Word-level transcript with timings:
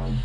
one. 0.00 0.18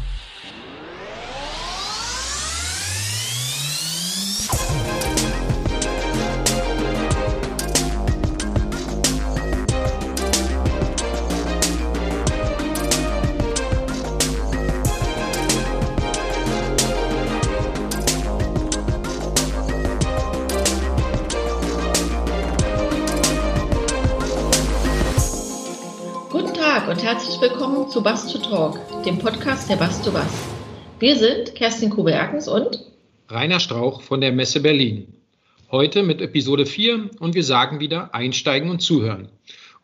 Zu 27.96 28.04
Bass 28.04 28.28
to 28.28 28.40
Talk, 28.40 28.78
dem 29.06 29.18
Podcast 29.18 29.70
der 29.70 29.78
Bass 29.78 30.02
to 30.02 30.12
Bass. 30.12 30.28
Wir 31.00 31.16
sind 31.16 31.56
Kerstin 31.56 31.90
Kube-Erkens 31.90 32.50
und 32.50 32.84
Rainer 33.30 33.62
Strauch 33.62 34.02
von 34.02 34.20
der 34.20 34.34
Messe 34.34 34.60
Berlin. 34.60 35.08
Heute 35.72 36.04
mit 36.04 36.20
Episode 36.20 36.66
4 36.66 37.12
und 37.20 37.36
wir 37.36 37.44
sagen 37.46 37.80
wieder 37.80 38.14
einsteigen 38.14 38.70
und 38.70 38.82
zuhören. 38.82 39.30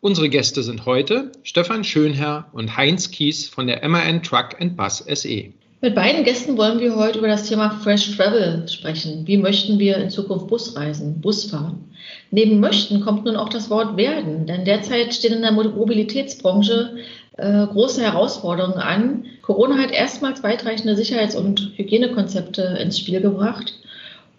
Unsere 0.02 0.28
Gäste 0.28 0.62
sind 0.62 0.84
heute 0.84 1.32
Stefan 1.42 1.84
Schönherr 1.84 2.50
und 2.52 2.76
Heinz 2.76 3.10
Kies 3.10 3.48
von 3.48 3.66
der 3.66 3.88
MAN 3.88 4.22
Truck 4.22 4.60
and 4.60 4.76
Bus 4.76 5.02
SE. 5.10 5.44
Mit 5.80 5.94
beiden 5.94 6.22
Gästen 6.22 6.58
wollen 6.58 6.80
wir 6.80 6.94
heute 6.94 7.18
über 7.18 7.28
das 7.28 7.48
Thema 7.48 7.70
Fresh 7.82 8.14
Travel 8.16 8.68
sprechen. 8.68 9.26
Wie 9.26 9.38
möchten 9.38 9.78
wir 9.78 9.96
in 9.96 10.10
Zukunft 10.10 10.48
Bus 10.48 10.76
reisen, 10.76 11.20
Bus 11.22 11.46
fahren? 11.46 11.90
Neben 12.30 12.60
möchten 12.60 13.00
kommt 13.00 13.24
nun 13.24 13.36
auch 13.36 13.48
das 13.48 13.70
Wort 13.70 13.96
werden, 13.96 14.46
denn 14.46 14.64
derzeit 14.64 15.14
stehen 15.14 15.32
in 15.32 15.42
der 15.42 15.52
Mobilitätsbranche 15.52 16.98
äh, 17.36 17.66
große 17.66 18.02
Herausforderungen 18.02 18.78
an. 18.78 19.24
Corona 19.42 19.78
hat 19.78 19.90
erstmals 19.90 20.42
weitreichende 20.42 20.96
Sicherheits- 20.96 21.36
und 21.36 21.72
Hygienekonzepte 21.76 22.62
ins 22.80 22.98
Spiel 22.98 23.20
gebracht. 23.20 23.74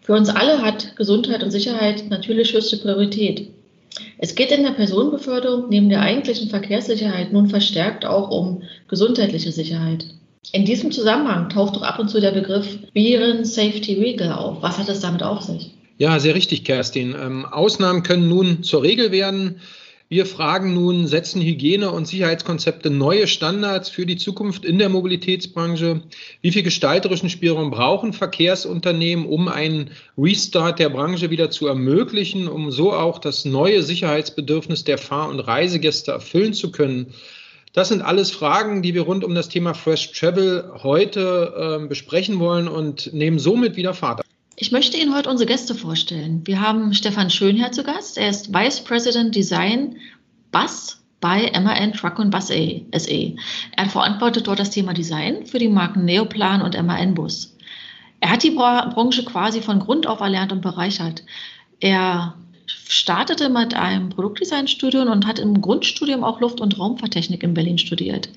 Für 0.01 0.13
uns 0.13 0.29
alle 0.29 0.61
hat 0.61 0.95
Gesundheit 0.95 1.43
und 1.43 1.51
Sicherheit 1.51 2.09
natürlich 2.09 2.53
höchste 2.53 2.77
Priorität. 2.77 3.49
Es 4.17 4.35
geht 4.35 4.51
in 4.51 4.63
der 4.63 4.71
Personenbeförderung 4.71 5.69
neben 5.69 5.89
der 5.89 6.01
eigentlichen 6.01 6.49
Verkehrssicherheit 6.49 7.31
nun 7.31 7.49
verstärkt 7.49 8.05
auch 8.05 8.29
um 8.31 8.63
gesundheitliche 8.87 9.51
Sicherheit. 9.51 10.05
In 10.51 10.65
diesem 10.65 10.91
Zusammenhang 10.91 11.49
taucht 11.49 11.75
doch 11.75 11.83
ab 11.83 11.99
und 11.99 12.09
zu 12.09 12.19
der 12.19 12.31
Begriff 12.31 12.79
Viren 12.93 13.45
Safety 13.45 13.99
Regal 13.99 14.33
auf. 14.33 14.61
Was 14.61 14.77
hat 14.77 14.89
es 14.89 14.99
damit 14.99 15.23
auf 15.23 15.41
sich? 15.41 15.71
Ja, 15.97 16.19
sehr 16.19 16.35
richtig, 16.35 16.65
Kerstin. 16.65 17.15
Ähm, 17.19 17.45
Ausnahmen 17.45 18.03
können 18.03 18.27
nun 18.27 18.63
zur 18.63 18.83
Regel 18.83 19.11
werden. 19.11 19.61
Wir 20.13 20.27
fragen 20.27 20.75
nun, 20.75 21.07
setzen 21.07 21.41
Hygiene- 21.41 21.89
und 21.89 22.07
Sicherheitskonzepte 22.07 22.91
neue 22.91 23.25
Standards 23.25 23.89
für 23.89 24.05
die 24.05 24.15
Zukunft 24.15 24.63
in 24.63 24.77
der 24.77 24.89
Mobilitätsbranche? 24.89 26.03
Wie 26.39 26.51
viel 26.51 26.61
gestalterischen 26.61 27.31
Spielraum 27.31 27.71
brauchen 27.71 28.13
Verkehrsunternehmen, 28.13 29.25
um 29.25 29.47
einen 29.47 29.89
Restart 30.15 30.77
der 30.77 30.89
Branche 30.89 31.31
wieder 31.31 31.49
zu 31.49 31.65
ermöglichen, 31.65 32.47
um 32.47 32.69
so 32.69 32.93
auch 32.93 33.17
das 33.17 33.43
neue 33.43 33.81
Sicherheitsbedürfnis 33.81 34.83
der 34.83 34.99
Fahr- 34.99 35.29
und 35.29 35.39
Reisegäste 35.39 36.11
erfüllen 36.11 36.53
zu 36.53 36.71
können? 36.71 37.07
Das 37.73 37.87
sind 37.87 38.03
alles 38.03 38.29
Fragen, 38.29 38.83
die 38.83 38.93
wir 38.93 39.01
rund 39.01 39.23
um 39.23 39.33
das 39.33 39.49
Thema 39.49 39.73
Fresh 39.73 40.11
Travel 40.11 40.73
heute 40.83 41.79
äh, 41.81 41.87
besprechen 41.87 42.37
wollen 42.37 42.67
und 42.67 43.11
nehmen 43.13 43.39
somit 43.39 43.77
wieder 43.77 43.95
Fahrt. 43.95 44.21
Ich 44.55 44.71
möchte 44.71 44.97
Ihnen 44.97 45.15
heute 45.15 45.31
unsere 45.31 45.47
Gäste 45.47 45.73
vorstellen. 45.73 46.45
Wir 46.45 46.61
haben 46.61 46.93
Stefan 46.93 47.31
Schönherr 47.31 47.71
zu 47.71 47.83
Gast. 47.83 48.19
Er 48.19 48.29
ist 48.29 48.53
Vice 48.53 48.81
President 48.81 49.33
Design 49.33 49.97
Bus 50.51 51.01
bei 51.19 51.51
MAN 51.59 51.93
Truck 51.93 52.19
und 52.19 52.29
Bus 52.29 52.49
SE. 52.49 53.35
Er 53.75 53.89
verantwortet 53.89 54.45
dort 54.45 54.59
das 54.59 54.69
Thema 54.69 54.93
Design 54.93 55.47
für 55.47 55.57
die 55.57 55.69
Marken 55.69 56.05
Neoplan 56.05 56.61
und 56.61 56.79
MAN 56.83 57.15
Bus. 57.15 57.57
Er 58.19 58.29
hat 58.29 58.43
die 58.43 58.51
Branche 58.51 59.25
quasi 59.25 59.59
von 59.59 59.79
Grund 59.79 60.05
auf 60.05 60.19
erlernt 60.19 60.51
und 60.51 60.61
bereichert. 60.61 61.23
Er 61.79 62.35
startete 62.87 63.49
mit 63.49 63.73
einem 63.73 64.09
Produktdesignstudium 64.09 65.07
und 65.07 65.25
hat 65.25 65.39
im 65.39 65.61
Grundstudium 65.61 66.23
auch 66.23 66.39
Luft- 66.41 66.61
und 66.61 66.77
Raumfahrttechnik 66.77 67.43
in 67.43 67.53
Berlin 67.53 67.77
studiert. 67.77 68.29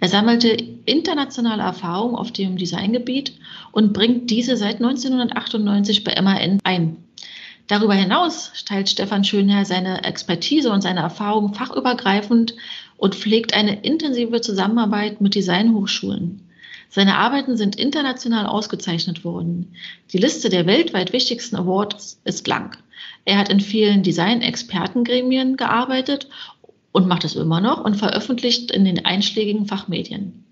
Er 0.00 0.08
sammelte 0.08 0.48
internationale 0.48 1.62
Erfahrung 1.62 2.14
auf 2.14 2.32
dem 2.32 2.56
Designgebiet 2.56 3.34
und 3.72 3.92
bringt 3.92 4.30
diese 4.30 4.56
seit 4.56 4.76
1998 4.76 6.04
bei 6.04 6.20
MAN 6.20 6.58
ein. 6.64 6.96
Darüber 7.66 7.94
hinaus 7.94 8.52
teilt 8.66 8.90
Stefan 8.90 9.24
Schönherr 9.24 9.64
seine 9.64 10.04
Expertise 10.04 10.70
und 10.70 10.82
seine 10.82 11.00
Erfahrung 11.00 11.54
fachübergreifend 11.54 12.54
und 12.98 13.14
pflegt 13.14 13.54
eine 13.54 13.82
intensive 13.82 14.40
Zusammenarbeit 14.42 15.20
mit 15.20 15.34
Designhochschulen. 15.34 16.42
Seine 16.90 17.16
Arbeiten 17.16 17.56
sind 17.56 17.76
international 17.76 18.46
ausgezeichnet 18.46 19.24
worden. 19.24 19.74
Die 20.12 20.18
Liste 20.18 20.48
der 20.48 20.66
weltweit 20.66 21.12
wichtigsten 21.12 21.56
Awards 21.56 22.20
ist 22.24 22.46
lang. 22.46 22.76
Er 23.24 23.38
hat 23.38 23.48
in 23.48 23.60
vielen 23.60 24.02
Design-Expertengremien 24.02 25.56
gearbeitet 25.56 26.28
und 26.92 27.08
macht 27.08 27.24
es 27.24 27.36
immer 27.36 27.60
noch 27.60 27.84
und 27.84 27.96
veröffentlicht 27.96 28.70
in 28.70 28.84
den 28.84 29.04
einschlägigen 29.04 29.66
Fachmedien. 29.66 30.44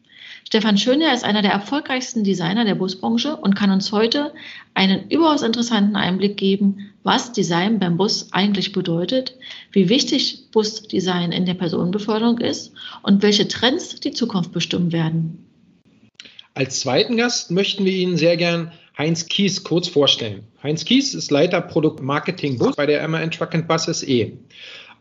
Stefan 0.44 0.77
Schöner 0.77 1.15
ist 1.15 1.25
einer 1.25 1.41
der 1.41 1.53
erfolgreichsten 1.53 2.25
Designer 2.25 2.65
der 2.65 2.75
Busbranche 2.75 3.37
und 3.37 3.55
kann 3.55 3.71
uns 3.71 3.93
heute 3.93 4.34
einen 4.75 5.09
überaus 5.09 5.43
interessanten 5.43 5.97
Einblick 5.97 6.37
geben, 6.37 6.91
was 7.03 7.33
Design 7.33 7.78
beim 7.78 7.97
Bus 7.97 8.33
eigentlich 8.33 8.72
bedeutet, 8.72 9.34
wie 9.71 9.89
wichtig 9.89 10.50
Busdesign 10.50 11.33
in 11.33 11.47
der 11.47 11.54
Personenbeförderung 11.54 12.39
ist 12.39 12.72
und 13.03 13.22
welche 13.22 13.49
Trends 13.49 14.00
die 14.00 14.10
Zukunft 14.10 14.53
bestimmen 14.53 14.93
werden. 14.93 15.47
Als 16.54 16.81
zweiten 16.81 17.16
Gast 17.16 17.50
möchten 17.50 17.84
wir 17.84 17.93
Ihnen 17.93 18.19
sehr 18.19 18.37
gern 18.37 18.72
Heinz 18.97 19.26
Kies 19.26 19.64
kurz 19.64 19.88
vorstellen. 19.88 20.44
Heinz 20.62 20.84
Kies 20.84 21.14
ist 21.14 21.30
Leiter 21.30 21.60
Produkt 21.60 22.03
Marketing 22.03 22.58
Bus 22.58 22.76
bei 22.76 22.86
der 22.86 23.06
MAN 23.08 23.30
Truck 23.30 23.54
and 23.54 23.66
Bus 23.66 23.84
SE. 23.84 24.32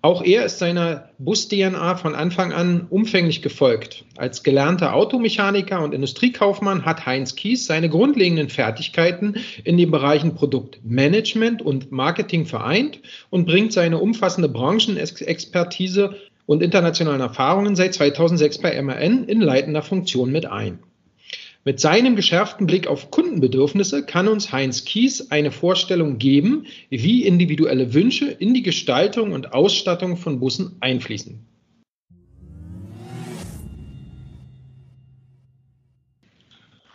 Auch 0.03 0.23
er 0.23 0.45
ist 0.45 0.57
seiner 0.57 1.09
Bus-DNA 1.19 1.95
von 1.97 2.15
Anfang 2.15 2.53
an 2.53 2.87
umfänglich 2.89 3.43
gefolgt. 3.43 4.03
Als 4.17 4.41
gelernter 4.41 4.95
Automechaniker 4.95 5.83
und 5.83 5.93
Industriekaufmann 5.93 6.85
hat 6.85 7.05
Heinz 7.05 7.35
Kies 7.35 7.67
seine 7.67 7.87
grundlegenden 7.87 8.49
Fertigkeiten 8.49 9.35
in 9.63 9.77
den 9.77 9.91
Bereichen 9.91 10.33
Produktmanagement 10.33 11.61
und 11.61 11.91
Marketing 11.91 12.47
vereint 12.47 12.99
und 13.29 13.45
bringt 13.45 13.73
seine 13.73 13.99
umfassende 13.99 14.49
Branchenexpertise 14.49 16.15
und 16.47 16.63
internationalen 16.63 17.21
Erfahrungen 17.21 17.75
seit 17.75 17.93
2006 17.93 18.57
bei 18.57 18.81
MAN 18.81 19.25
in 19.25 19.41
leitender 19.41 19.83
Funktion 19.83 20.31
mit 20.31 20.47
ein. 20.47 20.79
Mit 21.63 21.79
seinem 21.79 22.15
geschärften 22.15 22.65
Blick 22.65 22.87
auf 22.87 23.11
Kundenbedürfnisse 23.11 24.03
kann 24.03 24.27
uns 24.27 24.51
Heinz 24.51 24.83
Kies 24.83 25.29
eine 25.29 25.51
Vorstellung 25.51 26.17
geben, 26.17 26.65
wie 26.89 27.23
individuelle 27.23 27.93
Wünsche 27.93 28.25
in 28.25 28.55
die 28.55 28.63
Gestaltung 28.63 29.31
und 29.31 29.53
Ausstattung 29.53 30.17
von 30.17 30.39
Bussen 30.39 30.77
einfließen. 30.79 31.45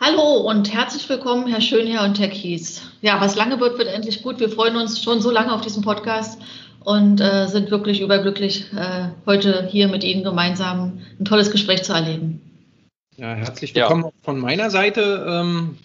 Hallo 0.01 0.41
und 0.49 0.73
herzlich 0.73 1.07
willkommen, 1.07 1.47
Herr 1.47 1.61
Schönherr 1.61 2.03
und 2.03 2.19
Herr 2.19 2.27
Kies. 2.27 2.81
Ja, 3.01 3.21
was 3.21 3.37
lange 3.37 3.61
wird, 3.61 3.77
wird 3.77 3.87
endlich 3.87 4.21
gut. 4.21 4.41
Wir 4.41 4.49
freuen 4.49 4.75
uns 4.75 5.01
schon 5.01 5.21
so 5.21 5.31
lange 5.31 5.53
auf 5.53 5.61
diesen 5.61 5.81
Podcast 5.81 6.41
und 6.83 7.21
äh, 7.21 7.47
sind 7.47 7.71
wirklich 7.71 8.01
überglücklich, 8.01 8.65
äh, 8.75 9.11
heute 9.25 9.65
hier 9.71 9.87
mit 9.87 10.03
Ihnen 10.03 10.25
gemeinsam 10.25 10.99
ein 11.17 11.23
tolles 11.23 11.51
Gespräch 11.51 11.83
zu 11.83 11.93
erleben. 11.93 12.46
Ja, 13.17 13.33
herzlich 13.33 13.73
willkommen 13.73 14.03
ja. 14.03 14.11
von 14.21 14.39
meiner 14.39 14.69
Seite. 14.69 15.25
Ähm, 15.27 15.79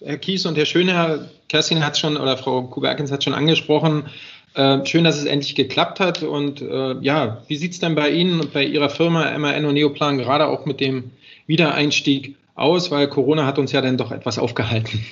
Herr 0.00 0.18
Kies 0.18 0.46
und 0.46 0.58
Herr 0.58 0.66
Schöner, 0.66 1.28
Kerstin 1.48 1.84
hat 1.84 1.96
schon 1.96 2.16
oder 2.16 2.36
Frau 2.36 2.62
Kuberkens 2.62 3.12
hat 3.12 3.22
schon 3.22 3.34
angesprochen. 3.34 4.08
Äh, 4.54 4.84
schön, 4.84 5.04
dass 5.04 5.16
es 5.16 5.26
endlich 5.26 5.54
geklappt 5.54 6.00
hat. 6.00 6.24
Und 6.24 6.60
äh, 6.60 6.96
ja, 7.02 7.40
wie 7.46 7.56
sieht 7.56 7.74
es 7.74 7.78
denn 7.78 7.94
bei 7.94 8.10
Ihnen 8.10 8.40
und 8.40 8.52
bei 8.52 8.64
Ihrer 8.64 8.90
Firma 8.90 9.38
MAN 9.38 9.64
und 9.64 9.74
Neoplan 9.74 10.18
gerade 10.18 10.48
auch 10.48 10.66
mit 10.66 10.80
dem 10.80 11.12
Wiedereinstieg 11.46 12.34
aus? 12.56 12.90
Weil 12.90 13.08
Corona 13.08 13.46
hat 13.46 13.60
uns 13.60 13.70
ja 13.70 13.80
dann 13.80 13.96
doch 13.96 14.10
etwas 14.10 14.36
aufgehalten. 14.38 15.04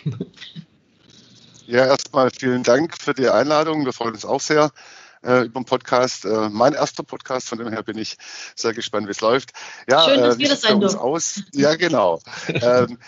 Ja, 1.67 1.87
erstmal 1.87 2.31
vielen 2.31 2.63
Dank 2.63 2.95
für 3.01 3.15
die 3.15 3.29
Einladung. 3.29 3.87
Wir 3.87 3.95
freuen 3.95 4.13
uns 4.13 4.27
auch 4.27 4.43
sehr 4.43 4.71
äh, 5.25 5.45
über 5.45 5.61
den 5.61 5.65
Podcast. 5.65 6.25
Äh, 6.25 6.49
mein 6.51 6.75
erster 6.75 7.03
Podcast, 7.03 7.49
von 7.49 7.59
dem 7.59 7.69
her 7.69 7.83
bin 7.83 7.99
ich 7.99 8.17
sehr 8.55 8.75
gespannt, 8.75 9.07
wie 9.07 9.13
es 9.13 9.21
läuft. 9.21 9.53
Ja, 9.89 10.05
Schön, 10.05 10.21
dass 10.21 10.37
äh, 10.37 10.39
wir 10.39 10.49
das 10.49 10.61
sein 10.61 10.81
dürfen. 10.81 10.99
Aus? 10.99 11.43
Ja, 11.53 11.75
genau. 11.77 12.21
ähm, 12.49 12.99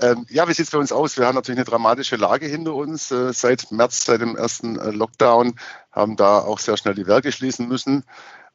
ähm, 0.00 0.26
ja, 0.30 0.48
wie 0.48 0.54
sieht 0.54 0.64
es 0.64 0.70
bei 0.70 0.78
uns 0.78 0.92
aus? 0.92 1.18
Wir 1.18 1.26
haben 1.26 1.34
natürlich 1.34 1.58
eine 1.58 1.66
dramatische 1.66 2.16
Lage 2.16 2.46
hinter 2.46 2.74
uns. 2.74 3.10
Äh, 3.10 3.32
seit 3.32 3.70
März, 3.70 4.04
seit 4.06 4.22
dem 4.22 4.36
ersten 4.36 4.78
äh, 4.78 4.90
Lockdown, 4.90 5.54
haben 5.92 6.16
da 6.16 6.38
auch 6.38 6.58
sehr 6.58 6.76
schnell 6.76 6.94
die 6.94 7.06
Werke 7.06 7.32
schließen 7.32 7.68
müssen. 7.68 8.04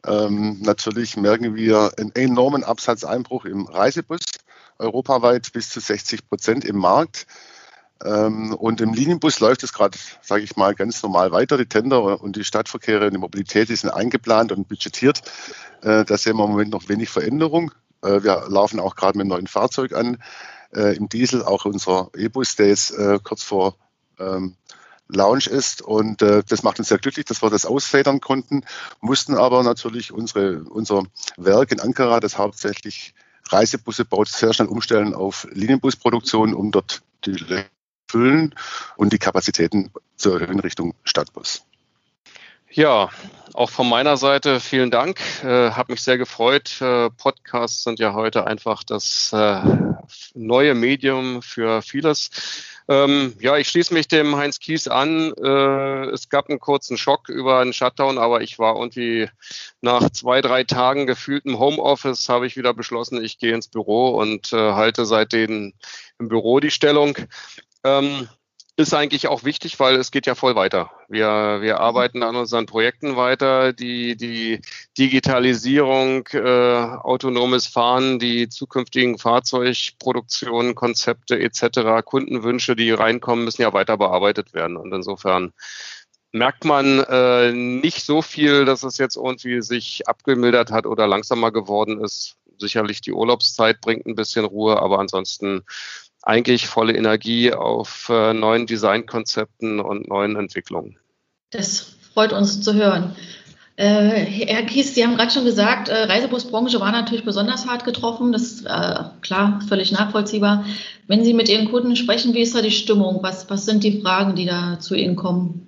Ähm, 0.07 0.59
natürlich 0.61 1.17
merken 1.17 1.55
wir 1.55 1.91
einen 1.97 2.13
enormen 2.15 2.63
Absatzeinbruch 2.63 3.45
im 3.45 3.65
Reisebus, 3.65 4.21
europaweit 4.79 5.51
bis 5.53 5.69
zu 5.69 5.79
60 5.79 6.27
Prozent 6.27 6.65
im 6.65 6.77
Markt. 6.77 7.27
Ähm, 8.03 8.53
und 8.53 8.81
im 8.81 8.93
Linienbus 8.93 9.39
läuft 9.39 9.63
es 9.63 9.71
gerade, 9.71 9.97
sage 10.21 10.43
ich 10.43 10.55
mal, 10.55 10.75
ganz 10.75 11.01
normal 11.01 11.31
weiter. 11.31 11.57
Die 11.57 11.65
Tender 11.65 12.21
und 12.21 12.35
die 12.35 12.43
Stadtverkehre 12.43 13.05
und 13.05 13.13
die 13.13 13.19
Mobilität 13.19 13.69
die 13.69 13.75
sind 13.75 13.89
eingeplant 13.89 14.51
und 14.51 14.67
budgetiert. 14.67 15.21
Äh, 15.81 16.03
da 16.03 16.17
sehen 16.17 16.37
wir 16.37 16.45
im 16.45 16.51
Moment 16.51 16.71
noch 16.71 16.89
wenig 16.89 17.09
Veränderung. 17.09 17.71
Äh, 18.01 18.23
wir 18.23 18.45
laufen 18.49 18.79
auch 18.79 18.95
gerade 18.95 19.17
mit 19.17 19.23
einem 19.23 19.29
neuen 19.29 19.47
Fahrzeug 19.47 19.93
an, 19.93 20.17
äh, 20.73 20.95
im 20.95 21.07
Diesel, 21.07 21.43
auch 21.43 21.65
unser 21.65 22.09
E-Bus, 22.15 22.55
der 22.55 22.67
jetzt 22.67 22.93
kurz 23.23 23.43
vor 23.43 23.75
ähm, 24.19 24.55
Launch 25.07 25.47
ist. 25.47 25.81
Und 25.81 26.21
das 26.21 26.63
macht 26.63 26.79
uns 26.79 26.89
sehr 26.89 26.97
glücklich, 26.97 27.25
dass 27.25 27.43
wir 27.43 27.51
das 27.51 27.65
ausfedern 27.65 28.19
konnten, 28.21 28.63
mussten 29.01 29.35
aber 29.35 29.61
natürlich 29.61 30.11
unsere, 30.11 30.63
unser 30.63 31.03
Werk 31.37 31.71
in 31.71 31.79
Ankara, 31.79 32.19
das 32.19 32.39
hauptsächlich 32.39 33.13
Reisebusse 33.49 34.03
baut, 34.03 34.27
sehr 34.27 34.53
schnell 34.53 34.67
umstellen 34.67 35.13
auf 35.13 35.47
Linienbusproduktion, 35.51 36.55
um 36.55 36.71
dort 36.71 37.03
die 37.25 37.35
füllen 38.07 38.55
und 38.97 39.13
die 39.13 39.19
Kapazitäten 39.19 39.91
zu 40.15 40.33
erhöhen 40.33 40.59
Richtung 40.59 40.93
Stadtbus. 41.03 41.65
Ja, 42.75 43.09
auch 43.53 43.69
von 43.69 43.87
meiner 43.87 44.17
Seite 44.17 44.59
vielen 44.59 44.91
Dank. 44.91 45.21
Äh, 45.43 45.71
Habe 45.71 45.93
mich 45.93 46.01
sehr 46.01 46.17
gefreut. 46.17 46.81
Äh, 46.81 47.09
Podcasts 47.09 47.83
sind 47.83 47.99
ja 47.99 48.13
heute 48.13 48.45
einfach 48.47 48.83
das 48.83 49.31
äh, 49.31 49.61
neue 50.33 50.75
Medium 50.75 51.41
für 51.41 51.81
vieles. 51.81 52.29
Ähm, 52.89 53.33
ja, 53.39 53.55
ich 53.55 53.69
schließe 53.69 53.93
mich 53.93 54.09
dem 54.09 54.35
Heinz 54.35 54.59
Kies 54.59 54.89
an. 54.89 55.33
Äh, 55.41 56.09
es 56.09 56.27
gab 56.27 56.49
einen 56.49 56.59
kurzen 56.59 56.97
Schock 56.97 57.29
über 57.29 57.59
einen 57.59 57.71
Shutdown, 57.71 58.17
aber 58.17 58.41
ich 58.41 58.59
war 58.59 58.75
irgendwie 58.75 59.29
nach 59.79 60.09
zwei, 60.09 60.41
drei 60.41 60.65
Tagen 60.65 61.07
gefühltem 61.07 61.57
Homeoffice, 61.57 62.27
habe 62.27 62.45
ich 62.45 62.57
wieder 62.57 62.73
beschlossen, 62.73 63.23
ich 63.23 63.39
gehe 63.39 63.55
ins 63.55 63.69
Büro 63.69 64.09
und 64.09 64.51
äh, 64.51 64.73
halte 64.73 65.05
seitdem 65.05 65.71
im 66.19 66.27
Büro 66.27 66.59
die 66.59 66.71
Stellung. 66.71 67.17
Ähm, 67.85 68.27
ist 68.77 68.93
eigentlich 68.93 69.27
auch 69.27 69.45
wichtig, 69.45 69.79
weil 69.79 69.95
es 69.95 70.11
geht 70.11 70.25
ja 70.25 70.35
voll 70.35 70.55
weiter. 70.55 70.91
Wir, 71.07 71.59
wir 71.61 71.79
arbeiten 71.79 72.23
an 72.23 72.35
unseren 72.35 72.65
Projekten 72.65 73.15
weiter, 73.15 73.71
die, 73.71 74.17
die 74.17 74.59
Digitalisierung, 74.97 76.27
äh, 76.33 76.39
autonomes 76.39 77.67
Fahren, 77.67 78.19
die 78.19 78.49
zukünftigen 78.49 79.17
Fahrzeugproduktionen, 79.17 80.75
Konzepte 80.75 81.39
etc., 81.39 82.03
Kundenwünsche, 82.03 82.75
die 82.75 82.91
reinkommen, 82.91 83.45
müssen 83.45 83.61
ja 83.61 83.71
weiter 83.71 83.97
bearbeitet 83.97 84.53
werden. 84.53 84.75
Und 84.75 84.91
insofern 84.93 85.53
merkt 86.33 86.65
man 86.65 86.99
äh, 86.99 87.53
nicht 87.53 88.03
so 88.03 88.21
viel, 88.21 88.65
dass 88.65 88.83
es 88.83 88.97
jetzt 88.97 89.15
irgendwie 89.15 89.61
sich 89.61 90.05
abgemildert 90.05 90.71
hat 90.71 90.85
oder 90.85 91.07
langsamer 91.07 91.51
geworden 91.51 92.03
ist. 92.03 92.35
Sicherlich 92.57 92.99
die 92.99 93.13
Urlaubszeit 93.13 93.79
bringt 93.79 94.05
ein 94.05 94.15
bisschen 94.15 94.43
Ruhe, 94.43 94.81
aber 94.81 94.99
ansonsten 94.99 95.63
eigentlich 96.25 96.67
volle 96.67 96.93
Energie 96.95 97.53
auf 97.53 98.09
äh, 98.09 98.33
neuen 98.33 98.65
Designkonzepten 98.65 99.79
und 99.79 100.09
neuen 100.09 100.35
Entwicklungen. 100.35 100.97
Das 101.51 101.95
freut 102.13 102.33
uns 102.33 102.61
zu 102.61 102.73
hören. 102.73 103.15
Äh, 103.77 103.85
Herr 103.85 104.63
Kies, 104.63 104.95
Sie 104.95 105.03
haben 105.03 105.17
gerade 105.17 105.31
schon 105.31 105.45
gesagt, 105.45 105.89
äh, 105.89 106.03
Reisebusbranche 106.03 106.79
war 106.79 106.91
natürlich 106.91 107.25
besonders 107.25 107.67
hart 107.67 107.83
getroffen. 107.83 108.31
Das 108.31 108.41
ist 108.43 108.65
äh, 108.65 109.03
klar, 109.21 109.59
völlig 109.67 109.91
nachvollziehbar. 109.91 110.65
Wenn 111.07 111.23
Sie 111.23 111.33
mit 111.33 111.49
Ihren 111.49 111.69
Kunden 111.69 111.95
sprechen, 111.95 112.33
wie 112.33 112.41
ist 112.41 112.55
da 112.55 112.61
die 112.61 112.71
Stimmung? 112.71 113.19
Was, 113.21 113.49
was 113.49 113.65
sind 113.65 113.83
die 113.83 114.01
Fragen, 114.01 114.35
die 114.35 114.45
da 114.45 114.79
zu 114.79 114.95
Ihnen 114.95 115.15
kommen? 115.15 115.67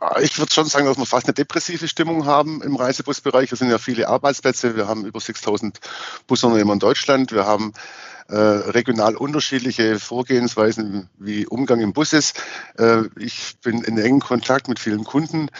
Ah, 0.00 0.20
ich 0.20 0.38
würde 0.38 0.52
schon 0.52 0.66
sagen, 0.66 0.86
dass 0.86 0.98
wir 0.98 1.06
fast 1.06 1.26
eine 1.26 1.34
depressive 1.34 1.86
Stimmung 1.86 2.26
haben 2.26 2.60
im 2.62 2.74
Reisebusbereich. 2.74 3.52
Es 3.52 3.60
sind 3.60 3.70
ja 3.70 3.78
viele 3.78 4.08
Arbeitsplätze. 4.08 4.74
Wir 4.74 4.88
haben 4.88 5.04
über 5.04 5.20
6000 5.20 5.78
Busunternehmer 6.26 6.72
in 6.72 6.78
Deutschland. 6.80 7.30
Wir 7.30 7.46
haben 7.46 7.72
äh, 8.32 8.70
regional 8.70 9.14
unterschiedliche 9.14 9.98
Vorgehensweisen, 9.98 11.10
wie 11.18 11.46
Umgang 11.46 11.80
im 11.80 11.92
Bus 11.92 12.14
ist. 12.14 12.42
Äh, 12.78 13.02
ich 13.18 13.58
bin 13.62 13.82
in 13.82 13.98
engen 13.98 14.20
Kontakt 14.20 14.68
mit 14.68 14.78
vielen 14.78 15.04
Kunden. 15.04 15.50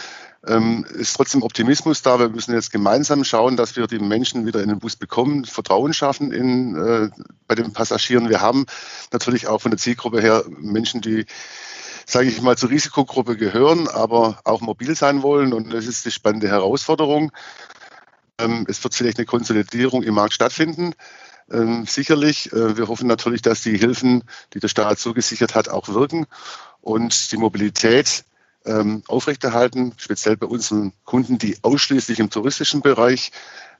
Ähm, 0.47 0.83
ist 0.95 1.15
trotzdem 1.15 1.43
Optimismus 1.43 2.01
da. 2.01 2.19
Wir 2.19 2.29
müssen 2.29 2.53
jetzt 2.53 2.71
gemeinsam 2.71 3.23
schauen, 3.23 3.57
dass 3.57 3.75
wir 3.75 3.85
die 3.85 3.99
Menschen 3.99 4.47
wieder 4.47 4.61
in 4.63 4.69
den 4.69 4.79
Bus 4.79 4.95
bekommen, 4.95 5.45
Vertrauen 5.45 5.93
schaffen 5.93 6.31
in, 6.31 6.75
äh, 6.75 7.09
bei 7.47 7.53
den 7.53 7.73
Passagieren. 7.73 8.29
Wir 8.29 8.41
haben 8.41 8.65
natürlich 9.11 9.47
auch 9.47 9.61
von 9.61 9.71
der 9.71 9.77
Zielgruppe 9.77 10.19
her 10.19 10.43
Menschen, 10.59 11.01
die 11.01 11.25
sage 12.05 12.27
ich 12.27 12.41
mal, 12.41 12.57
zur 12.57 12.71
Risikogruppe 12.71 13.37
gehören, 13.37 13.87
aber 13.87 14.39
auch 14.45 14.61
mobil 14.61 14.95
sein 14.95 15.21
wollen. 15.21 15.53
Und 15.53 15.71
das 15.71 15.85
ist 15.85 16.05
die 16.05 16.11
spannende 16.11 16.49
Herausforderung. 16.49 17.31
Ähm, 18.39 18.65
es 18.67 18.83
wird 18.83 18.95
vielleicht 18.95 19.19
eine 19.19 19.27
Konsolidierung 19.27 20.01
im 20.01 20.15
Markt 20.15 20.33
stattfinden. 20.33 20.95
Ähm, 21.53 21.85
sicherlich. 21.85 22.51
Äh, 22.51 22.77
wir 22.77 22.87
hoffen 22.87 23.07
natürlich, 23.07 23.41
dass 23.41 23.61
die 23.61 23.77
Hilfen, 23.77 24.23
die 24.53 24.59
der 24.59 24.67
Staat 24.67 24.99
zugesichert 24.99 25.53
hat, 25.55 25.69
auch 25.69 25.87
wirken 25.89 26.25
und 26.81 27.31
die 27.31 27.37
Mobilität 27.37 28.25
ähm, 28.65 29.03
aufrechterhalten, 29.07 29.93
speziell 29.97 30.35
bei 30.35 30.47
unseren 30.47 30.93
Kunden, 31.05 31.37
die 31.37 31.57
ausschließlich 31.61 32.19
im 32.19 32.29
touristischen 32.29 32.81
Bereich 32.81 33.31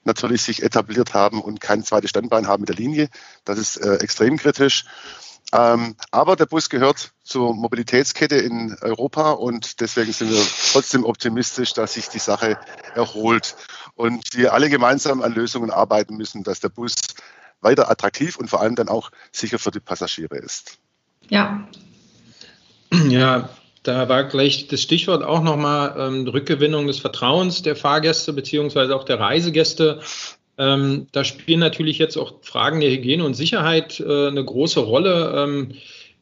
natürlich 0.03 0.43
sich 0.43 0.61
etabliert 0.61 1.13
haben 1.13 1.41
und 1.41 1.61
kein 1.61 1.83
zweites 1.83 2.09
Standbein 2.09 2.47
haben 2.47 2.61
mit 2.61 2.69
der 2.69 2.75
Linie. 2.75 3.09
Das 3.45 3.57
ist 3.57 3.77
äh, 3.77 3.95
extrem 3.95 4.37
kritisch. 4.37 4.85
Ähm, 5.53 5.95
aber 6.11 6.35
der 6.35 6.45
Bus 6.45 6.69
gehört 6.69 7.13
zur 7.23 7.53
Mobilitätskette 7.53 8.35
in 8.35 8.75
Europa 8.81 9.31
und 9.31 9.81
deswegen 9.81 10.11
sind 10.11 10.31
wir 10.31 10.43
trotzdem 10.71 11.05
optimistisch, 11.05 11.73
dass 11.73 11.93
sich 11.93 12.09
die 12.09 12.19
Sache 12.19 12.57
erholt 12.95 13.55
und 13.95 14.23
wir 14.33 14.53
alle 14.53 14.69
gemeinsam 14.69 15.21
an 15.21 15.33
Lösungen 15.33 15.69
arbeiten 15.69 16.17
müssen, 16.17 16.43
dass 16.43 16.59
der 16.59 16.69
Bus 16.69 16.95
weiter 17.63 17.89
attraktiv 17.89 18.37
und 18.37 18.49
vor 18.49 18.61
allem 18.61 18.75
dann 18.75 18.89
auch 18.89 19.11
sicher 19.31 19.59
für 19.59 19.71
die 19.71 19.79
Passagiere 19.79 20.37
ist. 20.37 20.79
Ja. 21.29 21.67
Ja, 23.09 23.49
da 23.83 24.07
war 24.07 24.23
gleich 24.25 24.67
das 24.67 24.81
Stichwort 24.81 25.23
auch 25.23 25.41
nochmal 25.41 25.95
ähm, 25.97 26.27
Rückgewinnung 26.27 26.87
des 26.87 26.99
Vertrauens 26.99 27.63
der 27.63 27.75
Fahrgäste 27.75 28.31
beziehungsweise 28.31 28.95
auch 28.95 29.03
der 29.03 29.19
Reisegäste. 29.19 29.99
Ähm, 30.57 31.07
da 31.11 31.23
spielen 31.23 31.59
natürlich 31.59 31.97
jetzt 31.97 32.15
auch 32.17 32.35
Fragen 32.41 32.79
der 32.79 32.91
Hygiene 32.91 33.25
und 33.25 33.33
Sicherheit 33.33 33.99
äh, 33.99 34.27
eine 34.27 34.45
große 34.45 34.79
Rolle. 34.79 35.33
Ähm, 35.35 35.73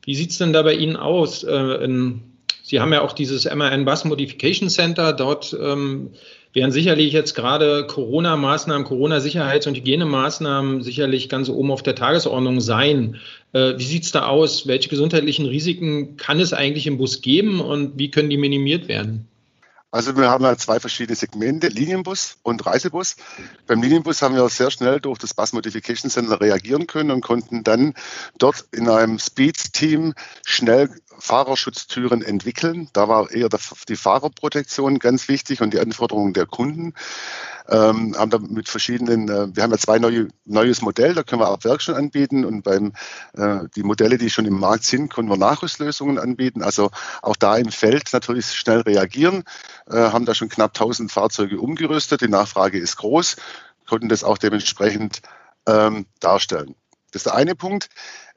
wie 0.03 0.15
sieht 0.15 0.31
es 0.31 0.37
denn 0.37 0.53
da 0.53 0.63
bei 0.63 0.73
Ihnen 0.73 0.95
aus? 0.95 1.43
Äh, 1.43 1.83
in, 1.83 2.23
Sie 2.63 2.79
haben 2.79 2.93
ja 2.93 3.01
auch 3.01 3.11
dieses 3.11 3.45
MAN 3.53 3.85
Bus 3.85 4.05
Modification 4.05 4.69
Center. 4.69 5.13
Dort 5.13 5.55
ähm, 5.61 6.11
werden 6.53 6.71
sicherlich 6.71 7.13
jetzt 7.13 7.33
gerade 7.33 7.85
Corona-Maßnahmen, 7.87 8.85
Corona-Sicherheits- 8.85 9.67
und 9.67 9.77
Hygienemaßnahmen 9.77 10.83
sicherlich 10.83 11.29
ganz 11.29 11.49
oben 11.49 11.71
auf 11.71 11.83
der 11.83 11.95
Tagesordnung 11.95 12.59
sein. 12.59 13.17
Äh, 13.53 13.77
wie 13.77 13.83
sieht 13.83 14.03
es 14.03 14.11
da 14.11 14.27
aus? 14.27 14.67
Welche 14.67 14.89
gesundheitlichen 14.89 15.45
Risiken 15.45 16.17
kann 16.17 16.39
es 16.39 16.53
eigentlich 16.53 16.87
im 16.87 16.97
Bus 16.97 17.21
geben 17.21 17.61
und 17.61 17.97
wie 17.97 18.11
können 18.11 18.29
die 18.29 18.37
minimiert 18.37 18.87
werden? 18.87 19.27
Also 19.93 20.15
wir 20.15 20.29
haben 20.29 20.45
ja 20.45 20.55
zwei 20.55 20.79
verschiedene 20.79 21.17
Segmente, 21.17 21.67
Linienbus 21.67 22.37
und 22.43 22.65
Reisebus. 22.65 23.17
Beim 23.67 23.81
Linienbus 23.81 24.21
haben 24.21 24.35
wir 24.35 24.47
sehr 24.47 24.71
schnell 24.71 25.01
durch 25.01 25.19
das 25.19 25.33
Bus 25.33 25.51
Modification 25.51 26.09
Center 26.09 26.39
reagieren 26.39 26.87
können 26.87 27.11
und 27.11 27.19
konnten 27.19 27.65
dann 27.65 27.93
dort 28.37 28.65
in 28.71 28.87
einem 28.87 29.19
Speed-Team 29.19 30.13
schnell 30.45 30.89
Fahrerschutztüren 31.19 32.21
entwickeln. 32.21 32.89
Da 32.93 33.09
war 33.09 33.31
eher 33.31 33.49
die 33.89 33.97
Fahrerprotektion 33.97 34.97
ganz 34.97 35.27
wichtig 35.27 35.61
und 35.61 35.73
die 35.73 35.79
Anforderungen 35.79 36.31
der 36.31 36.45
Kunden. 36.45 36.93
Ähm, 37.69 38.15
haben 38.17 38.31
da 38.31 38.39
mit 38.39 38.69
verschiedenen, 38.69 39.29
äh, 39.29 39.55
wir 39.55 39.63
haben 39.63 39.71
ja 39.71 39.77
zwei 39.77 39.99
neue, 39.99 40.27
neues 40.45 40.81
Modell, 40.81 41.13
da 41.13 41.23
können 41.23 41.41
wir 41.41 41.47
ab 41.47 41.63
Werk 41.63 41.81
schon 41.81 41.95
anbieten 41.95 42.45
und 42.45 42.63
beim 42.63 42.93
äh, 43.33 43.59
die 43.75 43.83
Modelle, 43.83 44.17
die 44.17 44.29
schon 44.29 44.45
im 44.45 44.59
Markt 44.59 44.83
sind, 44.83 45.13
können 45.13 45.29
wir 45.29 45.37
Nachrüstlösungen 45.37 46.17
anbieten. 46.17 46.63
Also 46.63 46.91
auch 47.21 47.35
da 47.35 47.57
im 47.57 47.71
Feld 47.71 48.11
natürlich 48.13 48.51
schnell 48.51 48.81
reagieren, 48.81 49.43
äh, 49.89 49.97
haben 49.97 50.25
da 50.25 50.33
schon 50.33 50.49
knapp 50.49 50.71
1000 50.71 51.11
Fahrzeuge 51.11 51.59
umgerüstet. 51.59 52.21
Die 52.21 52.27
Nachfrage 52.27 52.77
ist 52.79 52.97
groß, 52.97 53.37
konnten 53.87 54.09
das 54.09 54.23
auch 54.23 54.37
dementsprechend 54.37 55.21
ähm, 55.67 56.05
darstellen. 56.19 56.75
Das 57.11 57.21
ist 57.21 57.25
der 57.25 57.35
eine 57.35 57.55
Punkt. 57.55 57.89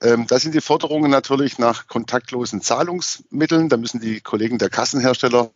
Ähm, 0.03 0.27
da 0.27 0.39
sind 0.39 0.55
die 0.55 0.61
Forderungen 0.61 1.11
natürlich 1.11 1.59
nach 1.59 1.87
kontaktlosen 1.87 2.61
Zahlungsmitteln. 2.61 3.69
Da 3.69 3.77
müssen 3.77 4.01
die 4.01 4.21
Kollegen 4.21 4.59
der 4.59 4.69
Kassenhersteller 4.69 5.51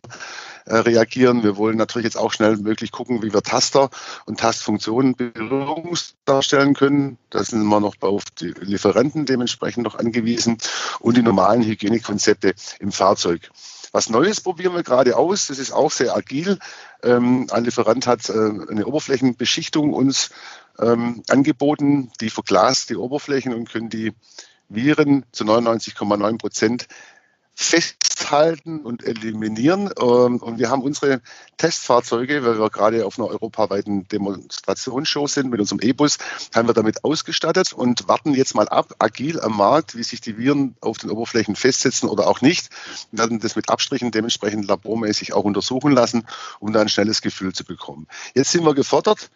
äh, 0.65 0.75
reagieren. 0.75 1.43
Wir 1.43 1.57
wollen 1.57 1.77
natürlich 1.77 2.05
jetzt 2.05 2.17
auch 2.17 2.31
schnell 2.31 2.57
möglich 2.57 2.91
gucken, 2.91 3.21
wie 3.21 3.33
wir 3.33 3.41
Taster 3.41 3.89
und 4.25 4.39
Tastfunktionen 4.39 5.15
berührungs 5.15 6.15
darstellen 6.25 6.73
können. 6.73 7.17
Da 7.29 7.43
sind 7.43 7.63
wir 7.63 7.79
noch 7.79 7.95
auf 8.01 8.23
die 8.39 8.53
Lieferanten 8.59 9.25
dementsprechend 9.25 9.83
noch 9.83 9.95
angewiesen 9.95 10.57
und 10.99 11.17
die 11.17 11.21
normalen 11.21 11.63
Hygienekonzepte 11.63 12.53
im 12.79 12.91
Fahrzeug. 12.91 13.49
Was 13.91 14.09
Neues 14.09 14.41
probieren 14.41 14.75
wir 14.75 14.83
gerade 14.83 15.17
aus. 15.17 15.47
Das 15.47 15.57
ist 15.57 15.71
auch 15.71 15.91
sehr 15.91 16.15
agil. 16.15 16.59
Ähm, 17.01 17.47
ein 17.49 17.63
Lieferant 17.63 18.05
hat 18.05 18.29
äh, 18.29 18.33
eine 18.33 18.85
Oberflächenbeschichtung 18.85 19.93
uns 19.93 20.29
ähm, 20.79 21.23
angeboten. 21.29 22.11
Die 22.21 22.29
verglast 22.29 22.89
die 22.89 22.95
Oberflächen 22.95 23.53
und 23.53 23.69
können 23.69 23.89
die 23.89 24.13
Viren 24.69 25.25
zu 25.31 25.43
99,9 25.43 26.37
Prozent 26.37 26.87
festhalten 27.59 28.79
und 28.79 29.03
eliminieren. 29.03 29.89
Ähm, 29.99 30.37
und 30.37 30.59
wir 30.59 30.69
haben 30.69 30.81
unsere 30.81 31.21
Testfahrzeuge, 31.57 32.45
weil 32.45 32.57
wir 32.57 32.69
gerade 32.69 33.05
auf 33.05 33.19
einer 33.19 33.27
europaweiten 33.27 34.07
Demonstrationsshow 34.07 35.27
sind 35.27 35.49
mit 35.49 35.59
unserem 35.59 35.81
E-Bus, 35.81 36.19
haben 36.55 36.69
wir 36.69 36.73
damit 36.73 37.03
ausgestattet 37.03 37.73
und 37.73 38.07
warten 38.07 38.33
jetzt 38.33 38.55
mal 38.55 38.69
ab, 38.69 38.95
agil 38.99 39.41
am 39.41 39.57
Markt, 39.57 39.97
wie 39.97 40.03
sich 40.03 40.21
die 40.21 40.37
Viren 40.37 40.77
auf 40.79 40.99
den 40.99 41.09
Oberflächen 41.09 41.57
festsetzen 41.57 42.07
oder 42.07 42.27
auch 42.27 42.39
nicht. 42.39 42.69
Wir 43.11 43.19
werden 43.19 43.39
das 43.41 43.57
mit 43.57 43.67
Abstrichen 43.67 44.11
dementsprechend 44.11 44.65
labormäßig 44.65 45.33
auch 45.33 45.43
untersuchen 45.43 45.91
lassen, 45.91 46.25
um 46.61 46.71
da 46.71 46.79
ein 46.79 46.89
schnelles 46.89 47.21
Gefühl 47.21 47.51
zu 47.51 47.65
bekommen. 47.65 48.07
Jetzt 48.35 48.51
sind 48.51 48.63
wir 48.63 48.73
gefordert, 48.73 49.31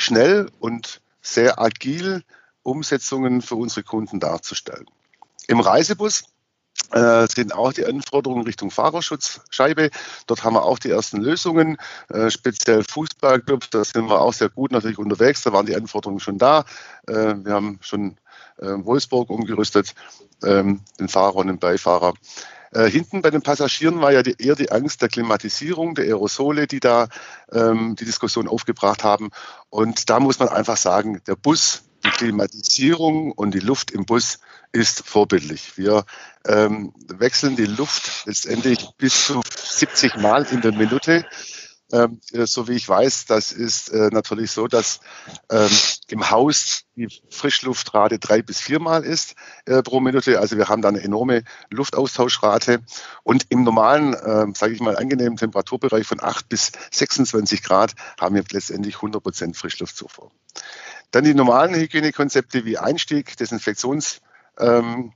schnell 0.00 0.50
und 0.58 1.00
sehr 1.22 1.60
agil 1.60 2.22
Umsetzungen 2.62 3.42
für 3.42 3.56
unsere 3.56 3.82
Kunden 3.82 4.20
darzustellen. 4.20 4.86
Im 5.46 5.60
Reisebus 5.60 6.24
äh, 6.92 7.26
sind 7.26 7.54
auch 7.54 7.72
die 7.72 7.84
Anforderungen 7.84 8.44
Richtung 8.44 8.70
Fahrerschutzscheibe. 8.70 9.90
Dort 10.26 10.44
haben 10.44 10.54
wir 10.54 10.64
auch 10.64 10.78
die 10.78 10.90
ersten 10.90 11.20
Lösungen, 11.20 11.76
äh, 12.08 12.30
speziell 12.30 12.84
Fußballclubs, 12.84 13.70
da 13.70 13.84
sind 13.84 14.08
wir 14.08 14.20
auch 14.20 14.32
sehr 14.32 14.48
gut 14.48 14.72
natürlich 14.72 14.98
unterwegs, 14.98 15.42
da 15.42 15.52
waren 15.52 15.66
die 15.66 15.76
Anforderungen 15.76 16.20
schon 16.20 16.38
da. 16.38 16.64
Äh, 17.06 17.34
wir 17.44 17.52
haben 17.52 17.78
schon 17.82 18.16
äh, 18.58 18.66
Wolfsburg 18.66 19.30
umgerüstet, 19.30 19.94
ähm, 20.42 20.80
den 20.98 21.08
Fahrer 21.08 21.36
und 21.36 21.48
den 21.48 21.58
Beifahrer. 21.58 22.14
Äh, 22.72 22.88
hinten 22.88 23.22
bei 23.22 23.30
den 23.30 23.42
Passagieren 23.42 24.00
war 24.00 24.12
ja 24.12 24.22
die, 24.22 24.36
eher 24.38 24.54
die 24.54 24.70
Angst 24.70 25.02
der 25.02 25.08
Klimatisierung, 25.08 25.94
der 25.94 26.04
Aerosole, 26.04 26.66
die 26.66 26.80
da 26.80 27.08
ähm, 27.52 27.96
die 27.96 28.04
Diskussion 28.04 28.48
aufgebracht 28.48 29.02
haben. 29.02 29.30
Und 29.70 30.08
da 30.08 30.20
muss 30.20 30.38
man 30.38 30.48
einfach 30.48 30.76
sagen, 30.76 31.20
der 31.26 31.36
Bus, 31.36 31.82
die 32.04 32.10
Klimatisierung 32.10 33.32
und 33.32 33.52
die 33.52 33.60
Luft 33.60 33.90
im 33.90 34.06
Bus 34.06 34.38
ist 34.72 35.06
vorbildlich. 35.06 35.76
Wir 35.76 36.04
ähm, 36.46 36.94
wechseln 37.08 37.56
die 37.56 37.66
Luft 37.66 38.22
letztendlich 38.26 38.88
bis 38.96 39.26
zu 39.26 39.42
70 39.44 40.16
Mal 40.16 40.46
in 40.50 40.60
der 40.60 40.72
Minute. 40.72 41.26
Ähm, 41.92 42.20
äh, 42.32 42.46
so 42.46 42.68
wie 42.68 42.74
ich 42.74 42.88
weiß, 42.88 43.26
das 43.26 43.52
ist 43.52 43.88
äh, 43.88 44.10
natürlich 44.12 44.52
so, 44.52 44.68
dass 44.68 45.00
ähm, 45.50 45.68
im 46.08 46.30
Haus 46.30 46.84
die 46.96 47.08
Frischluftrate 47.30 48.18
drei 48.18 48.42
bis 48.42 48.60
viermal 48.60 49.04
ist 49.04 49.34
äh, 49.66 49.82
pro 49.82 50.00
Minute. 50.00 50.38
Also 50.38 50.56
wir 50.56 50.68
haben 50.68 50.82
da 50.82 50.88
eine 50.88 51.02
enorme 51.02 51.42
Luftaustauschrate 51.70 52.82
und 53.22 53.46
im 53.48 53.64
normalen, 53.64 54.14
äh, 54.14 54.46
sage 54.54 54.72
ich 54.72 54.80
mal, 54.80 54.96
angenehmen 54.96 55.36
Temperaturbereich 55.36 56.06
von 56.06 56.22
8 56.22 56.48
bis 56.48 56.72
26 56.92 57.62
Grad 57.62 57.94
haben 58.20 58.34
wir 58.34 58.44
letztendlich 58.50 58.96
100 58.96 59.22
Prozent 59.22 59.56
Frischluftzufuhr. 59.56 60.30
Dann 61.10 61.24
die 61.24 61.34
normalen 61.34 61.74
Hygienekonzepte 61.74 62.64
wie 62.64 62.78
Einstieg, 62.78 63.36
Desinfektions 63.36 64.20
ähm, 64.58 65.12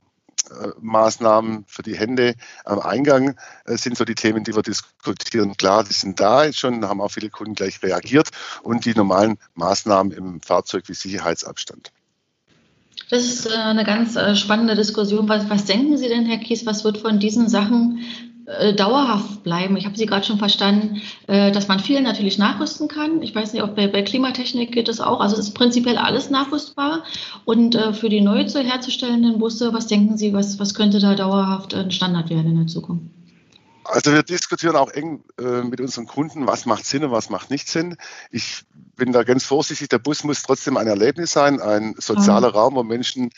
Maßnahmen 0.79 1.65
für 1.67 1.83
die 1.83 1.97
Hände 1.97 2.35
am 2.63 2.79
Eingang 2.79 3.37
äh, 3.65 3.77
sind 3.77 3.97
so 3.97 4.05
die 4.05 4.15
Themen, 4.15 4.43
die 4.43 4.55
wir 4.55 4.61
diskutieren. 4.61 5.57
Klar, 5.57 5.83
die 5.83 5.93
sind 5.93 6.19
da 6.19 6.45
jetzt 6.45 6.59
schon, 6.59 6.85
haben 6.85 7.01
auch 7.01 7.11
viele 7.11 7.29
Kunden 7.29 7.55
gleich 7.55 7.81
reagiert 7.83 8.29
und 8.63 8.85
die 8.85 8.93
normalen 8.93 9.37
Maßnahmen 9.55 10.11
im 10.11 10.41
Fahrzeug 10.41 10.83
wie 10.87 10.93
Sicherheitsabstand. 10.93 11.91
Das 13.09 13.23
ist 13.23 13.45
äh, 13.45 13.55
eine 13.55 13.83
ganz 13.83 14.15
äh, 14.15 14.35
spannende 14.35 14.75
Diskussion. 14.75 15.29
Was, 15.29 15.49
was 15.49 15.65
denken 15.65 15.97
Sie 15.97 16.07
denn, 16.07 16.25
Herr 16.25 16.39
Kies, 16.39 16.65
was 16.65 16.83
wird 16.83 16.97
von 16.97 17.19
diesen 17.19 17.49
Sachen 17.49 17.99
äh, 18.45 18.73
dauerhaft 18.73 19.43
bleiben. 19.43 19.75
Ich 19.75 19.85
habe 19.85 19.97
Sie 19.97 20.05
gerade 20.05 20.25
schon 20.25 20.37
verstanden, 20.37 21.01
äh, 21.27 21.51
dass 21.51 21.67
man 21.67 21.79
viel 21.79 22.01
natürlich 22.01 22.37
nachrüsten 22.37 22.87
kann. 22.87 23.21
Ich 23.21 23.33
weiß 23.33 23.53
nicht, 23.53 23.63
ob 23.63 23.75
bei, 23.75 23.87
bei 23.87 24.03
Klimatechnik 24.03 24.71
geht 24.71 24.87
es 24.87 24.99
auch. 24.99 25.19
Also 25.19 25.35
es 25.35 25.47
ist 25.47 25.53
prinzipiell 25.53 25.97
alles 25.97 26.29
nachrüstbar. 26.29 27.03
Und 27.45 27.75
äh, 27.75 27.93
für 27.93 28.09
die 28.09 28.21
neu 28.21 28.43
zu 28.43 28.61
herzustellenden 28.61 29.39
Busse, 29.39 29.73
was 29.73 29.87
denken 29.87 30.17
Sie, 30.17 30.33
was, 30.33 30.59
was 30.59 30.75
könnte 30.75 30.99
da 30.99 31.15
dauerhaft 31.15 31.73
ein 31.73 31.91
Standard 31.91 32.29
werden 32.29 32.51
in 32.51 32.57
der 32.57 32.67
Zukunft? 32.67 33.05
Also 33.85 34.11
wir 34.11 34.23
diskutieren 34.23 34.75
auch 34.75 34.91
eng 34.91 35.23
äh, 35.39 35.61
mit 35.61 35.79
unseren 35.79 36.07
Kunden, 36.07 36.47
was 36.47 36.65
macht 36.65 36.85
Sinn 36.85 37.03
und 37.03 37.11
was 37.11 37.29
macht 37.29 37.51
nicht 37.51 37.67
Sinn. 37.67 37.97
Ich 38.31 38.63
bin 38.95 39.11
da 39.11 39.23
ganz 39.23 39.43
vorsichtig. 39.43 39.89
Der 39.89 39.99
Bus 39.99 40.23
muss 40.23 40.41
trotzdem 40.41 40.77
ein 40.77 40.87
Erlebnis 40.87 41.31
sein, 41.31 41.61
ein 41.61 41.95
sozialer. 41.97 42.49
Raum, 42.49 42.75
wo 42.75 42.83
Menschen 42.83 43.29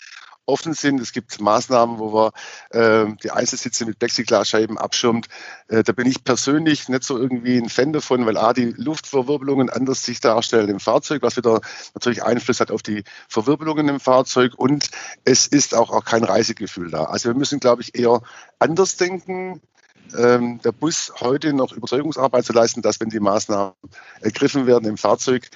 offen 0.47 0.73
sind. 0.73 0.99
Es 0.99 1.11
gibt 1.11 1.39
Maßnahmen, 1.39 1.99
wo 1.99 2.13
wir 2.13 2.31
äh, 2.71 3.13
die 3.21 3.31
Einzelsitze 3.31 3.85
mit 3.85 3.99
Plexiglasscheiben 3.99 4.77
abschirmt. 4.77 5.27
Äh, 5.67 5.83
da 5.83 5.91
bin 5.91 6.07
ich 6.07 6.23
persönlich 6.23 6.89
nicht 6.89 7.03
so 7.03 7.17
irgendwie 7.17 7.57
ein 7.57 7.69
Fan 7.69 7.93
davon, 7.93 8.25
weil 8.25 8.37
A, 8.37 8.53
die 8.53 8.73
Luftverwirbelungen 8.75 9.69
anders 9.69 10.03
sich 10.03 10.19
darstellen 10.19 10.69
im 10.69 10.79
Fahrzeug, 10.79 11.21
was 11.21 11.37
wieder 11.37 11.61
natürlich 11.93 12.23
Einfluss 12.23 12.59
hat 12.59 12.71
auf 12.71 12.81
die 12.81 13.03
Verwirbelungen 13.27 13.87
im 13.89 13.99
Fahrzeug 13.99 14.53
und 14.55 14.89
es 15.25 15.47
ist 15.47 15.75
auch, 15.75 15.91
auch 15.91 16.05
kein 16.05 16.23
Reisegefühl 16.23 16.89
da. 16.89 17.03
Also 17.03 17.29
wir 17.29 17.35
müssen, 17.35 17.59
glaube 17.59 17.81
ich, 17.81 17.95
eher 17.95 18.21
anders 18.59 18.95
denken. 18.95 19.61
Ähm, 20.17 20.61
der 20.63 20.71
Bus 20.71 21.11
heute 21.19 21.51
noch 21.51 21.73
Überzeugungsarbeit 21.73 22.45
zu 22.45 22.53
leisten, 22.53 22.81
dass 22.81 23.01
wenn 23.01 23.09
die 23.09 23.19
Maßnahmen 23.19 23.73
ergriffen 24.21 24.65
werden 24.65 24.87
im 24.87 24.97
Fahrzeug, 24.97 25.49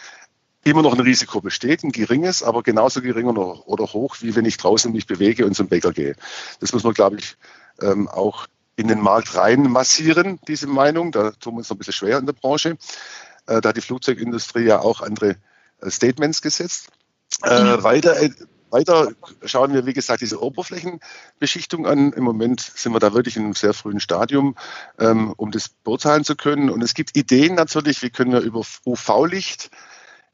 immer 0.63 0.81
noch 0.81 0.93
ein 0.93 0.99
Risiko 0.99 1.41
besteht, 1.41 1.83
ein 1.83 1.91
geringes, 1.91 2.43
aber 2.43 2.63
genauso 2.63 3.01
gering 3.01 3.27
oder, 3.27 3.67
oder 3.67 3.85
hoch, 3.85 4.17
wie 4.21 4.35
wenn 4.35 4.45
ich 4.45 4.57
draußen 4.57 4.91
mich 4.91 5.07
bewege 5.07 5.45
und 5.45 5.55
zum 5.55 5.67
Bäcker 5.67 5.91
gehe. 5.91 6.15
Das 6.59 6.73
muss 6.73 6.83
man, 6.83 6.93
glaube 6.93 7.17
ich, 7.17 7.35
ähm, 7.81 8.07
auch 8.07 8.47
in 8.75 8.87
den 8.87 9.01
Markt 9.01 9.35
rein 9.35 9.63
massieren, 9.63 10.39
diese 10.47 10.67
Meinung. 10.67 11.11
Da 11.11 11.31
tun 11.31 11.53
wir 11.53 11.57
uns 11.59 11.69
noch 11.69 11.75
ein 11.75 11.79
bisschen 11.79 11.93
schwer 11.93 12.19
in 12.19 12.25
der 12.25 12.33
Branche. 12.33 12.77
Äh, 13.47 13.61
da 13.61 13.69
hat 13.69 13.77
die 13.77 13.81
Flugzeugindustrie 13.81 14.65
ja 14.65 14.79
auch 14.79 15.01
andere 15.01 15.37
äh, 15.81 15.89
Statements 15.89 16.41
gesetzt. 16.41 16.89
Äh, 17.43 17.83
weiter, 17.83 18.21
äh, 18.21 18.29
weiter 18.69 19.11
schauen 19.43 19.73
wir, 19.73 19.85
wie 19.85 19.93
gesagt, 19.93 20.21
diese 20.21 20.41
Oberflächenbeschichtung 20.41 21.87
an. 21.87 22.13
Im 22.13 22.23
Moment 22.23 22.61
sind 22.61 22.93
wir 22.93 22.99
da 22.99 23.13
wirklich 23.13 23.35
in 23.35 23.43
einem 23.43 23.53
sehr 23.53 23.73
frühen 23.73 23.99
Stadium, 23.99 24.55
ähm, 24.99 25.33
um 25.37 25.51
das 25.51 25.69
beurteilen 25.69 26.23
zu 26.23 26.35
können. 26.35 26.69
Und 26.69 26.83
es 26.83 26.93
gibt 26.93 27.17
Ideen 27.17 27.55
natürlich, 27.55 28.01
wie 28.01 28.09
können 28.09 28.31
wir 28.31 28.41
über 28.41 28.63
UV-Licht 28.85 29.71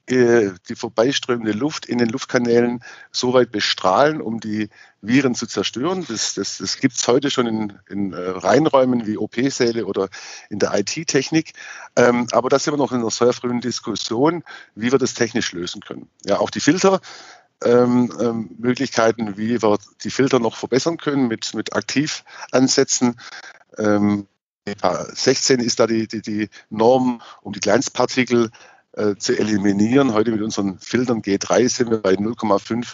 äh, 0.08 0.52
die 0.70 0.76
vorbeiströmende 0.76 1.52
Luft 1.52 1.86
in 1.86 1.98
den 1.98 2.08
Luftkanälen 2.08 2.82
so 3.12 3.34
weit 3.34 3.52
bestrahlen, 3.52 4.22
um 4.22 4.40
die 4.40 4.70
Viren 5.02 5.36
zu 5.36 5.48
zerstören. 5.48 6.06
Das, 6.08 6.34
das, 6.34 6.60
das 6.60 6.78
gibt 6.78 6.96
es 6.96 7.08
heute 7.08 7.30
schon 7.30 7.46
in, 7.46 7.74
in 7.90 8.14
äh, 8.14 8.18
Reinräumen 8.18 9.06
wie 9.06 9.18
OP-Säle 9.18 9.86
oder 9.86 10.08
in 10.50 10.60
der 10.60 10.74
IT-Technik. 10.74 11.54
Ähm, 11.96 12.28
aber 12.32 12.48
das 12.50 12.64
sind 12.64 12.74
wir 12.74 12.78
noch 12.78 12.94
in 12.94 13.00
einer 13.00 13.12
sehr 13.12 13.34
frühen 13.34 13.60
Diskussion, 13.60 14.44
wie 14.76 14.92
wir 14.92 15.00
das 15.00 15.14
technisch 15.14 15.52
lösen 15.52 15.82
können. 15.82 16.10
Ja, 16.26 16.40
auch 16.40 16.50
die 16.50 16.62
Filter. 16.62 17.02
Ähm, 17.64 18.14
ähm, 18.20 18.50
Möglichkeiten, 18.60 19.36
wie 19.36 19.62
wir 19.62 19.78
die 20.04 20.12
Filter 20.12 20.40
noch 20.40 20.56
verbessern 20.56 20.98
können 20.98 21.28
mit, 21.28 21.54
mit 21.54 21.74
Aktivansätzen. 21.74 23.20
Ähm, 23.78 24.28
16 25.14 25.60
ist 25.60 25.80
da 25.80 25.88
die, 25.88 26.08
die, 26.08 26.22
die 26.22 26.50
Norm, 26.70 27.22
um 27.42 27.54
die 27.54 27.60
Kleinstpartikel 27.60 28.52
äh, 28.98 29.16
zu 29.16 29.38
eliminieren. 29.38 30.14
Heute 30.14 30.32
mit 30.32 30.42
unseren 30.42 30.80
Filtern 30.80 31.22
G3 31.22 31.70
sind 31.70 31.92
wir 31.92 32.00
bei 32.00 32.14
0,5 32.14 32.94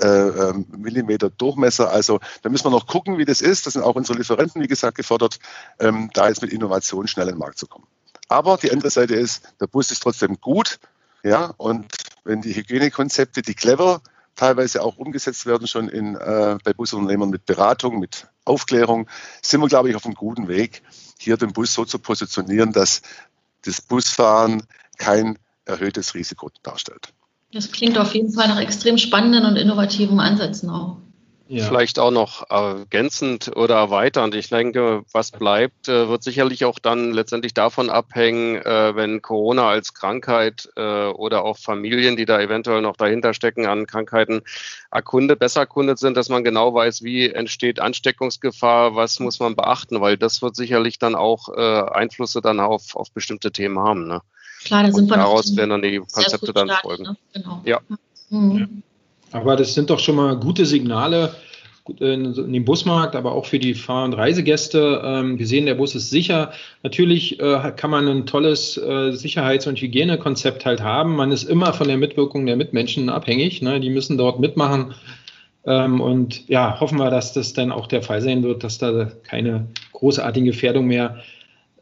äh, 0.00 0.06
ähm, 0.06 0.66
Millimeter 0.76 1.30
Durchmesser. 1.30 1.90
Also 1.90 2.20
da 2.42 2.50
müssen 2.50 2.64
wir 2.64 2.70
noch 2.70 2.86
gucken, 2.86 3.18
wie 3.18 3.24
das 3.24 3.40
ist. 3.40 3.66
Das 3.66 3.74
sind 3.74 3.82
auch 3.82 3.94
unsere 3.94 4.18
Lieferanten, 4.18 4.60
wie 4.60 4.66
gesagt, 4.66 4.96
gefordert, 4.96 5.38
ähm, 5.78 6.10
da 6.12 6.28
jetzt 6.28 6.42
mit 6.42 6.52
Innovation 6.52 7.06
schnell 7.06 7.28
in 7.28 7.34
den 7.34 7.38
Markt 7.38 7.58
zu 7.58 7.66
kommen. 7.66 7.86
Aber 8.28 8.56
die 8.56 8.72
andere 8.72 8.90
Seite 8.90 9.14
ist, 9.14 9.54
der 9.60 9.66
Bus 9.66 9.90
ist 9.90 10.02
trotzdem 10.02 10.40
gut. 10.40 10.80
Ja, 11.22 11.54
und 11.56 11.86
wenn 12.24 12.42
die 12.42 12.54
Hygienekonzepte, 12.54 13.42
die 13.42 13.54
clever 13.54 14.02
teilweise 14.34 14.82
auch 14.82 14.96
umgesetzt 14.96 15.46
werden, 15.46 15.66
schon 15.66 15.88
in, 15.88 16.16
äh, 16.16 16.58
bei 16.64 16.72
Busunternehmern 16.72 17.30
mit 17.30 17.46
Beratung, 17.46 18.00
mit 18.00 18.26
Aufklärung, 18.44 19.08
sind 19.40 19.60
wir, 19.60 19.68
glaube 19.68 19.88
ich, 19.88 19.96
auf 19.96 20.04
einem 20.04 20.14
guten 20.14 20.48
Weg, 20.48 20.82
hier 21.18 21.36
den 21.36 21.52
Bus 21.52 21.72
so 21.72 21.84
zu 21.84 21.98
positionieren, 21.98 22.72
dass 22.72 23.02
das 23.62 23.80
Busfahren 23.80 24.64
kein 24.98 25.38
erhöhtes 25.64 26.14
Risiko 26.14 26.50
darstellt. 26.62 27.12
Das 27.52 27.70
klingt 27.70 27.98
auf 27.98 28.14
jeden 28.14 28.32
Fall 28.32 28.48
nach 28.48 28.60
extrem 28.60 28.98
spannenden 28.98 29.46
und 29.46 29.56
innovativen 29.56 30.18
Ansätzen 30.18 30.70
auch. 30.70 30.96
Ja. 31.46 31.64
Vielleicht 31.64 31.98
auch 31.98 32.10
noch 32.10 32.48
ergänzend 32.48 33.54
oder 33.54 33.74
erweiternd. 33.74 34.34
Ich 34.34 34.48
denke, 34.48 35.02
was 35.12 35.30
bleibt, 35.30 35.88
äh, 35.88 36.08
wird 36.08 36.22
sicherlich 36.22 36.64
auch 36.64 36.78
dann 36.78 37.12
letztendlich 37.12 37.52
davon 37.52 37.90
abhängen, 37.90 38.56
äh, 38.56 38.96
wenn 38.96 39.20
Corona 39.20 39.68
als 39.68 39.92
Krankheit 39.92 40.70
äh, 40.76 41.08
oder 41.08 41.44
auch 41.44 41.58
Familien, 41.58 42.16
die 42.16 42.24
da 42.24 42.40
eventuell 42.40 42.80
noch 42.80 42.96
dahinter 42.96 43.34
stecken 43.34 43.66
an 43.66 43.86
Krankheiten, 43.86 44.40
erkundet, 44.90 45.38
besser 45.38 45.60
erkundet 45.60 45.98
sind, 45.98 46.16
dass 46.16 46.30
man 46.30 46.44
genau 46.44 46.72
weiß, 46.72 47.02
wie 47.02 47.28
entsteht 47.28 47.78
Ansteckungsgefahr, 47.78 48.96
was 48.96 49.20
muss 49.20 49.38
man 49.38 49.54
beachten, 49.54 50.00
weil 50.00 50.16
das 50.16 50.40
wird 50.40 50.56
sicherlich 50.56 50.98
dann 50.98 51.14
auch 51.14 51.48
Einflüsse 51.48 52.40
dann 52.40 52.58
auf, 52.58 52.96
auf 52.96 53.12
bestimmte 53.12 53.52
Themen 53.52 53.78
haben. 53.78 54.06
Ne? 54.06 54.22
Klar, 54.64 54.84
da 54.84 54.92
sind 54.92 55.08
wir 55.08 55.16
daraus 55.16 55.56
werden 55.56 55.70
dann 55.70 55.82
die 55.82 55.98
Konzepte 55.98 56.52
dann 56.52 56.70
folgen. 56.82 57.04
Ne? 57.04 57.16
Genau. 57.32 57.62
Ja. 57.64 57.80
Mhm. 58.30 58.82
Aber 59.32 59.56
das 59.56 59.74
sind 59.74 59.90
doch 59.90 59.98
schon 59.98 60.16
mal 60.16 60.36
gute 60.36 60.64
Signale 60.64 61.34
in 62.00 62.52
dem 62.52 62.64
Busmarkt, 62.64 63.14
aber 63.14 63.32
auch 63.32 63.44
für 63.44 63.58
die 63.58 63.74
Fahr- 63.74 64.06
und 64.06 64.14
Reisegäste. 64.14 65.02
Ähm, 65.04 65.38
wir 65.38 65.46
sehen, 65.46 65.66
der 65.66 65.74
Bus 65.74 65.94
ist 65.94 66.08
sicher. 66.08 66.52
Natürlich 66.82 67.40
äh, 67.40 67.72
kann 67.76 67.90
man 67.90 68.08
ein 68.08 68.26
tolles 68.26 68.78
äh, 68.78 69.12
Sicherheits- 69.12 69.66
und 69.66 69.78
Hygienekonzept 69.78 70.64
halt 70.64 70.82
haben. 70.82 71.14
Man 71.14 71.30
ist 71.30 71.44
immer 71.44 71.74
von 71.74 71.88
der 71.88 71.98
Mitwirkung 71.98 72.46
der 72.46 72.56
Mitmenschen 72.56 73.10
abhängig. 73.10 73.60
Ne? 73.60 73.80
Die 73.80 73.90
müssen 73.90 74.16
dort 74.16 74.40
mitmachen. 74.40 74.94
Ähm, 75.66 76.00
und 76.00 76.48
ja, 76.48 76.80
hoffen 76.80 76.98
wir, 76.98 77.10
dass 77.10 77.34
das 77.34 77.52
dann 77.52 77.70
auch 77.70 77.86
der 77.86 78.02
Fall 78.02 78.22
sein 78.22 78.42
wird, 78.42 78.64
dass 78.64 78.78
da 78.78 79.10
keine 79.22 79.66
großartige 79.92 80.46
Gefährdung 80.46 80.86
mehr 80.86 81.22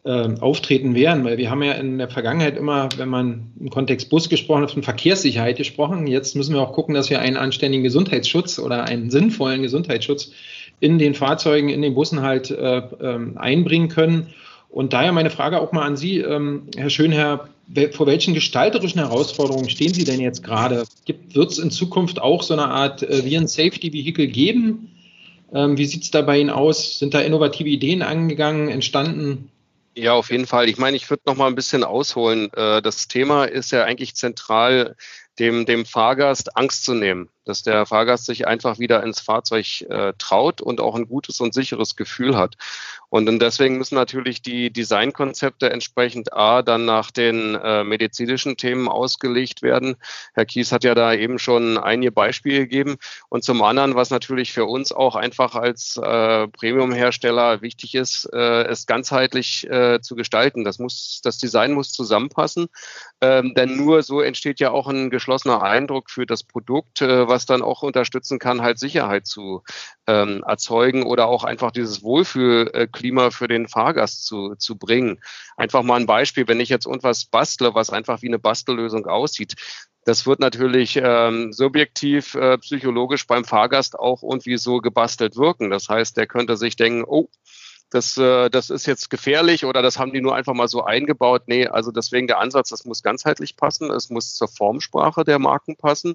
äh, 0.04 0.28
auftreten 0.40 0.94
werden, 0.94 1.24
weil 1.24 1.38
wir 1.38 1.50
haben 1.50 1.62
ja 1.62 1.72
in 1.72 1.98
der 1.98 2.08
Vergangenheit 2.08 2.56
immer, 2.56 2.88
wenn 2.96 3.08
man 3.08 3.52
im 3.60 3.70
Kontext 3.70 4.10
Bus 4.10 4.28
gesprochen 4.28 4.62
hat, 4.62 4.72
von 4.72 4.82
Verkehrssicherheit 4.82 5.56
gesprochen. 5.56 6.06
Jetzt 6.06 6.34
müssen 6.34 6.54
wir 6.54 6.60
auch 6.60 6.72
gucken, 6.72 6.94
dass 6.94 7.10
wir 7.10 7.20
einen 7.20 7.36
anständigen 7.36 7.84
Gesundheitsschutz 7.84 8.58
oder 8.58 8.84
einen 8.84 9.10
sinnvollen 9.10 9.62
Gesundheitsschutz 9.62 10.32
in 10.80 10.98
den 10.98 11.14
Fahrzeugen, 11.14 11.68
in 11.68 11.82
den 11.82 11.94
Bussen 11.94 12.22
halt 12.22 12.50
äh, 12.50 12.78
äh, 12.78 13.18
einbringen 13.36 13.88
können. 13.88 14.28
Und 14.68 14.92
daher 14.92 15.12
meine 15.12 15.30
Frage 15.30 15.60
auch 15.60 15.70
mal 15.70 15.84
an 15.84 15.96
Sie, 15.96 16.18
ähm, 16.18 16.62
Herr 16.76 16.90
Schönherr, 16.90 17.48
vor 17.92 18.06
welchen 18.06 18.34
gestalterischen 18.34 19.00
Herausforderungen 19.00 19.68
stehen 19.68 19.94
Sie 19.94 20.04
denn 20.04 20.18
jetzt 20.18 20.42
gerade? 20.42 20.84
Wird 21.32 21.52
es 21.52 21.58
in 21.58 21.70
Zukunft 21.70 22.20
auch 22.20 22.42
so 22.42 22.54
eine 22.54 22.68
Art 22.68 23.02
äh, 23.02 23.24
Viren-Safety-Vehikel 23.24 24.26
geben? 24.26 24.88
Ähm, 25.54 25.78
wie 25.78 25.84
sieht 25.84 26.02
es 26.02 26.10
da 26.10 26.22
bei 26.22 26.40
Ihnen 26.40 26.50
aus? 26.50 26.98
Sind 26.98 27.14
da 27.14 27.20
innovative 27.20 27.68
Ideen 27.68 28.02
angegangen, 28.02 28.68
entstanden? 28.68 29.50
Ja, 29.94 30.14
auf 30.14 30.30
jeden 30.30 30.46
Fall. 30.46 30.68
Ich 30.68 30.78
meine, 30.78 30.96
ich 30.96 31.08
würde 31.10 31.22
noch 31.26 31.36
mal 31.36 31.46
ein 31.48 31.54
bisschen 31.54 31.84
ausholen. 31.84 32.52
Äh, 32.54 32.80
das 32.82 33.08
Thema 33.08 33.44
ist 33.44 33.72
ja 33.72 33.84
eigentlich 33.84 34.14
zentral, 34.16 34.96
dem, 35.38 35.66
dem 35.66 35.84
Fahrgast 35.86 36.56
Angst 36.56 36.84
zu 36.84 36.94
nehmen 36.94 37.31
dass 37.44 37.62
der 37.62 37.86
Fahrgast 37.86 38.26
sich 38.26 38.46
einfach 38.46 38.78
wieder 38.78 39.02
ins 39.02 39.20
Fahrzeug 39.20 39.82
äh, 39.82 40.12
traut 40.18 40.60
und 40.60 40.80
auch 40.80 40.94
ein 40.94 41.08
gutes 41.08 41.40
und 41.40 41.54
sicheres 41.54 41.96
Gefühl 41.96 42.36
hat. 42.36 42.56
Und, 43.08 43.26
deswegen 43.40 43.76
müssen 43.76 43.94
natürlich 43.94 44.40
die 44.40 44.72
Designkonzepte 44.72 45.68
entsprechend 45.68 46.32
A 46.32 46.62
dann 46.62 46.86
nach 46.86 47.10
den 47.10 47.54
äh, 47.56 47.84
medizinischen 47.84 48.56
Themen 48.56 48.88
ausgelegt 48.88 49.60
werden. 49.60 49.96
Herr 50.32 50.46
Kies 50.46 50.72
hat 50.72 50.82
ja 50.82 50.94
da 50.94 51.12
eben 51.12 51.38
schon 51.38 51.76
einige 51.76 52.10
Beispiele 52.10 52.60
gegeben. 52.60 52.96
Und 53.28 53.44
zum 53.44 53.62
anderen, 53.62 53.96
was 53.96 54.08
natürlich 54.08 54.52
für 54.52 54.64
uns 54.64 54.92
auch 54.92 55.14
einfach 55.14 55.54
als 55.54 55.98
äh, 55.98 56.48
Premium-Hersteller 56.48 57.60
wichtig 57.60 57.94
ist, 57.94 58.30
äh, 58.32 58.62
es 58.64 58.86
ganzheitlich 58.86 59.68
äh, 59.68 60.00
zu 60.00 60.16
gestalten. 60.16 60.64
Das 60.64 60.78
muss, 60.78 61.20
das 61.22 61.36
Design 61.36 61.72
muss 61.72 61.92
zusammenpassen, 61.92 62.68
ähm, 63.20 63.52
denn 63.54 63.76
nur 63.76 64.02
so 64.02 64.20
entsteht 64.20 64.58
ja 64.58 64.70
auch 64.70 64.88
ein 64.88 65.10
geschlossener 65.10 65.62
Eindruck 65.62 66.10
für 66.10 66.24
das 66.24 66.42
Produkt, 66.42 67.02
äh, 67.02 67.28
was 67.32 67.46
dann 67.46 67.62
auch 67.62 67.82
unterstützen 67.82 68.38
kann, 68.38 68.60
halt 68.60 68.78
Sicherheit 68.78 69.26
zu 69.26 69.62
ähm, 70.06 70.44
erzeugen 70.46 71.04
oder 71.04 71.26
auch 71.26 71.44
einfach 71.44 71.70
dieses 71.70 72.02
Wohlfühlklima 72.02 73.30
für 73.30 73.48
den 73.48 73.68
Fahrgast 73.68 74.26
zu, 74.26 74.54
zu 74.56 74.76
bringen. 74.76 75.18
Einfach 75.56 75.82
mal 75.82 75.98
ein 75.98 76.06
Beispiel, 76.06 76.46
wenn 76.46 76.60
ich 76.60 76.68
jetzt 76.68 76.86
irgendwas 76.86 77.24
bastle, 77.24 77.74
was 77.74 77.88
einfach 77.88 78.20
wie 78.20 78.28
eine 78.28 78.38
Bastellösung 78.38 79.06
aussieht, 79.06 79.54
das 80.04 80.26
wird 80.26 80.40
natürlich 80.40 81.00
ähm, 81.02 81.52
subjektiv, 81.52 82.34
äh, 82.34 82.58
psychologisch 82.58 83.26
beim 83.26 83.44
Fahrgast 83.44 83.98
auch 83.98 84.22
irgendwie 84.22 84.58
so 84.58 84.78
gebastelt 84.78 85.36
wirken. 85.36 85.70
Das 85.70 85.88
heißt, 85.88 86.16
der 86.16 86.26
könnte 86.26 86.56
sich 86.56 86.76
denken, 86.76 87.04
oh, 87.06 87.28
das, 87.92 88.16
äh, 88.16 88.48
das 88.48 88.70
ist 88.70 88.86
jetzt 88.86 89.10
gefährlich 89.10 89.64
oder 89.66 89.82
das 89.82 89.98
haben 89.98 90.12
die 90.12 90.22
nur 90.22 90.34
einfach 90.34 90.54
mal 90.54 90.68
so 90.68 90.82
eingebaut. 90.82 91.42
Nee, 91.46 91.66
also 91.66 91.90
deswegen 91.90 92.26
der 92.26 92.38
Ansatz, 92.38 92.70
das 92.70 92.86
muss 92.86 93.02
ganzheitlich 93.02 93.56
passen, 93.56 93.90
es 93.90 94.08
muss 94.08 94.34
zur 94.34 94.48
Formsprache 94.48 95.24
der 95.24 95.38
Marken 95.38 95.76
passen. 95.76 96.14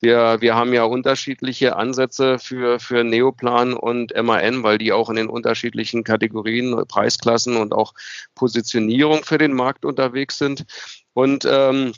Wir, 0.00 0.38
wir 0.40 0.54
haben 0.54 0.72
ja 0.72 0.84
unterschiedliche 0.84 1.76
Ansätze 1.76 2.38
für, 2.38 2.80
für 2.80 3.04
Neoplan 3.04 3.74
und 3.74 4.14
MAN, 4.16 4.62
weil 4.62 4.78
die 4.78 4.92
auch 4.92 5.10
in 5.10 5.16
den 5.16 5.28
unterschiedlichen 5.28 6.04
Kategorien, 6.04 6.84
Preisklassen 6.88 7.56
und 7.56 7.74
auch 7.74 7.92
Positionierung 8.34 9.22
für 9.24 9.36
den 9.36 9.52
Markt 9.52 9.84
unterwegs 9.84 10.38
sind. 10.38 10.64
Und 11.12 11.46
ähm, 11.46 11.92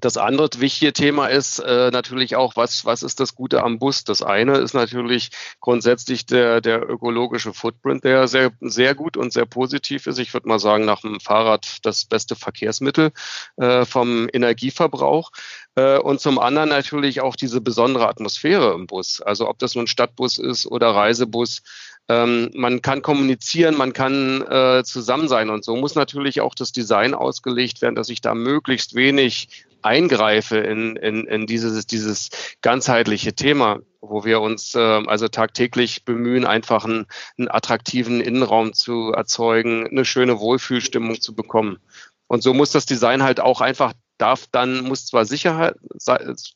das 0.00 0.16
andere 0.16 0.48
wichtige 0.58 0.92
Thema 0.92 1.26
ist 1.26 1.58
äh, 1.58 1.90
natürlich 1.90 2.36
auch, 2.36 2.56
was, 2.56 2.84
was 2.84 3.02
ist 3.02 3.20
das 3.20 3.34
Gute 3.34 3.62
am 3.62 3.78
Bus? 3.78 4.04
Das 4.04 4.22
eine 4.22 4.58
ist 4.58 4.74
natürlich 4.74 5.30
grundsätzlich 5.60 6.26
der, 6.26 6.60
der 6.60 6.88
ökologische 6.88 7.52
Footprint, 7.52 8.04
der 8.04 8.28
sehr, 8.28 8.52
sehr 8.60 8.94
gut 8.94 9.16
und 9.16 9.32
sehr 9.32 9.46
positiv 9.46 10.06
ist. 10.06 10.18
Ich 10.18 10.32
würde 10.34 10.48
mal 10.48 10.58
sagen, 10.58 10.84
nach 10.84 11.02
dem 11.02 11.20
Fahrrad 11.20 11.78
das 11.82 12.04
beste 12.04 12.36
Verkehrsmittel 12.36 13.12
äh, 13.56 13.84
vom 13.84 14.28
Energieverbrauch. 14.32 15.30
Äh, 15.76 15.98
und 15.98 16.20
zum 16.20 16.38
anderen 16.38 16.68
natürlich 16.68 17.20
auch 17.20 17.36
diese 17.36 17.60
besondere 17.60 18.08
Atmosphäre 18.08 18.74
im 18.74 18.86
Bus. 18.86 19.20
Also 19.20 19.48
ob 19.48 19.58
das 19.58 19.74
nun 19.74 19.86
Stadtbus 19.86 20.38
ist 20.38 20.66
oder 20.66 20.94
Reisebus, 20.94 21.62
ähm, 22.10 22.50
man 22.54 22.82
kann 22.82 23.02
kommunizieren, 23.02 23.76
man 23.76 23.92
kann 23.92 24.42
äh, 24.42 24.82
zusammen 24.82 25.28
sein 25.28 25.48
und 25.48 25.64
so 25.64 25.76
muss 25.76 25.94
natürlich 25.94 26.40
auch 26.40 26.56
das 26.56 26.72
Design 26.72 27.14
ausgelegt 27.14 27.82
werden, 27.82 27.94
dass 27.94 28.08
ich 28.08 28.20
da 28.20 28.34
möglichst 28.34 28.96
wenig 28.96 29.64
eingreife 29.82 30.58
in, 30.58 30.96
in, 30.96 31.26
in 31.26 31.46
dieses, 31.46 31.86
dieses 31.86 32.30
ganzheitliche 32.62 33.34
Thema, 33.34 33.78
wo 34.00 34.24
wir 34.24 34.40
uns 34.40 34.74
äh, 34.74 34.78
also 34.80 35.28
tagtäglich 35.28 36.04
bemühen, 36.04 36.44
einfach 36.44 36.84
einen, 36.84 37.06
einen 37.38 37.48
attraktiven 37.48 38.20
Innenraum 38.20 38.72
zu 38.72 39.12
erzeugen, 39.12 39.86
eine 39.86 40.04
schöne 40.04 40.40
Wohlfühlstimmung 40.40 41.20
zu 41.20 41.36
bekommen. 41.36 41.78
Und 42.26 42.42
so 42.42 42.54
muss 42.54 42.72
das 42.72 42.86
Design 42.86 43.22
halt 43.22 43.38
auch 43.38 43.60
einfach 43.60 43.92
darf 44.20 44.46
dann, 44.50 44.82
muss 44.82 45.06
zwar 45.06 45.24
sicher, 45.24 45.74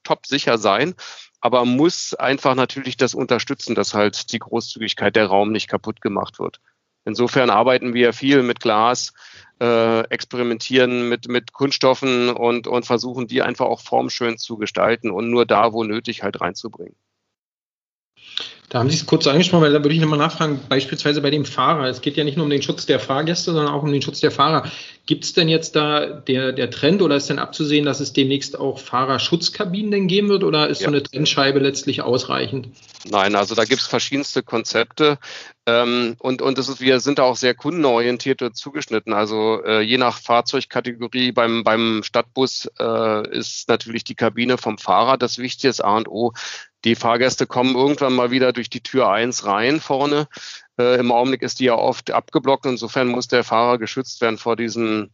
top 0.02 0.26
sicher 0.26 0.58
sein, 0.58 0.94
aber 1.40 1.64
muss 1.64 2.14
einfach 2.14 2.54
natürlich 2.54 2.96
das 2.96 3.14
unterstützen, 3.14 3.74
dass 3.74 3.94
halt 3.94 4.32
die 4.32 4.38
Großzügigkeit 4.38 5.16
der 5.16 5.26
Raum 5.26 5.52
nicht 5.52 5.68
kaputt 5.68 6.00
gemacht 6.00 6.38
wird. 6.38 6.60
Insofern 7.04 7.50
arbeiten 7.50 7.92
wir 7.92 8.12
viel 8.14 8.42
mit 8.42 8.60
Glas, 8.60 9.12
äh, 9.60 10.00
experimentieren 10.08 11.08
mit, 11.08 11.28
mit 11.28 11.52
Kunststoffen 11.52 12.30
und, 12.30 12.66
und 12.66 12.86
versuchen 12.86 13.26
die 13.26 13.42
einfach 13.42 13.66
auch 13.66 13.80
formschön 13.80 14.38
zu 14.38 14.56
gestalten 14.56 15.10
und 15.10 15.30
nur 15.30 15.44
da, 15.44 15.72
wo 15.72 15.84
nötig, 15.84 16.22
halt 16.22 16.40
reinzubringen. 16.40 16.96
Da 18.70 18.78
haben 18.78 18.90
Sie 18.90 18.96
es 18.96 19.06
kurz 19.06 19.26
angesprochen, 19.26 19.62
weil 19.62 19.72
da 19.72 19.82
würde 19.82 19.94
ich 19.94 20.00
nochmal 20.00 20.18
nachfragen, 20.18 20.58
beispielsweise 20.68 21.20
bei 21.20 21.30
dem 21.30 21.44
Fahrer. 21.44 21.88
Es 21.88 22.00
geht 22.00 22.16
ja 22.16 22.24
nicht 22.24 22.36
nur 22.36 22.44
um 22.44 22.50
den 22.50 22.62
Schutz 22.62 22.86
der 22.86 22.98
Fahrgäste, 22.98 23.52
sondern 23.52 23.72
auch 23.72 23.82
um 23.82 23.92
den 23.92 24.02
Schutz 24.02 24.20
der 24.20 24.30
Fahrer. 24.30 24.70
Gibt 25.06 25.24
es 25.24 25.34
denn 25.34 25.48
jetzt 25.48 25.76
da 25.76 26.06
der, 26.06 26.52
der 26.52 26.70
Trend 26.70 27.02
oder 27.02 27.16
ist 27.16 27.28
denn 27.28 27.38
abzusehen, 27.38 27.84
dass 27.84 28.00
es 28.00 28.14
demnächst 28.14 28.58
auch 28.58 28.78
Fahrerschutzkabinen 28.78 29.90
denn 29.90 30.08
geben 30.08 30.28
wird 30.28 30.44
oder 30.44 30.68
ist 30.68 30.80
ja. 30.80 30.86
so 30.86 30.92
eine 30.92 31.02
Trennscheibe 31.02 31.58
letztlich 31.58 32.02
ausreichend? 32.02 32.68
Nein, 33.08 33.34
also 33.34 33.54
da 33.54 33.64
gibt 33.64 33.82
es 33.82 33.86
verschiedenste 33.86 34.42
Konzepte 34.42 35.18
ähm, 35.66 36.16
und, 36.18 36.42
und 36.42 36.58
das 36.58 36.68
ist, 36.68 36.80
wir 36.80 37.00
sind 37.00 37.18
da 37.18 37.22
auch 37.22 37.36
sehr 37.36 37.54
kundenorientiert 37.54 38.42
und 38.42 38.54
zugeschnitten. 38.54 39.14
Also 39.14 39.62
äh, 39.64 39.80
je 39.80 39.96
nach 39.96 40.18
Fahrzeugkategorie 40.18 41.32
beim, 41.32 41.64
beim 41.64 42.02
Stadtbus 42.02 42.70
äh, 42.78 43.36
ist 43.36 43.68
natürlich 43.68 44.04
die 44.04 44.14
Kabine 44.14 44.58
vom 44.58 44.76
Fahrer 44.76 45.16
das 45.16 45.38
wichtigste 45.38 45.84
A 45.84 45.96
und 45.96 46.08
O. 46.08 46.32
Die 46.84 46.96
Fahrgäste 46.96 47.46
kommen 47.46 47.76
irgendwann 47.76 48.12
mal 48.12 48.30
wieder 48.30 48.52
durch 48.52 48.68
die 48.68 48.82
Tür 48.82 49.08
eins 49.08 49.46
rein 49.46 49.80
vorne. 49.80 50.28
Äh, 50.78 50.98
Im 50.98 51.12
Augenblick 51.12 51.40
ist 51.40 51.60
die 51.60 51.64
ja 51.64 51.76
oft 51.76 52.10
abgeblockt. 52.10 52.66
Insofern 52.66 53.08
muss 53.08 53.28
der 53.28 53.42
Fahrer 53.42 53.78
geschützt 53.78 54.20
werden 54.20 54.36
vor 54.36 54.56
diesen 54.56 55.12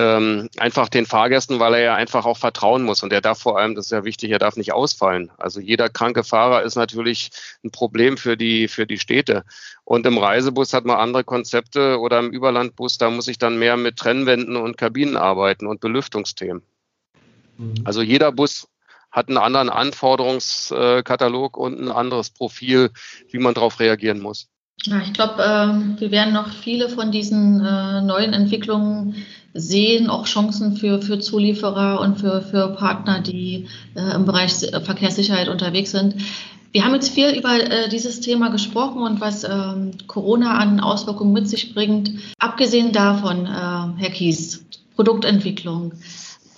ähm, 0.00 0.48
einfach 0.56 0.88
den 0.88 1.04
Fahrgästen, 1.04 1.60
weil 1.60 1.74
er 1.74 1.80
ja 1.80 1.94
einfach 1.94 2.24
auch 2.24 2.38
vertrauen 2.38 2.84
muss. 2.84 3.02
Und 3.02 3.12
er 3.12 3.20
darf 3.20 3.38
vor 3.38 3.58
allem, 3.58 3.74
das 3.74 3.86
ist 3.86 3.92
ja 3.92 4.02
wichtig, 4.04 4.30
er 4.30 4.38
darf 4.38 4.56
nicht 4.56 4.72
ausfallen. 4.72 5.30
Also 5.36 5.60
jeder 5.60 5.90
kranke 5.90 6.24
Fahrer 6.24 6.62
ist 6.62 6.76
natürlich 6.76 7.30
ein 7.62 7.70
Problem 7.70 8.16
für 8.16 8.38
die, 8.38 8.66
für 8.66 8.86
die 8.86 8.98
Städte. 8.98 9.44
Und 9.84 10.06
im 10.06 10.16
Reisebus 10.16 10.72
hat 10.72 10.86
man 10.86 10.96
andere 10.96 11.22
Konzepte 11.22 12.00
oder 12.00 12.18
im 12.18 12.30
Überlandbus, 12.30 12.96
da 12.96 13.10
muss 13.10 13.28
ich 13.28 13.36
dann 13.36 13.58
mehr 13.58 13.76
mit 13.76 13.96
Trennwänden 13.96 14.56
und 14.56 14.78
Kabinen 14.78 15.18
arbeiten 15.18 15.66
und 15.66 15.82
Belüftungsthemen. 15.82 16.62
Mhm. 17.58 17.74
Also 17.84 18.00
jeder 18.00 18.32
Bus 18.32 18.68
hat 19.10 19.28
einen 19.28 19.38
anderen 19.38 19.68
Anforderungskatalog 19.68 21.58
und 21.58 21.78
ein 21.78 21.90
anderes 21.90 22.30
Profil, 22.30 22.90
wie 23.30 23.38
man 23.38 23.52
darauf 23.52 23.80
reagieren 23.80 24.20
muss. 24.20 24.48
Ja, 24.84 25.02
ich 25.02 25.12
glaube, 25.12 25.42
äh, 25.42 26.00
wir 26.00 26.10
werden 26.10 26.32
noch 26.32 26.48
viele 26.48 26.88
von 26.88 27.12
diesen 27.12 27.62
äh, 27.62 28.00
neuen 28.00 28.32
Entwicklungen 28.32 29.26
sehen, 29.54 30.08
auch 30.08 30.26
Chancen 30.26 30.76
für, 30.76 31.02
für 31.02 31.18
Zulieferer 31.18 32.00
und 32.00 32.20
für, 32.20 32.42
für 32.42 32.68
Partner, 32.68 33.20
die 33.20 33.66
äh, 33.94 34.14
im 34.14 34.24
Bereich 34.24 34.52
Verkehrssicherheit 34.52 35.48
unterwegs 35.48 35.90
sind. 35.90 36.16
Wir 36.72 36.84
haben 36.84 36.94
jetzt 36.94 37.10
viel 37.10 37.30
über 37.30 37.54
äh, 37.54 37.88
dieses 37.88 38.20
Thema 38.20 38.50
gesprochen 38.50 39.02
und 39.02 39.20
was 39.20 39.42
ähm, 39.42 39.92
Corona 40.06 40.58
an 40.58 40.78
Auswirkungen 40.78 41.32
mit 41.32 41.48
sich 41.48 41.74
bringt. 41.74 42.12
Abgesehen 42.38 42.92
davon, 42.92 43.46
äh, 43.46 43.48
Herr 43.48 44.10
Kies, 44.12 44.64
Produktentwicklung, 44.94 45.92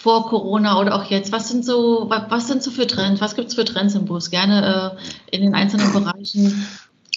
vor 0.03 0.29
Corona 0.29 0.81
oder 0.81 0.97
auch 0.97 1.05
jetzt? 1.05 1.31
Was 1.31 1.49
sind 1.49 1.65
so, 1.65 2.11
was 2.11 2.49
sind 2.49 2.61
so 2.63 2.73
für 2.73 2.89
Trends? 2.89 3.21
Was 3.21 3.37
gibt 3.37 3.49
es 3.49 3.55
für 3.55 3.65
Trends 3.65 3.95
im 3.95 4.05
Bus? 4.05 4.31
Gerne 4.31 4.97
äh, 5.31 5.37
in 5.37 5.43
den 5.43 5.55
einzelnen 5.55 5.93
Bereichen 6.05 6.67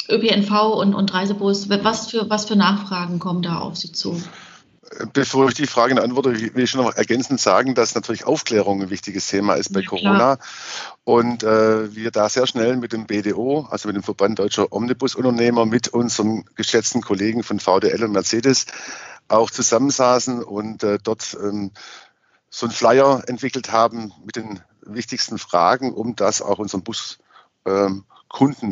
ÖPNV 0.07 0.75
und, 0.75 0.93
und 0.93 1.11
Reisebus. 1.11 1.67
Was 1.67 2.11
für, 2.11 2.29
was 2.29 2.45
für 2.45 2.55
Nachfragen 2.55 3.17
kommen 3.17 3.41
da 3.41 3.57
auf 3.57 3.75
Sie 3.75 3.91
zu? 3.91 4.21
Bevor 5.13 5.47
ich 5.49 5.55
die 5.55 5.67
Frage 5.67 6.01
antworte, 6.01 6.33
will 6.55 6.63
ich 6.63 6.69
schon 6.69 6.83
noch 6.83 6.95
ergänzend 6.95 7.39
sagen, 7.39 7.75
dass 7.75 7.95
natürlich 7.95 8.25
Aufklärung 8.25 8.81
ein 8.81 8.89
wichtiges 8.89 9.27
Thema 9.27 9.55
ist 9.55 9.73
bei 9.73 9.81
ja, 9.81 9.87
Corona. 9.87 10.37
Und 11.03 11.43
äh, 11.43 11.95
wir 11.95 12.11
da 12.11 12.29
sehr 12.29 12.47
schnell 12.47 12.77
mit 12.77 12.93
dem 12.93 13.05
BDO, 13.05 13.67
also 13.69 13.87
mit 13.87 13.95
dem 13.95 14.03
Verband 14.03 14.39
Deutscher 14.39 14.71
Omnibusunternehmer, 14.71 15.65
mit 15.65 15.89
unserem 15.89 16.45
geschätzten 16.55 17.01
Kollegen 17.01 17.43
von 17.43 17.59
VDL 17.59 18.03
und 18.03 18.11
Mercedes 18.11 18.65
auch 19.27 19.49
zusammensaßen 19.49 20.43
und 20.43 20.83
äh, 20.83 20.97
dort 21.03 21.35
ähm, 21.41 21.71
so 22.49 22.65
einen 22.67 22.73
Flyer 22.73 23.23
entwickelt 23.27 23.71
haben 23.71 24.13
mit 24.23 24.35
den 24.35 24.61
wichtigsten 24.81 25.37
Fragen, 25.37 25.93
um 25.93 26.15
das 26.15 26.41
auch 26.41 26.59
unseren 26.59 26.83
Buskunden 26.83 27.25
ähm, 27.65 28.05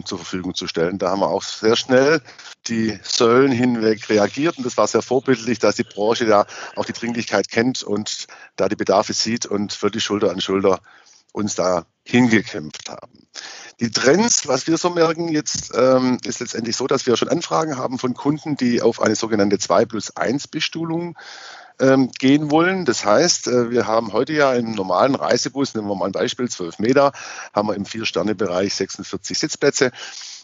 zur 0.06 0.17
Verfügung 0.17 0.56
zu 0.56 0.67
stellen. 0.67 0.97
Da 0.97 1.12
haben 1.12 1.21
wir 1.21 1.30
auch 1.30 1.43
sehr 1.43 1.76
schnell 1.76 2.21
die 2.67 2.99
Säulen 3.04 3.52
hinweg 3.52 4.10
reagiert 4.10 4.58
und 4.58 4.65
das 4.65 4.78
war 4.78 4.88
sehr 4.88 5.02
vorbildlich, 5.02 5.60
dass 5.60 5.76
die 5.76 5.84
Branche 5.84 6.26
da 6.26 6.45
auch 6.76 6.86
die 6.86 6.93
Dringlichkeit 6.93 7.49
kennt 7.49 7.84
und 7.84 8.28
da 8.56 8.69
die 8.69 8.76
Bedarfe 8.76 9.13
sieht 9.13 9.45
und 9.45 9.82
wirklich 9.82 10.04
Schulter 10.04 10.32
an 10.32 10.41
Schulter 10.41 10.82
uns 11.34 11.56
da 11.56 11.86
hingekämpft 12.06 12.89
haben. 12.89 13.28
Die 13.80 13.89
Trends, 13.89 14.47
was 14.47 14.67
wir 14.67 14.78
so 14.78 14.91
merken 14.91 15.30
jetzt, 15.30 15.71
ähm, 15.76 16.19
ist 16.26 16.39
letztendlich 16.39 16.76
so, 16.76 16.86
dass 16.86 17.08
wir 17.08 17.17
schon 17.17 17.30
Anfragen 17.30 17.78
haben 17.78 17.97
von 17.97 18.13
Kunden, 18.13 18.56
die 18.56 18.82
auf 18.82 19.02
eine 19.02 19.15
sogenannte 19.15 19.58
2 19.58 19.86
plus 19.86 20.15
1 20.15 20.47
Bestuhlung 20.47 21.17
ähm, 21.83 22.11
gehen 22.17 22.49
wollen. 22.49 22.85
Das 22.85 23.03
heißt, 23.03 23.47
äh, 23.47 23.69
wir 23.69 23.87
haben 23.87 24.13
heute 24.13 24.33
ja 24.33 24.53
im 24.53 24.71
normalen 24.71 25.15
Reisebus, 25.15 25.75
nehmen 25.75 25.87
wir 25.87 25.95
mal 25.95 26.05
ein 26.05 26.11
Beispiel, 26.13 26.49
12 26.49 26.79
Meter, 26.79 27.11
haben 27.53 27.67
wir 27.67 27.75
im 27.75 27.85
Vier-Sterne-Bereich 27.85 28.73
46 28.73 29.37
Sitzplätze. 29.37 29.91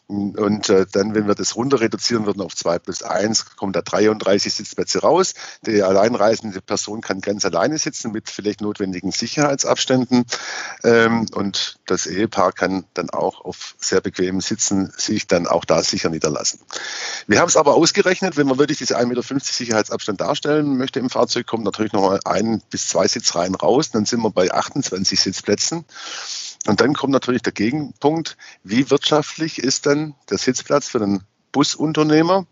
Und 0.09 0.69
äh, 0.69 0.87
dann, 0.91 1.13
wenn 1.13 1.27
wir 1.27 1.35
das 1.35 1.55
runter 1.55 1.81
reduzieren 1.81 2.25
würden 2.25 2.41
auf 2.41 2.55
2 2.55 2.79
plus 2.79 3.03
1, 3.03 3.55
kommen 3.57 3.73
da 3.73 3.83
33 3.83 4.51
Sitzplätze 4.51 5.01
raus. 5.01 5.35
Die 5.67 5.83
alleinreisende 5.83 6.61
Person 6.61 7.01
kann 7.01 7.21
ganz 7.21 7.45
alleine 7.45 7.77
sitzen 7.77 8.11
mit 8.11 8.27
vielleicht 8.27 8.61
notwendigen 8.61 9.11
Sicherheitsabständen. 9.11 10.25
Ähm, 10.83 11.27
und 11.35 11.77
das 11.85 12.07
Ehepaar 12.07 12.53
kann 12.53 12.85
dann 12.95 13.11
auch 13.11 13.45
auf 13.45 13.75
sehr 13.77 14.01
bequemen 14.01 14.41
Sitzen 14.41 14.91
sich 14.97 15.27
dann 15.27 15.45
auch 15.45 15.63
da 15.63 15.83
sicher 15.83 16.09
niederlassen. 16.09 16.59
Wir 17.27 17.39
haben 17.39 17.49
es 17.49 17.55
aber 17.55 17.75
ausgerechnet, 17.75 18.35
wenn 18.35 18.47
man 18.47 18.57
wirklich 18.57 18.79
diese 18.79 18.97
1,50 18.97 19.05
Meter 19.05 19.39
Sicherheitsabstand 19.39 20.19
darstellen 20.21 20.77
möchte 20.77 20.97
im 20.97 21.11
Fahrzeug, 21.11 21.45
kommen 21.45 21.63
natürlich 21.63 21.93
noch 21.93 22.01
mal 22.01 22.19
ein 22.25 22.63
bis 22.71 22.87
zwei 22.87 23.07
Sitzreihen 23.07 23.53
raus. 23.53 23.91
Dann 23.91 24.05
sind 24.05 24.21
wir 24.21 24.31
bei 24.31 24.51
28 24.51 25.19
Sitzplätzen. 25.19 25.85
Und 26.67 26.81
dann 26.81 26.93
kommt 26.93 27.13
natürlich 27.13 27.41
der 27.41 27.53
Gegenpunkt, 27.53 28.37
wie 28.63 28.89
wirtschaftlich 28.89 29.59
ist 29.59 29.85
denn 29.85 30.15
der 30.29 30.37
Sitzplatz 30.37 30.89
für 30.89 30.99
den 30.99 31.23
Busunternehmer? 31.51 32.45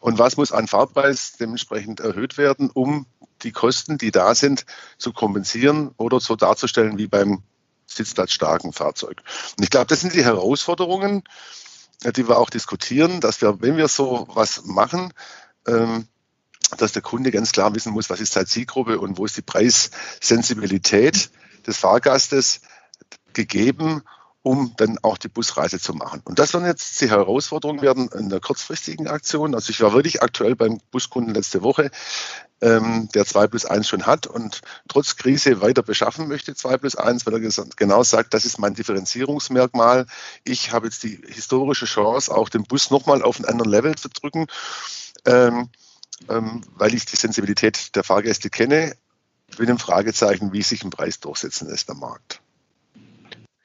Und 0.00 0.18
was 0.18 0.36
muss 0.36 0.52
an 0.52 0.66
Fahrpreis 0.66 1.34
dementsprechend 1.38 2.00
erhöht 2.00 2.38
werden, 2.38 2.70
um 2.70 3.06
die 3.42 3.52
Kosten, 3.52 3.98
die 3.98 4.10
da 4.10 4.34
sind, 4.34 4.64
zu 4.98 5.12
kompensieren 5.12 5.92
oder 5.96 6.20
so 6.20 6.36
darzustellen 6.36 6.98
wie 6.98 7.06
beim 7.06 7.42
sitzplatzstarken 7.86 8.72
Fahrzeug. 8.72 9.22
Und 9.56 9.64
ich 9.64 9.70
glaube, 9.70 9.86
das 9.86 10.00
sind 10.00 10.14
die 10.14 10.24
Herausforderungen, 10.24 11.22
die 12.04 12.28
wir 12.28 12.38
auch 12.38 12.50
diskutieren, 12.50 13.20
dass 13.20 13.40
wir, 13.42 13.60
wenn 13.60 13.76
wir 13.76 13.88
so 13.88 14.26
was 14.32 14.64
machen, 14.64 15.12
ähm, 15.66 16.06
dass 16.76 16.92
der 16.92 17.02
Kunde 17.02 17.30
ganz 17.30 17.52
klar 17.52 17.74
wissen 17.74 17.92
muss, 17.92 18.10
was 18.10 18.20
ist 18.20 18.32
seine 18.32 18.46
Zielgruppe 18.46 18.98
und 18.98 19.18
wo 19.18 19.24
ist 19.24 19.36
die 19.36 19.42
Preissensibilität 19.42 21.30
des 21.66 21.76
Fahrgastes, 21.76 22.62
gegeben, 23.34 24.02
um 24.42 24.74
dann 24.76 24.98
auch 25.02 25.18
die 25.18 25.28
Busreise 25.28 25.78
zu 25.78 25.94
machen. 25.94 26.20
Und 26.24 26.38
das 26.38 26.52
werden 26.52 26.66
jetzt 26.66 27.00
die 27.00 27.08
Herausforderungen 27.08 27.80
werden 27.80 28.08
in 28.08 28.28
der 28.28 28.40
kurzfristigen 28.40 29.06
Aktion. 29.06 29.54
Also 29.54 29.70
ich 29.70 29.80
war 29.80 29.92
wirklich 29.92 30.22
aktuell 30.22 30.56
beim 30.56 30.80
Buskunden 30.90 31.32
letzte 31.32 31.62
Woche, 31.62 31.92
ähm, 32.60 33.08
der 33.14 33.24
2 33.24 33.46
plus 33.46 33.64
1 33.64 33.88
schon 33.88 34.06
hat 34.06 34.26
und 34.26 34.60
trotz 34.88 35.16
Krise 35.16 35.60
weiter 35.60 35.82
beschaffen 35.82 36.26
möchte, 36.26 36.56
2 36.56 36.76
plus 36.78 36.96
1, 36.96 37.24
weil 37.24 37.34
er 37.34 37.66
genau 37.76 38.02
sagt, 38.02 38.34
das 38.34 38.44
ist 38.44 38.58
mein 38.58 38.74
Differenzierungsmerkmal. 38.74 40.06
Ich 40.42 40.72
habe 40.72 40.86
jetzt 40.86 41.04
die 41.04 41.20
historische 41.24 41.86
Chance, 41.86 42.34
auch 42.34 42.48
den 42.48 42.64
Bus 42.64 42.90
nochmal 42.90 43.22
auf 43.22 43.36
einen 43.36 43.46
anderen 43.46 43.70
Level 43.70 43.94
zu 43.94 44.08
drücken, 44.08 44.46
ähm, 45.24 45.68
ähm, 46.28 46.62
weil 46.74 46.94
ich 46.94 47.04
die 47.04 47.16
Sensibilität 47.16 47.94
der 47.94 48.02
Fahrgäste 48.02 48.50
kenne, 48.50 48.96
mit 49.58 49.68
dem 49.68 49.78
Fragezeichen, 49.78 50.52
wie 50.52 50.62
sich 50.62 50.82
ein 50.82 50.90
Preis 50.90 51.20
durchsetzen 51.20 51.68
lässt 51.68 51.90
am 51.90 52.00
Markt. 52.00 52.40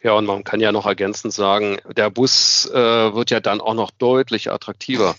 Ja, 0.04 0.14
und 0.14 0.26
man 0.26 0.44
kann 0.44 0.60
ja 0.60 0.72
noch 0.72 0.86
ergänzend 0.86 1.34
sagen, 1.34 1.78
der 1.96 2.10
Bus 2.10 2.70
äh, 2.72 3.14
wird 3.14 3.32
ja 3.32 3.40
dann 3.40 3.62
auch 3.62 3.74
noch 3.74 3.92
deutlich 3.92 4.52
attraktiver. 4.52 5.16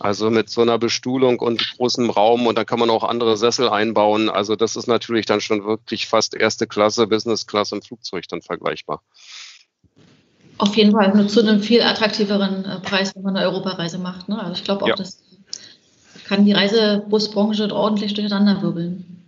Also 0.00 0.30
mit 0.30 0.50
so 0.50 0.62
einer 0.62 0.78
Bestuhlung 0.78 1.38
und 1.38 1.76
großem 1.76 2.10
Raum 2.10 2.46
und 2.46 2.58
dann 2.58 2.66
kann 2.66 2.80
man 2.80 2.90
auch 2.90 3.04
andere 3.04 3.36
Sessel 3.36 3.68
einbauen. 3.68 4.28
Also 4.28 4.56
das 4.56 4.74
ist 4.74 4.88
natürlich 4.88 5.26
dann 5.26 5.40
schon 5.40 5.64
wirklich 5.64 6.08
fast 6.08 6.34
erste 6.34 6.66
Klasse, 6.66 7.06
Business 7.06 7.46
Class 7.46 7.70
im 7.70 7.82
Flugzeug 7.82 8.26
dann 8.28 8.42
vergleichbar. 8.42 9.02
Auf 10.58 10.74
jeden 10.76 10.92
Fall 10.92 11.14
nur 11.14 11.28
zu 11.28 11.40
einem 11.40 11.60
viel 11.60 11.82
attraktiveren 11.82 12.64
äh, 12.64 12.80
Preis, 12.80 13.14
wenn 13.14 13.22
man 13.22 13.36
eine 13.36 13.46
Europareise 13.46 13.98
macht. 13.98 14.28
Ne? 14.28 14.40
Also 14.40 14.54
ich 14.54 14.64
glaube 14.64 14.84
auch, 14.84 14.88
ja. 14.88 14.96
das 14.96 15.22
kann 16.24 16.44
die 16.44 16.52
Reisebusbranche 16.52 17.72
ordentlich 17.72 18.14
durcheinander 18.14 18.60
wirbeln. 18.62 19.22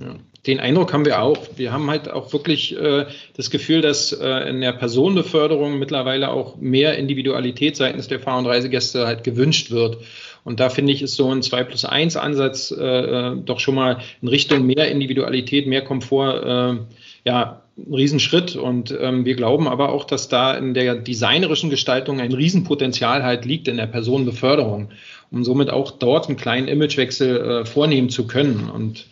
Ja 0.00 0.16
den 0.46 0.58
Eindruck 0.58 0.92
haben 0.92 1.04
wir 1.04 1.20
auch. 1.20 1.38
Wir 1.56 1.72
haben 1.72 1.90
halt 1.90 2.10
auch 2.10 2.32
wirklich 2.32 2.76
äh, 2.76 3.06
das 3.36 3.50
Gefühl, 3.50 3.82
dass 3.82 4.12
äh, 4.12 4.48
in 4.48 4.60
der 4.60 4.72
Personenbeförderung 4.72 5.78
mittlerweile 5.78 6.30
auch 6.30 6.56
mehr 6.56 6.96
Individualität 6.96 7.76
seitens 7.76 8.08
der 8.08 8.20
Fahr- 8.20 8.38
und 8.38 8.46
Reisegäste 8.46 9.06
halt 9.06 9.22
gewünscht 9.22 9.70
wird. 9.70 9.98
Und 10.42 10.58
da 10.58 10.70
finde 10.70 10.92
ich, 10.92 11.02
ist 11.02 11.16
so 11.16 11.30
ein 11.30 11.42
2 11.42 11.64
plus 11.64 11.84
1 11.84 12.16
Ansatz 12.16 12.70
äh, 12.70 12.82
äh, 12.82 13.36
doch 13.44 13.60
schon 13.60 13.74
mal 13.74 13.98
in 14.22 14.28
Richtung 14.28 14.64
mehr 14.64 14.90
Individualität, 14.90 15.66
mehr 15.66 15.82
Komfort, 15.82 16.42
äh, 16.42 17.28
ja, 17.28 17.62
ein 17.76 17.94
Riesenschritt. 17.94 18.56
Und 18.56 18.96
ähm, 18.98 19.26
wir 19.26 19.34
glauben 19.34 19.68
aber 19.68 19.90
auch, 19.90 20.04
dass 20.04 20.28
da 20.28 20.54
in 20.54 20.72
der 20.72 20.94
designerischen 20.94 21.68
Gestaltung 21.68 22.20
ein 22.20 22.32
Riesenpotenzial 22.32 23.22
halt 23.22 23.44
liegt 23.44 23.68
in 23.68 23.76
der 23.76 23.86
Personenbeförderung, 23.86 24.88
um 25.30 25.44
somit 25.44 25.68
auch 25.68 25.90
dort 25.90 26.28
einen 26.28 26.38
kleinen 26.38 26.68
Imagewechsel 26.68 27.36
äh, 27.36 27.64
vornehmen 27.66 28.08
zu 28.08 28.26
können. 28.26 28.70
Und 28.70 29.04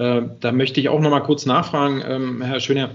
äh, 0.00 0.22
da 0.40 0.50
möchte 0.50 0.80
ich 0.80 0.88
auch 0.88 1.00
noch 1.00 1.10
mal 1.10 1.20
kurz 1.20 1.44
nachfragen, 1.44 2.02
ähm, 2.06 2.42
Herr 2.42 2.58
Schöner. 2.58 2.90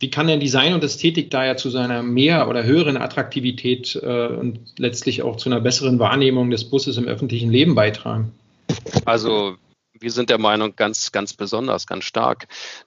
Wie 0.00 0.10
kann 0.10 0.26
denn 0.26 0.38
Design 0.38 0.74
und 0.74 0.84
Ästhetik 0.84 1.30
da 1.30 1.46
ja 1.46 1.56
zu 1.56 1.70
seiner 1.70 2.02
mehr 2.02 2.48
oder 2.48 2.64
höheren 2.64 2.98
Attraktivität 2.98 3.98
äh, 4.02 4.26
und 4.26 4.58
letztlich 4.76 5.22
auch 5.22 5.36
zu 5.36 5.48
einer 5.48 5.60
besseren 5.60 5.98
Wahrnehmung 5.98 6.50
des 6.50 6.64
Busses 6.64 6.98
im 6.98 7.06
öffentlichen 7.06 7.50
Leben 7.50 7.74
beitragen? 7.74 8.32
Also 9.06 9.54
wir 10.02 10.10
sind 10.10 10.30
der 10.30 10.38
Meinung 10.38 10.76
ganz, 10.76 11.12
ganz 11.12 11.34
besonders, 11.34 11.86
ganz 11.86 12.04
stark. 12.04 12.46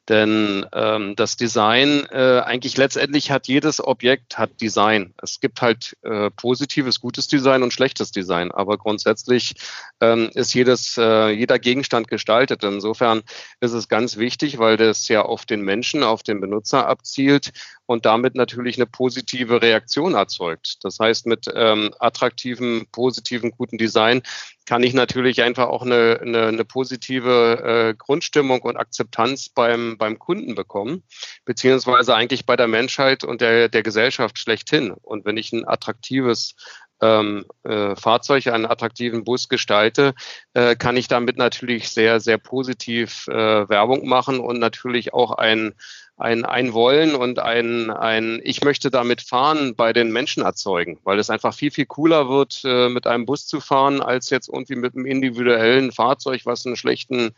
Denn 0.09 0.65
ähm, 0.73 1.15
das 1.15 1.37
Design, 1.37 2.05
äh, 2.11 2.41
eigentlich 2.41 2.77
letztendlich 2.77 3.31
hat 3.31 3.47
jedes 3.47 3.83
Objekt 3.83 4.37
hat 4.37 4.61
Design. 4.61 5.13
Es 5.21 5.39
gibt 5.39 5.61
halt 5.61 5.97
äh, 6.03 6.29
positives, 6.31 6.99
gutes 6.99 7.27
Design 7.27 7.63
und 7.63 7.73
schlechtes 7.73 8.11
Design. 8.11 8.51
Aber 8.51 8.77
grundsätzlich 8.77 9.55
ähm, 10.01 10.29
ist 10.33 10.53
jedes, 10.53 10.97
äh, 10.97 11.29
jeder 11.29 11.59
Gegenstand 11.59 12.07
gestaltet. 12.07 12.63
Insofern 12.63 13.23
ist 13.59 13.73
es 13.73 13.87
ganz 13.87 14.17
wichtig, 14.17 14.59
weil 14.59 14.77
das 14.77 15.07
ja 15.07 15.23
auf 15.23 15.45
den 15.45 15.61
Menschen, 15.61 16.03
auf 16.03 16.23
den 16.23 16.41
Benutzer 16.41 16.87
abzielt 16.87 17.51
und 17.85 18.05
damit 18.05 18.35
natürlich 18.35 18.77
eine 18.77 18.85
positive 18.85 19.61
Reaktion 19.61 20.15
erzeugt. 20.15 20.83
Das 20.83 20.99
heißt, 20.99 21.27
mit 21.27 21.45
ähm, 21.53 21.93
attraktivem, 21.99 22.87
positiven, 22.91 23.51
guten 23.51 23.77
Design 23.77 24.21
kann 24.65 24.83
ich 24.83 24.93
natürlich 24.93 25.43
einfach 25.43 25.67
auch 25.67 25.83
eine, 25.83 26.19
eine, 26.21 26.47
eine 26.47 26.65
positive 26.65 27.61
äh, 27.63 27.93
Grundstimmung 27.95 28.61
und 28.61 28.77
Akzeptanz 28.77 29.49
beim, 29.49 29.97
beim 29.97 30.17
Kunden 30.17 30.55
bekommen, 30.55 31.03
beziehungsweise 31.45 32.15
eigentlich 32.15 32.45
bei 32.45 32.55
der 32.55 32.67
Menschheit 32.67 33.23
und 33.23 33.41
der, 33.41 33.69
der 33.69 33.83
Gesellschaft 33.83 34.39
schlechthin. 34.39 34.91
Und 34.91 35.25
wenn 35.25 35.37
ich 35.37 35.53
ein 35.53 35.67
attraktives 35.67 36.55
ähm, 37.01 37.45
äh, 37.63 37.95
Fahrzeug, 37.95 38.47
einen 38.47 38.65
attraktiven 38.65 39.23
Bus 39.23 39.49
gestalte, 39.49 40.13
äh, 40.53 40.75
kann 40.75 40.97
ich 40.97 41.07
damit 41.07 41.37
natürlich 41.37 41.89
sehr, 41.89 42.19
sehr 42.19 42.37
positiv 42.37 43.27
äh, 43.27 43.69
Werbung 43.69 44.07
machen 44.07 44.39
und 44.39 44.59
natürlich 44.59 45.13
auch 45.13 45.31
ein 45.31 45.73
ein, 46.17 46.45
ein 46.45 46.73
Wollen 46.73 47.13
und 47.15 47.39
ein, 47.39 47.89
ein 47.89 48.39
Ich 48.43 48.63
möchte 48.63 48.89
damit 48.89 49.21
fahren 49.21 49.75
bei 49.75 49.91
den 49.91 50.11
Menschen 50.11 50.43
erzeugen, 50.43 50.99
weil 51.03 51.19
es 51.19 51.29
einfach 51.29 51.53
viel, 51.53 51.71
viel 51.71 51.85
cooler 51.85 52.29
wird, 52.29 52.61
äh, 52.63 52.89
mit 52.89 53.05
einem 53.05 53.25
Bus 53.25 53.47
zu 53.47 53.59
fahren, 53.59 54.01
als 54.01 54.29
jetzt 54.29 54.47
irgendwie 54.47 54.75
mit 54.75 54.95
einem 54.95 55.05
individuellen 55.05 55.91
Fahrzeug, 55.91 56.41
was 56.45 56.65
einen 56.65 56.77
schlechten 56.77 57.31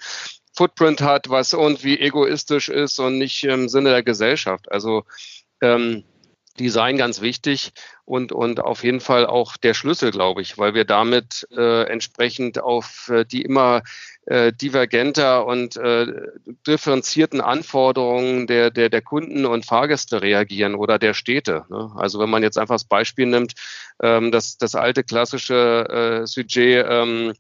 Footprint 0.55 1.01
hat, 1.01 1.29
was 1.29 1.53
irgendwie 1.53 1.99
egoistisch 1.99 2.69
ist 2.69 2.99
und 2.99 3.17
nicht 3.17 3.43
im 3.43 3.67
Sinne 3.67 3.89
der 3.89 4.03
Gesellschaft. 4.03 4.71
Also 4.71 5.03
ähm, 5.61 6.03
Design 6.59 6.97
ganz 6.97 7.21
wichtig 7.21 7.71
und, 8.07 8.31
und 8.31 8.61
auf 8.61 8.85
jeden 8.85 9.01
Fall 9.01 9.25
auch 9.25 9.57
der 9.57 9.73
Schlüssel, 9.73 10.11
glaube 10.11 10.41
ich, 10.41 10.57
weil 10.57 10.73
wir 10.73 10.85
damit 10.85 11.45
äh, 11.51 11.83
entsprechend 11.83 12.57
auf 12.57 13.09
äh, 13.09 13.25
die 13.25 13.41
immer 13.41 13.83
äh, 14.27 14.53
divergenter 14.53 15.45
und 15.45 15.75
äh, 15.77 16.05
differenzierten 16.65 17.41
Anforderungen 17.41 18.47
der, 18.47 18.71
der, 18.71 18.89
der 18.89 19.01
Kunden 19.01 19.45
und 19.45 19.65
Fahrgäste 19.65 20.21
reagieren 20.21 20.75
oder 20.75 20.99
der 20.99 21.13
Städte. 21.13 21.65
Ne? 21.69 21.91
Also 21.95 22.19
wenn 22.19 22.29
man 22.29 22.43
jetzt 22.43 22.57
einfach 22.57 22.75
das 22.75 22.83
Beispiel 22.85 23.25
nimmt, 23.25 23.53
ähm, 24.01 24.31
das, 24.31 24.57
das 24.57 24.75
alte 24.75 25.03
klassische 25.03 26.21
äh, 26.23 26.27
Sujet, 26.27 26.85
ähm, 26.89 27.33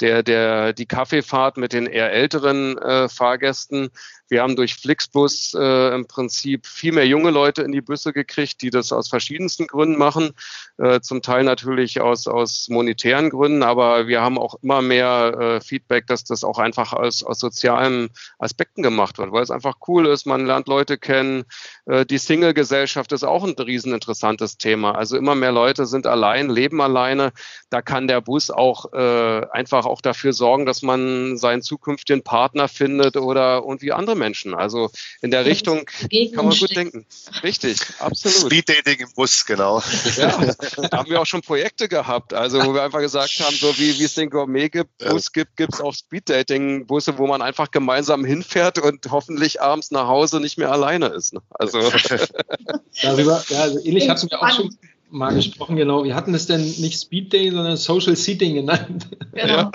der, 0.00 0.22
der, 0.22 0.74
die 0.74 0.84
Kaffeefahrt 0.84 1.56
mit 1.56 1.72
den 1.72 1.86
eher 1.86 2.12
älteren 2.12 2.76
äh, 2.76 3.08
Fahrgästen. 3.08 3.88
Wir 4.28 4.42
haben 4.42 4.56
durch 4.56 4.74
Flixbus 4.74 5.54
äh, 5.54 5.94
im 5.94 6.06
Prinzip 6.06 6.66
viel 6.66 6.92
mehr 6.92 7.06
junge 7.06 7.30
Leute 7.30 7.62
in 7.62 7.72
die 7.72 7.80
Busse 7.80 8.12
gekriegt, 8.12 8.60
die 8.60 8.70
das 8.70 8.92
aus 8.92 9.08
verschiedensten 9.08 9.66
Gründen 9.66 9.96
machen 9.96 10.13
machen, 10.14 10.30
äh, 10.78 11.00
zum 11.00 11.22
Teil 11.22 11.44
natürlich 11.44 12.00
aus, 12.00 12.26
aus 12.26 12.68
monetären 12.68 13.30
Gründen, 13.30 13.62
aber 13.62 14.06
wir 14.06 14.20
haben 14.20 14.38
auch 14.38 14.56
immer 14.62 14.82
mehr 14.82 15.34
äh, 15.38 15.60
Feedback, 15.60 16.06
dass 16.06 16.24
das 16.24 16.44
auch 16.44 16.58
einfach 16.58 16.92
aus, 16.92 17.22
aus 17.22 17.38
sozialen 17.38 18.10
Aspekten 18.38 18.82
gemacht 18.82 19.18
wird, 19.18 19.32
weil 19.32 19.42
es 19.42 19.50
einfach 19.50 19.76
cool 19.88 20.06
ist, 20.06 20.26
man 20.26 20.46
lernt 20.46 20.68
Leute 20.68 20.98
kennen. 20.98 21.44
Äh, 21.86 22.06
die 22.06 22.18
Single-Gesellschaft 22.18 23.12
ist 23.12 23.24
auch 23.24 23.44
ein 23.44 23.54
rieseninteressantes 23.54 24.58
Thema. 24.58 24.94
Also 24.94 25.16
immer 25.16 25.34
mehr 25.34 25.52
Leute 25.52 25.86
sind 25.86 26.06
allein, 26.06 26.48
leben 26.48 26.80
alleine. 26.80 27.32
Da 27.70 27.82
kann 27.82 28.08
der 28.08 28.20
Bus 28.20 28.50
auch 28.50 28.92
äh, 28.92 29.46
einfach 29.50 29.86
auch 29.86 30.00
dafür 30.00 30.32
sorgen, 30.32 30.66
dass 30.66 30.82
man 30.82 31.36
seinen 31.36 31.62
zukünftigen 31.62 32.22
Partner 32.22 32.68
findet 32.68 33.16
oder 33.16 33.62
irgendwie 33.64 33.92
andere 33.92 34.16
Menschen. 34.16 34.54
Also 34.54 34.90
in 35.20 35.30
der 35.30 35.44
Richtung 35.44 35.86
kann 36.34 36.46
man 36.46 36.56
gut 36.56 36.76
denken. 36.76 37.06
Richtig, 37.42 37.80
absolut. 37.98 38.52
Speed 38.52 38.68
Dating 38.68 39.00
im 39.00 39.12
Bus, 39.14 39.44
genau. 39.44 39.82
Ja, 40.16 40.54
da 40.90 40.98
haben 40.98 41.10
wir 41.10 41.20
auch 41.20 41.26
schon 41.26 41.42
Projekte 41.42 41.88
gehabt, 41.88 42.34
also 42.34 42.64
wo 42.64 42.74
wir 42.74 42.82
einfach 42.82 43.00
gesagt 43.00 43.40
haben, 43.40 43.56
so 43.56 43.76
wie, 43.78 43.98
wie 43.98 44.04
es 44.04 44.14
den 44.14 44.30
Gourmet-Bus 44.30 45.32
gibt, 45.32 45.56
gibt 45.56 45.74
es 45.74 45.80
auch 45.80 45.94
Speed-Dating-Busse, 45.94 47.18
wo 47.18 47.26
man 47.26 47.42
einfach 47.42 47.70
gemeinsam 47.70 48.24
hinfährt 48.24 48.78
und 48.78 49.10
hoffentlich 49.10 49.60
abends 49.60 49.90
nach 49.90 50.06
Hause 50.06 50.40
nicht 50.40 50.58
mehr 50.58 50.70
alleine 50.70 51.06
ist. 51.06 51.32
Ne? 51.32 51.40
Also 51.50 51.80
Darüber, 53.02 53.44
ja, 53.48 53.62
also 53.62 53.78
ähnlich 53.84 54.08
hatten 54.08 54.30
wir 54.30 54.42
auch 54.42 54.50
schon 54.50 54.76
mal 55.14 55.34
gesprochen, 55.34 55.76
genau. 55.76 56.04
Wir 56.04 56.14
hatten 56.14 56.34
es 56.34 56.46
denn 56.46 56.60
nicht 56.60 57.00
Speed 57.00 57.32
Day, 57.32 57.50
sondern 57.50 57.76
Social 57.76 58.16
Seating 58.16 58.54
genannt. 58.54 59.08
Genau. 59.32 59.70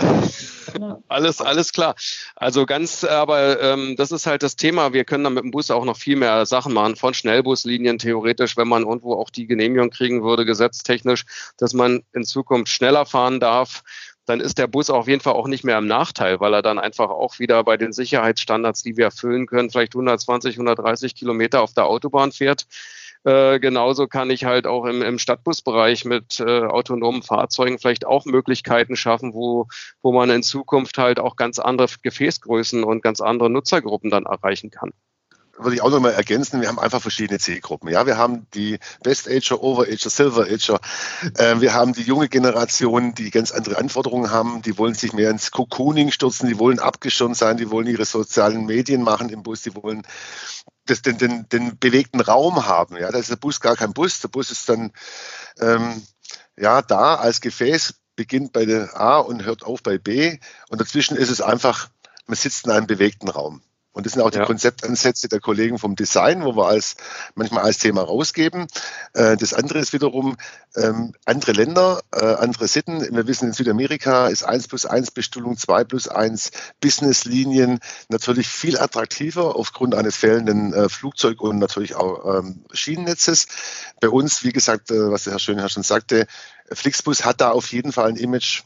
Ja. 0.80 1.00
Alles, 1.08 1.42
alles 1.42 1.74
klar. 1.74 1.96
Also 2.36 2.66
ganz, 2.66 3.04
aber 3.04 3.62
ähm, 3.62 3.96
das 3.98 4.12
ist 4.12 4.26
halt 4.26 4.44
das 4.44 4.56
Thema. 4.56 4.94
Wir 4.94 5.04
können 5.04 5.24
dann 5.24 5.34
mit 5.34 5.44
dem 5.44 5.52
Bus 5.52 5.72
auch 5.72 5.84
noch 5.84 5.98
viel 5.98 6.16
mehr 6.16 6.46
Sachen 6.46 6.74
machen, 6.74 6.96
von 6.96 7.14
Schnellbuslinien 7.14 7.98
theoretisch, 7.98 8.56
wenn 8.56 8.68
man 8.68 8.84
irgendwo 8.84 9.16
auch 9.16 9.30
die 9.30 9.48
Genehmigung 9.48 9.90
kriegen 9.90 10.24
würde, 10.24 10.46
gesetztechnisch, 10.46 11.26
dass 11.58 11.74
man 11.74 12.04
in 12.14 12.24
Zukunft 12.24 12.72
schneller 12.72 13.06
fahren 13.06 13.40
darf 13.40 13.84
dann 14.30 14.42
ist 14.42 14.60
der 14.60 14.68
Bus 14.68 14.92
auf 14.92 15.08
jeden 15.08 15.22
Fall 15.22 15.34
auch 15.34 15.48
nicht 15.48 15.64
mehr 15.64 15.80
im 15.80 15.88
Nachteil, 15.88 16.40
weil 16.40 16.54
er 16.54 16.62
dann 16.62 16.78
einfach 16.78 17.10
auch 17.10 17.40
wieder 17.40 17.64
bei 17.64 17.78
den 17.78 17.92
Sicherheitsstandards, 17.92 18.84
die 18.84 18.96
wir 18.96 19.06
erfüllen 19.06 19.48
können, 19.48 19.72
vielleicht 19.72 19.96
120, 19.96 20.54
130 20.54 21.16
Kilometer 21.16 21.64
auf 21.64 21.74
der 21.74 21.88
Autobahn 21.88 22.32
fährt. 22.32 22.68
Äh, 23.26 23.60
genauso 23.60 24.08
kann 24.08 24.30
ich 24.30 24.46
halt 24.46 24.66
auch 24.66 24.86
im, 24.86 25.02
im 25.02 25.20
Stadtbusbereich 25.20 26.06
mit 26.06 26.40
äh, 26.40 26.62
autonomen 26.62 27.22
Fahrzeugen 27.22 27.78
vielleicht 27.78 28.06
auch 28.06 28.26
Möglichkeiten 28.26 28.96
schaffen, 28.96 29.34
wo, 29.34 29.68
wo 30.02 30.14
man 30.14 30.30
in 30.30 30.44
Zukunft 30.44 30.98
halt 30.98 31.20
auch 31.20 31.36
ganz 31.36 31.60
andere 31.60 31.88
Gefäßgrößen 32.02 32.84
und 32.84 33.04
ganz 33.04 33.20
andere 33.20 33.50
Nutzergruppen 33.50 34.10
dann 34.10 34.26
erreichen 34.26 34.70
kann 34.72 34.92
würde 35.60 35.76
ich 35.76 35.82
auch 35.82 35.90
noch 35.90 36.00
mal 36.00 36.14
ergänzen, 36.14 36.62
wir 36.62 36.68
haben 36.68 36.80
einfach 36.80 37.02
verschiedene 37.02 37.40
Zielgruppen. 37.40 37.90
Ja, 37.90 38.06
wir 38.06 38.18
haben 38.18 38.48
die 38.54 38.80
Best 39.04 39.28
Ager, 39.28 39.62
Over 39.62 39.84
Ager, 39.84 40.10
Silver 40.10 40.44
Ager. 40.44 40.80
Äh, 41.38 41.60
wir 41.60 41.74
haben 41.74 41.94
die 41.94 42.04
junge 42.04 42.30
Generation, 42.30 43.14
die 43.14 43.30
ganz 43.30 43.52
andere 43.52 43.78
Anforderungen 43.78 44.32
haben. 44.32 44.62
Die 44.62 44.78
wollen 44.78 44.94
sich 44.94 45.14
mehr 45.14 45.30
ins 45.30 45.52
Cocooning 45.52 46.12
stürzen, 46.12 46.48
die 46.48 46.60
wollen 46.60 46.80
abgeschirmt 46.80 47.38
sein, 47.38 47.58
die 47.58 47.70
wollen 47.70 47.88
ihre 47.88 48.06
sozialen 48.06 48.66
Medien 48.66 49.04
machen 49.04 49.30
im 49.30 49.44
Bus, 49.44 49.62
die 49.62 49.76
wollen 49.76 50.04
das, 50.86 51.02
den, 51.02 51.18
den, 51.18 51.48
den 51.50 51.78
bewegten 51.78 52.22
Raum 52.22 52.66
haben. 52.66 52.98
Ja, 52.98 53.12
da 53.12 53.20
ist 53.20 53.30
der 53.30 53.36
Bus 53.36 53.60
gar 53.60 53.76
kein 53.76 53.94
Bus. 53.94 54.22
Der 54.22 54.30
Bus 54.30 54.52
ist 54.52 54.68
dann 54.70 54.92
ähm, 55.60 56.02
ja 56.58 56.82
da 56.82 57.16
als 57.16 57.42
Gefäß, 57.42 57.96
beginnt 58.16 58.54
bei 58.54 58.66
der 58.66 59.00
A 59.00 59.20
und 59.20 59.44
hört 59.44 59.64
auf 59.64 59.84
bei 59.84 59.98
B. 59.98 60.40
Und 60.70 60.82
dazwischen 60.82 61.18
ist 61.18 61.30
es 61.30 61.42
einfach, 61.42 61.90
man 62.28 62.36
sitzt 62.36 62.66
in 62.66 62.72
einem 62.72 62.88
bewegten 62.88 63.30
Raum. 63.30 63.62
Und 64.00 64.06
das 64.06 64.14
sind 64.14 64.22
auch 64.22 64.32
die 64.32 64.38
ja. 64.38 64.46
Konzeptansätze 64.46 65.28
der 65.28 65.42
Kollegen 65.42 65.78
vom 65.78 65.98
Design, 65.98 66.46
wo 66.46 66.56
wir 66.56 66.68
als 66.68 66.96
manchmal 67.36 67.64
als 67.64 67.80
Thema 67.80 68.02
rausgeben. 68.02 68.68
Äh, 69.14 69.36
das 69.36 69.54
andere 69.54 69.80
ist 69.80 69.92
wiederum 69.92 70.38
ähm, 70.78 71.12
andere 71.26 71.52
Länder, 71.52 72.00
äh, 72.14 72.24
andere 72.24 72.70
Sitten. 72.70 73.02
Wir 73.14 73.28
wissen, 73.28 73.48
in 73.50 73.54
Südamerika 73.54 74.28
ist 74.28 74.44
1 74.44 74.70
plus 74.70 74.86
1 74.86 75.12
Bestuhlung, 75.12 75.58
2 75.58 75.84
plus 75.84 76.08
1 76.08 76.52
Businesslinien 76.80 77.82
natürlich 78.08 78.48
viel 78.48 78.80
attraktiver 78.80 79.58
aufgrund 79.58 79.96
eines 79.96 80.16
fehlenden 80.16 80.74
äh, 80.74 80.88
Flugzeug- 80.88 81.42
und 81.42 81.60
natürlich 81.60 81.96
auch 81.96 82.40
ähm, 82.40 82.64
Schienennetzes. 82.72 83.48
Bei 84.00 84.08
uns, 84.08 84.46
wie 84.46 84.54
gesagt, 84.54 84.92
was 84.92 85.26
der 85.26 85.34
Herr 85.34 85.40
Schönherr 85.40 85.68
schon 85.68 85.84
sagte, 85.84 86.26
Flixbus 86.72 87.26
hat 87.26 87.42
da 87.42 87.52
auf 87.52 87.68
jeden 87.74 87.92
Fall 87.92 88.08
ein 88.08 88.16
Image, 88.16 88.64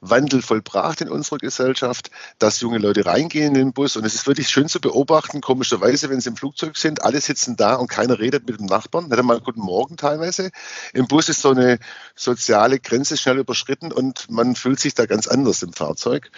Wandel 0.00 0.42
vollbracht 0.42 1.00
in 1.00 1.08
unserer 1.08 1.38
Gesellschaft, 1.38 2.10
dass 2.38 2.60
junge 2.60 2.78
Leute 2.78 3.06
reingehen 3.06 3.48
in 3.48 3.54
den 3.54 3.72
Bus. 3.72 3.96
Und 3.96 4.04
es 4.04 4.14
ist 4.14 4.26
wirklich 4.26 4.48
schön 4.48 4.68
zu 4.68 4.80
beobachten, 4.80 5.40
komischerweise, 5.40 6.10
wenn 6.10 6.20
sie 6.20 6.30
im 6.30 6.36
Flugzeug 6.36 6.76
sind, 6.76 7.02
alle 7.02 7.20
sitzen 7.20 7.56
da 7.56 7.74
und 7.74 7.88
keiner 7.88 8.18
redet 8.18 8.46
mit 8.46 8.58
dem 8.58 8.66
Nachbarn. 8.66 9.08
Nicht 9.08 9.18
einmal 9.18 9.40
guten 9.40 9.60
Morgen 9.60 9.96
teilweise. 9.96 10.50
Im 10.92 11.06
Bus 11.06 11.28
ist 11.28 11.42
so 11.42 11.50
eine 11.50 11.78
soziale 12.14 12.80
Grenze 12.80 13.16
schnell 13.16 13.38
überschritten 13.38 13.92
und 13.92 14.30
man 14.30 14.56
fühlt 14.56 14.80
sich 14.80 14.94
da 14.94 15.06
ganz 15.06 15.26
anders 15.26 15.62
im 15.62 15.72
Fahrzeug. 15.72 16.30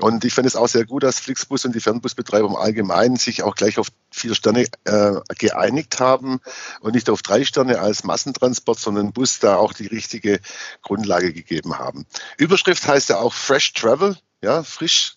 Und 0.00 0.24
ich 0.24 0.34
fand 0.34 0.46
es 0.46 0.56
auch 0.56 0.66
sehr 0.66 0.84
gut, 0.86 1.04
dass 1.04 1.20
Flixbus 1.20 1.64
und 1.64 1.74
die 1.74 1.80
Fernbusbetreiber 1.80 2.48
im 2.48 2.56
Allgemeinen 2.56 3.14
sich 3.14 3.44
auch 3.44 3.54
gleich 3.54 3.78
auf 3.78 3.88
vier 4.10 4.34
Sterne 4.34 4.66
äh, 4.84 5.12
geeinigt 5.38 6.00
haben 6.00 6.40
und 6.80 6.94
nicht 6.94 7.10
auf 7.10 7.22
drei 7.22 7.44
Sterne 7.44 7.78
als 7.78 8.02
Massentransport, 8.02 8.78
sondern 8.78 9.12
Bus 9.12 9.38
da 9.38 9.56
auch 9.56 9.72
die 9.72 9.86
richtige 9.86 10.40
Grundlage 10.82 11.32
gegeben 11.32 11.78
haben. 11.78 12.06
Überschrift 12.38 12.73
heißt 12.82 13.08
ja 13.08 13.18
auch 13.18 13.32
Fresh 13.32 13.72
Travel, 13.74 14.16
ja, 14.42 14.62
frisch 14.62 15.16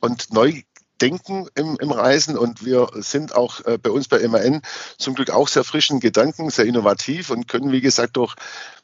und 0.00 0.32
neu 0.32 0.62
denken 1.00 1.48
im, 1.54 1.78
im 1.80 1.92
Reisen 1.92 2.36
und 2.36 2.64
wir 2.64 2.88
sind 2.94 3.34
auch 3.34 3.64
äh, 3.64 3.78
bei 3.78 3.90
uns 3.90 4.08
bei 4.08 4.26
MAN 4.28 4.62
zum 4.98 5.14
Glück 5.14 5.30
auch 5.30 5.48
sehr 5.48 5.64
frischen 5.64 5.98
Gedanken, 6.00 6.50
sehr 6.50 6.66
innovativ 6.66 7.30
und 7.30 7.48
können, 7.48 7.72
wie 7.72 7.80
gesagt, 7.80 8.16
durch 8.16 8.34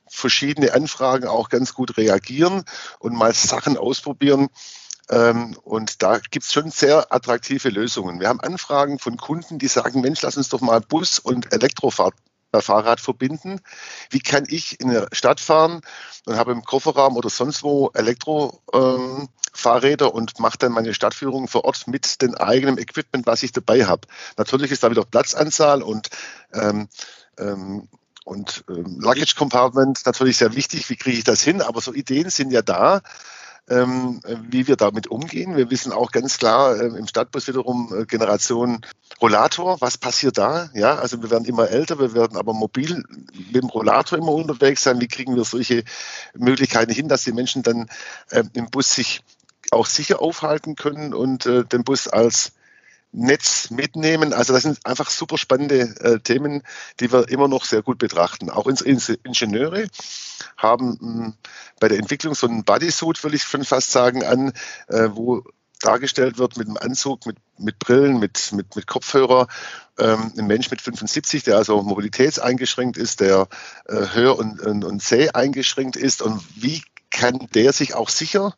verschiedene 0.08 0.72
Anfragen 0.72 1.26
auch 1.26 1.48
ganz 1.48 1.74
gut 1.74 1.96
reagieren 1.96 2.64
und 3.00 3.14
mal 3.14 3.34
Sachen 3.34 3.76
ausprobieren, 3.76 4.48
ähm, 5.08 5.56
und 5.62 6.02
da 6.02 6.18
gibt 6.18 6.44
es 6.44 6.52
schon 6.52 6.70
sehr 6.70 7.12
attraktive 7.12 7.68
Lösungen. 7.68 8.20
Wir 8.20 8.28
haben 8.28 8.40
Anfragen 8.40 8.98
von 8.98 9.16
Kunden, 9.16 9.58
die 9.58 9.68
sagen, 9.68 10.00
Mensch, 10.00 10.22
lass 10.22 10.36
uns 10.36 10.48
doch 10.48 10.60
mal 10.60 10.80
Bus 10.80 11.18
und 11.18 11.52
Elektrofahrt 11.52 12.14
Fahrrad 12.52 13.00
verbinden. 13.00 13.60
Wie 14.10 14.20
kann 14.20 14.44
ich 14.48 14.80
in 14.80 14.90
der 14.90 15.08
Stadt 15.12 15.40
fahren 15.40 15.80
und 16.24 16.36
habe 16.36 16.52
im 16.52 16.62
Kofferraum 16.62 17.16
oder 17.16 17.30
sonst 17.30 17.62
wo 17.62 17.90
Elektrofahrräder 17.94 20.06
ähm, 20.06 20.12
und 20.12 20.40
mache 20.40 20.58
dann 20.58 20.72
meine 20.72 20.94
Stadtführung 20.94 21.48
vor 21.48 21.64
Ort 21.64 21.86
mit 21.86 22.22
dem 22.22 22.34
eigenen 22.34 22.78
Equipment, 22.78 23.26
was 23.26 23.42
ich 23.42 23.52
dabei 23.52 23.86
habe. 23.86 24.08
Natürlich 24.36 24.70
ist 24.70 24.82
da 24.82 24.90
wieder 24.90 25.04
Platzanzahl 25.04 25.82
und 25.82 26.08
ähm, 26.52 26.88
ähm, 27.38 27.88
und 28.24 28.64
ähm, 28.68 28.98
Luggage 28.98 29.36
Compartment 29.36 30.00
natürlich 30.04 30.38
sehr 30.38 30.56
wichtig. 30.56 30.90
Wie 30.90 30.96
kriege 30.96 31.18
ich 31.18 31.24
das 31.24 31.42
hin? 31.42 31.62
Aber 31.62 31.80
so 31.80 31.94
Ideen 31.94 32.28
sind 32.28 32.50
ja 32.50 32.60
da 32.60 33.02
ähm, 33.68 34.20
wie 34.48 34.68
wir 34.68 34.76
damit 34.76 35.08
umgehen. 35.08 35.56
Wir 35.56 35.70
wissen 35.70 35.92
auch 35.92 36.12
ganz 36.12 36.38
klar 36.38 36.76
äh, 36.76 36.86
im 36.86 37.06
Stadtbus 37.06 37.48
wiederum 37.48 37.92
äh, 37.96 38.04
Generation 38.04 38.80
Rollator, 39.20 39.80
was 39.80 39.98
passiert 39.98 40.38
da? 40.38 40.70
Ja, 40.74 40.96
also 40.96 41.22
wir 41.22 41.30
werden 41.30 41.44
immer 41.46 41.68
älter, 41.68 41.98
wir 41.98 42.14
werden 42.14 42.36
aber 42.36 42.52
mobil 42.52 43.02
mit 43.52 43.62
dem 43.62 43.68
Rollator 43.68 44.18
immer 44.18 44.32
unterwegs 44.32 44.82
sein. 44.82 45.00
Wie 45.00 45.08
kriegen 45.08 45.34
wir 45.34 45.44
solche 45.44 45.84
Möglichkeiten 46.34 46.92
hin, 46.92 47.08
dass 47.08 47.24
die 47.24 47.32
Menschen 47.32 47.62
dann 47.62 47.88
äh, 48.30 48.44
im 48.52 48.70
Bus 48.70 48.94
sich 48.94 49.22
auch 49.72 49.86
sicher 49.86 50.22
aufhalten 50.22 50.76
können 50.76 51.12
und 51.12 51.46
äh, 51.46 51.64
den 51.64 51.82
Bus 51.82 52.06
als 52.06 52.52
Netz 53.16 53.70
mitnehmen. 53.70 54.32
Also 54.32 54.52
das 54.52 54.62
sind 54.62 54.84
einfach 54.84 55.10
super 55.10 55.38
spannende 55.38 55.80
äh, 56.00 56.20
Themen, 56.20 56.62
die 57.00 57.10
wir 57.12 57.28
immer 57.28 57.48
noch 57.48 57.64
sehr 57.64 57.82
gut 57.82 57.98
betrachten. 57.98 58.50
Auch 58.50 58.66
unsere 58.66 59.18
Ingenieure 59.24 59.86
haben 60.56 60.98
mh, 61.00 61.24
hm, 61.24 61.34
bei 61.80 61.88
der 61.88 61.98
Entwicklung 61.98 62.34
so 62.34 62.46
einen 62.46 62.64
Bodysuit, 62.64 63.22
würde 63.24 63.36
ich 63.36 63.42
schon 63.42 63.64
fast 63.64 63.90
sagen, 63.90 64.22
an, 64.22 64.52
äh, 64.88 65.08
wo 65.12 65.42
dargestellt 65.80 66.38
wird 66.38 66.56
mit 66.56 66.68
einem 66.68 66.76
Anzug, 66.76 67.26
mit, 67.26 67.36
mit 67.58 67.78
Brillen, 67.78 68.18
mit, 68.18 68.52
mit, 68.52 68.76
mit 68.76 68.86
Kopfhörer. 68.86 69.46
Ähm, 69.98 70.32
ein 70.36 70.46
Mensch 70.46 70.70
mit 70.70 70.80
75, 70.80 71.42
der 71.44 71.56
also 71.56 71.82
mobilitätseingeschränkt 71.82 72.96
ist, 72.96 73.20
der 73.20 73.48
äh, 73.86 74.06
Hör- 74.12 74.38
und, 74.38 74.60
und, 74.60 74.84
und 74.84 75.02
Seh 75.02 75.30
eingeschränkt 75.30 75.96
ist. 75.96 76.22
Und 76.22 76.42
wie 76.54 76.82
kann 77.10 77.48
der 77.54 77.72
sich 77.72 77.94
auch 77.94 78.08
sicher 78.08 78.54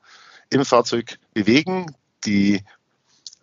im 0.50 0.64
Fahrzeug 0.64 1.18
bewegen, 1.34 1.94
die 2.24 2.64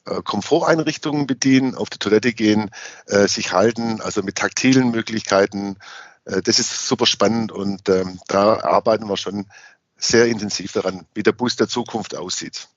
äh, 0.06 0.22
Komforteinrichtungen 0.24 1.28
bedienen, 1.28 1.76
auf 1.76 1.90
die 1.90 2.00
Toilette 2.00 2.34
gehen, 2.34 2.72
äh, 3.08 3.28
sich 3.28 3.52
halten, 3.52 4.02
also 4.02 4.22
mit 4.24 4.36
taktilen 4.36 4.92
Möglichkeiten. 4.92 5.78
Äh, 6.26 6.42
das 6.42 6.60
ist 6.60 6.88
super 6.88 7.06
spannend 7.06 7.52
und 7.52 7.90
ähm, 7.90 8.20
da 8.28 8.60
arbeiten 8.62 9.08
wir 9.08 9.18
schon 9.18 9.46
sehr 9.98 10.26
intensiv 10.28 10.72
daran, 10.74 11.06
wie 11.14 11.24
der 11.24 11.32
Bus 11.32 11.56
der 11.56 11.68
Zukunft 11.68 12.16
aussieht. 12.16 12.68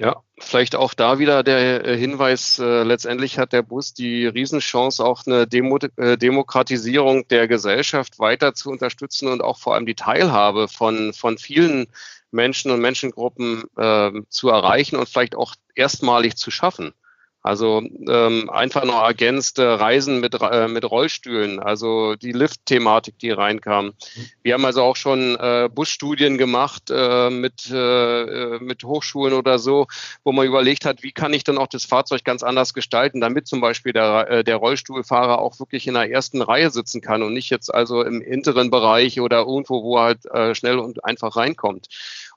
Ja, 0.00 0.22
vielleicht 0.38 0.76
auch 0.76 0.94
da 0.94 1.18
wieder 1.18 1.42
der 1.42 1.84
äh, 1.84 1.98
Hinweis, 1.98 2.60
äh, 2.60 2.84
letztendlich 2.84 3.36
hat 3.36 3.52
der 3.52 3.62
Bus 3.62 3.94
die 3.94 4.26
Riesenchance, 4.26 5.04
auch 5.04 5.26
eine 5.26 5.48
Demo 5.48 5.76
äh, 5.96 6.16
Demokratisierung 6.16 7.26
der 7.26 7.48
Gesellschaft 7.48 8.20
weiter 8.20 8.54
zu 8.54 8.70
unterstützen 8.70 9.26
und 9.26 9.42
auch 9.42 9.58
vor 9.58 9.74
allem 9.74 9.86
die 9.86 9.96
Teilhabe 9.96 10.68
von, 10.68 11.12
von 11.12 11.36
vielen 11.36 11.88
Menschen 12.30 12.70
und 12.70 12.80
Menschengruppen 12.80 13.64
äh, 13.76 14.12
zu 14.28 14.50
erreichen 14.50 14.94
und 14.94 15.08
vielleicht 15.08 15.34
auch 15.34 15.56
erstmalig 15.78 16.36
zu 16.36 16.50
schaffen. 16.50 16.92
Also 17.40 17.82
ähm, 18.08 18.50
einfach 18.50 18.84
noch 18.84 19.02
ergänzt 19.02 19.58
äh, 19.58 19.62
Reisen 19.62 20.20
mit, 20.20 20.34
äh, 20.38 20.66
mit 20.66 20.84
Rollstühlen, 20.84 21.60
also 21.60 22.16
die 22.16 22.32
Lift-Thematik, 22.32 23.18
die 23.20 23.30
reinkam. 23.30 23.94
Wir 24.42 24.54
haben 24.54 24.64
also 24.64 24.82
auch 24.82 24.96
schon 24.96 25.36
äh, 25.36 25.70
Busstudien 25.72 26.36
gemacht 26.36 26.90
äh, 26.90 27.30
mit, 27.30 27.70
äh, 27.70 27.76
äh, 28.22 28.58
mit 28.58 28.82
Hochschulen 28.82 29.34
oder 29.34 29.60
so, 29.60 29.86
wo 30.24 30.32
man 30.32 30.46
überlegt 30.46 30.84
hat, 30.84 31.04
wie 31.04 31.12
kann 31.12 31.32
ich 31.32 31.44
dann 31.44 31.58
auch 31.58 31.68
das 31.68 31.84
Fahrzeug 31.84 32.24
ganz 32.24 32.42
anders 32.42 32.74
gestalten, 32.74 33.20
damit 33.20 33.46
zum 33.46 33.60
Beispiel 33.60 33.92
der, 33.92 34.28
äh, 34.28 34.44
der 34.44 34.56
Rollstuhlfahrer 34.56 35.38
auch 35.38 35.60
wirklich 35.60 35.86
in 35.86 35.94
der 35.94 36.10
ersten 36.10 36.42
Reihe 36.42 36.70
sitzen 36.70 37.00
kann 37.00 37.22
und 37.22 37.34
nicht 37.34 37.50
jetzt 37.50 37.72
also 37.72 38.02
im 38.02 38.20
hinteren 38.20 38.70
Bereich 38.70 39.20
oder 39.20 39.38
irgendwo, 39.38 39.84
wo 39.84 39.96
er 39.96 40.02
halt 40.02 40.26
äh, 40.26 40.54
schnell 40.56 40.80
und 40.80 41.04
einfach 41.04 41.36
reinkommt. 41.36 41.86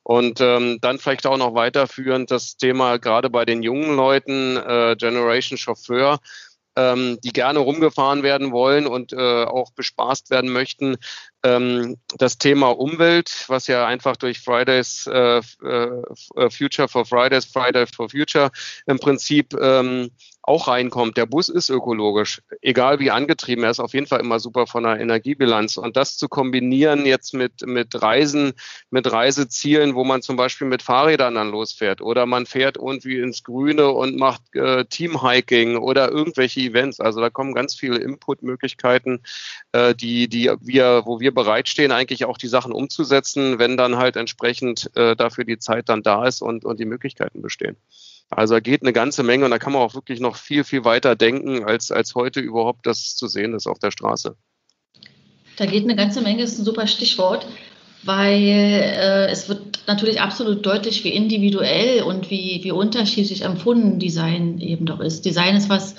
Und 0.04 0.42
ähm, 0.42 0.80
dann 0.82 0.98
vielleicht 0.98 1.28
auch 1.28 1.38
noch 1.38 1.54
weiterführend 1.54 2.32
das 2.32 2.58
Thema 2.58 2.98
gerade 2.98 3.30
bei 3.30 3.46
den 3.46 3.62
jungen 3.62 3.96
Leuten, 3.96 4.58
äh, 4.58 4.96
Generation 4.98 5.58
Chauffeur, 5.58 6.20
ähm, 6.76 7.20
die 7.24 7.34
gerne 7.34 7.60
rumgefahren 7.60 8.24
werden 8.24 8.52
wollen 8.52 8.88
und 8.88 9.14
äh, 9.14 9.44
auch 9.44 9.72
bespaßt 9.72 10.30
werden 10.30 10.52
möchten. 10.52 10.98
Ähm, 11.44 11.98
das 12.18 12.38
Thema 12.38 12.70
Umwelt, 12.70 13.46
was 13.48 13.68
ja 13.68 13.86
einfach 13.86 14.16
durch 14.16 14.40
Fridays 14.40 15.08
äh, 15.08 15.38
äh, 15.40 16.50
Future 16.50 16.88
for 16.88 17.06
Fridays, 17.06 17.46
Friday 17.46 17.86
for 17.88 18.10
Future 18.10 18.52
im 18.86 19.00
Prinzip 19.00 19.54
ähm, 19.60 20.12
auch 20.44 20.68
reinkommt. 20.68 21.18
Der 21.18 21.26
Bus 21.26 21.50
ist 21.50 21.70
ökologisch, 21.70 22.42
egal 22.62 23.00
wie 23.00 23.12
angetrieben, 23.12 23.64
er 23.64 23.72
ist 23.72 23.80
auf 23.80 23.94
jeden 23.94 24.08
Fall 24.08 24.20
immer 24.20 24.40
super 24.40 24.68
von 24.68 24.84
der 24.84 25.00
Energiebilanz. 25.00 25.78
Und 25.78 25.98
das 25.98 26.18
zu 26.18 26.28
kombinieren 26.30 27.06
jetzt 27.06 27.34
mit, 27.34 27.66
mit 27.66 28.02
Reisen, 28.02 28.54
mit 28.90 29.12
Reisezielen, 29.12 29.96
wo 29.96 30.04
man 30.04 30.22
zum 30.22 30.38
Beispiel 30.38 30.68
mit 30.68 30.82
Fahrrädern 30.82 31.36
dann 31.36 31.52
losfährt 31.52 32.02
oder 32.02 32.26
man 32.26 32.46
fährt 32.46 32.78
irgendwie 32.78 33.20
ins 33.20 33.44
Grüne 33.44 33.90
und 33.90 34.18
macht 34.18 34.42
äh, 34.56 34.86
Teamhiking 34.86 35.78
oder 35.78 36.10
irgendwelche 36.10 36.61
Events. 36.68 37.00
Also 37.00 37.22
da 37.22 37.30
kommen 37.30 37.54
ganz 37.54 37.76
viele 37.76 37.98
Inputmöglichkeiten, 37.98 39.22
äh, 39.72 39.96
die, 39.96 40.28
die 40.28 40.52
wir, 40.62 41.04
wo 41.06 41.20
wir 41.20 41.34
bereitstehen, 41.34 41.92
eigentlich 41.92 42.26
auch 42.26 42.38
die 42.38 42.48
Sachen 42.48 42.72
umzusetzen, 42.72 43.60
wenn 43.60 43.78
dann 43.78 43.98
halt 43.98 44.16
entsprechend 44.16 44.90
äh, 44.96 45.16
dafür 45.16 45.46
die 45.46 45.60
Zeit 45.60 45.90
dann 45.90 46.04
da 46.04 46.26
ist 46.26 46.42
und, 46.42 46.66
und 46.66 46.80
die 46.80 46.86
Möglichkeiten 46.86 47.42
bestehen. 47.42 47.78
Also 48.32 48.54
da 48.54 48.60
geht 48.62 48.82
eine 48.82 48.94
ganze 48.94 49.24
Menge 49.24 49.44
und 49.46 49.52
da 49.52 49.60
kann 49.60 49.74
man 49.74 49.82
auch 49.82 49.94
wirklich 49.94 50.22
noch 50.22 50.38
viel, 50.38 50.64
viel 50.64 50.86
weiter 50.86 51.16
denken, 51.16 51.66
als, 51.66 51.92
als 51.92 52.16
heute 52.16 52.40
überhaupt 52.40 52.88
das 52.88 53.16
zu 53.16 53.28
sehen 53.28 53.54
ist 53.54 53.68
auf 53.68 53.78
der 53.78 53.92
Straße. 53.92 54.36
Da 55.58 55.66
geht 55.66 55.84
eine 55.84 55.98
ganze 55.98 56.22
Menge, 56.22 56.42
ist 56.42 56.58
ein 56.58 56.66
super 56.66 56.88
Stichwort, 56.88 57.46
weil 58.04 58.42
äh, 58.42 59.28
es 59.28 59.50
wird 59.50 59.84
natürlich 59.86 60.22
absolut 60.22 60.66
deutlich, 60.66 61.04
wie 61.04 61.10
individuell 61.10 62.04
und 62.04 62.32
wie, 62.32 62.62
wie 62.64 62.72
unterschiedlich 62.72 63.44
empfunden 63.44 64.00
Design 64.00 64.60
eben 64.60 64.86
doch 64.86 65.02
ist. 65.02 65.26
Design 65.26 65.58
ist 65.58 65.70
was 65.70 65.96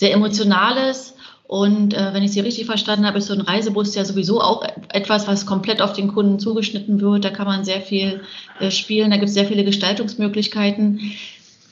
sehr 0.00 0.14
Emotionales. 0.14 1.14
Und 1.46 1.92
äh, 1.92 2.14
wenn 2.14 2.22
ich 2.22 2.32
Sie 2.32 2.40
richtig 2.40 2.64
verstanden 2.64 3.06
habe, 3.06 3.18
ist 3.18 3.26
so 3.26 3.34
ein 3.34 3.42
Reisebus 3.42 3.94
ja 3.94 4.04
sowieso 4.04 4.40
auch 4.40 4.64
etwas, 4.88 5.28
was 5.28 5.44
komplett 5.44 5.82
auf 5.82 5.92
den 5.92 6.08
Kunden 6.08 6.38
zugeschnitten 6.38 7.02
wird. 7.02 7.24
Da 7.24 7.30
kann 7.30 7.46
man 7.46 7.64
sehr 7.64 7.82
viel 7.82 8.22
äh, 8.60 8.70
spielen, 8.70 9.10
da 9.10 9.18
gibt 9.18 9.28
es 9.28 9.34
sehr 9.34 9.44
viele 9.44 9.64
Gestaltungsmöglichkeiten. 9.64 11.12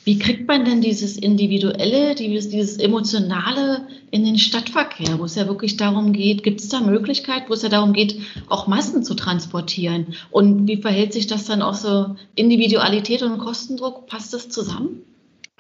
Wie 0.05 0.19
kriegt 0.19 0.47
man 0.47 0.65
denn 0.67 0.83
dieses 0.83 1.17
Individuelle, 1.17 2.15
dieses, 2.15 2.51
dieses 2.51 2.77
Emotionale 2.77 3.87
in 4.11 4.25
den 4.25 4.39
Stadtverkehr, 4.39 5.19
wo 5.19 5.25
es 5.25 5.35
ja 5.35 5.47
wirklich 5.47 5.77
darum 5.77 6.13
geht, 6.13 6.43
gibt 6.43 6.61
es 6.61 6.69
da 6.69 6.81
Möglichkeit, 6.81 7.45
wo 7.49 7.55
es 7.55 7.63
ja 7.63 7.69
darum 7.71 7.95
geht, 7.95 8.21
auch 8.49 8.67
Massen 8.67 9.05
zu 9.05 9.15
transportieren? 9.15 10.15
Und 10.31 10.67
wie 10.67 10.83
verhält 10.83 11.15
sich 11.15 11.29
das 11.29 11.45
dann 11.45 11.63
auch 11.63 11.75
so 11.75 12.17
Individualität 12.35 13.23
und 13.23 13.39
Kostendruck? 13.39 14.07
Passt 14.07 14.35
das 14.35 14.51
zusammen? 14.51 15.03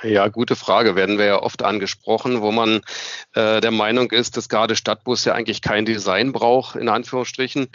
Ja, 0.02 0.28
gute 0.28 0.54
Frage. 0.54 0.94
Werden 0.94 1.18
wir 1.18 1.24
ja 1.24 1.42
oft 1.42 1.64
angesprochen, 1.64 2.40
wo 2.40 2.52
man 2.52 2.82
äh, 3.34 3.60
der 3.60 3.72
Meinung 3.72 4.12
ist, 4.12 4.36
dass 4.36 4.48
gerade 4.48 4.76
Stadtbus 4.76 5.24
ja 5.24 5.34
eigentlich 5.34 5.60
kein 5.60 5.86
Design 5.86 6.32
braucht, 6.32 6.76
in 6.76 6.88
Anführungsstrichen. 6.88 7.68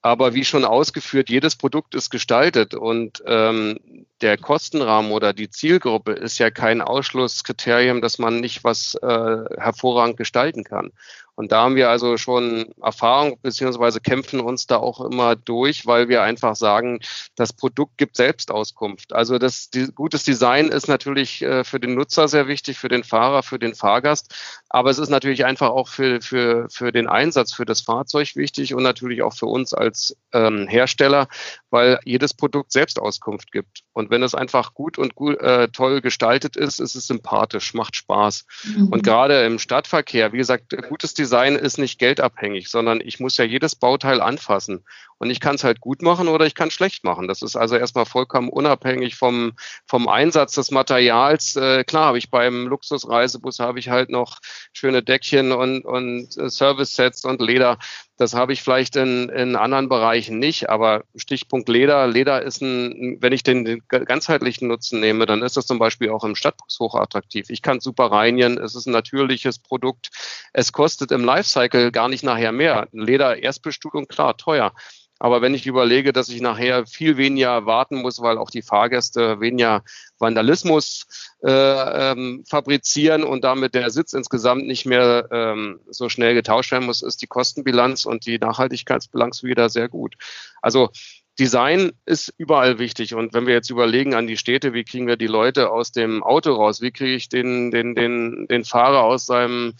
Aber 0.00 0.34
wie 0.34 0.44
schon 0.44 0.64
ausgeführt, 0.64 1.30
jedes 1.30 1.56
Produkt 1.56 1.94
ist 1.94 2.10
gestaltet 2.10 2.74
und 2.74 3.22
ähm, 3.26 4.06
der 4.20 4.36
Kostenrahmen 4.36 5.10
oder 5.10 5.32
die 5.32 5.50
Zielgruppe 5.50 6.12
ist 6.12 6.38
ja 6.38 6.50
kein 6.50 6.82
Ausschlusskriterium, 6.82 8.02
dass 8.02 8.18
man 8.18 8.38
nicht 8.38 8.62
was 8.62 8.94
äh, 8.96 9.36
hervorragend 9.58 10.16
gestalten 10.16 10.62
kann. 10.62 10.92
Und 11.36 11.50
da 11.50 11.62
haben 11.62 11.74
wir 11.74 11.90
also 11.90 12.16
schon 12.16 12.72
Erfahrung 12.80 13.38
beziehungsweise 13.42 14.00
kämpfen 14.00 14.40
uns 14.40 14.66
da 14.66 14.76
auch 14.76 15.00
immer 15.00 15.34
durch, 15.34 15.86
weil 15.86 16.08
wir 16.08 16.22
einfach 16.22 16.54
sagen, 16.54 17.00
das 17.34 17.52
Produkt 17.52 17.98
gibt 17.98 18.16
Selbstauskunft. 18.16 19.12
Also 19.12 19.38
das 19.38 19.70
die, 19.70 19.88
gutes 19.92 20.22
Design 20.22 20.68
ist 20.68 20.86
natürlich 20.86 21.42
äh, 21.42 21.64
für 21.64 21.80
den 21.80 21.94
Nutzer 21.94 22.28
sehr 22.28 22.46
wichtig, 22.46 22.78
für 22.78 22.88
den 22.88 23.02
Fahrer, 23.02 23.42
für 23.42 23.58
den 23.58 23.74
Fahrgast, 23.74 24.32
aber 24.68 24.90
es 24.90 24.98
ist 24.98 25.08
natürlich 25.08 25.44
einfach 25.44 25.70
auch 25.70 25.88
für, 25.88 26.20
für, 26.20 26.68
für 26.70 26.92
den 26.92 27.08
Einsatz, 27.08 27.52
für 27.52 27.64
das 27.64 27.80
Fahrzeug 27.80 28.36
wichtig 28.36 28.74
und 28.74 28.82
natürlich 28.82 29.22
auch 29.22 29.34
für 29.34 29.46
uns 29.46 29.74
als 29.74 30.16
ähm, 30.32 30.68
Hersteller, 30.68 31.28
weil 31.70 31.98
jedes 32.04 32.34
Produkt 32.34 32.72
Selbstauskunft 32.72 33.50
gibt. 33.50 33.82
Und 33.92 34.10
wenn 34.10 34.22
es 34.22 34.34
einfach 34.34 34.74
gut 34.74 34.98
und 34.98 35.14
gut, 35.14 35.40
äh, 35.40 35.68
toll 35.68 36.00
gestaltet 36.00 36.56
ist, 36.56 36.80
ist 36.80 36.94
es 36.94 37.06
sympathisch, 37.06 37.74
macht 37.74 37.96
Spaß. 37.96 38.46
Mhm. 38.64 38.88
Und 38.88 39.02
gerade 39.02 39.44
im 39.44 39.58
Stadtverkehr, 39.58 40.32
wie 40.32 40.38
gesagt, 40.38 40.74
gutes 40.88 41.14
Design 41.14 41.23
ist 41.56 41.78
nicht 41.78 41.98
geldabhängig, 41.98 42.68
sondern 42.68 43.00
ich 43.00 43.20
muss 43.20 43.36
ja 43.36 43.44
jedes 43.44 43.74
Bauteil 43.74 44.20
anfassen. 44.20 44.84
Und 45.24 45.30
ich 45.30 45.40
kann 45.40 45.54
es 45.54 45.64
halt 45.64 45.80
gut 45.80 46.02
machen 46.02 46.28
oder 46.28 46.44
ich 46.44 46.54
kann 46.54 46.68
es 46.68 46.74
schlecht 46.74 47.02
machen. 47.02 47.28
Das 47.28 47.40
ist 47.40 47.56
also 47.56 47.76
erstmal 47.76 48.04
vollkommen 48.04 48.50
unabhängig 48.50 49.16
vom, 49.16 49.54
vom 49.86 50.06
Einsatz 50.06 50.52
des 50.52 50.70
Materials. 50.70 51.56
Äh, 51.56 51.82
klar 51.84 52.04
habe 52.04 52.18
ich 52.18 52.30
beim 52.30 52.66
Luxusreisebus 52.66 53.58
habe 53.58 53.78
ich 53.78 53.88
halt 53.88 54.10
noch 54.10 54.40
schöne 54.74 55.02
Deckchen 55.02 55.52
und, 55.52 55.86
und 55.86 56.36
äh, 56.36 56.50
Service-Sets 56.50 57.24
und 57.24 57.40
Leder. 57.40 57.78
Das 58.18 58.34
habe 58.34 58.52
ich 58.52 58.62
vielleicht 58.62 58.96
in, 58.96 59.30
in 59.30 59.56
anderen 59.56 59.88
Bereichen 59.88 60.38
nicht, 60.38 60.68
aber 60.68 61.04
Stichpunkt 61.16 61.70
Leder. 61.70 62.06
Leder 62.06 62.42
ist 62.42 62.60
ein, 62.60 63.16
wenn 63.20 63.32
ich 63.32 63.42
den, 63.42 63.82
ganzheitlichen 63.88 64.68
Nutzen 64.68 65.00
nehme, 65.00 65.24
dann 65.24 65.42
ist 65.42 65.56
das 65.56 65.66
zum 65.66 65.78
Beispiel 65.78 66.10
auch 66.10 66.22
im 66.22 66.36
Stadtbus 66.36 66.78
hochattraktiv. 66.80 67.46
Ich 67.48 67.62
kann 67.62 67.80
super 67.80 68.12
reinigen, 68.12 68.58
es 68.58 68.74
ist 68.74 68.86
ein 68.86 68.92
natürliches 68.92 69.58
Produkt. 69.58 70.10
Es 70.52 70.72
kostet 70.72 71.12
im 71.12 71.24
Lifecycle 71.24 71.90
gar 71.92 72.10
nicht 72.10 72.24
nachher 72.24 72.52
mehr. 72.52 72.88
Leder 72.92 73.42
Erstbestuhlung, 73.42 74.06
klar, 74.06 74.36
teuer. 74.36 74.74
Aber 75.18 75.42
wenn 75.42 75.54
ich 75.54 75.66
überlege, 75.66 76.12
dass 76.12 76.28
ich 76.28 76.40
nachher 76.40 76.86
viel 76.86 77.16
weniger 77.16 77.66
warten 77.66 78.02
muss, 78.02 78.20
weil 78.20 78.36
auch 78.36 78.50
die 78.50 78.62
Fahrgäste 78.62 79.40
weniger 79.40 79.82
Vandalismus 80.18 81.06
äh, 81.42 81.50
ähm, 81.50 82.44
fabrizieren 82.48 83.22
und 83.22 83.44
damit 83.44 83.74
der 83.74 83.90
Sitz 83.90 84.12
insgesamt 84.12 84.66
nicht 84.66 84.86
mehr 84.86 85.28
ähm, 85.30 85.80
so 85.88 86.08
schnell 86.08 86.34
getauscht 86.34 86.72
werden 86.72 86.86
muss, 86.86 87.02
ist 87.02 87.22
die 87.22 87.26
Kostenbilanz 87.26 88.06
und 88.06 88.26
die 88.26 88.38
Nachhaltigkeitsbilanz 88.38 89.42
wieder 89.42 89.68
sehr 89.68 89.88
gut. 89.88 90.16
Also 90.60 90.90
Design 91.38 91.92
ist 92.06 92.32
überall 92.38 92.78
wichtig. 92.78 93.14
Und 93.14 93.34
wenn 93.34 93.46
wir 93.46 93.54
jetzt 93.54 93.70
überlegen 93.70 94.14
an 94.14 94.26
die 94.26 94.36
Städte, 94.36 94.72
wie 94.72 94.84
kriegen 94.84 95.06
wir 95.06 95.16
die 95.16 95.26
Leute 95.26 95.70
aus 95.70 95.90
dem 95.90 96.22
Auto 96.22 96.52
raus? 96.52 96.80
Wie 96.80 96.92
kriege 96.92 97.14
ich 97.14 97.28
den, 97.28 97.70
den, 97.72 97.94
den, 97.94 98.46
den 98.48 98.64
Fahrer 98.64 99.02
aus 99.02 99.26
seinem 99.26 99.74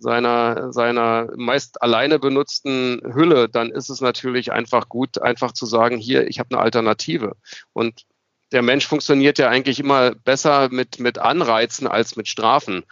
seiner, 0.00 0.72
seiner 0.72 1.28
meist 1.36 1.82
alleine 1.82 2.18
benutzten 2.18 3.00
Hülle, 3.14 3.48
dann 3.48 3.70
ist 3.70 3.90
es 3.90 4.00
natürlich 4.00 4.52
einfach 4.52 4.88
gut, 4.88 5.20
einfach 5.20 5.52
zu 5.52 5.66
sagen, 5.66 5.98
hier, 5.98 6.26
ich 6.28 6.38
habe 6.38 6.50
eine 6.54 6.62
Alternative. 6.62 7.36
Und 7.72 8.04
der 8.52 8.62
Mensch 8.62 8.86
funktioniert 8.86 9.38
ja 9.38 9.48
eigentlich 9.48 9.78
immer 9.78 10.14
besser 10.14 10.68
mit, 10.70 10.98
mit 10.98 11.18
Anreizen 11.18 11.86
als 11.86 12.16
mit 12.16 12.28
Strafen. 12.28 12.84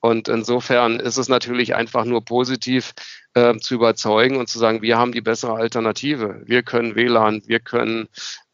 Und 0.00 0.28
insofern 0.28 1.00
ist 1.00 1.16
es 1.16 1.28
natürlich 1.28 1.74
einfach 1.74 2.04
nur 2.04 2.24
positiv 2.24 2.92
äh, 3.34 3.56
zu 3.56 3.74
überzeugen 3.74 4.36
und 4.36 4.48
zu 4.48 4.58
sagen, 4.58 4.82
wir 4.82 4.98
haben 4.98 5.12
die 5.12 5.22
bessere 5.22 5.54
Alternative. 5.54 6.42
Wir 6.44 6.62
können 6.62 6.94
WLAN, 6.94 7.42
wir 7.46 7.60
können 7.60 8.08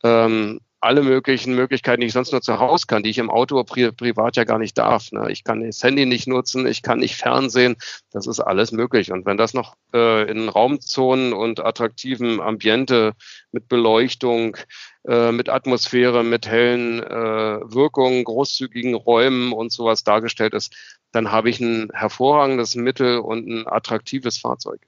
ähm, 0.04 0.60
alle 0.82 1.02
möglichen 1.02 1.54
Möglichkeiten, 1.54 2.00
die 2.00 2.08
ich 2.08 2.12
sonst 2.12 2.32
nur 2.32 2.42
zu 2.42 2.58
Hause 2.58 2.86
kann, 2.86 3.02
die 3.02 3.10
ich 3.10 3.18
im 3.18 3.30
Auto 3.30 3.62
pri 3.64 3.92
privat 3.92 4.36
ja 4.36 4.44
gar 4.44 4.58
nicht 4.58 4.76
darf. 4.76 5.12
Ne? 5.12 5.30
Ich 5.30 5.44
kann 5.44 5.64
das 5.64 5.82
Handy 5.82 6.06
nicht 6.06 6.26
nutzen, 6.26 6.66
ich 6.66 6.82
kann 6.82 6.98
nicht 6.98 7.16
Fernsehen, 7.16 7.76
das 8.10 8.26
ist 8.26 8.40
alles 8.40 8.72
möglich. 8.72 9.12
Und 9.12 9.24
wenn 9.24 9.36
das 9.36 9.54
noch 9.54 9.76
äh, 9.94 10.30
in 10.30 10.48
Raumzonen 10.48 11.32
und 11.32 11.60
attraktiven 11.60 12.40
Ambiente 12.40 13.12
mit 13.52 13.68
Beleuchtung, 13.68 14.56
äh, 15.06 15.32
mit 15.32 15.48
Atmosphäre, 15.48 16.24
mit 16.24 16.46
hellen 16.46 17.02
äh, 17.02 17.60
Wirkungen, 17.62 18.24
großzügigen 18.24 18.94
Räumen 18.94 19.52
und 19.52 19.72
sowas 19.72 20.04
dargestellt 20.04 20.54
ist, 20.54 20.74
dann 21.12 21.30
habe 21.30 21.50
ich 21.50 21.60
ein 21.60 21.90
hervorragendes 21.92 22.74
Mittel 22.74 23.18
und 23.18 23.46
ein 23.46 23.66
attraktives 23.68 24.38
Fahrzeug. 24.38 24.80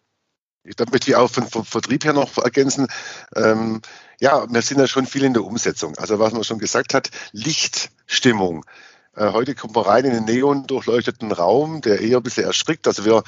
Da 0.77 0.85
möchte 0.91 1.11
ich 1.11 1.17
auch 1.17 1.31
vom 1.31 1.65
Vertrieb 1.65 2.05
her 2.05 2.15
noch 2.15 2.39
ergänzen. 2.39 2.89
Ähm, 3.37 3.83
ja, 4.19 4.47
wir 4.51 4.63
sind 4.63 4.81
ja 4.81 4.87
schon 4.87 5.07
viel 5.07 5.25
in 5.25 5.35
der 5.35 5.45
Umsetzung. 5.45 5.97
Also 5.99 6.19
was 6.19 6.33
man 6.33 6.43
schon 6.45 6.59
gesagt 6.59 6.95
hat, 6.95 7.11
Lichtstimmung. 7.33 8.65
Äh, 9.15 9.33
heute 9.33 9.55
kommt 9.55 9.75
man 9.75 9.85
rein 9.85 10.05
in 10.07 10.13
einen 10.13 10.25
neon 10.25 10.67
durchleuchteten 10.67 11.33
Raum, 11.33 11.83
der 11.83 12.01
eher 12.01 12.19
ein 12.19 12.23
bisschen 12.23 12.47
erschrickt. 12.47 12.87
Also 12.87 13.05
wir 13.05 13.23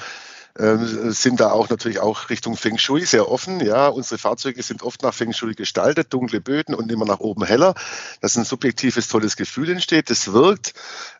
ähm, 0.57 1.11
sind 1.11 1.39
da 1.39 1.51
auch 1.51 1.69
natürlich 1.69 1.99
auch 1.99 2.29
Richtung 2.29 2.57
Feng 2.57 2.77
Shui 2.77 3.05
sehr 3.05 3.29
offen. 3.29 3.59
Ja, 3.59 3.87
unsere 3.87 4.17
Fahrzeuge 4.17 4.61
sind 4.63 4.81
oft 4.81 5.03
nach 5.03 5.13
Feng 5.13 5.33
Shui 5.33 5.53
gestaltet, 5.53 6.13
dunkle 6.13 6.41
Böden 6.41 6.73
und 6.73 6.91
immer 6.91 7.05
nach 7.05 7.19
oben 7.19 7.45
heller, 7.45 7.75
dass 8.21 8.37
ein 8.37 8.43
subjektives, 8.43 9.07
tolles 9.07 9.35
Gefühl 9.35 9.69
entsteht. 9.69 10.09
Das 10.09 10.33
wirkt. 10.33 10.73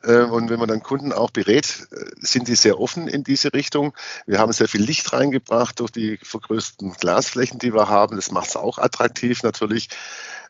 Äh, 0.04 0.24
und 0.24 0.50
wenn 0.50 0.60
man 0.60 0.68
dann 0.68 0.82
Kunden 0.82 1.14
auch 1.14 1.32
berät, 1.32 1.88
äh, 1.92 2.06
sind 2.20 2.48
die 2.48 2.56
sehr 2.56 2.80
offen 2.80 3.08
in 3.08 3.24
diese 3.24 3.54
Richtung. 3.54 3.94
Wir 4.26 4.40
haben 4.40 4.52
sehr 4.54 4.68
viel 4.68 4.82
Licht 4.82 5.14
reingebracht 5.14 5.80
durch 5.80 5.92
die 5.92 6.18
vergrößerten 6.22 6.94
Glasflächen, 6.94 7.60
die 7.60 7.74
wir 7.74 7.90
haben. 7.90 8.16
Das 8.16 8.32
macht 8.32 8.50
es 8.50 8.56
auch 8.56 8.78
attraktiv 8.80 9.44
natürlich. 9.44 9.90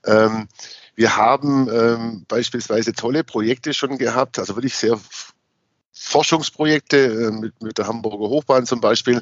Ähm, 0.05 0.47
wir 0.95 1.15
haben 1.15 1.69
ähm, 1.69 2.25
beispielsweise 2.27 2.93
tolle 2.93 3.23
Projekte 3.23 3.73
schon 3.73 3.97
gehabt, 3.97 4.39
also 4.39 4.55
wirklich 4.55 4.75
sehr 4.75 4.99
Forschungsprojekte 5.99 6.97
äh, 6.97 7.31
mit, 7.31 7.61
mit 7.61 7.77
der 7.77 7.87
Hamburger 7.87 8.29
Hochbahn 8.29 8.65
zum 8.65 8.81
Beispiel, 8.81 9.21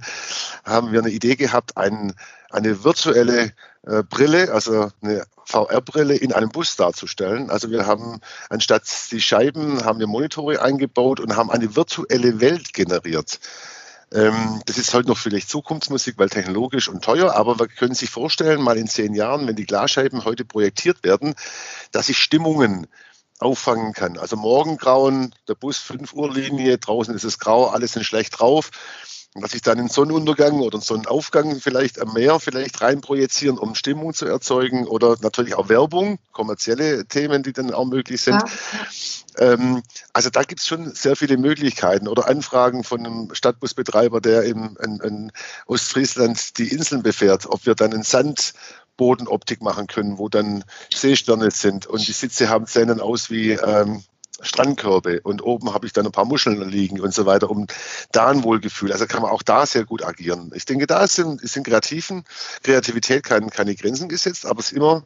haben 0.63 0.91
wir 0.91 0.99
eine 0.99 1.11
Idee 1.11 1.36
gehabt, 1.36 1.78
ein, 1.78 2.13
eine 2.49 2.84
virtuelle 2.84 3.53
äh, 3.84 4.03
Brille, 4.03 4.51
also 4.51 4.89
eine 5.01 5.26
VR-Brille 5.45 6.15
in 6.15 6.34
einem 6.34 6.49
Bus 6.49 6.76
darzustellen. 6.76 7.49
Also 7.49 7.69
wir 7.69 7.86
haben 7.86 8.19
anstatt 8.49 8.84
die 9.11 9.21
Scheiben, 9.21 9.86
haben 9.86 9.99
wir 9.99 10.07
Monitore 10.07 10.61
eingebaut 10.61 11.19
und 11.19 11.36
haben 11.36 11.51
eine 11.51 11.76
virtuelle 11.76 12.39
Welt 12.41 12.73
generiert. 12.73 13.39
Ähm, 14.11 14.61
das 14.65 14.78
ist 14.78 14.93
heute 14.93 15.07
noch 15.07 15.17
vielleicht 15.17 15.49
Zukunftsmusik, 15.49 16.17
weil 16.17 16.30
technologisch 16.30 16.88
und 16.88 17.03
teuer, 17.03 17.36
aber 17.36 17.59
wir 17.59 17.67
können 17.67 17.95
sich 17.95 18.09
vorstellen, 18.09 18.61
mal 18.61 18.78
in 18.78 18.88
zehn 18.88 19.13
Jahren, 19.13 19.47
wenn 19.47 19.55
die 19.55 19.65
Glasscheiben 19.65 20.26
heute 20.26 20.45
projektiert 20.45 21.03
werden, 21.03 21.36
dass 21.91 22.09
ich 22.09 22.17
Stimmungen 22.17 22.88
auffangen 23.39 23.93
kann. 23.93 24.17
Also 24.17 24.36
Morgengrauen, 24.36 25.33
der 25.47 25.55
Bus 25.55 25.77
5 25.77 26.13
Uhr 26.13 26.31
Linie, 26.33 26.77
draußen 26.77 27.13
ist 27.13 27.23
es 27.23 27.39
grau, 27.39 27.67
alles 27.67 27.93
sind 27.93 28.03
schlecht 28.03 28.39
drauf. 28.39 28.71
Und 29.36 29.41
dass 29.41 29.53
ich 29.53 29.61
dann 29.61 29.77
einen 29.77 29.89
Sonnenuntergang 29.89 30.61
oder 30.61 30.75
einen 30.75 30.81
Sonnenaufgang 30.81 31.59
vielleicht 31.59 31.99
am 31.99 32.13
Meer 32.13 32.39
vielleicht 32.39 32.79
reinprojizieren, 32.79 33.57
um 33.57 33.75
Stimmung 33.75 34.13
zu 34.13 34.25
erzeugen 34.25 34.88
oder 34.88 35.17
natürlich 35.19 35.55
auch 35.55 35.67
Werbung, 35.67 36.19
kommerzielle 36.31 37.05
Themen, 37.05 37.43
die 37.43 37.51
dann 37.51 37.73
auch 37.73 37.83
möglich 37.83 38.21
sind. 38.21 38.41
Ja. 39.38 39.51
Ähm, 39.51 39.83
also 40.13 40.29
da 40.29 40.43
gibt 40.43 40.61
es 40.61 40.67
schon 40.67 40.95
sehr 40.95 41.17
viele 41.17 41.36
Möglichkeiten 41.36 42.07
oder 42.07 42.29
Anfragen 42.29 42.86
von 42.86 43.05
einem 43.05 43.36
Stadtbusbetreiber, 43.36 44.21
der 44.21 44.43
im, 44.43 44.77
in, 44.81 45.01
in 45.01 45.31
Ostfriesland 45.65 46.57
die 46.57 46.69
Inseln 46.69 47.03
befährt, 47.03 47.45
ob 47.45 47.65
wir 47.65 47.75
dann 47.75 47.93
einen 47.93 48.03
Sand 48.03 48.53
Bodenoptik 48.98 49.62
machen 49.62 49.88
können, 49.88 50.18
wo 50.18 50.30
dann 50.30 50.64
Seesterne 50.93 51.52
sind 51.52 51.86
und 51.88 52.08
die 52.08 52.14
Sitze 52.14 52.50
haben 52.50 52.66
sehen 52.66 53.00
aus 53.00 53.30
wie 53.30 53.52
ähm, 53.52 54.04
Strandkörbe 54.41 55.22
und 55.22 55.43
oben 55.43 55.74
habe 55.74 55.88
ich 55.88 55.93
dann 55.93 56.06
ein 56.06 56.12
paar 56.12 56.26
Muscheln 56.26 56.68
liegen 56.70 57.00
und 57.00 57.14
so 57.14 57.26
weiter, 57.26 57.50
um 57.50 57.68
da 58.12 58.28
ein 58.28 58.43
Wohlgefühl. 58.43 58.91
Also 58.91 59.08
kann 59.08 59.22
man 59.22 59.32
auch 59.32 59.43
da 59.43 59.66
sehr 59.66 59.86
gut 59.86 60.04
agieren. 60.04 60.52
Ich 60.54 60.66
denke, 60.66 60.88
da 60.88 61.08
sind, 61.08 61.41
sind 61.41 61.66
Kreativen, 61.66 62.26
Kreativität 62.64 63.24
keine, 63.24 63.48
keine 63.48 63.76
Grenzen 63.76 64.10
gesetzt, 64.10 64.46
aber 64.46 64.60
es 64.60 64.68
ist 64.68 64.78
immer, 64.78 65.06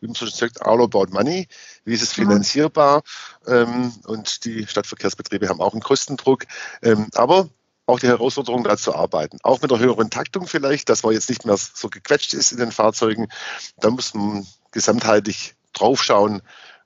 wie 0.00 0.06
man 0.06 0.14
so 0.14 0.26
schön 0.26 0.34
sagt, 0.34 0.62
all 0.62 0.82
about 0.82 1.06
money. 1.10 1.48
Wie 1.84 1.94
ist 1.94 2.02
es 2.02 2.12
finanzierbar? 2.12 3.02
Ähm, 3.46 3.92
und 4.04 4.44
die 4.44 4.66
Stadtverkehrsbetriebe 4.66 5.48
haben 5.48 5.60
auch 5.60 5.72
einen 5.72 5.82
Kostendruck. 5.82 6.44
Ähm, 6.82 7.06
aber 7.14 7.48
auch 7.86 8.00
die 8.00 8.08
Herausforderung, 8.08 8.64
da 8.64 8.76
zu 8.76 8.94
arbeiten. 8.94 9.38
Auch 9.42 9.62
mit 9.62 9.70
der 9.70 9.78
höheren 9.78 10.10
Taktung 10.10 10.46
vielleicht, 10.46 10.88
dass 10.88 11.02
man 11.02 11.12
jetzt 11.12 11.28
nicht 11.28 11.46
mehr 11.46 11.56
so 11.56 11.88
gequetscht 11.88 12.34
ist 12.34 12.52
in 12.52 12.58
den 12.58 12.72
Fahrzeugen. 12.72 13.28
Da 13.78 13.90
muss 13.90 14.14
man 14.14 14.46
gesamtheitlich 14.72 15.54
draufschauen, 15.72 16.42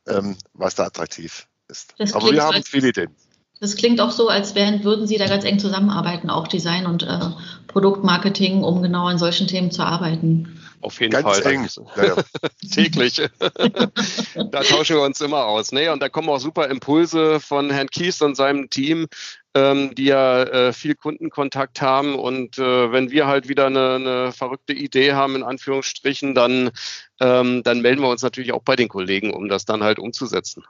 ähm, 0.07 0.37
was 0.53 0.75
da 0.75 0.85
attraktiv 0.85 1.47
ist. 1.69 1.95
Das 1.99 2.13
Aber 2.15 2.31
wir 2.31 2.43
haben 2.43 2.63
viele 2.63 2.89
Ideen. 2.89 3.17
Das 3.61 3.77
klingt 3.77 4.01
auch 4.01 4.11
so, 4.11 4.29
als 4.29 4.55
wären, 4.55 4.85
würden 4.85 5.07
Sie 5.07 5.19
da 5.19 5.27
ganz 5.27 5.45
eng 5.45 5.59
zusammenarbeiten, 5.59 6.31
auch 6.31 6.49
Design 6.49 6.87
und 6.87 7.03
äh, 7.03 7.19
Produktmarketing, 7.67 8.65
um 8.65 8.83
genau 8.83 9.07
an 9.07 9.19
solchen 9.19 9.49
Themen 9.49 9.71
zu 9.71 9.83
arbeiten. 9.83 10.61
Auf 10.81 10.99
jeden 10.99 11.13
Ganz 11.13 11.41
Fall. 11.41 11.53
Eng. 11.53 11.69
Ja, 11.97 12.05
ja. 12.05 12.17
Täglich. 12.73 13.17
da 13.39 14.63
tauschen 14.63 14.97
wir 14.97 15.03
uns 15.03 15.21
immer 15.21 15.45
aus. 15.45 15.73
Nee, 15.73 15.91
und 15.91 16.01
da 16.01 16.09
kommen 16.09 16.31
auch 16.31 16.41
super 16.41 16.69
Impulse 16.69 17.39
von 17.39 17.71
Herrn 17.71 17.91
Kies 17.91 18.23
und 18.23 18.35
seinem 18.35 18.71
Team, 18.71 19.09
ähm, 19.55 19.95
die 19.95 20.05
ja 20.05 20.43
äh, 20.43 20.73
viel 20.73 20.95
Kundenkontakt 20.95 21.81
haben. 21.81 22.15
Und 22.15 22.59
äh, 22.59 22.93
wenn 22.93 23.11
wir 23.11 23.27
halt 23.27 23.49
wieder 23.49 23.67
eine, 23.67 23.95
eine, 23.95 24.33
verrückte 24.33 24.73
Idee 24.73 25.13
haben, 25.13 25.37
in 25.37 25.43
Anführungsstrichen, 25.43 26.35
dann, 26.35 26.71
ähm, 27.21 27.63
dann 27.63 27.81
melden 27.81 28.03
wir 28.03 28.09
uns 28.09 28.23
natürlich 28.23 28.53
auch 28.53 28.63
bei 28.63 28.77
den 28.77 28.89
Kollegen, 28.89 29.33
um 29.33 29.49
das 29.49 29.65
dann 29.65 29.83
halt 29.83 29.99
umzusetzen. 29.99 30.65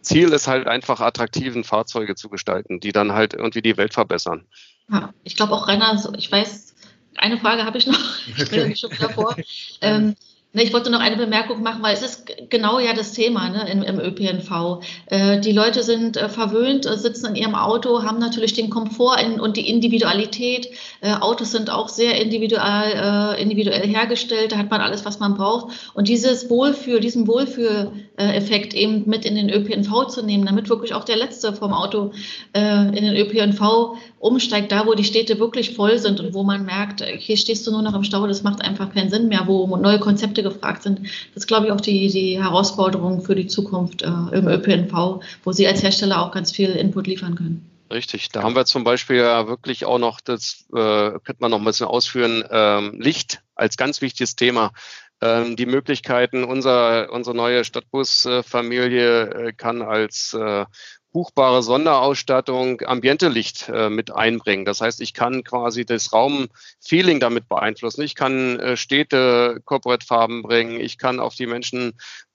Ziel 0.00 0.32
ist 0.32 0.48
halt 0.48 0.66
einfach 0.66 1.00
attraktiven 1.00 1.62
Fahrzeuge 1.62 2.16
zu 2.16 2.28
gestalten, 2.28 2.80
die 2.80 2.90
dann 2.90 3.12
halt 3.12 3.34
irgendwie 3.34 3.62
die 3.62 3.76
Welt 3.76 3.94
verbessern. 3.94 4.46
Ja, 4.90 5.14
ich 5.22 5.36
glaube 5.36 5.52
auch 5.52 5.68
Renner, 5.68 5.96
ich 6.18 6.30
weiß, 6.30 6.74
eine 7.16 7.38
Frage 7.38 7.64
habe 7.64 7.78
ich 7.78 7.86
noch, 7.86 8.00
okay. 8.40 8.74
schon 8.74 8.90
davor. 8.98 9.36
Ähm, 9.80 10.06
Ne, 10.06 10.16
ich 10.60 10.72
wollte 10.74 10.90
noch 10.90 11.00
eine 11.00 11.16
Bemerkung 11.16 11.62
machen, 11.62 11.82
weil 11.82 11.94
es 11.94 12.02
ist 12.02 12.30
genau 12.50 12.78
ja 12.78 12.92
das 12.92 13.12
Thema 13.12 13.48
ne, 13.48 13.70
im, 13.70 13.82
im 13.82 13.98
ÖPNV. 13.98 14.82
Äh, 15.06 15.40
die 15.40 15.52
Leute 15.52 15.82
sind 15.82 16.18
äh, 16.18 16.28
verwöhnt, 16.28 16.84
äh, 16.84 16.98
sitzen 16.98 17.28
in 17.28 17.36
ihrem 17.36 17.54
Auto, 17.54 18.02
haben 18.02 18.18
natürlich 18.18 18.52
den 18.52 18.68
Komfort 18.68 19.16
in, 19.22 19.40
und 19.40 19.56
die 19.56 19.70
Individualität. 19.70 20.68
Äh, 21.00 21.14
Autos 21.14 21.52
sind 21.52 21.70
auch 21.70 21.88
sehr 21.88 22.20
individual, 22.20 23.34
äh, 23.38 23.42
individuell 23.42 23.88
hergestellt, 23.88 24.52
da 24.52 24.58
hat 24.58 24.70
man 24.70 24.82
alles, 24.82 25.06
was 25.06 25.20
man 25.20 25.36
braucht. 25.36 25.72
Und 25.94 26.08
dieses 26.08 26.50
Wohlfühl, 26.50 27.00
diesen 27.00 27.26
Wohlfühleffekt 27.26 28.74
eben 28.74 29.08
mit 29.08 29.24
in 29.24 29.36
den 29.36 29.48
ÖPNV 29.48 30.08
zu 30.08 30.22
nehmen, 30.22 30.44
damit 30.44 30.68
wirklich 30.68 30.92
auch 30.92 31.04
der 31.04 31.16
Letzte 31.16 31.54
vom 31.54 31.72
Auto 31.72 32.12
äh, 32.52 32.88
in 32.88 33.04
den 33.06 33.16
ÖPNV 33.16 33.96
umsteigt, 34.18 34.70
da 34.70 34.86
wo 34.86 34.92
die 34.92 35.04
Städte 35.04 35.40
wirklich 35.40 35.74
voll 35.74 35.98
sind 35.98 36.20
und 36.20 36.34
wo 36.34 36.42
man 36.42 36.66
merkt, 36.66 37.02
hier 37.02 37.38
stehst 37.38 37.66
du 37.66 37.70
nur 37.70 37.82
noch 37.82 37.94
im 37.94 38.04
Stau, 38.04 38.26
das 38.26 38.42
macht 38.42 38.62
einfach 38.62 38.92
keinen 38.92 39.10
Sinn 39.10 39.28
mehr, 39.28 39.44
wo 39.46 39.66
neue 39.78 39.98
Konzepte 39.98 40.41
gefragt 40.42 40.82
sind. 40.82 41.00
Das 41.00 41.44
ist, 41.44 41.46
glaube 41.46 41.66
ich, 41.66 41.72
auch 41.72 41.80
die, 41.80 42.08
die 42.08 42.42
Herausforderung 42.42 43.22
für 43.22 43.34
die 43.34 43.46
Zukunft 43.46 44.02
äh, 44.02 44.06
im 44.06 44.48
ÖPNV, 44.48 45.20
wo 45.44 45.52
Sie 45.52 45.66
als 45.66 45.82
Hersteller 45.82 46.22
auch 46.22 46.32
ganz 46.32 46.52
viel 46.52 46.70
Input 46.70 47.06
liefern 47.06 47.34
können. 47.34 47.68
Richtig, 47.90 48.30
da 48.30 48.42
haben 48.42 48.56
wir 48.56 48.64
zum 48.64 48.84
Beispiel 48.84 49.16
ja 49.16 49.46
wirklich 49.46 49.84
auch 49.84 49.98
noch, 49.98 50.20
das 50.20 50.64
äh, 50.74 51.10
könnte 51.24 51.36
man 51.40 51.50
noch 51.50 51.58
ein 51.58 51.64
bisschen 51.64 51.86
ausführen, 51.86 52.42
ähm, 52.50 52.98
Licht 52.98 53.42
als 53.54 53.76
ganz 53.76 54.00
wichtiges 54.00 54.34
Thema 54.34 54.72
ähm, 55.20 55.56
die 55.56 55.66
Möglichkeiten. 55.66 56.44
Unser, 56.44 57.10
unsere 57.12 57.36
neue 57.36 57.64
Stadtbusfamilie 57.64 59.48
äh, 59.48 59.52
kann 59.52 59.82
als 59.82 60.34
äh, 60.34 60.64
buchbare 61.12 61.62
Sonderausstattung 61.62 62.80
Ambientelicht 62.82 63.68
äh, 63.68 63.90
mit 63.90 64.14
einbringen. 64.14 64.64
Das 64.64 64.80
heißt, 64.80 65.00
ich 65.00 65.14
kann 65.14 65.44
quasi 65.44 65.84
das 65.84 66.12
Raumfeeling 66.12 67.20
damit 67.20 67.48
beeinflussen. 67.48 68.02
Ich 68.02 68.14
kann 68.14 68.58
äh, 68.58 68.76
Städte 68.76 69.60
Corporate-Farben 69.64 70.42
bringen. 70.42 70.80
Ich 70.80 70.98
kann 70.98 71.20
auf 71.20 71.34
die 71.34 71.46
Menschen 71.46 71.92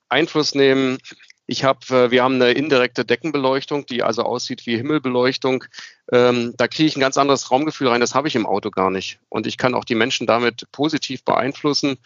Einfluss 0.10 0.56
nehmen. 0.56 1.00
Ich 1.48 1.64
habe, 1.64 1.80
äh, 1.90 2.12
wir 2.12 2.24
haben 2.24 2.36
eine 2.36 2.52
indirekte 2.52 3.06
Deckenbeleuchtung, 3.06 3.86
die 3.86 4.04
also 4.04 4.24
aussieht 4.24 4.66
wie 4.66 4.78
Himmelbeleuchtung. 4.78 5.64
Ähm, 6.12 6.54
da 6.58 6.68
kriege 6.68 6.88
ich 6.88 6.98
ein 6.98 7.02
ganz 7.02 7.18
anderes 7.18 7.50
Raumgefühl 7.50 7.88
rein. 7.88 8.02
Das 8.02 8.14
habe 8.14 8.28
ich 8.28 8.36
im 8.36 8.46
Auto 8.46 8.70
gar 8.70 8.92
nicht. 8.92 9.20
Und 9.30 9.48
ich 9.48 9.58
kann 9.58 9.74
auch 9.74 9.86
die 9.86 9.96
Menschen 9.96 10.28
damit 10.28 10.70
positiv 10.72 11.24
beeinflussen. 11.24 11.98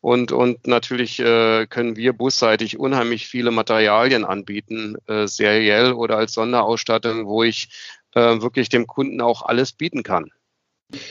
Und, 0.00 0.30
und 0.30 0.66
natürlich 0.66 1.18
äh, 1.18 1.66
können 1.66 1.96
wir 1.96 2.12
busseitig 2.12 2.78
unheimlich 2.78 3.26
viele 3.26 3.50
Materialien 3.50 4.24
anbieten, 4.24 4.96
äh, 5.06 5.26
seriell 5.26 5.92
oder 5.92 6.16
als 6.18 6.34
Sonderausstattung, 6.34 7.26
wo 7.26 7.42
ich 7.42 7.68
äh, 8.14 8.40
wirklich 8.40 8.68
dem 8.68 8.86
Kunden 8.86 9.20
auch 9.20 9.42
alles 9.42 9.72
bieten 9.72 10.04
kann. 10.04 10.30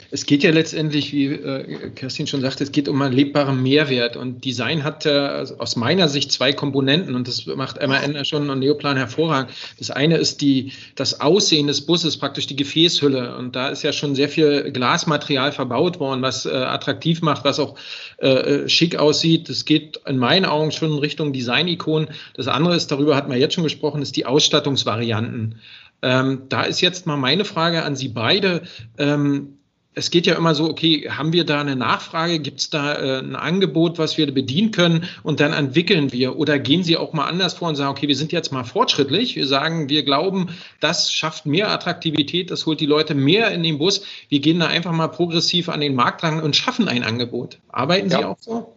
Es 0.09 0.25
geht 0.25 0.41
ja 0.41 0.49
letztendlich, 0.49 1.13
wie 1.13 1.27
äh, 1.27 1.91
Kerstin 1.91 2.25
schon 2.25 2.41
sagte, 2.41 2.63
es 2.63 2.71
geht 2.71 2.89
um 2.89 2.99
einen 2.99 3.13
lebbaren 3.13 3.61
Mehrwert. 3.61 4.17
Und 4.17 4.43
Design 4.43 4.83
hat 4.83 5.05
äh, 5.05 5.45
aus 5.59 5.75
meiner 5.75 6.09
Sicht 6.09 6.31
zwei 6.31 6.51
Komponenten 6.51 7.13
und 7.13 7.27
das 7.27 7.45
macht 7.45 7.79
MAN 7.85 8.25
schon 8.25 8.49
und 8.49 8.57
Neoplan 8.57 8.97
hervorragend. 8.97 9.51
Das 9.77 9.91
eine 9.91 10.17
ist 10.17 10.41
die, 10.41 10.71
das 10.95 11.21
Aussehen 11.21 11.67
des 11.67 11.85
Busses, 11.85 12.17
praktisch 12.17 12.47
die 12.47 12.55
Gefäßhülle. 12.55 13.37
Und 13.37 13.55
da 13.55 13.69
ist 13.69 13.83
ja 13.83 13.93
schon 13.93 14.15
sehr 14.15 14.29
viel 14.29 14.71
Glasmaterial 14.71 15.51
verbaut 15.51 15.99
worden, 15.99 16.23
was 16.23 16.47
äh, 16.47 16.49
attraktiv 16.49 17.21
macht, 17.21 17.43
was 17.43 17.59
auch 17.59 17.75
äh, 18.17 18.29
äh 18.29 18.69
schick 18.69 18.95
aussieht. 18.95 19.47
Das 19.47 19.65
geht 19.65 20.01
in 20.07 20.17
meinen 20.17 20.45
Augen 20.45 20.71
schon 20.71 20.91
in 20.91 20.97
Richtung 20.97 21.33
Design-Ikon. 21.33 22.07
Das 22.33 22.47
andere 22.47 22.75
ist, 22.75 22.87
darüber 22.87 23.15
hat 23.15 23.29
man 23.29 23.37
jetzt 23.37 23.53
schon 23.53 23.63
gesprochen, 23.63 24.01
ist 24.01 24.15
die 24.15 24.25
Ausstattungsvarianten. 24.25 25.59
Ähm, 26.01 26.43
da 26.49 26.63
ist 26.63 26.81
jetzt 26.81 27.05
mal 27.05 27.17
meine 27.17 27.45
Frage 27.45 27.83
an 27.83 27.95
Sie 27.95 28.09
beide. 28.09 28.63
Ähm, 28.97 29.56
es 29.97 30.11
geht 30.11 30.27
ja 30.27 30.35
immer 30.35 30.53
so, 30.53 30.69
okay, 30.69 31.09
haben 31.09 31.33
wir 31.33 31.43
da 31.43 31.59
eine 31.59 31.75
Nachfrage? 31.75 32.37
Gibt 32.37 32.59
es 32.59 32.69
da 32.69 32.93
äh, 32.93 33.19
ein 33.19 33.35
Angebot, 33.35 33.97
was 33.97 34.15
wir 34.15 34.31
bedienen 34.31 34.69
können? 34.69 35.09
Und 35.23 35.39
dann 35.39 35.53
entwickeln 35.53 36.13
wir. 36.13 36.37
Oder 36.37 36.59
gehen 36.59 36.83
Sie 36.83 36.97
auch 36.97 37.13
mal 37.13 37.25
anders 37.25 37.55
vor 37.55 37.67
und 37.67 37.75
sagen, 37.75 37.89
okay, 37.89 38.07
wir 38.07 38.15
sind 38.15 38.31
jetzt 38.31 38.51
mal 38.51 38.63
fortschrittlich. 38.63 39.35
Wir 39.35 39.47
sagen, 39.47 39.89
wir 39.89 40.03
glauben, 40.03 40.49
das 40.79 41.11
schafft 41.11 41.47
mehr 41.47 41.71
Attraktivität, 41.71 42.51
das 42.51 42.67
holt 42.67 42.79
die 42.79 42.85
Leute 42.85 43.15
mehr 43.15 43.49
in 43.51 43.63
den 43.63 43.79
Bus. 43.79 44.03
Wir 44.29 44.39
gehen 44.39 44.59
da 44.59 44.67
einfach 44.67 44.91
mal 44.91 45.07
progressiv 45.07 45.67
an 45.67 45.79
den 45.79 45.95
Markt 45.95 46.21
ran 46.21 46.41
und 46.41 46.55
schaffen 46.55 46.87
ein 46.87 47.03
Angebot. 47.03 47.57
Arbeiten 47.69 48.11
Sie 48.11 48.19
ja. 48.19 48.27
auch 48.27 48.37
so? 48.39 48.75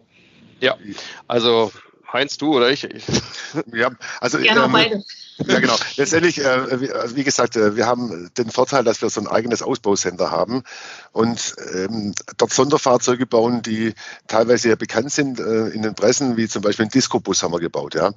Ja, 0.59 0.75
also 1.27 1.71
Heinz, 2.11 2.37
du 2.37 2.55
oder 2.55 2.69
ich? 2.69 2.87
Ja, 3.73 3.91
also 4.21 4.37
Gerne 4.37 4.63
ähm, 4.63 4.71
beide. 4.71 5.03
Ja, 5.45 5.59
genau. 5.59 5.75
Letztendlich, 5.97 6.39
äh, 6.39 6.81
wie, 6.81 6.91
also 6.91 7.15
wie, 7.15 7.23
gesagt, 7.23 7.55
äh, 7.55 7.75
wir 7.75 7.85
haben 7.85 8.29
den 8.37 8.49
Vorteil, 8.49 8.83
dass 8.83 9.01
wir 9.01 9.09
so 9.09 9.19
ein 9.21 9.27
eigenes 9.27 9.61
Ausbausender 9.61 10.31
haben 10.31 10.63
und 11.11 11.55
ähm, 11.73 12.13
dort 12.37 12.53
Sonderfahrzeuge 12.53 13.25
bauen, 13.25 13.61
die 13.61 13.93
teilweise 14.27 14.69
ja 14.69 14.75
bekannt 14.75 15.11
sind 15.11 15.39
äh, 15.39 15.67
in 15.69 15.81
den 15.81 15.95
Pressen, 15.95 16.37
wie 16.37 16.47
zum 16.47 16.61
Beispiel 16.61 16.83
einen 16.83 16.91
Disco-Bus 16.91 17.43
haben 17.43 17.53
wir 17.53 17.59
gebaut, 17.59 17.95
ja, 17.95 18.11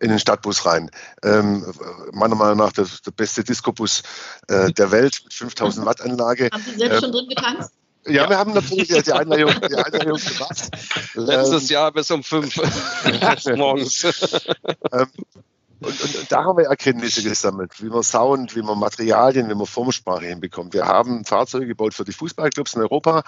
in 0.00 0.10
den 0.10 0.18
Stadtbus 0.18 0.66
rein. 0.66 0.90
Ähm, 1.22 1.64
meiner 2.12 2.34
Meinung 2.34 2.58
nach 2.58 2.72
der, 2.72 2.86
der 3.04 3.10
beste 3.10 3.42
Disco-Bus 3.42 4.02
äh, 4.48 4.72
der 4.72 4.90
Welt 4.90 5.20
mit 5.24 5.34
5000 5.34 5.86
Watt 5.86 6.00
Anlage. 6.00 6.50
Haben 6.52 6.62
Sie 6.62 6.76
selbst 6.76 6.96
ähm, 6.96 7.00
schon 7.00 7.12
drin 7.12 7.28
getanzt? 7.28 7.72
Ja, 8.06 8.22
ja, 8.22 8.28
wir 8.30 8.38
haben 8.38 8.52
natürlich 8.52 8.88
die 8.88 9.12
Einweihung, 9.12 9.52
die 9.68 9.74
Einweihung 9.74 10.18
gemacht. 10.18 10.70
Letztes 11.14 11.62
ähm, 11.64 11.74
Jahr 11.74 11.92
bis 11.92 12.10
um 12.10 12.22
fünf 12.22 12.56
morgens. 13.56 14.04
ähm, 14.92 15.06
und, 15.80 16.00
und, 16.00 16.14
und, 16.14 16.32
da 16.32 16.44
haben 16.44 16.56
wir 16.56 16.66
Erkenntnisse 16.66 17.22
gesammelt, 17.22 17.82
wie 17.82 17.88
man 17.88 18.02
Sound, 18.02 18.56
wie 18.56 18.62
man 18.62 18.78
Materialien, 18.78 19.48
wie 19.50 19.54
man 19.54 19.66
Formsprache 19.66 20.26
hinbekommt. 20.26 20.72
Wir 20.72 20.86
haben 20.86 21.24
Fahrzeuge 21.24 21.66
gebaut 21.66 21.94
für 21.94 22.04
die 22.04 22.12
Fußballclubs 22.12 22.74
in 22.74 22.82
Europa, 22.82 23.24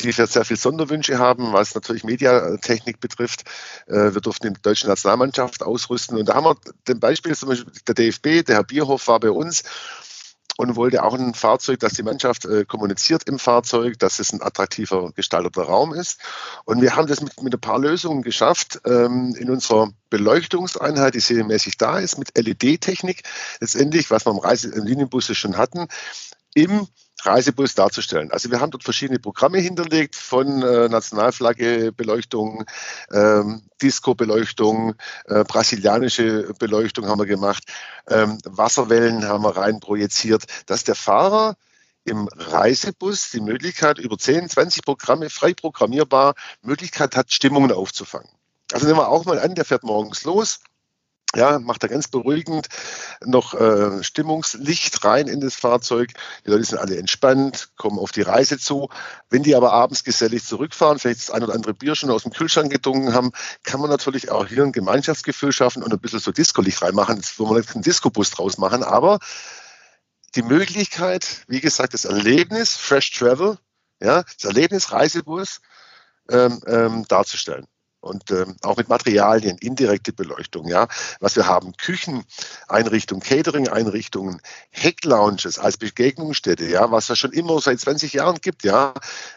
die 0.00 0.12
sehr 0.12 0.44
viel 0.44 0.56
Sonderwünsche 0.56 1.18
haben, 1.18 1.52
was 1.52 1.74
natürlich 1.74 2.04
Mediatechnik 2.04 3.00
betrifft. 3.00 3.44
Äh, 3.86 4.14
wir 4.14 4.20
durften 4.20 4.54
die 4.54 4.62
deutsche 4.62 4.88
Nationalmannschaft 4.88 5.62
ausrüsten. 5.62 6.16
Und 6.16 6.28
da 6.28 6.34
haben 6.34 6.44
wir 6.44 6.56
den 6.88 6.98
Beispiel, 6.98 7.36
zum 7.36 7.50
Beispiel 7.50 7.72
der 7.86 7.94
DFB, 7.94 8.46
der 8.46 8.56
Herr 8.56 8.64
Bierhoff 8.64 9.06
war 9.08 9.20
bei 9.20 9.30
uns 9.30 9.62
und 10.58 10.74
wollte 10.74 11.04
auch 11.04 11.14
ein 11.14 11.34
Fahrzeug, 11.34 11.78
dass 11.78 11.92
die 11.92 12.02
Mannschaft 12.02 12.44
äh, 12.44 12.64
kommuniziert 12.64 13.28
im 13.28 13.38
Fahrzeug, 13.38 13.96
dass 14.00 14.18
es 14.18 14.32
ein 14.32 14.42
attraktiver 14.42 15.12
gestalteter 15.12 15.62
Raum 15.62 15.94
ist. 15.94 16.20
Und 16.64 16.82
wir 16.82 16.96
haben 16.96 17.06
das 17.06 17.20
mit, 17.20 17.40
mit 17.40 17.54
ein 17.54 17.60
paar 17.60 17.78
Lösungen 17.78 18.22
geschafft 18.22 18.80
ähm, 18.84 19.36
in 19.38 19.50
unserer 19.50 19.92
Beleuchtungseinheit, 20.10 21.14
die 21.14 21.20
serienmäßig 21.20 21.78
da 21.78 22.00
ist, 22.00 22.18
mit 22.18 22.36
LED-Technik, 22.36 23.22
letztendlich, 23.60 24.10
was 24.10 24.26
wir 24.26 24.32
im, 24.32 24.38
Reise, 24.38 24.70
im 24.70 24.84
Linienbus 24.84 25.26
schon 25.36 25.56
hatten, 25.56 25.86
im 26.54 26.88
Reisebus 27.24 27.74
darzustellen. 27.74 28.30
Also 28.30 28.50
wir 28.50 28.60
haben 28.60 28.70
dort 28.70 28.84
verschiedene 28.84 29.18
Programme 29.18 29.58
hinterlegt 29.58 30.16
von 30.16 30.62
äh, 30.62 30.88
Nationalflagge 30.88 31.92
Beleuchtung, 31.92 32.64
ähm, 33.12 33.62
Disco-Beleuchtung, 33.82 34.94
äh, 35.26 35.44
brasilianische 35.44 36.52
Beleuchtung 36.58 37.06
haben 37.06 37.18
wir 37.18 37.26
gemacht, 37.26 37.64
ähm, 38.08 38.38
Wasserwellen 38.44 39.26
haben 39.26 39.44
wir 39.44 39.56
rein 39.56 39.80
projiziert, 39.80 40.44
dass 40.66 40.84
der 40.84 40.94
Fahrer 40.94 41.56
im 42.04 42.28
Reisebus 42.32 43.30
die 43.30 43.40
Möglichkeit, 43.40 43.98
über 43.98 44.16
10, 44.16 44.48
20 44.48 44.84
Programme 44.84 45.28
frei 45.30 45.54
programmierbar, 45.54 46.34
Möglichkeit 46.62 47.16
hat, 47.16 47.32
Stimmungen 47.32 47.72
aufzufangen. 47.72 48.30
Also 48.72 48.86
nehmen 48.86 48.98
wir 48.98 49.08
auch 49.08 49.24
mal 49.24 49.38
an, 49.38 49.54
der 49.54 49.64
fährt 49.64 49.82
morgens 49.82 50.24
los, 50.24 50.60
ja, 51.36 51.58
macht 51.58 51.82
er 51.82 51.90
ganz 51.90 52.08
beruhigend 52.08 52.68
noch 53.22 53.52
äh, 53.52 54.02
Stimmungslicht 54.02 55.04
rein 55.04 55.28
in 55.28 55.40
das 55.40 55.56
Fahrzeug. 55.56 56.12
Die 56.46 56.50
Leute 56.50 56.64
sind 56.64 56.78
alle 56.78 56.96
entspannt, 56.96 57.68
kommen 57.76 57.98
auf 57.98 58.12
die 58.12 58.22
Reise 58.22 58.58
zu. 58.58 58.88
Wenn 59.28 59.42
die 59.42 59.54
aber 59.54 59.72
abends 59.72 60.04
gesellig 60.04 60.44
zurückfahren, 60.44 60.98
vielleicht 60.98 61.20
das 61.20 61.30
ein 61.30 61.42
oder 61.42 61.54
andere 61.54 61.74
Bier 61.74 61.94
schon 61.94 62.10
aus 62.10 62.22
dem 62.22 62.32
Kühlschrank 62.32 62.72
getrunken 62.72 63.12
haben, 63.12 63.32
kann 63.62 63.80
man 63.80 63.90
natürlich 63.90 64.30
auch 64.30 64.46
hier 64.46 64.62
ein 64.62 64.72
Gemeinschaftsgefühl 64.72 65.52
schaffen 65.52 65.82
und 65.82 65.92
ein 65.92 66.00
bisschen 66.00 66.20
so 66.20 66.32
Disco-Licht 66.32 66.80
reinmachen. 66.80 67.16
Jetzt 67.16 67.38
wollen 67.38 67.50
wir 67.50 67.58
nicht 67.58 67.74
einen 67.74 67.82
Disco-Bus 67.82 68.30
draus 68.30 68.56
machen, 68.56 68.82
aber 68.82 69.18
die 70.34 70.42
Möglichkeit, 70.42 71.44
wie 71.46 71.60
gesagt, 71.60 71.92
das 71.92 72.06
Erlebnis, 72.06 72.74
Fresh 72.74 73.12
Travel, 73.12 73.58
ja, 74.00 74.22
das 74.22 74.44
Erlebnis 74.44 74.92
Reisebus 74.92 75.60
ähm, 76.30 76.62
ähm, 76.66 77.04
darzustellen 77.08 77.66
und 78.00 78.30
ähm, 78.30 78.56
auch 78.62 78.76
mit 78.76 78.88
Materialien, 78.88 79.58
indirekte 79.58 80.12
Beleuchtung, 80.12 80.68
ja, 80.68 80.88
was 81.20 81.36
wir 81.36 81.46
haben, 81.46 81.72
Kücheneinrichtungen, 81.76 83.22
Catering-Einrichtungen, 83.22 84.40
Hecklounges 84.70 85.58
als 85.58 85.76
Begegnungsstätte, 85.76 86.66
ja, 86.66 86.90
was 86.90 87.10
es 87.10 87.18
schon 87.18 87.32
immer 87.32 87.60
seit 87.60 87.80
20 87.80 88.12
Jahren 88.12 88.38
gibt, 88.40 88.64
ja, 88.64 88.94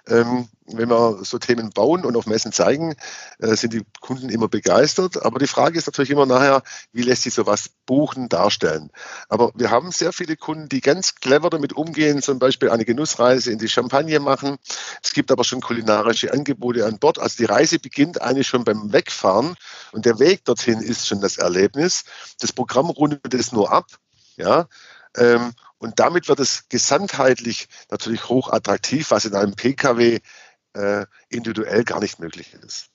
ähm, 0.07 0.47
wenn 0.74 0.89
wir 0.89 1.20
so 1.24 1.38
Themen 1.38 1.72
bauen 1.72 2.05
und 2.05 2.16
auf 2.16 2.26
Messen 2.26 2.51
zeigen, 2.51 2.95
äh, 3.39 3.55
sind 3.55 3.74
die 3.74 3.84
Kunden 3.99 4.30
immer 4.30 4.47
begeistert. 4.47 5.24
Aber 5.24 5.39
die 5.39 5.47
Frage 5.47 5.78
ist 5.78 5.88
natürlich 5.88 6.12
immer 6.12 6.26
nachher, 6.26 6.64
wie 6.93 7.01
lässt 7.01 7.24
sich 7.24 7.34
sowas 7.34 7.70
buchen, 7.86 8.30
darstellen. 8.30 8.89
Aber 9.30 9.51
wir 9.55 9.72
haben 9.72 9.91
sehr 9.91 10.14
viele 10.14 10.38
Kunden, 10.38 10.70
die 10.70 10.82
ganz 10.82 11.16
clever 11.16 11.49
damit 11.49 11.74
umgehen, 11.74 12.22
zum 12.22 12.39
Beispiel 12.39 12.70
eine 12.70 12.86
Genussreise 12.86 13.51
in 13.51 13.59
die 13.59 13.68
Champagne 13.68 14.20
machen. 14.20 14.57
Es 15.03 15.14
gibt 15.14 15.32
aber 15.32 15.43
schon 15.43 15.62
kulinarische 15.62 16.32
Angebote 16.32 16.86
an 16.86 16.99
Bord. 16.99 17.20
Also 17.20 17.38
die 17.38 17.45
Reise 17.45 17.80
beginnt 17.80 18.22
eigentlich 18.22 18.47
schon 18.52 18.64
beim 18.64 18.93
Wegfahren 18.93 19.56
und 19.91 20.06
der 20.06 20.20
Weg 20.20 20.45
dorthin 20.45 20.82
ist 20.82 21.08
schon 21.08 21.22
das 21.22 21.38
Erlebnis. 21.38 22.04
Das 22.39 22.54
Programm 22.54 22.89
rundet 22.89 23.34
es 23.34 23.52
nur 23.52 23.72
ab. 23.72 23.88
Ja, 24.38 24.68
ähm, 25.18 25.54
und 25.78 25.99
damit 25.99 26.28
wird 26.28 26.39
es 26.39 26.70
gesamtheitlich 26.70 27.68
natürlich 27.89 28.30
hoch 28.30 28.52
attraktiv, 28.52 29.12
was 29.12 29.26
in 29.26 29.36
einem 29.36 29.56
Pkw 29.56 30.20
äh, 30.74 31.06
individuell 31.30 31.84
gar 31.84 31.99
nicht 31.99 32.20
möglich 32.20 32.54
ist 32.54 32.91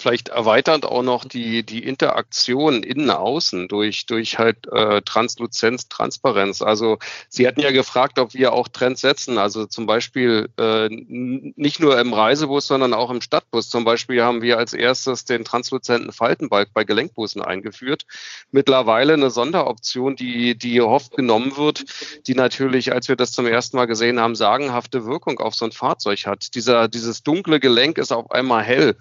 vielleicht 0.00 0.28
erweiternd 0.28 0.84
auch 0.84 1.02
noch 1.02 1.24
die, 1.24 1.62
die 1.62 1.84
Interaktion 1.84 2.82
innen 2.82 3.10
außen 3.10 3.68
durch, 3.68 4.06
durch 4.06 4.38
halt 4.38 4.66
äh, 4.72 5.02
Transluzenz, 5.02 5.88
Transparenz. 5.88 6.62
Also 6.62 6.98
Sie 7.28 7.46
hatten 7.46 7.60
ja 7.60 7.70
gefragt, 7.70 8.18
ob 8.18 8.34
wir 8.34 8.52
auch 8.52 8.68
Trends 8.68 9.00
setzen. 9.00 9.38
Also 9.38 9.66
zum 9.66 9.86
Beispiel 9.86 10.48
äh, 10.58 10.88
nicht 10.90 11.80
nur 11.80 11.98
im 11.98 12.12
Reisebus, 12.12 12.66
sondern 12.66 12.94
auch 12.94 13.10
im 13.10 13.20
Stadtbus. 13.20 13.68
Zum 13.68 13.84
Beispiel 13.84 14.22
haben 14.22 14.42
wir 14.42 14.58
als 14.58 14.72
erstes 14.72 15.24
den 15.24 15.44
transluzenten 15.44 16.12
Faltenbalg 16.12 16.70
bei 16.72 16.84
Gelenkbussen 16.84 17.42
eingeführt. 17.42 18.06
Mittlerweile 18.50 19.12
eine 19.14 19.30
Sonderoption, 19.30 20.16
die, 20.16 20.56
die 20.56 20.80
oft 20.80 21.14
genommen 21.14 21.56
wird, 21.56 21.84
die 22.26 22.34
natürlich, 22.34 22.92
als 22.92 23.08
wir 23.08 23.16
das 23.16 23.32
zum 23.32 23.46
ersten 23.46 23.76
Mal 23.76 23.86
gesehen 23.86 24.18
haben, 24.18 24.34
sagenhafte 24.34 25.04
Wirkung 25.06 25.38
auf 25.38 25.54
so 25.54 25.64
ein 25.64 25.72
Fahrzeug 25.72 26.26
hat. 26.26 26.54
Dieser, 26.54 26.88
dieses 26.88 27.22
dunkle 27.22 27.60
Gelenk 27.60 27.98
ist 27.98 28.12
auf 28.12 28.30
einmal 28.30 28.62
hell. 28.62 28.96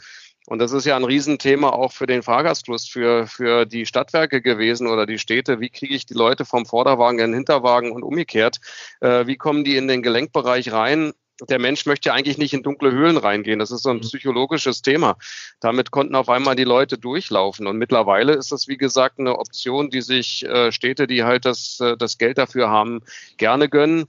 Und 0.49 0.57
das 0.57 0.71
ist 0.71 0.85
ja 0.85 0.95
ein 0.95 1.03
Riesenthema 1.03 1.69
auch 1.69 1.91
für 1.91 2.07
den 2.07 2.23
Fahrgastfluss, 2.23 2.87
für, 2.87 3.27
für 3.27 3.67
die 3.67 3.85
Stadtwerke 3.85 4.41
gewesen 4.41 4.87
oder 4.87 5.05
die 5.05 5.19
Städte. 5.19 5.59
Wie 5.59 5.69
kriege 5.69 5.93
ich 5.93 6.07
die 6.07 6.15
Leute 6.15 6.43
vom 6.43 6.65
Vorderwagen 6.65 7.19
in 7.19 7.27
den 7.27 7.35
Hinterwagen 7.35 7.91
und 7.91 8.01
umgekehrt? 8.01 8.57
Äh, 8.99 9.27
wie 9.27 9.37
kommen 9.37 9.63
die 9.63 9.77
in 9.77 9.87
den 9.87 10.01
Gelenkbereich 10.01 10.71
rein? 10.71 11.13
der 11.47 11.59
Mensch 11.59 11.85
möchte 11.85 12.09
ja 12.09 12.15
eigentlich 12.15 12.37
nicht 12.37 12.53
in 12.53 12.63
dunkle 12.63 12.91
Höhlen 12.91 13.15
reingehen. 13.15 13.59
Das 13.59 13.71
ist 13.71 13.83
so 13.83 13.91
ein 13.91 13.97
mhm. 13.97 14.01
psychologisches 14.01 14.81
Thema. 14.81 15.15
Damit 15.61 15.89
konnten 15.89 16.15
auf 16.15 16.27
einmal 16.27 16.57
die 16.57 16.65
Leute 16.65 16.97
durchlaufen. 16.97 17.65
Und 17.65 17.77
mittlerweile 17.77 18.33
ist 18.33 18.51
das, 18.51 18.67
wie 18.67 18.75
gesagt, 18.75 19.19
eine 19.19 19.39
Option, 19.39 19.89
die 19.89 20.01
sich 20.01 20.43
äh, 20.45 20.73
Städte, 20.73 21.07
die 21.07 21.23
halt 21.23 21.45
das, 21.45 21.79
äh, 21.79 21.95
das 21.95 22.17
Geld 22.17 22.39
dafür 22.39 22.69
haben, 22.69 23.01
gerne 23.37 23.69
gönnen. 23.69 24.05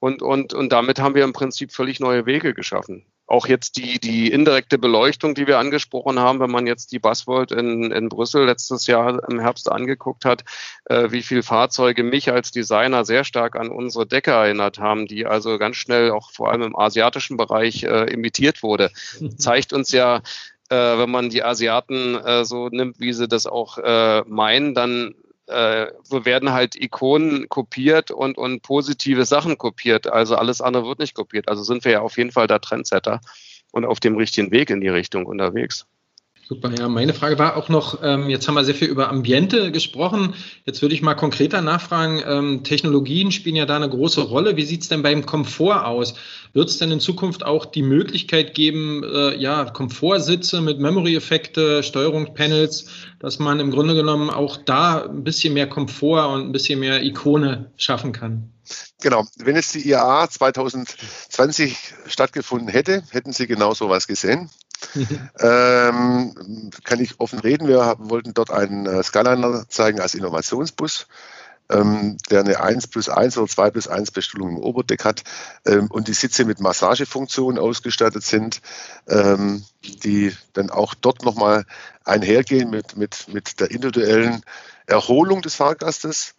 Und, 0.00 0.22
und, 0.22 0.54
und 0.54 0.72
damit 0.72 0.98
haben 0.98 1.14
wir 1.14 1.22
im 1.22 1.34
Prinzip 1.34 1.70
völlig 1.70 2.00
neue 2.00 2.26
Wege 2.26 2.52
geschaffen 2.52 3.04
auch 3.32 3.46
jetzt 3.46 3.78
die, 3.78 3.98
die 3.98 4.30
indirekte 4.30 4.76
Beleuchtung, 4.76 5.34
die 5.34 5.46
wir 5.46 5.58
angesprochen 5.58 6.18
haben, 6.18 6.38
wenn 6.38 6.50
man 6.50 6.66
jetzt 6.66 6.92
die 6.92 6.98
Buzzworld 6.98 7.50
in, 7.50 7.90
in 7.90 8.10
Brüssel 8.10 8.44
letztes 8.44 8.86
Jahr 8.86 9.26
im 9.26 9.40
Herbst 9.40 9.72
angeguckt 9.72 10.26
hat, 10.26 10.44
äh, 10.84 11.10
wie 11.12 11.22
viele 11.22 11.42
Fahrzeuge 11.42 12.02
mich 12.02 12.30
als 12.30 12.50
Designer 12.50 13.06
sehr 13.06 13.24
stark 13.24 13.56
an 13.56 13.70
unsere 13.70 14.06
Decke 14.06 14.32
erinnert 14.32 14.78
haben, 14.78 15.06
die 15.06 15.24
also 15.24 15.56
ganz 15.56 15.76
schnell 15.76 16.10
auch 16.10 16.30
vor 16.30 16.50
allem 16.50 16.60
im 16.60 16.78
asiatischen 16.78 17.38
Bereich 17.38 17.84
äh, 17.84 18.12
imitiert 18.12 18.62
wurde, 18.62 18.90
zeigt 19.38 19.72
uns 19.72 19.92
ja, 19.92 20.20
äh, 20.68 20.98
wenn 20.98 21.10
man 21.10 21.30
die 21.30 21.42
Asiaten 21.42 22.16
äh, 22.16 22.44
so 22.44 22.68
nimmt, 22.68 23.00
wie 23.00 23.14
sie 23.14 23.28
das 23.28 23.46
auch 23.46 23.78
äh, 23.78 24.22
meinen, 24.26 24.74
dann 24.74 25.14
äh, 25.46 25.86
werden 26.10 26.52
halt 26.52 26.76
Ikonen 26.76 27.48
kopiert 27.48 28.10
und, 28.10 28.38
und 28.38 28.62
positive 28.62 29.24
Sachen 29.24 29.58
kopiert. 29.58 30.06
Also 30.06 30.36
alles 30.36 30.60
andere 30.60 30.86
wird 30.86 30.98
nicht 30.98 31.14
kopiert. 31.14 31.48
Also 31.48 31.62
sind 31.62 31.84
wir 31.84 31.92
ja 31.92 32.00
auf 32.00 32.16
jeden 32.16 32.32
Fall 32.32 32.46
da 32.46 32.58
Trendsetter 32.58 33.20
und 33.72 33.84
auf 33.84 34.00
dem 34.00 34.16
richtigen 34.16 34.50
Weg 34.50 34.70
in 34.70 34.80
die 34.80 34.88
Richtung 34.88 35.26
unterwegs. 35.26 35.86
Super, 36.52 36.70
ja. 36.78 36.86
Meine 36.86 37.14
Frage 37.14 37.38
war 37.38 37.56
auch 37.56 37.70
noch, 37.70 38.00
ähm, 38.02 38.28
jetzt 38.28 38.46
haben 38.46 38.56
wir 38.56 38.64
sehr 38.64 38.74
viel 38.74 38.88
über 38.88 39.08
Ambiente 39.08 39.72
gesprochen. 39.72 40.34
Jetzt 40.66 40.82
würde 40.82 40.94
ich 40.94 41.00
mal 41.00 41.14
konkreter 41.14 41.62
nachfragen, 41.62 42.22
ähm, 42.26 42.62
Technologien 42.62 43.32
spielen 43.32 43.56
ja 43.56 43.64
da 43.64 43.76
eine 43.76 43.88
große 43.88 44.20
Rolle. 44.20 44.54
Wie 44.58 44.64
sieht 44.66 44.82
es 44.82 44.88
denn 44.90 45.02
beim 45.02 45.24
Komfort 45.24 45.86
aus? 45.86 46.12
Wird 46.52 46.68
es 46.68 46.76
denn 46.76 46.90
in 46.90 47.00
Zukunft 47.00 47.42
auch 47.42 47.64
die 47.64 47.80
Möglichkeit 47.80 48.52
geben, 48.52 49.02
äh, 49.02 49.34
ja, 49.34 49.64
Komfortsitze 49.64 50.60
mit 50.60 50.78
Memory-Effekte, 50.78 51.82
Steuerungspanels, 51.82 52.84
dass 53.18 53.38
man 53.38 53.58
im 53.58 53.70
Grunde 53.70 53.94
genommen 53.94 54.28
auch 54.28 54.58
da 54.58 55.06
ein 55.06 55.24
bisschen 55.24 55.54
mehr 55.54 55.70
Komfort 55.70 56.34
und 56.34 56.48
ein 56.48 56.52
bisschen 56.52 56.80
mehr 56.80 57.02
Ikone 57.02 57.70
schaffen 57.78 58.12
kann? 58.12 58.52
Genau, 59.00 59.24
wenn 59.38 59.56
jetzt 59.56 59.74
die 59.74 59.88
IAA 59.88 60.28
2020 60.28 61.94
stattgefunden 62.08 62.68
hätte, 62.68 63.02
hätten 63.10 63.32
Sie 63.32 63.46
genau 63.46 63.72
sowas 63.72 64.06
gesehen. 64.06 64.50
Ähm, 65.40 66.70
kann 66.84 67.00
ich 67.00 67.20
offen 67.20 67.38
reden. 67.38 67.68
Wir 67.68 67.96
wollten 67.98 68.34
dort 68.34 68.50
einen 68.50 68.86
äh, 68.86 69.02
Skyliner 69.02 69.68
zeigen 69.68 70.00
als 70.00 70.14
Innovationsbus. 70.14 71.06
ähm, 71.72 72.16
der 72.30 72.40
eine 72.40 72.60
1 72.60 72.88
plus 72.88 73.08
1 73.08 73.38
oder 73.38 73.48
2 73.48 73.70
plus 73.70 73.88
1 73.88 74.10
Bestuhlung 74.10 74.50
im 74.50 74.58
Oberdeck 74.58 75.04
hat 75.04 75.22
ähm, 75.66 75.88
und 75.90 76.08
die 76.08 76.12
Sitze 76.12 76.44
mit 76.44 76.60
Massagefunktionen 76.60 77.58
ausgestattet 77.58 78.24
sind, 78.24 78.60
ähm, 79.08 79.64
die 79.82 80.34
dann 80.52 80.70
auch 80.70 80.94
dort 80.94 81.24
nochmal 81.24 81.64
einhergehen 82.04 82.70
mit, 82.70 82.96
mit, 82.96 83.28
mit 83.32 83.60
der 83.60 83.70
individuellen 83.70 84.42
Erholung 84.86 85.42
des 85.42 85.54
Fahrgastes. 85.54 86.34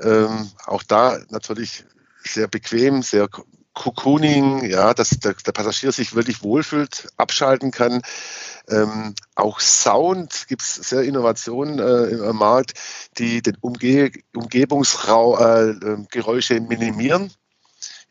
Ähm, 0.00 0.50
auch 0.66 0.82
da 0.82 1.18
natürlich 1.30 1.84
sehr 2.24 2.46
bequem, 2.46 3.02
sehr 3.02 3.28
Cocooning, 3.78 4.68
ja, 4.68 4.92
dass 4.92 5.10
der, 5.10 5.34
der, 5.34 5.52
Passagier 5.52 5.92
sich 5.92 6.16
wirklich 6.16 6.42
wohlfühlt, 6.42 7.06
abschalten 7.16 7.70
kann. 7.70 8.02
Ähm, 8.68 9.14
auch 9.36 9.60
Sound 9.60 10.48
gibt 10.48 10.62
es 10.62 10.74
sehr 10.74 11.02
Innovationen 11.02 11.78
äh, 11.78 12.06
im 12.28 12.34
Markt, 12.36 12.74
die 13.18 13.40
den 13.40 13.56
Umge 13.60 14.10
Umgebungsgeräusche 14.34 16.56
äh, 16.56 16.60
minimieren. 16.60 17.30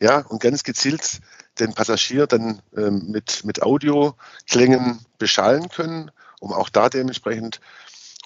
Ja, 0.00 0.20
und 0.20 0.40
ganz 0.40 0.62
gezielt 0.62 1.20
den 1.60 1.74
Passagier 1.74 2.26
dann 2.26 2.62
ähm, 2.74 3.08
mit, 3.08 3.44
mit 3.44 3.60
Audioklängen 3.62 5.04
beschallen 5.18 5.68
können, 5.68 6.10
um 6.40 6.54
auch 6.54 6.70
da 6.70 6.88
dementsprechend 6.88 7.60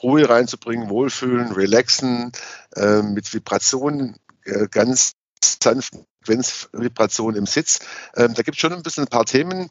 Ruhe 0.01 0.29
reinzubringen, 0.29 0.91
wohlfühlen, 0.91 1.51
relaxen, 1.51 2.31
äh, 2.77 3.03
mit 3.03 3.35
Vibrationen 3.35 4.15
äh, 4.45 4.69
ganz 4.69 5.15
sanften 5.43 6.07
Frequenzvibration 6.23 7.35
im 7.35 7.47
Sitz. 7.47 7.81
Ähm, 8.17 8.35
da 8.35 8.43
gibt 8.43 8.57
es 8.57 8.61
schon 8.61 8.73
ein 8.73 8.83
bisschen 8.83 9.05
ein 9.05 9.09
paar 9.09 9.25
Themen, 9.25 9.71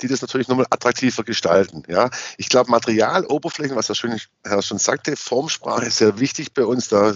die 0.00 0.08
das 0.08 0.22
natürlich 0.22 0.48
nochmal 0.48 0.66
attraktiver 0.70 1.24
gestalten. 1.24 1.82
Ja, 1.88 2.10
ich 2.36 2.48
glaube, 2.48 2.70
Material, 2.70 3.26
Oberflächen, 3.26 3.76
was 3.76 3.86
der 3.86 3.96
Herr 4.44 4.62
schon 4.62 4.78
sagte, 4.78 5.16
Formsprache 5.16 5.86
ist 5.86 5.98
sehr 5.98 6.18
wichtig 6.18 6.54
bei 6.54 6.64
uns. 6.64 6.88
Da 6.88 7.14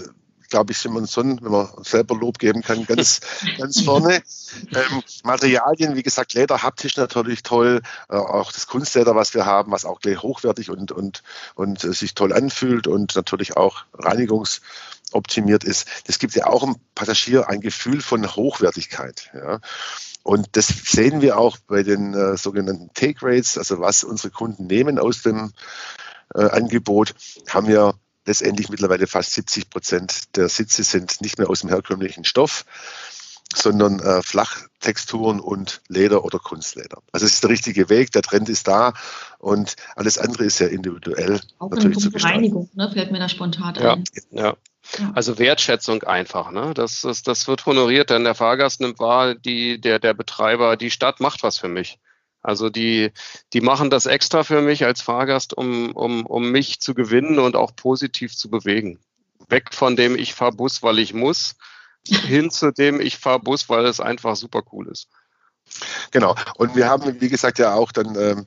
glaube 0.49 0.72
ich, 0.72 0.78
sind 0.78 0.92
wir 0.92 0.99
uns 0.99 1.12
schon, 1.12 1.42
wenn 1.42 1.53
man 1.53 1.68
selber 1.82 2.16
Lob 2.16 2.38
geben 2.38 2.62
kann, 2.62 2.86
ganz, 2.86 3.20
ganz 3.59 3.80
vorne. 3.80 4.22
Ähm, 4.72 5.03
Materialien, 5.22 5.97
wie 5.97 6.03
gesagt, 6.03 6.34
Leder, 6.34 6.62
haptisch 6.62 6.97
natürlich 6.97 7.42
toll, 7.42 7.82
äh, 8.09 8.16
auch 8.16 8.53
das 8.53 8.66
Kunstleder, 8.66 9.14
was 9.14 9.34
wir 9.34 9.47
haben, 9.47 9.72
was 9.72 9.84
auch 9.84 10.01
gleich 10.01 10.22
hochwertig 10.22 10.70
und, 10.70 10.92
und, 10.92 11.22
und 11.55 11.84
äh, 11.84 11.92
sich 11.92 12.14
toll 12.14 12.32
anfühlt 12.32 12.86
und 12.86 13.16
natürlich 13.16 13.57
auch 13.57 13.84
Reinigungs- 13.95 14.61
optimiert 15.12 15.64
ist, 15.64 15.86
das 16.07 16.18
gibt 16.18 16.34
ja 16.34 16.47
auch 16.47 16.62
im 16.62 16.76
Passagier 16.95 17.49
ein 17.49 17.61
Gefühl 17.61 18.01
von 18.01 18.26
Hochwertigkeit. 18.26 19.30
Ja. 19.32 19.61
Und 20.22 20.57
das 20.57 20.68
sehen 20.68 21.20
wir 21.20 21.38
auch 21.38 21.59
bei 21.66 21.82
den 21.82 22.14
äh, 22.14 22.36
sogenannten 22.36 22.90
Take 22.95 23.18
Rates, 23.22 23.59
also 23.59 23.80
was 23.80 24.05
unsere 24.05 24.30
Kunden 24.30 24.66
nehmen 24.66 24.99
aus 24.99 25.22
dem 25.22 25.53
äh, 26.34 26.45
Angebot, 26.45 27.14
haben 27.49 27.68
wir 27.68 27.95
letztendlich 28.27 28.68
mittlerweile 28.68 29.07
fast 29.07 29.33
70 29.33 29.70
Prozent 29.70 30.37
der 30.37 30.49
Sitze 30.49 30.83
sind 30.83 31.20
nicht 31.20 31.39
mehr 31.39 31.51
aus 31.51 31.61
dem 31.61 31.70
herkömmlichen 31.70 32.25
Stoff, 32.25 32.64
sondern 33.55 34.01
äh, 34.01 34.22
Flachtexturen 34.22 35.41
und 35.41 35.83
Leder 35.89 36.25
oder 36.25 36.39
Kunstleder. 36.39 36.99
Also 37.12 37.27
es 37.27 37.35
ist 37.35 37.43
der 37.43 37.51
richtige 37.51 37.89
Weg, 37.89 38.12
der 38.12 38.22
Trend 38.22 38.49
ist 38.49 38.66
da 38.66 38.95
und 39.39 39.77
alles 39.97 40.18
andere 40.18 40.45
ist 40.45 40.59
ja 40.59 40.66
individuell. 40.66 41.41
Auch 41.59 41.70
natürlich 41.70 42.05
in 42.05 42.11
Punkt 42.11 42.25
Reinigung, 42.25 42.70
ne, 42.75 42.91
fällt 42.93 43.12
mir 43.12 43.18
da 43.18 43.29
spontan 43.29 43.75
ja, 43.77 43.95
ein. 43.95 44.05
Ja, 44.31 44.57
also 45.14 45.39
Wertschätzung 45.39 46.03
einfach, 46.03 46.51
ne? 46.51 46.72
Das, 46.75 47.03
das, 47.03 47.22
das 47.22 47.49
wird 47.49 47.64
honoriert, 47.66 48.11
denn 48.11 48.25
der 48.25 48.35
Fahrgast 48.35 48.81
nimmt 48.81 48.99
wahr, 48.99 49.35
die, 49.35 49.81
der, 49.81 49.99
der 49.99 50.14
Betreiber, 50.14 50.77
die 50.77 50.91
Stadt 50.91 51.20
macht 51.20 51.43
was 51.43 51.59
für 51.59 51.68
mich. 51.68 51.99
Also 52.45 52.68
die, 52.68 53.11
die 53.55 53.62
machen 53.62 53.88
das 53.88 54.05
extra 54.05 54.45
für 54.45 54.61
mich 54.61 54.84
als 54.84 55.01
Fahrgast, 55.01 55.57
um, 55.57 55.92
um, 55.92 56.26
um 56.26 56.53
mich 56.53 56.78
zu 56.78 56.92
gewinnen 56.92 57.38
und 57.38 57.57
auch 57.57 57.74
positiv 57.74 58.36
zu 58.36 58.51
bewegen. 58.51 59.01
Weg 59.49 59.72
von 59.72 59.97
dem 59.97 60.14
ich 60.14 60.34
fahre 60.34 60.53
Bus, 60.53 60.82
weil 60.82 60.99
ich 60.99 61.14
muss, 61.14 61.57
hin 62.07 62.51
zu 62.51 62.70
dem 62.70 63.01
ich 63.01 63.16
fahre 63.16 63.40
Bus, 63.40 63.70
weil 63.70 63.86
es 63.86 63.99
einfach 63.99 64.36
super 64.36 64.62
cool 64.72 64.88
ist. 64.88 65.09
Genau. 66.11 66.36
Und 66.57 66.76
wir 66.76 66.86
haben, 66.86 67.18
wie 67.22 67.30
gesagt, 67.30 67.59
ja 67.59 67.72
auch 67.72 67.92
dann 67.92 68.14
ähm, 68.14 68.47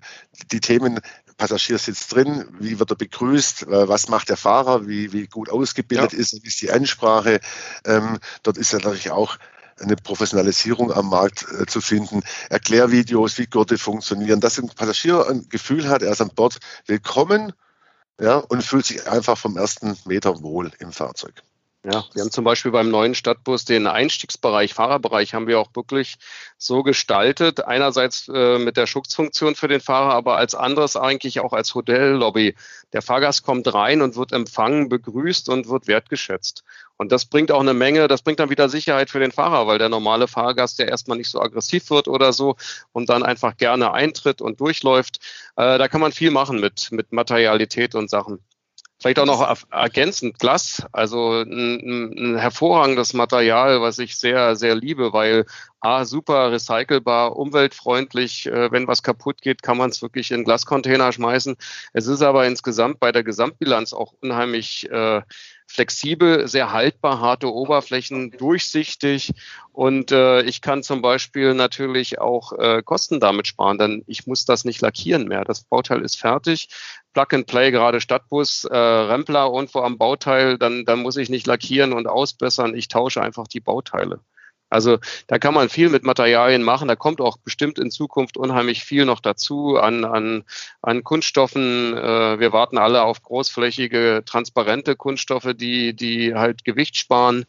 die 0.52 0.62
Themen 0.62 1.00
Passagier 1.38 1.80
sitzt 1.80 2.14
drin, 2.14 2.46
wie 2.60 2.78
wird 2.78 2.92
er 2.92 2.96
begrüßt, 2.96 3.64
äh, 3.64 3.88
was 3.88 4.10
macht 4.10 4.30
der 4.30 4.38
Fahrer, 4.38 4.88
wie, 4.88 5.12
wie 5.12 5.26
gut 5.26 5.50
ausgebildet 5.50 6.14
ja. 6.14 6.20
ist, 6.20 6.44
wie 6.44 6.48
ist 6.48 6.62
die 6.62 6.72
Ansprache. 6.72 7.40
Ähm, 7.84 8.20
dort 8.44 8.58
ist 8.58 8.74
natürlich 8.74 9.10
auch 9.10 9.38
eine 9.80 9.96
Professionalisierung 9.96 10.92
am 10.92 11.10
Markt 11.10 11.46
äh, 11.52 11.66
zu 11.66 11.82
finden, 11.82 12.24
Erklärvideos, 12.50 13.38
wie 13.38 13.48
Gurte 13.48 13.78
funktionieren, 13.78 14.40
dass 14.40 14.60
ein 14.60 14.70
Passagier 14.70 15.28
ein 15.30 15.48
Gefühl 15.50 15.90
hat, 15.90 16.02
er 16.02 16.12
ist 16.12 16.22
an 16.22 16.32
Bord 16.36 16.60
willkommen 16.86 17.54
ja, 18.20 18.38
und 18.38 18.64
fühlt 18.64 18.86
sich 18.86 19.08
einfach 19.08 19.38
vom 19.38 19.58
ersten 19.58 19.98
Meter 20.06 20.42
wohl 20.42 20.72
im 20.80 20.92
Fahrzeug. 20.92 21.44
Ja, 21.90 22.04
wir 22.14 22.22
haben 22.22 22.32
zum 22.32 22.44
Beispiel 22.44 22.72
beim 22.72 22.90
neuen 22.90 23.16
Stadtbus 23.16 23.64
den 23.64 23.88
Einstiegsbereich, 23.88 24.74
Fahrerbereich 24.74 25.34
haben 25.34 25.48
wir 25.48 25.58
auch 25.58 25.70
wirklich 25.74 26.18
so 26.58 26.84
gestaltet. 26.84 27.64
Einerseits 27.64 28.28
äh, 28.28 28.60
mit 28.60 28.76
der 28.76 28.88
Schutzfunktion 28.88 29.56
für 29.56 29.70
den 29.70 29.80
Fahrer, 29.80 30.14
aber 30.14 30.36
als 30.36 30.54
anderes 30.54 30.98
eigentlich 30.98 31.40
auch 31.40 31.54
als 31.54 31.76
Hotellobby. 31.76 32.56
Der 32.92 33.02
Fahrgast 33.02 33.44
kommt 33.44 33.74
rein 33.74 34.02
und 34.02 34.18
wird 34.18 34.34
empfangen, 34.34 34.90
begrüßt 34.90 35.48
und 35.48 35.70
wird 35.70 35.88
wertgeschätzt. 35.88 36.66
Und 36.98 37.14
das 37.14 37.24
bringt 37.24 37.54
auch 37.54 37.62
eine 37.62 37.74
Menge, 37.74 38.10
das 38.10 38.22
bringt 38.22 38.42
dann 38.42 38.50
wieder 38.50 38.68
Sicherheit 38.68 39.10
für 39.10 39.22
den 39.22 39.32
Fahrer, 39.32 39.66
weil 39.68 39.78
der 39.78 39.88
normale 39.88 40.28
Fahrgast 40.28 40.80
ja 40.80 40.86
erstmal 40.88 41.18
nicht 41.18 41.30
so 41.30 41.40
aggressiv 41.40 41.90
wird 41.90 42.10
oder 42.10 42.34
so 42.34 42.58
und 42.92 43.08
dann 43.08 43.24
einfach 43.24 43.56
gerne 43.56 43.94
eintritt 43.94 44.42
und 44.42 44.60
durchläuft. 44.60 45.22
Äh, 45.56 45.78
da 45.78 45.88
kann 45.88 46.02
man 46.02 46.12
viel 46.12 46.32
machen 46.32 46.60
mit, 46.60 46.92
mit 46.92 47.14
Materialität 47.14 47.96
und 47.96 48.10
Sachen. 48.10 48.40
Vielleicht 49.00 49.20
auch 49.20 49.26
noch 49.26 49.64
ergänzend 49.72 50.40
Glas, 50.40 50.84
also 50.92 51.42
ein, 51.42 52.14
ein, 52.18 52.38
hervorragendes 52.38 53.14
Material, 53.14 53.80
was 53.80 54.00
ich 54.00 54.16
sehr, 54.16 54.56
sehr 54.56 54.74
liebe, 54.74 55.14
weil 55.14 55.46
A, 55.80 56.04
super 56.04 56.52
recycelbar, 56.52 57.36
umweltfreundlich. 57.36 58.48
Äh, 58.48 58.72
wenn 58.72 58.88
was 58.88 59.04
kaputt 59.04 59.42
geht, 59.42 59.62
kann 59.62 59.78
man 59.78 59.92
es 59.92 60.02
wirklich 60.02 60.32
in 60.32 60.44
Glascontainer 60.44 61.12
schmeißen. 61.12 61.56
Es 61.94 62.08
ist 62.08 62.24
aber 62.24 62.48
insgesamt 62.48 63.00
bei 63.00 63.12
der 63.12 63.24
Gesamtbilanz 63.24 63.94
auch 63.94 64.14
unheimlich 64.22 64.90
äh, 64.90 65.22
flexibel, 65.68 66.48
sehr 66.48 66.72
haltbar, 66.72 67.20
harte 67.20 67.54
Oberflächen, 67.54 68.32
durchsichtig 68.32 69.34
und 69.74 70.12
äh, 70.12 70.42
ich 70.44 70.62
kann 70.62 70.82
zum 70.82 71.02
Beispiel 71.02 71.54
natürlich 71.54 72.20
auch 72.20 72.54
äh, 72.54 72.82
Kosten 72.82 73.20
damit 73.20 73.48
sparen, 73.48 73.78
denn 73.78 74.04
ich 74.08 74.26
muss 74.26 74.46
das 74.46 74.66
nicht 74.66 74.82
lackieren 74.82 75.28
mehr. 75.28 75.44
Das 75.44 75.62
Bauteil 75.66 76.02
ist 76.02 76.18
fertig, 76.18 76.70
Plug 77.14 77.28
and 77.34 77.48
Play, 77.48 77.72
gerade 77.72 78.02
Stadtbus, 78.02 78.64
äh, 78.64 78.78
Rempler 78.78 79.48
irgendwo 79.54 79.82
am 79.82 79.98
Bauteil, 79.98 80.58
dann, 80.58 80.86
dann 80.86 81.00
muss 81.00 81.18
ich 81.18 81.30
nicht 81.30 81.48
lackieren 81.48 81.94
und 81.94 82.08
ausbessern. 82.08 82.76
Ich 82.76 82.88
tausche 82.88 83.22
einfach 83.22 83.48
die 83.48 83.60
Bauteile. 83.60 84.22
Also 84.70 84.98
da 85.28 85.40
kann 85.40 85.54
man 85.54 85.70
viel 85.70 85.90
mit 85.90 86.04
Materialien 86.04 86.64
machen. 86.64 86.88
Da 86.88 86.96
kommt 86.96 87.22
auch 87.22 87.38
bestimmt 87.38 87.80
in 87.80 87.92
Zukunft 87.92 88.38
unheimlich 88.38 88.84
viel 88.84 89.06
noch 89.06 89.20
dazu 89.20 89.78
an, 89.78 90.04
an, 90.04 90.44
an 90.82 91.04
Kunststoffen. 91.04 91.96
Äh, 91.96 92.40
wir 92.40 92.52
warten 92.52 92.78
alle 92.78 93.04
auf 93.04 93.22
großflächige, 93.22 94.24
transparente 94.26 94.96
Kunststoffe, 94.96 95.54
die, 95.56 95.96
die 95.96 96.36
halt 96.36 96.66
Gewicht 96.66 96.98
sparen. 96.98 97.46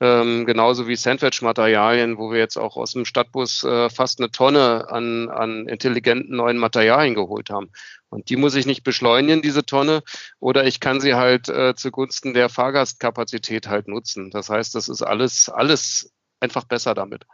Ähm, 0.00 0.46
genauso 0.46 0.88
wie 0.88 0.96
Sandwich-Materialien, 0.96 2.18
wo 2.18 2.32
wir 2.32 2.38
jetzt 2.40 2.56
auch 2.56 2.76
aus 2.76 2.92
dem 2.92 3.04
Stadtbus 3.04 3.62
äh, 3.62 3.88
fast 3.88 4.18
eine 4.18 4.32
Tonne 4.32 4.90
an, 4.90 5.28
an 5.28 5.68
intelligenten 5.68 6.34
neuen 6.34 6.58
Materialien 6.58 7.14
geholt 7.14 7.50
haben. 7.50 7.70
Und 8.08 8.28
die 8.28 8.34
muss 8.34 8.56
ich 8.56 8.66
nicht 8.66 8.82
beschleunigen, 8.82 9.42
diese 9.42 9.64
Tonne, 9.64 10.02
oder 10.40 10.66
ich 10.66 10.80
kann 10.80 11.00
sie 11.00 11.14
halt 11.14 11.48
äh, 11.48 11.76
zugunsten 11.76 12.34
der 12.34 12.48
Fahrgastkapazität 12.48 13.68
halt 13.68 13.86
nutzen. 13.86 14.30
Das 14.32 14.50
heißt, 14.50 14.74
das 14.74 14.88
ist 14.88 15.02
alles, 15.02 15.48
alles 15.48 16.12
einfach 16.42 16.64
besser 16.64 16.94
damit. 16.94 17.24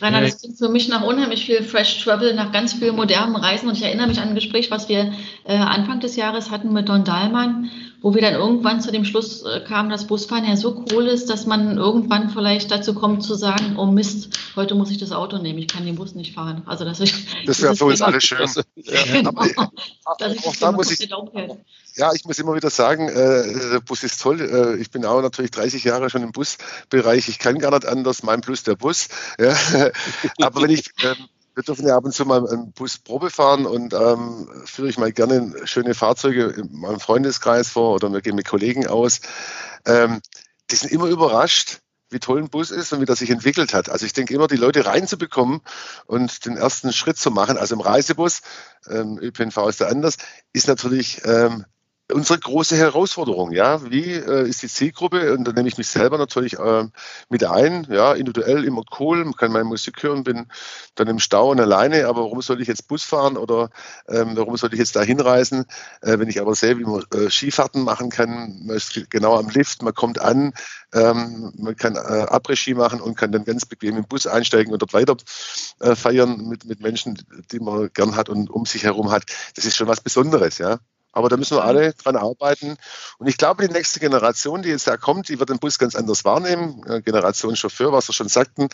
Rainer, 0.00 0.20
das 0.22 0.40
klingt 0.40 0.58
für 0.58 0.68
mich 0.68 0.88
nach 0.88 1.02
unheimlich 1.02 1.46
viel 1.46 1.62
Fresh 1.62 2.02
Travel, 2.02 2.34
nach 2.34 2.52
ganz 2.52 2.74
viel 2.74 2.92
modernen 2.92 3.36
Reisen. 3.36 3.68
Und 3.68 3.76
ich 3.76 3.84
erinnere 3.84 4.08
mich 4.08 4.20
an 4.20 4.30
ein 4.30 4.34
Gespräch, 4.34 4.70
was 4.70 4.88
wir 4.88 5.12
äh, 5.44 5.56
Anfang 5.56 6.00
des 6.00 6.16
Jahres 6.16 6.50
hatten 6.50 6.72
mit 6.72 6.88
Don 6.88 7.04
Dahlmann, 7.04 7.70
wo 8.00 8.14
wir 8.14 8.22
dann 8.22 8.34
irgendwann 8.34 8.80
zu 8.80 8.92
dem 8.92 9.04
Schluss 9.04 9.42
äh, 9.42 9.60
kamen, 9.60 9.90
dass 9.90 10.06
Busfahren 10.06 10.44
ja 10.44 10.56
so 10.56 10.84
cool 10.92 11.06
ist, 11.06 11.28
dass 11.30 11.46
man 11.46 11.76
irgendwann 11.78 12.30
vielleicht 12.30 12.70
dazu 12.70 12.94
kommt 12.94 13.22
zu 13.22 13.34
sagen, 13.34 13.76
oh 13.76 13.86
Mist, 13.86 14.38
heute 14.56 14.74
muss 14.74 14.90
ich 14.90 14.98
das 14.98 15.12
Auto 15.12 15.38
nehmen, 15.38 15.58
ich 15.58 15.68
kann 15.68 15.84
den 15.84 15.96
Bus 15.96 16.14
nicht 16.14 16.34
fahren. 16.34 16.62
Also 16.66 16.84
dass 16.84 17.00
ich, 17.00 17.14
das 17.46 17.60
wäre 17.60 17.74
für 17.74 17.86
uns 17.86 18.02
alle 18.02 18.20
schön. 18.20 18.38
Ja. 18.76 19.02
Genau. 19.12 19.32
dass 20.18 20.34
ich 20.34 20.46
auch 20.46 20.56
da 20.56 20.72
muss 20.72 20.90
ich, 20.90 21.10
ja, 21.98 22.12
ich 22.14 22.24
muss 22.24 22.38
immer 22.38 22.54
wieder 22.54 22.70
sagen, 22.70 23.08
äh, 23.08 23.70
der 23.72 23.80
Bus 23.80 24.04
ist 24.04 24.22
toll. 24.22 24.40
Äh, 24.40 24.80
ich 24.80 24.90
bin 24.90 25.04
auch 25.04 25.20
natürlich 25.20 25.50
30 25.50 25.82
Jahre 25.82 26.08
schon 26.10 26.22
im 26.22 26.30
Busbereich. 26.30 27.28
Ich 27.28 27.38
kann 27.40 27.58
gar 27.58 27.72
nicht 27.72 27.86
anders. 27.86 28.22
Mein 28.22 28.40
Plus 28.40 28.62
der 28.62 28.76
Bus. 28.76 29.08
Ja. 29.38 29.54
Aber 30.40 30.62
wenn 30.62 30.70
ich, 30.70 30.90
ähm, 31.02 31.16
wir 31.58 31.64
dürfen 31.64 31.88
ja 31.88 31.96
ab 31.96 32.04
und 32.04 32.12
zu 32.12 32.24
mal 32.24 32.48
einen 32.48 32.70
Bus 32.70 32.98
Probe 32.98 33.30
fahren 33.30 33.66
und 33.66 33.92
ähm, 33.92 34.48
führe 34.64 34.88
ich 34.88 34.96
mal 34.96 35.10
gerne 35.10 35.52
schöne 35.64 35.94
Fahrzeuge 35.94 36.44
in 36.44 36.68
meinem 36.70 37.00
Freundeskreis 37.00 37.68
vor 37.68 37.94
oder 37.94 38.12
wir 38.12 38.20
gehen 38.20 38.36
mit 38.36 38.46
Kollegen 38.46 38.86
aus. 38.86 39.20
Ähm, 39.84 40.20
die 40.70 40.76
sind 40.76 40.92
immer 40.92 41.06
überrascht, 41.06 41.80
wie 42.10 42.20
toll 42.20 42.38
ein 42.38 42.48
Bus 42.48 42.70
ist 42.70 42.92
und 42.92 43.00
wie 43.00 43.06
das 43.06 43.18
sich 43.18 43.30
entwickelt 43.30 43.74
hat. 43.74 43.90
Also 43.90 44.06
ich 44.06 44.12
denke 44.12 44.34
immer, 44.34 44.46
die 44.46 44.54
Leute 44.54 44.86
reinzubekommen 44.86 45.60
und 46.06 46.46
den 46.46 46.56
ersten 46.56 46.92
Schritt 46.92 47.18
zu 47.18 47.32
machen, 47.32 47.58
also 47.58 47.74
im 47.74 47.80
Reisebus, 47.80 48.42
ähm, 48.88 49.18
ÖPNV 49.20 49.56
ist 49.68 49.80
da 49.80 49.88
anders, 49.88 50.16
ist 50.52 50.68
natürlich 50.68 51.22
ähm, 51.24 51.64
unsere 52.12 52.38
große 52.38 52.76
Herausforderung, 52.76 53.52
ja. 53.52 53.90
Wie 53.90 54.12
äh, 54.12 54.48
ist 54.48 54.62
die 54.62 54.68
Zielgruppe? 54.68 55.34
Und 55.34 55.44
da 55.44 55.52
nehme 55.52 55.68
ich 55.68 55.76
mich 55.76 55.88
selber 55.88 56.16
natürlich 56.16 56.58
äh, 56.58 56.84
mit 57.28 57.44
ein, 57.44 57.86
ja, 57.90 58.14
individuell 58.14 58.64
immer 58.64 58.82
cool, 58.98 59.24
man 59.24 59.34
kann 59.34 59.52
meine 59.52 59.64
Musik 59.64 60.02
hören, 60.02 60.24
bin 60.24 60.46
dann 60.94 61.08
im 61.08 61.18
Stau 61.18 61.50
und 61.50 61.60
alleine, 61.60 62.06
aber 62.06 62.22
warum 62.22 62.40
soll 62.40 62.62
ich 62.62 62.68
jetzt 62.68 62.88
Bus 62.88 63.04
fahren 63.04 63.36
oder 63.36 63.70
ähm, 64.08 64.36
warum 64.36 64.56
soll 64.56 64.72
ich 64.72 64.78
jetzt 64.78 64.96
da 64.96 65.02
hinreisen? 65.02 65.66
Äh, 66.00 66.18
wenn 66.18 66.28
ich 66.28 66.40
aber 66.40 66.54
sehe, 66.54 66.78
wie 66.78 66.84
man 66.84 67.04
äh, 67.12 67.30
Skifahrten 67.30 67.82
machen 67.82 68.10
kann, 68.10 68.62
man 68.64 68.76
ist 68.76 69.10
genau 69.10 69.38
am 69.38 69.50
Lift, 69.50 69.82
man 69.82 69.94
kommt 69.94 70.20
an, 70.20 70.54
ähm, 70.94 71.52
man 71.56 71.76
kann 71.76 71.96
äh, 71.96 71.98
Après-Ski 71.98 72.74
machen 72.74 73.00
und 73.00 73.16
kann 73.16 73.32
dann 73.32 73.44
ganz 73.44 73.66
bequem 73.66 73.96
im 73.96 74.04
Bus 74.04 74.26
einsteigen 74.26 74.72
und 74.72 74.80
dort 74.80 74.94
weiter 74.94 75.16
äh, 75.80 75.94
feiern 75.94 76.48
mit, 76.48 76.64
mit 76.64 76.80
Menschen, 76.80 77.22
die 77.52 77.60
man 77.60 77.90
gern 77.92 78.16
hat 78.16 78.28
und 78.30 78.48
um 78.50 78.64
sich 78.64 78.84
herum 78.84 79.10
hat. 79.10 79.24
Das 79.54 79.66
ist 79.66 79.76
schon 79.76 79.88
was 79.88 80.00
Besonderes, 80.00 80.58
ja. 80.58 80.78
Aber 81.12 81.28
da 81.28 81.36
müssen 81.36 81.56
wir 81.56 81.64
alle 81.64 81.94
dran 81.94 82.16
arbeiten. 82.16 82.76
Und 83.18 83.26
ich 83.26 83.36
glaube, 83.36 83.66
die 83.66 83.72
nächste 83.72 84.00
Generation, 84.00 84.62
die 84.62 84.68
jetzt 84.68 84.86
da 84.86 84.96
kommt, 84.96 85.28
die 85.28 85.38
wird 85.38 85.50
den 85.50 85.58
Bus 85.58 85.78
ganz 85.78 85.94
anders 85.94 86.24
wahrnehmen. 86.24 86.82
Generation 87.04 87.56
Chauffeur, 87.56 87.92
was 87.92 88.08
wir 88.08 88.12
schon 88.12 88.28
sagten, 88.28 88.68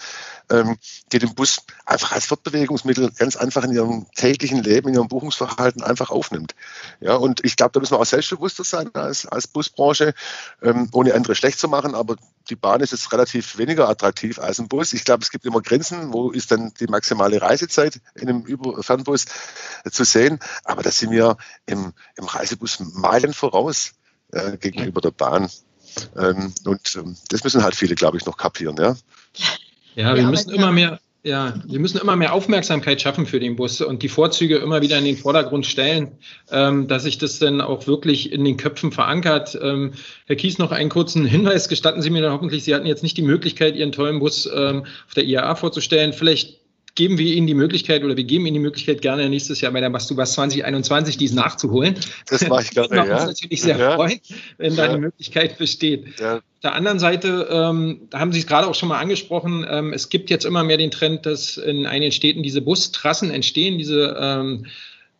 ähm, 0.51 0.76
die 1.12 1.18
den 1.18 1.35
Bus 1.35 1.62
einfach 1.87 2.12
als 2.12 2.26
Fortbewegungsmittel 2.26 3.11
ganz 3.12 3.37
einfach 3.37 3.64
in 3.64 3.72
ihrem 3.72 4.07
täglichen 4.14 4.62
Leben, 4.62 4.89
in 4.89 4.95
ihrem 4.95 5.09
Buchungsverhalten 5.09 5.82
einfach 5.82 6.11
aufnimmt. 6.11 6.55
Ja, 7.01 7.14
und 7.14 7.45
ich 7.45 7.57
glaube, 7.57 7.72
da 7.72 7.80
müssen 7.80 7.95
wir 7.95 8.01
auch 8.01 8.07
selbstbewusster 8.07 8.64
sein 8.64 8.91
als, 8.95 9.26
als 9.26 9.47
Busbranche, 9.47 10.14
ähm, 10.62 10.89
ohne 10.93 11.14
andere 11.14 11.35
schlecht 11.35 11.59
zu 11.59 11.68
machen. 11.68 11.95
Aber 11.95 12.16
die 12.51 12.57
Bahn 12.57 12.80
ist 12.80 12.93
jetzt 12.93 13.11
relativ 13.12 13.57
weniger 13.59 13.89
attraktiv 13.89 14.39
als 14.39 14.59
ein 14.59 14.68
Bus. 14.68 14.93
Ich 14.93 15.05
glaube, 15.05 15.22
es 15.22 15.30
gibt 15.30 15.47
immer 15.47 15.62
Grenzen. 15.62 16.12
Wo 16.12 16.30
ist 16.30 16.51
dann 16.51 16.72
die 16.78 16.87
maximale 16.87 17.41
Reisezeit 17.41 18.01
in 18.14 18.28
einem 18.28 18.82
Fernbus 18.82 19.26
zu 19.91 20.05
sehen? 20.05 20.39
Aber 20.64 20.82
da 20.82 20.91
sind 20.91 21.11
wir 21.11 21.37
im, 21.66 21.93
im 22.16 22.34
Reisebus 22.35 22.80
Meilen 22.95 23.32
voraus 23.32 23.93
äh, 24.32 24.57
gegenüber 24.57 25.01
der 25.01 25.11
Bahn. 25.11 25.49
Ähm, 26.16 26.53
und 26.64 26.97
ähm, 26.97 27.16
das 27.28 27.45
müssen 27.45 27.62
halt 27.62 27.74
viele, 27.74 27.95
glaube 27.95 28.16
ich, 28.16 28.26
noch 28.26 28.37
kapieren. 28.37 28.76
Ja, 28.78 28.97
ja 29.95 30.14
wir 30.14 30.22
ja, 30.22 30.30
müssen 30.30 30.51
immer 30.51 30.72
mehr. 30.72 31.01
Ja, 31.26 31.55
wir 31.64 31.80
müssen 31.80 31.97
immer 31.97 32.16
mehr 32.16 32.35
Aufmerksamkeit 32.35 33.01
schaffen 33.01 33.24
für 33.24 33.41
den 33.41 33.57
Bus 33.57 33.80
und 33.80 34.03
die 34.03 34.11
Vorzüge 34.11 34.59
immer 34.59 34.82
wieder 34.82 34.99
in 34.99 35.07
den 35.07 35.16
Vordergrund 35.16 35.64
stellen, 35.64 36.18
ähm, 36.51 36.87
dass 36.87 37.05
sich 37.05 37.16
das 37.16 37.39
dann 37.39 37.62
auch 37.62 37.87
wirklich 37.87 38.30
in 38.30 38.45
den 38.45 38.59
Köpfen 38.59 38.93
verankert. 38.93 39.59
Ähm, 39.59 39.93
Herr 40.26 40.37
Kies, 40.37 40.59
noch 40.59 40.70
einen 40.70 40.91
kurzen 40.91 41.24
Hinweis. 41.24 41.70
Gestatten 41.70 42.03
Sie 42.03 42.11
mir 42.11 42.20
dann 42.20 42.32
hoffentlich, 42.32 42.64
Sie 42.64 42.74
hatten 42.74 42.85
jetzt 42.85 43.03
nicht 43.03 43.16
die 43.16 43.22
Möglichkeit, 43.22 43.74
Ihren 43.74 43.93
tollen 43.93 44.18
Bus 44.18 44.47
ähm, 44.55 44.85
auf 45.07 45.14
der 45.16 45.24
IAA 45.24 45.55
vorzustellen. 45.55 46.12
Vielleicht 46.12 46.59
geben 46.95 47.18
wir 47.18 47.34
Ihnen 47.34 47.47
die 47.47 47.55
Möglichkeit 47.55 48.05
oder 48.05 48.16
wir 48.16 48.24
geben 48.24 48.47
Ihnen 48.47 48.55
die 48.55 48.61
Möglichkeit, 48.61 49.03
gerne 49.03 49.28
nächstes 49.28 49.61
Jahr 49.61 49.72
bei 49.72 49.80
der 49.80 49.90
Mastubas 49.90 50.34
2021 50.34 51.16
dies 51.16 51.32
nachzuholen. 51.32 51.97
Das 52.28 52.47
mache 52.49 52.62
ich 52.62 52.70
gerne. 52.70 52.88
Das 52.95 53.09
ja. 53.09 53.16
uns 53.16 53.26
natürlich 53.26 53.62
sehr 53.62 53.76
ja. 53.76 53.97
freuen, 53.97 54.20
wenn 54.59 54.74
ja. 54.74 54.86
da 54.86 54.95
die 54.95 55.01
Möglichkeit 55.01 55.59
besteht. 55.59 56.20
Ja. 56.20 56.36
Auf 56.36 56.42
der 56.62 56.74
anderen 56.74 56.99
Seite, 56.99 57.49
ähm, 57.51 58.03
da 58.11 58.20
haben 58.20 58.32
Sie 58.32 58.38
es 58.38 58.47
gerade 58.47 58.68
auch 58.68 58.74
schon 58.74 58.88
mal 58.88 58.99
angesprochen, 58.99 59.66
ähm, 59.68 59.92
es 59.92 60.09
gibt 60.09 60.30
jetzt 60.30 60.45
immer 60.45 60.62
mehr 60.62 60.76
den 60.76 60.90
Trend, 60.90 61.26
dass 61.26 61.57
in 61.57 61.86
einigen 61.86 62.12
Städten 62.12 62.42
diese 62.42 62.62
Bustrassen 62.62 63.30
entstehen, 63.30 63.78
diese 63.78 64.16
ähm, 64.18 64.66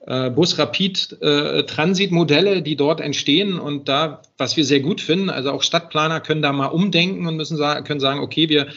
äh, 0.07 0.31
Bus-Rapid-Transit-Modelle, 0.31 2.57
äh, 2.57 2.63
die 2.63 2.77
dort 2.77 3.01
entstehen 3.01 3.59
und 3.59 3.89
da, 3.89 4.23
was 4.39 4.57
wir 4.57 4.65
sehr 4.65 4.81
gut 4.81 5.01
finden, 5.01 5.31
also 5.31 5.51
auch 5.51 5.63
Stadtplaner 5.63 6.21
können 6.21 6.43
da 6.43 6.53
mal 6.53 6.67
umdenken 6.67 7.27
und 7.27 7.37
müssen 7.37 7.57
sagen, 7.57 7.85
können 7.85 8.01
sagen, 8.01 8.21
okay, 8.21 8.49
wir 8.49 8.69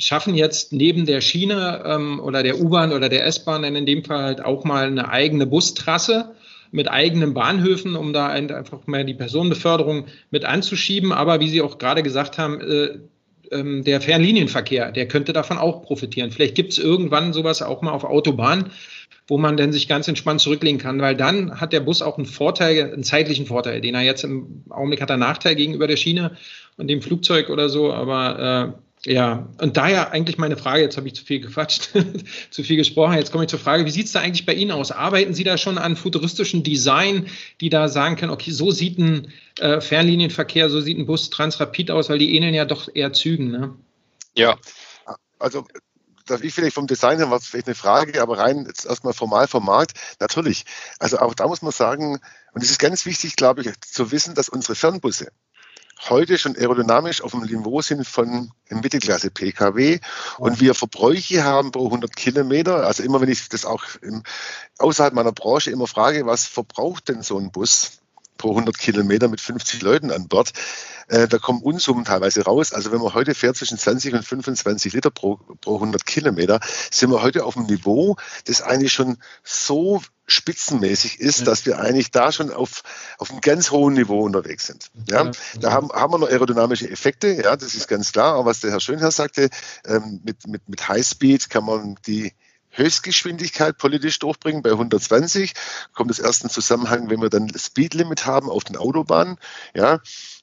schaffen 0.00 0.34
jetzt 0.34 0.72
neben 0.72 1.06
der 1.06 1.20
Schiene 1.20 1.82
ähm, 1.86 2.20
oder 2.20 2.42
der 2.42 2.60
U-Bahn 2.60 2.92
oder 2.92 3.08
der 3.08 3.26
S-Bahn 3.26 3.64
in 3.64 3.86
dem 3.86 4.04
Fall 4.04 4.22
halt 4.22 4.44
auch 4.44 4.64
mal 4.64 4.86
eine 4.86 5.10
eigene 5.10 5.46
Bustrasse 5.46 6.34
mit 6.72 6.90
eigenen 6.90 7.34
Bahnhöfen, 7.34 7.96
um 7.96 8.12
da 8.12 8.28
einfach 8.28 8.86
mal 8.86 9.04
die 9.04 9.14
Personenbeförderung 9.14 10.06
mit 10.30 10.44
anzuschieben. 10.44 11.12
Aber 11.12 11.40
wie 11.40 11.48
Sie 11.48 11.62
auch 11.62 11.78
gerade 11.78 12.02
gesagt 12.02 12.38
haben, 12.38 12.60
äh, 12.60 12.98
ähm, 13.50 13.84
der 13.84 14.00
Fernlinienverkehr, 14.00 14.92
der 14.92 15.08
könnte 15.08 15.32
davon 15.32 15.58
auch 15.58 15.82
profitieren. 15.82 16.30
Vielleicht 16.30 16.54
gibt 16.54 16.72
es 16.72 16.78
irgendwann 16.78 17.32
sowas 17.32 17.62
auch 17.62 17.82
mal 17.82 17.92
auf 17.92 18.04
Autobahn, 18.04 18.70
wo 19.26 19.38
man 19.38 19.56
dann 19.56 19.72
sich 19.72 19.88
ganz 19.88 20.08
entspannt 20.08 20.40
zurücklegen 20.40 20.80
kann, 20.80 21.00
weil 21.00 21.16
dann 21.16 21.60
hat 21.60 21.72
der 21.72 21.80
Bus 21.80 22.02
auch 22.02 22.16
einen 22.16 22.26
Vorteil, 22.26 22.92
einen 22.92 23.02
zeitlichen 23.02 23.46
Vorteil, 23.46 23.80
den 23.80 23.94
er 23.94 24.02
jetzt 24.02 24.24
im 24.24 24.64
Augenblick 24.70 25.02
hat, 25.02 25.10
einen 25.10 25.20
Nachteil 25.20 25.56
gegenüber 25.56 25.86
der 25.86 25.96
Schiene 25.96 26.36
und 26.76 26.88
dem 26.88 27.02
Flugzeug 27.02 27.50
oder 27.50 27.68
so, 27.68 27.92
aber 27.92 28.74
äh, 28.76 28.89
ja, 29.06 29.48
und 29.58 29.78
daher 29.78 30.12
eigentlich 30.12 30.36
meine 30.36 30.58
Frage, 30.58 30.82
jetzt 30.82 30.98
habe 30.98 31.08
ich 31.08 31.14
zu 31.14 31.24
viel 31.24 31.40
gequatscht, 31.40 31.90
zu 32.50 32.62
viel 32.62 32.76
gesprochen, 32.76 33.14
jetzt 33.14 33.32
komme 33.32 33.44
ich 33.44 33.50
zur 33.50 33.58
Frage, 33.58 33.86
wie 33.86 33.90
sieht 33.90 34.06
es 34.06 34.12
da 34.12 34.20
eigentlich 34.20 34.44
bei 34.44 34.52
Ihnen 34.52 34.72
aus? 34.72 34.92
Arbeiten 34.92 35.32
Sie 35.32 35.44
da 35.44 35.56
schon 35.56 35.78
an 35.78 35.96
futuristischen 35.96 36.62
Design, 36.62 37.26
die 37.62 37.70
da 37.70 37.88
sagen 37.88 38.16
können, 38.16 38.32
okay, 38.32 38.50
so 38.50 38.70
sieht 38.70 38.98
ein 38.98 39.32
äh, 39.58 39.80
Fernlinienverkehr, 39.80 40.68
so 40.68 40.82
sieht 40.82 40.98
ein 40.98 41.06
Bus 41.06 41.30
Transrapid 41.30 41.90
aus, 41.90 42.10
weil 42.10 42.18
die 42.18 42.36
ähneln 42.36 42.52
ja 42.52 42.66
doch 42.66 42.88
eher 42.94 43.14
Zügen, 43.14 43.50
ne? 43.50 43.74
Ja, 44.36 44.58
also 45.38 45.66
das 46.26 46.42
ich 46.42 46.54
vielleicht 46.54 46.74
vom 46.74 46.86
Design 46.86 47.18
her 47.18 47.30
war 47.30 47.40
vielleicht 47.40 47.66
eine 47.66 47.74
Frage, 47.74 48.22
aber 48.22 48.38
rein 48.38 48.64
jetzt 48.66 48.86
erstmal 48.86 49.12
formal 49.12 49.48
vom 49.48 49.64
Markt, 49.64 49.92
natürlich. 50.20 50.64
Also 50.98 51.18
auch 51.18 51.34
da 51.34 51.46
muss 51.46 51.62
man 51.62 51.72
sagen, 51.72 52.20
und 52.52 52.62
es 52.62 52.70
ist 52.70 52.78
ganz 52.78 53.06
wichtig, 53.06 53.36
glaube 53.36 53.62
ich, 53.62 53.80
zu 53.80 54.12
wissen, 54.12 54.34
dass 54.34 54.48
unsere 54.48 54.74
Fernbusse, 54.74 55.32
heute 56.08 56.38
schon 56.38 56.56
aerodynamisch 56.56 57.22
auf 57.22 57.32
dem 57.32 57.42
Niveau 57.42 57.82
sind 57.82 58.06
von 58.06 58.52
Mittelklasse 58.70 59.30
PKW 59.30 59.98
und 60.38 60.60
wir 60.60 60.74
Verbräuche 60.74 61.44
haben 61.44 61.72
pro 61.72 61.86
100 61.86 62.14
Kilometer. 62.16 62.86
Also 62.86 63.02
immer 63.02 63.20
wenn 63.20 63.28
ich 63.28 63.48
das 63.48 63.64
auch 63.64 63.84
im, 64.00 64.22
außerhalb 64.78 65.12
meiner 65.14 65.32
Branche 65.32 65.70
immer 65.70 65.86
frage, 65.86 66.26
was 66.26 66.46
verbraucht 66.46 67.08
denn 67.08 67.22
so 67.22 67.38
ein 67.38 67.50
Bus? 67.50 67.99
Pro 68.40 68.50
100 68.50 68.78
Kilometer 68.78 69.28
mit 69.28 69.40
50 69.40 69.82
Leuten 69.82 70.10
an 70.10 70.26
Bord. 70.26 70.52
Äh, 71.08 71.28
da 71.28 71.38
kommen 71.38 71.60
Unsummen 71.60 72.06
teilweise 72.06 72.42
raus. 72.42 72.72
Also 72.72 72.90
wenn 72.90 73.00
man 73.00 73.12
heute 73.12 73.34
fährt 73.34 73.56
zwischen 73.56 73.76
20 73.76 74.14
und 74.14 74.24
25 74.24 74.94
Liter 74.94 75.10
pro, 75.10 75.38
pro 75.60 75.74
100 75.74 76.06
Kilometer, 76.06 76.58
sind 76.90 77.10
wir 77.10 77.20
heute 77.20 77.44
auf 77.44 77.58
einem 77.58 77.66
Niveau, 77.66 78.16
das 78.46 78.62
eigentlich 78.62 78.94
schon 78.94 79.18
so 79.44 80.00
spitzenmäßig 80.26 81.20
ist, 81.20 81.40
ja. 81.40 81.44
dass 81.44 81.66
wir 81.66 81.80
eigentlich 81.80 82.12
da 82.12 82.32
schon 82.32 82.50
auf, 82.50 82.82
auf 83.18 83.30
einem 83.30 83.42
ganz 83.42 83.70
hohen 83.72 83.94
Niveau 83.94 84.20
unterwegs 84.20 84.66
sind. 84.66 84.90
Ja, 85.06 85.24
ja. 85.24 85.30
Da 85.60 85.72
haben, 85.72 85.90
haben 85.90 86.12
wir 86.14 86.18
noch 86.18 86.28
aerodynamische 86.28 86.88
Effekte, 86.88 87.28
ja, 87.28 87.56
das 87.56 87.74
ist 87.74 87.88
ganz 87.88 88.12
klar. 88.12 88.36
Aber 88.36 88.46
was 88.46 88.60
der 88.60 88.70
Herr 88.70 88.80
Schönherr 88.80 89.10
sagte, 89.10 89.50
ähm, 89.84 90.20
mit, 90.24 90.46
mit, 90.46 90.66
mit 90.66 90.88
Highspeed 90.88 91.50
kann 91.50 91.66
man 91.66 91.96
die 92.06 92.32
Höchstgeschwindigkeit 92.70 93.78
politisch 93.78 94.18
durchbringen 94.18 94.62
bei 94.62 94.70
120. 94.70 95.52
Kommt 95.94 96.10
das 96.10 96.18
erst 96.18 96.44
in 96.44 96.50
Zusammenhang, 96.50 97.10
wenn 97.10 97.20
wir 97.20 97.30
dann 97.30 97.50
Speedlimit 97.56 98.26
haben 98.26 98.48
auf 98.48 98.64
den 98.64 98.76
Autobahnen. 98.76 99.36
Ja, 99.74 100.00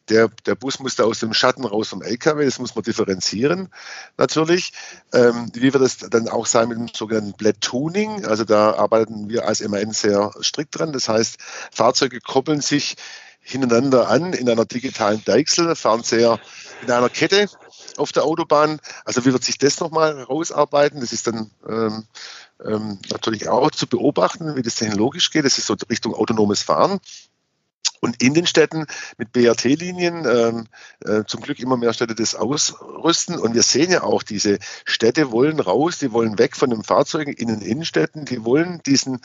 der, 0.09 0.29
der 0.45 0.55
Bus 0.55 0.79
muss 0.79 0.95
da 0.95 1.03
aus 1.03 1.19
dem 1.19 1.33
Schatten 1.33 1.65
raus 1.65 1.89
vom 1.89 2.01
LKW, 2.01 2.45
das 2.45 2.59
muss 2.59 2.75
man 2.75 2.83
differenzieren 2.83 3.69
natürlich. 4.17 4.71
Ähm, 5.13 5.51
wie 5.53 5.73
wird 5.73 5.83
das 5.83 5.97
dann 5.97 6.29
auch 6.29 6.45
sein 6.45 6.69
mit 6.69 6.77
dem 6.77 6.87
sogenannten 6.87 7.33
Bled 7.33 7.59
Tuning? 7.61 8.25
Also 8.25 8.45
da 8.45 8.73
arbeiten 8.75 9.29
wir 9.29 9.47
als 9.47 9.67
MAN 9.67 9.91
sehr 9.91 10.31
strikt 10.41 10.77
dran. 10.77 10.93
Das 10.93 11.09
heißt, 11.09 11.37
Fahrzeuge 11.71 12.21
koppeln 12.21 12.61
sich 12.61 12.95
hintereinander 13.41 14.09
an 14.09 14.33
in 14.33 14.49
einer 14.49 14.65
digitalen 14.65 15.23
Deichsel, 15.23 15.75
fahren 15.75 16.03
sehr 16.03 16.39
in 16.81 16.91
einer 16.91 17.09
Kette 17.09 17.47
auf 17.97 18.11
der 18.11 18.23
Autobahn. 18.23 18.79
Also 19.05 19.25
wie 19.25 19.33
wird 19.33 19.43
sich 19.43 19.57
das 19.57 19.79
nochmal 19.79 20.21
rausarbeiten? 20.23 21.01
Das 21.01 21.13
ist 21.13 21.27
dann 21.27 21.51
ähm, 21.67 22.05
ähm, 22.65 22.99
natürlich 23.09 23.49
auch 23.49 23.71
zu 23.71 23.87
beobachten, 23.87 24.55
wie 24.55 24.61
das 24.61 24.75
technologisch 24.75 25.31
geht. 25.31 25.45
Das 25.45 25.57
ist 25.57 25.67
so 25.67 25.75
Richtung 25.89 26.13
autonomes 26.13 26.61
Fahren. 26.61 26.99
Und 27.99 28.21
in 28.21 28.33
den 28.33 28.45
Städten 28.45 28.85
mit 29.17 29.31
BRT-Linien, 29.31 30.25
ähm, 30.25 30.67
äh, 31.03 31.23
zum 31.25 31.41
Glück 31.41 31.59
immer 31.59 31.77
mehr 31.77 31.93
Städte 31.93 32.15
das 32.15 32.35
ausrüsten. 32.35 33.39
Und 33.39 33.55
wir 33.55 33.63
sehen 33.63 33.91
ja 33.91 34.03
auch, 34.03 34.23
diese 34.23 34.59
Städte 34.85 35.31
wollen 35.31 35.59
raus, 35.59 35.97
die 35.99 36.11
wollen 36.11 36.37
weg 36.37 36.55
von 36.55 36.69
den 36.69 36.83
Fahrzeugen 36.83 37.33
in 37.33 37.47
den 37.47 37.61
Innenstädten, 37.61 38.25
die 38.25 38.43
wollen 38.45 38.81
diesen 38.85 39.19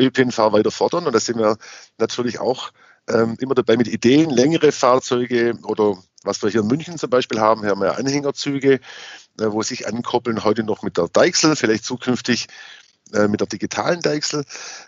ÖPNV 0.00 0.38
weiter 0.38 0.70
fordern. 0.70 1.06
Und 1.06 1.12
da 1.12 1.20
sind 1.20 1.38
wir 1.38 1.58
natürlich 1.98 2.38
auch 2.38 2.72
ähm, 3.08 3.36
immer 3.38 3.54
dabei 3.54 3.76
mit 3.76 3.88
Ideen, 3.88 4.30
längere 4.30 4.72
Fahrzeuge 4.72 5.58
oder 5.64 5.98
was 6.26 6.42
wir 6.42 6.50
hier 6.50 6.60
in 6.60 6.66
München 6.66 6.98
zum 6.98 7.10
Beispiel 7.10 7.40
haben, 7.40 7.62
hier 7.62 7.70
haben 7.70 7.80
wir 7.80 7.96
Anhängerzüge, 7.96 8.74
äh, 8.74 8.78
wo 9.38 9.62
sich 9.62 9.86
ankoppeln, 9.86 10.44
heute 10.44 10.64
noch 10.64 10.82
mit 10.82 10.96
der 10.96 11.08
Deichsel, 11.08 11.56
vielleicht 11.56 11.84
zukünftig 11.84 12.48
äh, 13.12 13.28
mit 13.28 13.40
der 13.40 13.46
digitalen 13.46 14.00
Deichsel. 14.00 14.44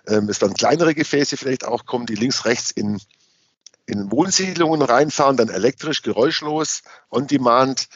Ähm, 0.06 0.28
es 0.28 0.40
werden 0.40 0.54
kleinere 0.54 0.94
Gefäße 0.94 1.36
vielleicht 1.36 1.64
auch 1.64 1.86
kommen, 1.86 2.06
die 2.06 2.16
links, 2.16 2.44
rechts 2.44 2.70
in, 2.70 3.00
in 3.86 4.10
Wohnsiedlungen 4.10 4.82
reinfahren, 4.82 5.36
dann 5.36 5.48
elektrisch, 5.48 6.02
geräuschlos, 6.02 6.82
on 7.10 7.26
demand. 7.26 7.88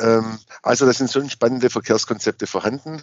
Ähm, 0.00 0.38
also 0.62 0.86
da 0.86 0.92
sind 0.92 1.10
schon 1.10 1.30
spannende 1.30 1.70
Verkehrskonzepte 1.70 2.46
vorhanden, 2.46 3.02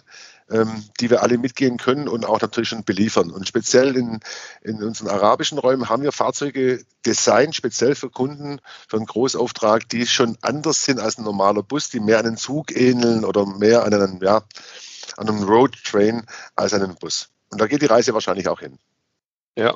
ähm, 0.50 0.84
die 1.00 1.10
wir 1.10 1.22
alle 1.22 1.38
mitgehen 1.38 1.76
können 1.76 2.08
und 2.08 2.24
auch 2.24 2.40
natürlich 2.40 2.70
schon 2.70 2.84
beliefern. 2.84 3.30
Und 3.30 3.46
speziell 3.46 3.96
in, 3.96 4.20
in 4.62 4.82
unseren 4.82 5.08
arabischen 5.08 5.58
Räumen 5.58 5.88
haben 5.88 6.02
wir 6.02 6.12
Fahrzeuge 6.12 6.84
designt, 7.06 7.54
speziell 7.54 7.94
für 7.94 8.10
Kunden, 8.10 8.60
für 8.88 8.96
einen 8.96 9.06
Großauftrag, 9.06 9.88
die 9.88 10.06
schon 10.06 10.36
anders 10.42 10.82
sind 10.82 11.00
als 11.00 11.18
ein 11.18 11.24
normaler 11.24 11.62
Bus, 11.62 11.90
die 11.90 12.00
mehr 12.00 12.18
einen 12.18 12.36
Zug 12.36 12.74
ähneln 12.76 13.24
oder 13.24 13.46
mehr 13.46 13.84
an 13.84 13.94
einen, 13.94 14.20
ja, 14.22 14.42
an 15.16 15.28
einem 15.28 15.42
Roadtrain 15.42 16.26
als 16.56 16.72
einen 16.72 16.94
Bus. 16.96 17.28
Und 17.50 17.60
da 17.60 17.66
geht 17.66 17.82
die 17.82 17.86
Reise 17.86 18.14
wahrscheinlich 18.14 18.48
auch 18.48 18.60
hin. 18.60 18.78
Ja, 19.56 19.74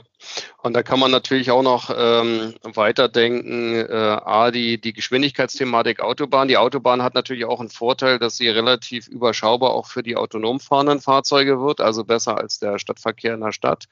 Und 0.63 0.75
da 0.75 0.83
kann 0.83 1.01
man 1.01 1.11
natürlich 1.11 1.51
auch 1.51 1.63
noch 1.63 1.91
ähm, 1.95 2.55
weiterdenken, 2.63 3.75
äh, 3.75 3.93
A, 3.93 4.51
die, 4.51 4.81
die 4.81 4.93
Geschwindigkeitsthematik 4.93 6.01
Autobahn. 6.01 6.49
Die 6.49 6.57
Autobahn 6.57 7.03
hat 7.03 7.15
natürlich 7.15 7.45
auch 7.45 7.61
einen 7.61 7.69
Vorteil, 7.69 8.19
dass 8.19 8.37
sie 8.37 8.49
relativ 8.49 9.09
überschaubar 9.09 9.71
auch 9.71 9.87
für 9.87 10.03
die 10.03 10.17
autonom 10.17 10.61
fahrenden 10.61 11.01
Fahrzeuge 11.01 11.61
wird, 11.61 11.81
also 11.81 12.05
besser 12.05 12.39
als 12.39 12.59
der 12.59 12.79
Stadtverkehr 12.79 13.35
in 13.35 13.41
der 13.41 13.53
Stadt, 13.53 13.87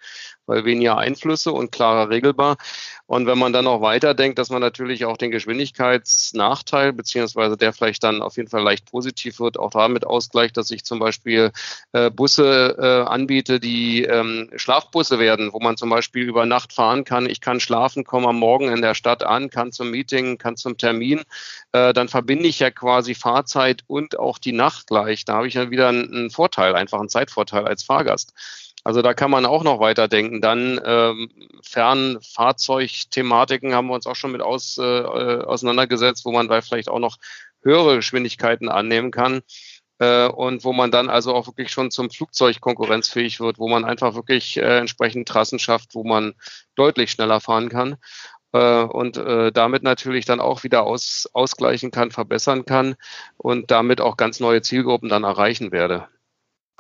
weil 0.47 0.65
weniger 0.65 0.97
Einflüsse 0.99 1.53
und 1.53 1.73
klarer 1.73 2.09
regelbar. 2.11 2.57
Und 3.07 3.27
wenn 3.27 3.39
man 3.39 3.53
dann 3.53 3.65
noch 3.65 3.81
weiterdenkt, 3.81 4.39
dass 4.39 4.51
man 4.51 4.61
natürlich 4.61 5.05
auch 5.05 5.17
den 5.17 5.33
Geschwindigkeitsnachteil, 5.33 6.93
beziehungsweise 6.93 7.57
der 7.57 7.73
vielleicht 7.73 8.05
dann 8.05 8.23
auf 8.23 8.37
jeden 8.37 8.49
Fall 8.49 8.63
leicht 8.63 8.89
positiv 8.89 9.41
wird, 9.41 9.59
auch 9.59 9.71
damit 9.71 10.07
ausgleicht, 10.07 10.57
dass 10.57 10.71
ich 10.71 10.85
zum 10.85 11.01
Beispiel 11.01 11.51
äh, 11.93 12.11
Busse 12.11 12.77
äh, 12.79 13.11
anbiete, 13.11 13.59
die 13.59 14.05
ähm, 14.05 14.51
Schlafbusse 14.55 15.19
werden, 15.19 15.53
wo 15.53 15.59
man 15.59 15.77
zum 15.77 15.91
Beispiel 15.91 16.20
über 16.23 16.47
Nacht 16.47 16.73
fahren 16.73 17.05
kann. 17.05 17.29
Ich 17.29 17.41
kann 17.41 17.61
schlafen, 17.61 18.05
komme 18.05 18.29
am 18.29 18.39
Morgen 18.39 18.73
in 18.73 18.83
der 18.83 18.95
Stadt 18.95 19.25
an, 19.25 19.51
kann 19.51 19.73
zum 19.73 19.91
Meeting, 19.91 20.39
kann 20.39 20.57
zum 20.57 20.77
Termin. 20.77 21.23
Äh, 21.73 21.93
dann 21.93 22.09
verbinde 22.09 22.49
ich 22.49 22.59
ja 22.59 22.71
quasi 22.71 23.15
Fahrzeit 23.15 23.83
und 23.87 24.19
auch 24.19 24.39
die 24.39 24.53
Nacht 24.53 24.87
gleich. 24.87 25.25
Da 25.25 25.35
habe 25.35 25.49
ich 25.49 25.55
ja 25.55 25.71
wieder 25.71 25.89
einen, 25.89 26.31
Vorteil, 26.31 26.75
einfach 26.75 27.01
einen 27.01 27.09
Zeitvorteil 27.09 27.67
als 27.67 27.83
Fahrgast. 27.83 28.33
Also 28.83 29.03
da 29.03 29.15
kann 29.15 29.31
man 29.31 29.45
auch 29.45 29.63
noch 29.63 29.81
weiterdenken. 29.81 30.41
Dann 30.41 30.81
ähm, 30.85 31.31
Fernfahrzeugthematiken 31.63 33.75
haben 33.75 33.89
wir 33.89 33.95
uns 33.95 34.07
auch 34.07 34.17
schon 34.17 34.33
mit 34.33 34.41
aus, 34.41 34.79
äh, 34.79 34.83
auseinandergesetzt, 34.83 36.25
wo 36.25 36.33
man 36.33 36.49
da 36.49 36.63
vielleicht 36.63 36.89
auch 36.89 36.99
noch 36.99 37.19
höhere 37.63 37.97
Geschwindigkeiten 37.97 38.71
annehmen 38.71 39.11
kann 39.11 39.43
äh, 40.01 40.27
und 40.27 40.65
wo 40.65 40.73
man 40.73 40.91
dann 40.91 41.09
also 41.09 41.35
auch 41.35 41.47
wirklich 41.47 41.71
schon 41.71 41.91
zum 41.91 42.11
Flugzeug 42.11 42.61
konkurrenzfähig 42.61 43.39
wird, 43.39 43.59
wo 43.59 43.69
man 43.69 43.85
einfach 43.85 44.15
wirklich 44.15 44.57
äh, 44.57 44.79
entsprechend 44.79 45.29
Trassen 45.29 45.59
schafft, 45.61 45.95
wo 45.95 46.03
man 46.03 46.35
deutlich 46.75 47.13
schneller 47.13 47.41
fahren 47.41 47.69
kann 47.69 47.97
äh, 48.53 48.83
und 48.83 49.17
äh, 49.19 49.53
damit 49.53 49.83
natürlich 49.83 50.25
dann 50.25 50.41
auch 50.41 50.65
wieder 50.65 50.85
aus, 50.85 51.29
ausgleichen 51.33 51.91
kann, 51.91 52.11
verbessern 52.11 52.65
kann 52.65 52.97
und 53.37 53.71
damit 53.71 54.01
auch 54.01 54.17
ganz 54.17 54.41
neue 54.41 54.63
Zielgruppen 54.63 55.09
dann 55.09 55.25
erreichen 55.25 55.71
werde. 55.71 56.09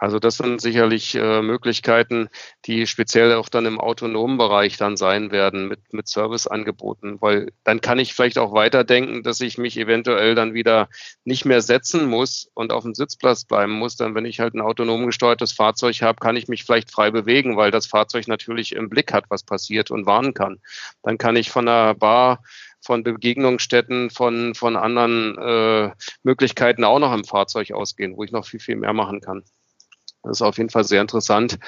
Also 0.00 0.18
das 0.18 0.38
sind 0.38 0.62
sicherlich 0.62 1.14
äh, 1.14 1.42
Möglichkeiten, 1.42 2.30
die 2.64 2.86
speziell 2.86 3.34
auch 3.34 3.50
dann 3.50 3.66
im 3.66 3.78
autonomen 3.78 4.38
Bereich 4.38 4.78
dann 4.78 4.96
sein 4.96 5.30
werden 5.30 5.68
mit, 5.68 5.92
mit 5.92 6.08
Serviceangeboten, 6.08 7.20
weil 7.20 7.52
dann 7.64 7.82
kann 7.82 7.98
ich 7.98 8.14
vielleicht 8.14 8.38
auch 8.38 8.54
weiterdenken, 8.54 9.22
dass 9.22 9.42
ich 9.42 9.58
mich 9.58 9.76
eventuell 9.76 10.34
dann 10.34 10.54
wieder 10.54 10.88
nicht 11.24 11.44
mehr 11.44 11.60
setzen 11.60 12.06
muss 12.06 12.50
und 12.54 12.72
auf 12.72 12.84
dem 12.84 12.94
Sitzplatz 12.94 13.44
bleiben 13.44 13.72
muss. 13.72 13.96
Dann, 13.96 14.14
wenn 14.14 14.24
ich 14.24 14.40
halt 14.40 14.54
ein 14.54 14.62
autonom 14.62 15.04
gesteuertes 15.04 15.52
Fahrzeug 15.52 16.00
habe, 16.00 16.18
kann 16.18 16.34
ich 16.34 16.48
mich 16.48 16.64
vielleicht 16.64 16.90
frei 16.90 17.10
bewegen, 17.10 17.58
weil 17.58 17.70
das 17.70 17.84
Fahrzeug 17.84 18.26
natürlich 18.26 18.72
im 18.72 18.88
Blick 18.88 19.12
hat, 19.12 19.26
was 19.28 19.42
passiert 19.42 19.90
und 19.90 20.06
warnen 20.06 20.32
kann. 20.32 20.60
Dann 21.02 21.18
kann 21.18 21.36
ich 21.36 21.50
von 21.50 21.66
der 21.66 21.92
Bar 21.92 22.42
von 22.82 23.02
Begegnungsstätten, 23.02 24.08
von, 24.08 24.54
von 24.54 24.76
anderen 24.76 25.36
äh, 25.36 25.92
Möglichkeiten 26.22 26.84
auch 26.84 26.98
noch 26.98 27.12
im 27.12 27.24
Fahrzeug 27.24 27.72
ausgehen, 27.72 28.16
wo 28.16 28.24
ich 28.24 28.32
noch 28.32 28.46
viel, 28.46 28.60
viel 28.60 28.76
mehr 28.76 28.94
machen 28.94 29.20
kann. 29.20 29.44
Das 30.22 30.38
ist 30.38 30.42
auf 30.42 30.58
jeden 30.58 30.68
Fall 30.68 30.84
sehr 30.84 31.00
interessant, 31.00 31.58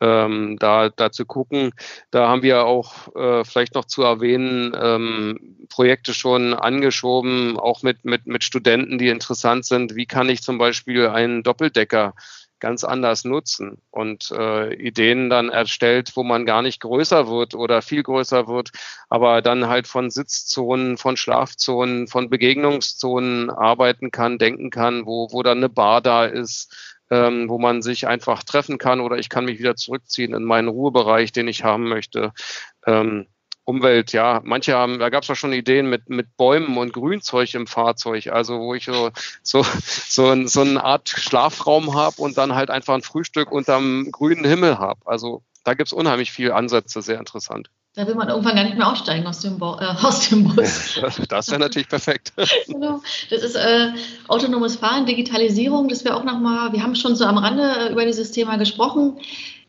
ähm, 0.00 0.58
da, 0.58 0.90
da 0.90 1.10
zu 1.10 1.24
gucken. 1.24 1.72
Da 2.10 2.28
haben 2.28 2.42
wir 2.42 2.64
auch 2.66 3.14
äh, 3.16 3.44
vielleicht 3.44 3.74
noch 3.74 3.86
zu 3.86 4.02
erwähnen, 4.02 4.76
ähm, 4.78 5.66
Projekte 5.70 6.12
schon 6.12 6.52
angeschoben, 6.52 7.58
auch 7.58 7.82
mit, 7.82 8.04
mit, 8.04 8.26
mit 8.26 8.44
Studenten, 8.44 8.98
die 8.98 9.08
interessant 9.08 9.64
sind. 9.64 9.96
Wie 9.96 10.06
kann 10.06 10.28
ich 10.28 10.42
zum 10.42 10.58
Beispiel 10.58 11.08
einen 11.08 11.42
Doppeldecker 11.42 12.14
ganz 12.62 12.84
anders 12.84 13.24
nutzen 13.24 13.82
und 13.90 14.30
äh, 14.30 14.72
Ideen 14.74 15.28
dann 15.30 15.48
erstellt, 15.48 16.12
wo 16.14 16.22
man 16.22 16.46
gar 16.46 16.62
nicht 16.62 16.80
größer 16.80 17.26
wird 17.26 17.56
oder 17.56 17.82
viel 17.82 18.04
größer 18.04 18.46
wird, 18.46 18.70
aber 19.08 19.42
dann 19.42 19.66
halt 19.66 19.88
von 19.88 20.10
Sitzzonen, 20.10 20.96
von 20.96 21.16
Schlafzonen, 21.16 22.06
von 22.06 22.30
Begegnungszonen 22.30 23.50
arbeiten 23.50 24.12
kann, 24.12 24.38
denken 24.38 24.70
kann, 24.70 25.06
wo, 25.06 25.26
wo 25.32 25.42
dann 25.42 25.58
eine 25.58 25.70
Bar 25.70 26.02
da 26.02 26.24
ist, 26.24 26.72
ähm, 27.12 27.50
wo 27.50 27.58
man 27.58 27.82
sich 27.82 28.06
einfach 28.06 28.42
treffen 28.42 28.78
kann 28.78 29.00
oder 29.00 29.18
ich 29.18 29.28
kann 29.28 29.44
mich 29.44 29.58
wieder 29.58 29.76
zurückziehen 29.76 30.32
in 30.32 30.44
meinen 30.44 30.68
Ruhebereich, 30.68 31.30
den 31.30 31.46
ich 31.46 31.62
haben 31.62 31.86
möchte. 31.86 32.32
Ähm, 32.86 33.26
Umwelt, 33.64 34.12
ja, 34.12 34.40
manche 34.42 34.74
haben, 34.74 34.98
da 34.98 35.08
gab 35.10 35.22
es 35.22 35.30
auch 35.30 35.36
schon 35.36 35.52
Ideen 35.52 35.88
mit, 35.88 36.08
mit 36.08 36.36
Bäumen 36.36 36.78
und 36.78 36.92
Grünzeug 36.92 37.54
im 37.54 37.66
Fahrzeug, 37.66 38.28
also 38.28 38.58
wo 38.58 38.74
ich 38.74 38.86
so, 38.86 39.10
so, 39.42 39.62
so, 40.08 40.46
so 40.46 40.60
eine 40.62 40.82
Art 40.82 41.10
Schlafraum 41.10 41.94
habe 41.94 42.20
und 42.20 42.38
dann 42.38 42.54
halt 42.54 42.70
einfach 42.70 42.94
ein 42.94 43.02
Frühstück 43.02 43.52
unterm 43.52 44.10
grünen 44.10 44.44
Himmel 44.44 44.78
habe. 44.78 45.00
Also 45.04 45.42
da 45.64 45.74
gibt 45.74 45.88
es 45.88 45.92
unheimlich 45.92 46.32
viele 46.32 46.54
Ansätze, 46.54 47.02
sehr 47.02 47.18
interessant. 47.18 47.70
Da 47.94 48.06
will 48.06 48.14
man 48.14 48.28
irgendwann 48.28 48.56
gar 48.56 48.64
nicht 48.64 48.78
mehr 48.78 48.90
aussteigen 48.90 49.26
aus 49.26 49.40
dem, 49.40 49.58
Bo 49.58 49.76
äh, 49.78 49.84
aus 50.02 50.28
dem 50.28 50.44
Bus. 50.44 50.98
Das 51.28 51.50
wäre 51.50 51.60
natürlich 51.60 51.88
perfekt. 51.88 52.32
genau. 52.66 53.02
Das 53.28 53.42
ist 53.42 53.54
äh, 53.54 53.92
autonomes 54.28 54.76
Fahren, 54.76 55.04
Digitalisierung. 55.04 55.88
Das 55.88 56.04
wäre 56.04 56.16
auch 56.16 56.24
nochmal, 56.24 56.72
wir 56.72 56.82
haben 56.82 56.94
schon 56.94 57.16
so 57.16 57.26
am 57.26 57.36
Rande 57.36 57.62
äh, 57.62 57.92
über 57.92 58.06
dieses 58.06 58.30
Thema 58.30 58.56
gesprochen. 58.56 59.18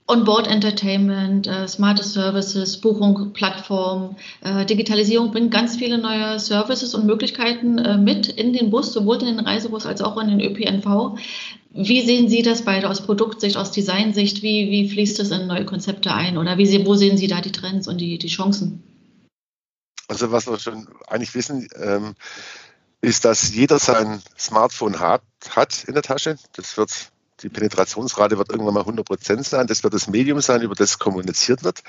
On-Board 0.05 0.47
Entertainment, 0.47 1.47
äh, 1.47 1.67
smarte 1.67 2.03
Services, 2.03 2.79
Buchung, 2.81 3.31
Plattform, 3.31 4.17
äh, 4.41 4.65
Digitalisierung 4.65 5.31
bringt 5.31 5.51
ganz 5.51 5.77
viele 5.77 5.97
neue 5.97 6.39
Services 6.39 6.93
und 6.93 7.05
Möglichkeiten 7.05 7.77
äh, 7.77 7.97
mit 7.97 8.27
in 8.27 8.51
den 8.51 8.69
Bus, 8.69 8.91
sowohl 8.91 9.19
in 9.19 9.37
den 9.37 9.39
Reisebus 9.39 9.85
als 9.85 10.01
auch 10.01 10.17
in 10.17 10.27
den 10.27 10.41
ÖPNV. 10.41 11.17
Wie 11.71 12.01
sehen 12.01 12.27
Sie 12.27 12.41
das 12.41 12.63
beide 12.63 12.89
aus 12.89 13.01
Produktsicht, 13.01 13.55
aus 13.55 13.71
Designsicht? 13.71 14.43
Wie, 14.43 14.69
wie 14.69 14.89
fließt 14.89 15.19
das 15.19 15.31
in 15.31 15.47
neue 15.47 15.65
Konzepte 15.65 16.13
ein? 16.13 16.37
Oder 16.37 16.57
wie, 16.57 16.85
wo 16.85 16.95
sehen 16.95 17.17
Sie 17.17 17.27
da 17.27 17.39
die 17.39 17.53
Trends 17.53 17.87
und 17.87 17.99
die, 17.99 18.17
die 18.17 18.27
Chancen? 18.27 18.83
Also 20.09 20.31
was 20.31 20.47
wir 20.47 20.59
schon 20.59 20.87
eigentlich 21.07 21.33
wissen, 21.33 21.69
ähm, 21.81 22.15
ist, 23.01 23.25
dass 23.25 23.53
jeder 23.53 23.79
sein 23.79 24.21
Smartphone 24.37 24.99
hat, 24.99 25.23
hat 25.49 25.85
in 25.85 25.93
der 25.93 26.03
Tasche. 26.03 26.37
Das 26.55 26.77
wird 26.77 27.12
die 27.43 27.49
Penetrationsrate 27.49 28.37
wird 28.37 28.49
irgendwann 28.49 28.73
mal 28.73 28.79
100 28.81 29.05
Prozent 29.05 29.45
sein. 29.45 29.67
Das 29.67 29.83
wird 29.83 29.93
das 29.93 30.07
Medium 30.07 30.41
sein, 30.41 30.61
über 30.61 30.75
das 30.75 30.97
kommuniziert 30.97 31.63
wird. 31.63 31.83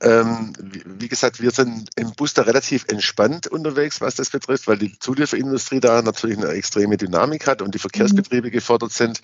Ähm, 0.00 0.52
wie 0.58 1.08
gesagt, 1.08 1.40
wir 1.40 1.52
sind 1.52 1.88
im 1.96 2.12
Bus 2.12 2.34
da 2.34 2.42
relativ 2.42 2.84
entspannt 2.88 3.46
unterwegs, 3.46 4.00
was 4.00 4.16
das 4.16 4.30
betrifft, 4.30 4.66
weil 4.66 4.76
die 4.76 4.98
Zulieferindustrie 4.98 5.80
da 5.80 6.02
natürlich 6.02 6.36
eine 6.36 6.48
extreme 6.48 6.96
Dynamik 6.96 7.46
hat 7.46 7.62
und 7.62 7.74
die 7.74 7.78
Verkehrsbetriebe 7.78 8.50
gefordert 8.50 8.92
sind, 8.92 9.20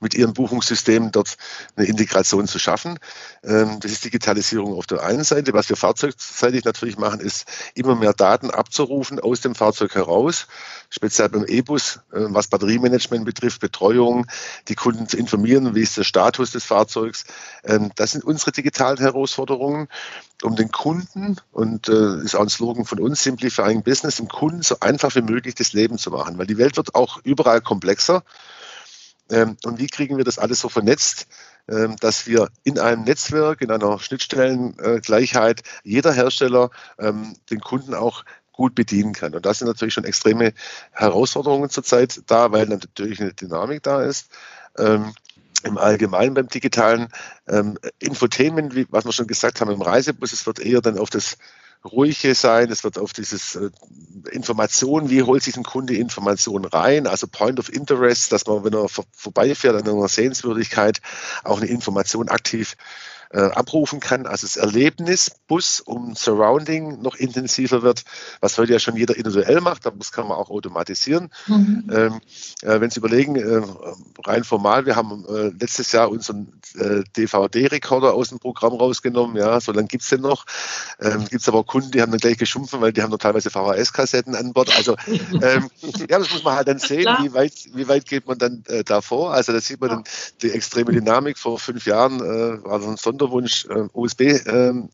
mit 0.00 0.14
ihren 0.14 0.32
Buchungssystemen 0.32 1.10
dort 1.10 1.36
eine 1.76 1.86
Integration 1.86 2.46
zu 2.46 2.58
schaffen. 2.58 2.98
Ähm, 3.42 3.80
das 3.80 3.90
ist 3.90 4.04
Digitalisierung 4.04 4.74
auf 4.74 4.86
der 4.86 5.02
einen 5.02 5.24
Seite. 5.24 5.52
Was 5.52 5.68
wir 5.68 5.76
fahrzeugseitig 5.76 6.64
natürlich 6.64 6.96
machen, 6.96 7.20
ist 7.20 7.46
immer 7.74 7.96
mehr 7.96 8.12
Daten 8.12 8.50
abzurufen 8.50 9.18
aus 9.18 9.40
dem 9.40 9.56
Fahrzeug 9.56 9.94
heraus, 9.96 10.46
speziell 10.90 11.28
beim 11.28 11.44
E-Bus, 11.44 12.00
äh, 12.12 12.20
was 12.28 12.46
Batteriemanagement 12.46 13.24
betrifft, 13.24 13.60
Betreuung, 13.60 14.26
die 14.68 14.76
Kunden 14.76 15.08
zu 15.08 15.16
informieren, 15.16 15.74
wie 15.74 15.82
ist 15.82 15.96
der 15.96 16.04
Status 16.04 16.52
des 16.52 16.64
Fahrzeugs. 16.64 17.24
Ähm, 17.64 17.90
das 17.96 18.12
sind 18.12 18.24
unsere 18.24 18.52
digitalen 18.52 18.98
Herausforderungen 18.98 19.88
um 20.42 20.56
den 20.56 20.70
Kunden, 20.70 21.36
und 21.52 21.88
äh, 21.88 22.22
ist 22.22 22.34
auch 22.34 22.42
ein 22.42 22.48
Slogan 22.48 22.84
von 22.84 23.00
uns, 23.00 23.22
Simplifying 23.22 23.82
Business, 23.82 24.16
dem 24.16 24.28
Kunden 24.28 24.62
so 24.62 24.76
einfach 24.80 25.14
wie 25.14 25.22
möglich 25.22 25.54
das 25.54 25.72
Leben 25.72 25.98
zu 25.98 26.10
machen, 26.10 26.38
weil 26.38 26.46
die 26.46 26.58
Welt 26.58 26.76
wird 26.76 26.94
auch 26.94 27.18
überall 27.24 27.60
komplexer. 27.60 28.24
Ähm, 29.30 29.56
und 29.64 29.78
wie 29.78 29.86
kriegen 29.86 30.18
wir 30.18 30.24
das 30.24 30.38
alles 30.38 30.60
so 30.60 30.68
vernetzt, 30.68 31.26
ähm, 31.68 31.96
dass 32.00 32.26
wir 32.26 32.48
in 32.62 32.78
einem 32.78 33.04
Netzwerk, 33.04 33.62
in 33.62 33.70
einer 33.70 33.98
Schnittstellengleichheit, 33.98 35.62
jeder 35.82 36.12
Hersteller 36.12 36.70
ähm, 36.98 37.36
den 37.50 37.60
Kunden 37.60 37.94
auch 37.94 38.24
gut 38.52 38.74
bedienen 38.74 39.14
kann. 39.14 39.34
Und 39.34 39.46
das 39.46 39.58
sind 39.58 39.68
natürlich 39.68 39.94
schon 39.94 40.04
extreme 40.04 40.52
Herausforderungen 40.92 41.70
zurzeit 41.70 42.22
da, 42.26 42.52
weil 42.52 42.66
natürlich 42.66 43.20
eine 43.20 43.32
Dynamik 43.32 43.82
da 43.82 44.02
ist. 44.02 44.28
Ähm, 44.78 45.14
im 45.64 45.78
Allgemeinen 45.78 46.34
beim 46.34 46.48
digitalen 46.48 47.08
ähm, 47.48 47.78
Infotainment, 47.98 48.74
wie, 48.74 48.86
was 48.90 49.04
wir 49.04 49.12
schon 49.12 49.26
gesagt 49.26 49.60
haben, 49.60 49.70
im 49.70 49.82
Reisebus, 49.82 50.32
es 50.32 50.46
wird 50.46 50.60
eher 50.60 50.80
dann 50.80 50.98
auf 50.98 51.10
das 51.10 51.36
Ruhige 51.84 52.34
sein, 52.34 52.70
es 52.70 52.82
wird 52.82 52.98
auf 52.98 53.12
dieses 53.12 53.56
äh, 53.56 53.70
Information, 54.30 55.10
wie 55.10 55.22
holt 55.22 55.42
sich 55.42 55.56
ein 55.56 55.64
Kunde 55.64 55.94
Informationen 55.94 56.64
rein, 56.64 57.06
also 57.06 57.26
Point 57.26 57.58
of 57.58 57.70
Interest, 57.70 58.32
dass 58.32 58.46
man, 58.46 58.64
wenn 58.64 58.72
er 58.72 58.88
vor, 58.88 59.04
vorbeifährt 59.12 59.76
an 59.76 59.88
einer 59.88 60.08
Sehenswürdigkeit, 60.08 61.00
auch 61.42 61.58
eine 61.58 61.68
Information 61.68 62.28
aktiv 62.28 62.72
äh, 62.72 63.13
abrufen 63.40 64.00
kann. 64.00 64.26
Also 64.26 64.46
das 64.46 64.56
Erlebnisbus 64.56 65.80
um 65.80 66.14
Surrounding 66.14 67.02
noch 67.02 67.16
intensiver 67.16 67.82
wird, 67.82 68.04
was 68.40 68.56
heute 68.58 68.72
ja 68.72 68.78
schon 68.78 68.96
jeder 68.96 69.16
individuell 69.16 69.60
macht, 69.60 69.86
das 69.86 70.12
kann 70.12 70.28
man 70.28 70.36
auch 70.36 70.50
automatisieren. 70.50 71.30
Mhm. 71.46 71.90
Ähm, 71.92 72.20
äh, 72.62 72.80
wenn 72.80 72.90
Sie 72.90 72.98
überlegen, 72.98 73.36
äh, 73.36 73.62
rein 74.24 74.44
formal, 74.44 74.86
wir 74.86 74.96
haben 74.96 75.24
äh, 75.28 75.52
letztes 75.58 75.92
Jahr 75.92 76.10
unseren 76.10 76.60
äh, 76.76 77.02
DVD-Rekorder 77.16 78.14
aus 78.14 78.28
dem 78.28 78.38
Programm 78.38 78.74
rausgenommen, 78.74 79.36
ja, 79.36 79.60
so 79.60 79.72
lange 79.72 79.88
gibt 79.88 80.04
es 80.04 80.10
den 80.10 80.20
noch. 80.20 80.44
Ähm, 81.00 81.24
gibt 81.28 81.42
es 81.42 81.48
aber 81.48 81.58
auch 81.58 81.66
Kunden, 81.66 81.90
die 81.90 82.02
haben 82.02 82.10
dann 82.10 82.20
gleich 82.20 82.38
geschumpfen, 82.38 82.80
weil 82.80 82.92
die 82.92 83.02
haben 83.02 83.10
noch 83.10 83.18
teilweise 83.18 83.50
VHS-Kassetten 83.50 84.34
an 84.34 84.52
Bord. 84.52 84.76
Also 84.76 84.96
ähm, 85.06 85.70
ja, 86.08 86.18
das 86.18 86.32
muss 86.32 86.44
man 86.44 86.54
halt 86.54 86.68
dann 86.68 86.78
sehen, 86.84 87.06
wie 87.20 87.32
weit, 87.34 87.52
wie 87.74 87.88
weit 87.88 88.06
geht 88.06 88.26
man 88.26 88.38
dann 88.38 88.62
äh, 88.68 88.84
davor. 88.84 89.32
Also 89.32 89.52
da 89.52 89.60
sieht 89.60 89.80
man 89.80 89.90
dann 89.90 90.04
die 90.42 90.50
extreme 90.50 90.92
Dynamik. 90.92 91.38
Vor 91.38 91.58
fünf 91.58 91.86
Jahren 91.86 92.20
war 92.20 92.80
so 92.80 92.88
ein 92.88 92.96
Sonder 92.96 93.23
Kinderwunsch, 93.24 93.66
äh, 93.66 93.88
USB-Ports 93.92 94.88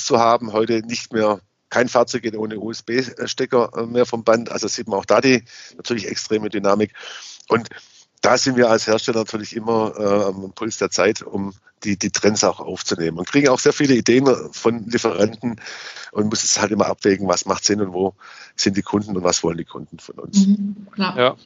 ähm, 0.00 0.04
zu 0.04 0.18
haben. 0.18 0.52
Heute 0.52 0.82
nicht 0.86 1.12
mehr 1.12 1.40
kein 1.68 1.88
Fahrzeug 1.88 2.22
geht 2.22 2.36
ohne 2.36 2.58
USB-Stecker 2.58 3.72
äh, 3.76 3.86
mehr 3.86 4.06
vom 4.06 4.24
Band. 4.24 4.50
Also 4.50 4.68
sieht 4.68 4.88
man 4.88 4.98
auch 4.98 5.06
da 5.06 5.20
die 5.20 5.44
natürlich 5.76 6.06
extreme 6.06 6.50
Dynamik. 6.50 6.92
Und 7.48 7.68
da 8.20 8.38
sind 8.38 8.56
wir 8.56 8.70
als 8.70 8.86
Hersteller 8.86 9.20
natürlich 9.20 9.56
immer 9.56 9.94
äh, 9.98 10.24
am 10.26 10.52
Puls 10.52 10.78
der 10.78 10.90
Zeit, 10.90 11.22
um 11.22 11.54
die, 11.82 11.98
die 11.98 12.10
Trends 12.10 12.44
auch 12.44 12.60
aufzunehmen. 12.60 13.18
Und 13.18 13.26
kriegen 13.26 13.48
auch 13.48 13.58
sehr 13.58 13.72
viele 13.72 13.94
Ideen 13.94 14.28
von 14.52 14.86
Lieferanten 14.86 15.60
und 16.12 16.28
muss 16.28 16.44
es 16.44 16.60
halt 16.60 16.70
immer 16.70 16.86
abwägen, 16.86 17.26
was 17.26 17.46
macht 17.46 17.64
Sinn 17.64 17.80
und 17.80 17.92
wo 17.92 18.14
sind 18.54 18.76
die 18.76 18.82
Kunden 18.82 19.16
und 19.16 19.24
was 19.24 19.42
wollen 19.42 19.56
die 19.56 19.64
Kunden 19.64 19.98
von 19.98 20.16
uns. 20.16 20.46
Mhm, 20.46 20.86
klar. 20.92 21.18
Ja. 21.18 21.36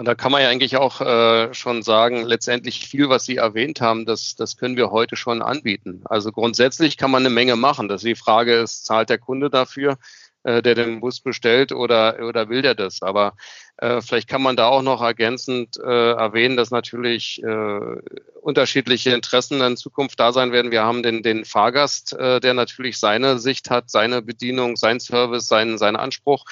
Und 0.00 0.06
da 0.06 0.14
kann 0.14 0.32
man 0.32 0.40
ja 0.40 0.48
eigentlich 0.48 0.78
auch 0.78 1.02
äh, 1.02 1.52
schon 1.52 1.82
sagen, 1.82 2.24
letztendlich 2.24 2.88
viel, 2.88 3.10
was 3.10 3.26
Sie 3.26 3.36
erwähnt 3.36 3.82
haben, 3.82 4.06
das, 4.06 4.34
das 4.34 4.56
können 4.56 4.78
wir 4.78 4.90
heute 4.90 5.14
schon 5.14 5.42
anbieten. 5.42 6.00
Also 6.06 6.32
grundsätzlich 6.32 6.96
kann 6.96 7.10
man 7.10 7.20
eine 7.20 7.28
Menge 7.28 7.54
machen. 7.54 7.86
Das 7.86 8.00
die 8.00 8.14
Frage 8.14 8.54
ist, 8.54 8.86
zahlt 8.86 9.10
der 9.10 9.18
Kunde 9.18 9.50
dafür, 9.50 9.98
äh, 10.42 10.62
der 10.62 10.74
den 10.74 11.00
Bus 11.00 11.20
bestellt 11.20 11.72
oder, 11.72 12.18
oder 12.26 12.48
will 12.48 12.62
der 12.62 12.74
das? 12.74 13.02
Aber 13.02 13.34
äh, 13.76 14.00
vielleicht 14.00 14.26
kann 14.26 14.40
man 14.40 14.56
da 14.56 14.68
auch 14.68 14.80
noch 14.80 15.02
ergänzend 15.02 15.76
äh, 15.76 16.12
erwähnen, 16.12 16.56
dass 16.56 16.70
natürlich 16.70 17.42
äh, 17.42 17.96
unterschiedliche 18.40 19.10
Interessen 19.10 19.60
in 19.60 19.76
Zukunft 19.76 20.18
da 20.18 20.32
sein 20.32 20.50
werden. 20.50 20.70
Wir 20.70 20.82
haben 20.82 21.02
den, 21.02 21.22
den 21.22 21.44
Fahrgast, 21.44 22.14
äh, 22.14 22.40
der 22.40 22.54
natürlich 22.54 22.96
seine 22.96 23.38
Sicht 23.38 23.68
hat, 23.68 23.90
seine 23.90 24.22
Bedienung, 24.22 24.76
sein 24.76 24.98
Service, 24.98 25.46
seinen, 25.46 25.76
seinen 25.76 25.96
Anspruch 25.96 26.46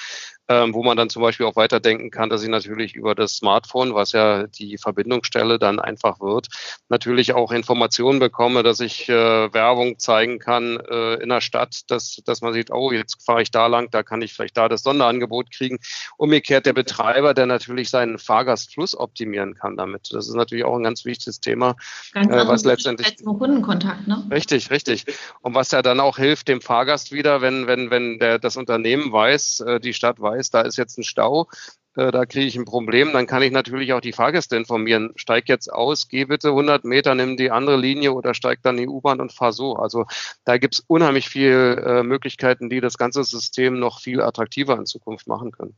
ähm, 0.49 0.73
wo 0.73 0.83
man 0.83 0.97
dann 0.97 1.11
zum 1.11 1.21
Beispiel 1.21 1.45
auch 1.45 1.55
weiterdenken 1.55 2.09
kann, 2.09 2.29
dass 2.29 2.41
ich 2.41 2.49
natürlich 2.49 2.95
über 2.95 3.13
das 3.13 3.35
Smartphone, 3.35 3.93
was 3.93 4.13
ja 4.13 4.47
die 4.47 4.79
Verbindungsstelle 4.79 5.59
dann 5.59 5.79
einfach 5.79 6.19
wird, 6.19 6.47
natürlich 6.89 7.33
auch 7.33 7.51
Informationen 7.51 8.19
bekomme, 8.19 8.63
dass 8.63 8.79
ich 8.79 9.07
äh, 9.07 9.13
Werbung 9.53 9.99
zeigen 9.99 10.39
kann 10.39 10.79
äh, 10.89 11.15
in 11.15 11.29
der 11.29 11.41
Stadt, 11.41 11.89
dass, 11.91 12.21
dass 12.25 12.41
man 12.41 12.53
sieht, 12.53 12.71
oh, 12.71 12.91
jetzt 12.91 13.23
fahre 13.23 13.43
ich 13.43 13.51
da 13.51 13.67
lang, 13.67 13.91
da 13.91 14.01
kann 14.01 14.23
ich 14.23 14.33
vielleicht 14.33 14.57
da 14.57 14.67
das 14.67 14.81
Sonderangebot 14.81 15.51
kriegen. 15.51 15.77
Umgekehrt 16.17 16.65
der 16.65 16.73
Betreiber, 16.73 17.35
der 17.35 17.45
natürlich 17.45 17.91
seinen 17.91 18.17
Fahrgastfluss 18.17 18.97
optimieren 18.97 19.53
kann 19.53 19.77
damit. 19.77 20.09
Das 20.11 20.27
ist 20.27 20.35
natürlich 20.35 20.65
auch 20.65 20.75
ein 20.75 20.83
ganz 20.83 21.05
wichtiges 21.05 21.39
Thema, 21.39 21.75
ganz 22.11 22.31
äh, 22.31 22.47
was 22.47 22.65
letztendlich 22.65 23.17
zum 23.17 23.37
Kundenkontakt, 23.37 24.07
ne? 24.07 24.25
Richtig, 24.31 24.71
richtig. 24.71 25.05
Und 25.41 25.53
was 25.53 25.69
ja 25.69 25.83
dann 25.83 25.99
auch 25.99 26.17
hilft 26.17 26.47
dem 26.47 26.61
Fahrgast 26.61 27.11
wieder, 27.11 27.41
wenn 27.41 27.67
wenn 27.67 27.91
wenn 27.91 28.17
der 28.17 28.39
das 28.39 28.57
Unternehmen 28.57 29.11
weiß, 29.11 29.59
äh, 29.61 29.79
die 29.79 29.93
Stadt 29.93 30.19
weiß 30.19 30.38
weiß, 30.39 30.49
da 30.49 30.61
ist 30.61 30.77
jetzt 30.77 30.97
ein 30.97 31.03
Stau, 31.03 31.47
äh, 31.95 32.11
da 32.11 32.25
kriege 32.25 32.45
ich 32.45 32.55
ein 32.55 32.65
Problem, 32.65 33.11
dann 33.13 33.27
kann 33.27 33.41
ich 33.41 33.51
natürlich 33.51 33.93
auch 33.93 34.01
die 34.01 34.13
Fahrgäste 34.13 34.55
informieren. 34.55 35.11
Steig 35.15 35.49
jetzt 35.49 35.71
aus, 35.71 36.07
geh 36.07 36.25
bitte 36.25 36.49
100 36.49 36.85
Meter, 36.85 37.15
nimm 37.15 37.37
die 37.37 37.51
andere 37.51 37.77
Linie 37.77 38.13
oder 38.13 38.33
steig 38.33 38.59
dann 38.63 38.77
die 38.77 38.87
U-Bahn 38.87 39.21
und 39.21 39.33
fahr 39.33 39.53
so. 39.53 39.75
Also 39.75 40.05
da 40.45 40.57
gibt 40.57 40.75
es 40.75 40.83
unheimlich 40.87 41.29
viele 41.29 41.75
äh, 41.75 42.03
Möglichkeiten, 42.03 42.69
die 42.69 42.81
das 42.81 42.97
ganze 42.97 43.23
System 43.23 43.79
noch 43.79 43.99
viel 44.01 44.21
attraktiver 44.21 44.77
in 44.77 44.85
Zukunft 44.85 45.27
machen 45.27 45.51
können. 45.51 45.75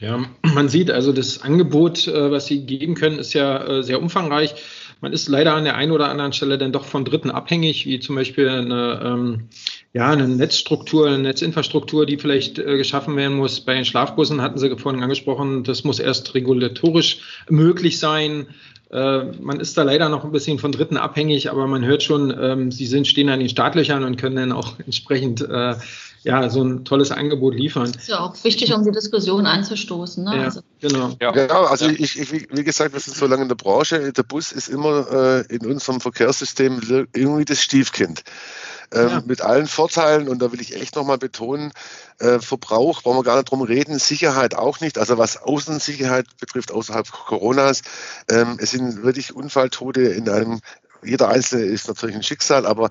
Ja, 0.00 0.24
man 0.54 0.68
sieht 0.68 0.90
also, 0.90 1.12
das 1.12 1.42
Angebot, 1.42 2.08
äh, 2.08 2.30
was 2.30 2.46
Sie 2.46 2.66
geben 2.66 2.94
können, 2.94 3.18
ist 3.18 3.34
ja 3.34 3.64
äh, 3.64 3.82
sehr 3.82 4.02
umfangreich. 4.02 4.54
Man 5.00 5.12
ist 5.12 5.28
leider 5.28 5.54
an 5.54 5.64
der 5.64 5.76
einen 5.76 5.92
oder 5.92 6.08
anderen 6.08 6.32
Stelle 6.32 6.58
dann 6.58 6.72
doch 6.72 6.84
von 6.84 7.04
Dritten 7.04 7.30
abhängig, 7.30 7.86
wie 7.86 8.00
zum 8.00 8.16
Beispiel 8.16 8.48
eine, 8.48 9.00
ähm, 9.04 9.48
ja, 9.94 10.10
eine 10.10 10.26
Netzstruktur, 10.26 11.06
eine 11.06 11.18
Netzinfrastruktur, 11.18 12.06
die 12.06 12.16
vielleicht 12.16 12.58
äh, 12.58 12.76
geschaffen 12.76 13.16
werden 13.16 13.36
muss. 13.36 13.60
Bei 13.60 13.74
den 13.74 13.84
Schlafbussen 13.84 14.40
hatten 14.40 14.58
Sie 14.58 14.74
vorhin 14.78 15.02
angesprochen, 15.02 15.64
das 15.64 15.84
muss 15.84 15.98
erst 15.98 16.34
regulatorisch 16.34 17.18
möglich 17.48 17.98
sein. 17.98 18.46
Äh, 18.90 19.24
man 19.40 19.60
ist 19.60 19.76
da 19.76 19.82
leider 19.82 20.08
noch 20.08 20.24
ein 20.24 20.32
bisschen 20.32 20.58
von 20.58 20.72
Dritten 20.72 20.96
abhängig, 20.96 21.50
aber 21.50 21.66
man 21.66 21.84
hört 21.84 22.02
schon, 22.02 22.34
ähm, 22.38 22.72
sie 22.72 22.86
sind, 22.86 23.06
stehen 23.06 23.28
an 23.28 23.40
den 23.40 23.50
Startlöchern 23.50 24.04
und 24.04 24.16
können 24.16 24.36
dann 24.36 24.52
auch 24.52 24.78
entsprechend 24.84 25.42
äh, 25.42 25.74
ja, 26.24 26.48
so 26.48 26.62
ein 26.62 26.84
tolles 26.84 27.10
Angebot 27.10 27.54
liefern. 27.54 27.90
Das 27.92 28.02
ist 28.02 28.08
ja 28.08 28.20
auch 28.20 28.34
wichtig, 28.44 28.72
um 28.72 28.84
die 28.84 28.92
Diskussion 28.92 29.44
anzustoßen. 29.44 30.24
Ne? 30.24 30.36
Ja, 30.36 30.42
also, 30.44 30.60
genau. 30.80 31.16
Ja, 31.20 31.34
ja 31.34 31.64
also 31.64 31.86
ja. 31.86 31.92
Ich, 31.98 32.18
ich, 32.18 32.32
wie 32.32 32.64
gesagt, 32.64 32.92
wir 32.92 33.00
sind 33.00 33.16
so 33.16 33.26
lange 33.26 33.42
in 33.42 33.48
der 33.48 33.56
Branche. 33.56 34.12
Der 34.12 34.22
Bus 34.22 34.52
ist 34.52 34.68
immer 34.68 35.44
äh, 35.50 35.54
in 35.54 35.66
unserem 35.66 36.00
Verkehrssystem 36.00 37.08
irgendwie 37.12 37.44
das 37.44 37.60
Stiefkind. 37.60 38.22
Ähm, 38.92 39.08
ja. 39.08 39.22
Mit 39.24 39.40
allen 39.40 39.66
Vorteilen, 39.66 40.28
und 40.28 40.40
da 40.40 40.52
will 40.52 40.60
ich 40.60 40.76
echt 40.76 40.96
nochmal 40.96 41.18
betonen, 41.18 41.72
äh, 42.18 42.38
Verbrauch, 42.38 43.02
brauchen 43.02 43.18
wir 43.18 43.22
gar 43.24 43.36
nicht 43.36 43.50
drum 43.50 43.62
reden, 43.62 43.98
Sicherheit 43.98 44.54
auch 44.54 44.80
nicht. 44.80 44.98
Also 44.98 45.18
was 45.18 45.38
Außensicherheit 45.38 46.26
betrifft, 46.38 46.72
außerhalb 46.72 47.10
Coronas, 47.10 47.82
ähm, 48.28 48.58
es 48.60 48.70
sind 48.70 49.02
wirklich 49.02 49.34
Unfalltote 49.34 50.02
in 50.02 50.28
einem 50.28 50.60
jeder 51.04 51.28
Einzelne 51.28 51.64
ist 51.64 51.88
natürlich 51.88 52.16
ein 52.16 52.22
Schicksal, 52.22 52.66
aber 52.66 52.90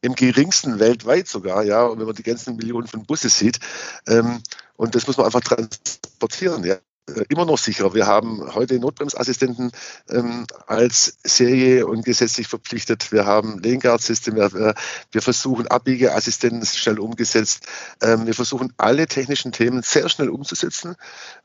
im 0.00 0.14
geringsten 0.14 0.78
weltweit 0.78 1.28
sogar, 1.28 1.64
ja, 1.64 1.90
wenn 1.90 2.06
man 2.06 2.14
die 2.14 2.22
ganzen 2.22 2.56
Millionen 2.56 2.86
von 2.86 3.04
Busse 3.04 3.28
sieht. 3.28 3.58
Ähm, 4.06 4.42
und 4.76 4.94
das 4.94 5.06
muss 5.06 5.16
man 5.16 5.26
einfach 5.26 5.40
transportieren, 5.40 6.64
ja. 6.64 6.76
Äh, 7.08 7.24
immer 7.28 7.44
noch 7.44 7.58
sicher. 7.58 7.94
Wir 7.94 8.06
haben 8.06 8.54
heute 8.54 8.78
Notbremsassistenten 8.78 9.72
ähm, 10.10 10.46
als 10.66 11.18
Serie 11.24 11.86
und 11.86 12.04
gesetzlich 12.04 12.48
verpflichtet. 12.48 13.12
Wir 13.12 13.26
haben 13.26 13.60
Lane. 13.62 13.78
Wir, 13.78 14.74
wir 15.12 15.22
versuchen 15.22 15.66
Abbiegeassistenten 15.66 16.64
schnell 16.66 16.98
umgesetzt. 16.98 17.66
Ähm, 18.02 18.26
wir 18.26 18.34
versuchen 18.34 18.72
alle 18.76 19.06
technischen 19.06 19.52
Themen 19.52 19.82
sehr 19.82 20.08
schnell 20.08 20.28
umzusetzen. 20.28 20.96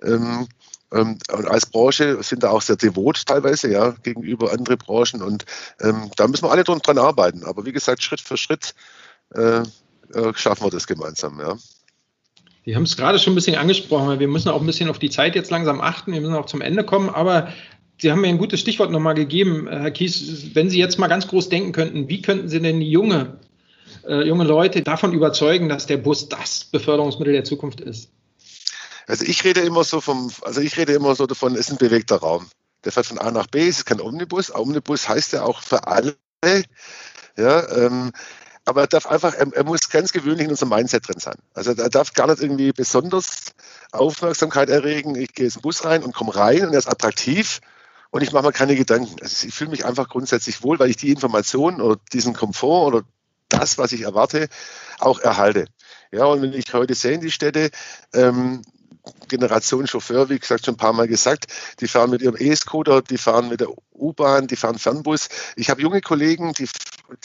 Ähm, 0.02 0.48
ähm, 0.92 1.18
und 1.32 1.48
als 1.48 1.66
Branche 1.66 2.22
sind 2.24 2.44
da 2.44 2.50
auch 2.50 2.62
sehr 2.62 2.76
devot 2.76 3.26
teilweise, 3.26 3.70
ja, 3.70 3.92
gegenüber 4.04 4.52
anderen 4.52 4.78
Branchen. 4.78 5.22
Und 5.22 5.46
ähm, 5.82 6.12
da 6.16 6.28
müssen 6.28 6.46
wir 6.46 6.52
alle 6.52 6.64
dran 6.64 6.98
arbeiten. 6.98 7.44
Aber 7.44 7.66
wie 7.66 7.74
gesagt, 7.74 8.04
Schritt 8.04 8.22
für 8.22 8.38
Schritt 8.38 8.76
äh, 9.34 9.64
äh, 10.14 10.34
schaffen 10.36 10.66
wir 10.66 10.72
das 10.72 10.88
gemeinsam, 10.88 11.40
ja. 11.40 11.58
Wir 12.64 12.76
haben 12.76 12.84
es 12.84 12.96
gerade 12.96 13.20
schon 13.20 13.34
ein 13.34 13.36
bisschen 13.36 13.56
angesprochen, 13.56 14.20
wir 14.20 14.28
müssen 14.28 14.50
auch 14.50 14.62
ein 14.62 14.66
bisschen 14.66 14.90
auf 14.90 15.00
die 15.00 15.10
Zeit 15.10 15.36
jetzt 15.36 15.52
langsam 15.52 15.82
achten. 15.82 16.14
Wir 16.14 16.22
müssen 16.22 16.36
auch 16.36 16.46
zum 16.46 16.62
Ende 16.62 16.84
kommen. 16.84 17.10
Aber 17.10 17.50
Sie 17.98 18.12
haben 18.12 18.22
mir 18.22 18.30
ein 18.30 18.38
gutes 18.38 18.60
Stichwort 18.60 18.92
nochmal 18.92 19.16
gegeben, 19.16 19.68
Herr 19.70 19.92
Kies. 19.92 20.56
Wenn 20.56 20.70
Sie 20.70 20.80
jetzt 20.80 20.98
mal 20.98 21.08
ganz 21.08 21.28
groß 21.28 21.50
denken 21.50 21.74
könnten, 21.74 22.10
wie 22.10 22.22
könnten 22.22 22.50
Sie 22.50 22.62
denn 22.62 22.80
die 22.80 22.90
junge, 22.90 23.38
äh, 24.08 24.28
junge 24.28 24.46
Leute 24.46 24.82
davon 24.82 25.14
überzeugen, 25.14 25.70
dass 25.70 25.88
der 25.88 25.98
Bus 25.98 26.30
das 26.30 26.66
Beförderungsmittel 26.66 27.34
der 27.34 27.44
Zukunft 27.44 27.82
ist? 27.82 28.12
Also 29.08 29.26
ich 29.26 29.44
rede 29.44 29.60
immer 29.62 29.84
so 29.84 30.00
vom, 30.00 30.32
also 30.44 30.62
ich 30.62 30.78
rede 30.78 30.94
immer 30.94 31.16
so 31.16 31.28
davon, 31.28 31.54
es 31.54 31.62
ist 31.62 31.72
ein 31.72 31.78
bewegter 31.78 32.18
Raum. 32.18 32.48
Der 32.86 32.92
fährt 32.92 33.06
von 33.06 33.20
A 33.20 33.32
nach 33.32 33.48
B, 33.48 33.68
es 33.68 33.80
ist 33.80 33.86
kein 33.86 34.02
Omnibus. 34.02 34.54
Omnibus 34.54 35.08
heißt 35.08 35.34
ja 35.34 35.44
auch 35.44 35.62
für 35.62 35.88
alle. 35.88 36.16
Ja, 37.38 37.86
ähm, 37.86 38.12
aber 38.66 38.82
er 38.82 38.88
darf 38.88 39.06
einfach, 39.06 39.34
er, 39.34 39.52
er, 39.54 39.64
muss 39.64 39.90
ganz 39.90 40.12
gewöhnlich 40.14 40.46
in 40.46 40.52
unserem 40.52 40.70
Mindset 40.70 41.08
drin 41.08 41.20
sein. 41.20 41.36
Also 41.54 41.72
er 41.72 41.90
darf 41.90 42.14
gar 42.14 42.28
nicht 42.28 42.42
irgendwie 42.42 42.72
besonders 42.72 43.54
Aufmerksamkeit 43.92 44.70
erregen. 44.70 45.16
Ich 45.16 45.34
gehe 45.34 45.46
ins 45.46 45.60
Bus 45.60 45.84
rein 45.84 46.04
und 46.04 46.14
komme 46.14 46.36
rein 46.36 46.66
und 46.66 46.74
er 46.74 46.80
ist 46.80 46.88
attraktiv 46.88 47.60
und 48.12 48.22
ich 48.22 48.32
mache 48.32 48.46
mir 48.46 48.54
keine 48.54 48.76
Gedanken. 48.76 49.16
Also 49.22 49.48
ich 49.48 49.54
fühle 49.54 49.72
mich 49.72 49.86
einfach 49.86 50.08
grundsätzlich 50.08 50.64
wohl, 50.64 50.80
weil 50.80 50.90
ich 50.90 50.98
die 50.98 51.12
Information 51.12 51.82
oder 51.82 52.00
diesen 52.14 52.34
Komfort 52.34 52.88
oder 52.88 53.02
das, 53.50 53.78
was 53.78 53.92
ich 53.92 54.02
erwarte, 54.02 54.48
auch 55.00 55.20
erhalte. 55.20 55.66
Ja, 56.12 56.26
und 56.26 56.42
wenn 56.42 56.54
ich 56.54 56.74
heute 56.74 56.96
sehe 56.96 57.14
in 57.14 57.22
die 57.22 57.32
Städte, 57.32 57.70
ähm, 58.14 58.62
Generation 59.28 59.88
Chauffeur, 59.88 60.30
wie 60.30 60.40
gesagt, 60.40 60.66
schon 60.66 60.76
ein 60.76 60.78
paar 60.78 60.94
Mal 60.94 61.08
gesagt, 61.08 61.48
die 61.80 61.88
fahren 61.88 62.10
mit 62.10 62.22
ihrem 62.22 62.38
E-Scooter, 62.40 63.02
die 63.02 63.18
fahren 63.18 63.50
mit 63.50 63.60
der 63.60 63.70
U-Bahn, 63.94 64.48
die 64.48 64.56
fahren 64.56 64.80
Fernbus. 64.80 65.28
Ich 65.56 65.70
habe 65.70 65.82
junge 65.82 66.00
Kollegen, 66.00 66.54
die, 66.54 66.70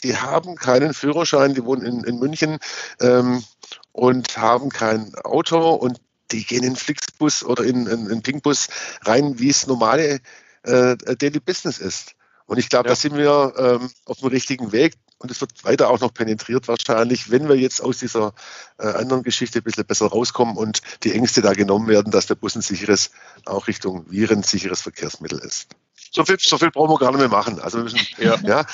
die 0.03 0.17
haben 0.17 0.55
keinen 0.55 0.93
Führerschein, 0.93 1.53
die 1.53 1.63
wohnen 1.63 1.83
in, 1.83 2.03
in 2.03 2.19
München 2.19 2.59
ähm, 2.99 3.43
und 3.91 4.37
haben 4.37 4.69
kein 4.69 5.13
Auto 5.15 5.73
und 5.73 5.99
die 6.31 6.45
gehen 6.45 6.63
in 6.63 6.75
Flixbus 6.75 7.43
oder 7.43 7.63
in, 7.63 7.87
in, 7.87 8.07
in 8.07 8.21
Pinkbus 8.21 8.67
rein, 9.03 9.39
wie 9.39 9.49
es 9.49 9.67
normale 9.67 10.19
äh, 10.63 10.95
Daily 11.17 11.39
Business 11.39 11.79
ist. 11.79 12.15
Und 12.45 12.57
ich 12.57 12.69
glaube, 12.69 12.89
ja. 12.89 12.93
da 12.93 12.95
sind 12.95 13.15
wir 13.15 13.53
ähm, 13.57 13.89
auf 14.05 14.19
dem 14.19 14.29
richtigen 14.29 14.71
Weg 14.71 14.95
und 15.19 15.31
es 15.31 15.41
wird 15.41 15.63
weiter 15.63 15.89
auch 15.89 15.99
noch 15.99 16.13
penetriert 16.13 16.67
wahrscheinlich, 16.67 17.29
wenn 17.29 17.47
wir 17.47 17.55
jetzt 17.55 17.81
aus 17.81 17.99
dieser 17.99 18.33
äh, 18.77 18.87
anderen 18.87 19.23
Geschichte 19.23 19.59
ein 19.59 19.63
bisschen 19.63 19.85
besser 19.85 20.07
rauskommen 20.07 20.55
und 20.55 20.81
die 21.03 21.13
Ängste 21.13 21.41
da 21.41 21.53
genommen 21.53 21.87
werden, 21.87 22.11
dass 22.11 22.27
der 22.27 22.35
Bus 22.35 22.55
ein 22.55 22.61
sicheres, 22.61 23.11
auch 23.45 23.67
Richtung 23.67 24.09
Viren 24.09 24.43
sicheres 24.43 24.81
Verkehrsmittel 24.81 25.39
ist 25.39 25.67
so 26.11 26.25
viel, 26.25 26.37
so 26.39 26.57
viel 26.57 26.71
brauchen 26.71 26.91
wir 26.91 26.97
gar 26.97 27.11
nicht 27.11 27.19
mehr 27.19 27.29
machen. 27.29 27.59
Also 27.59 27.79
wir 27.79 27.83
müssen, 27.83 27.99
ja. 28.17 28.35
ja 28.43 28.65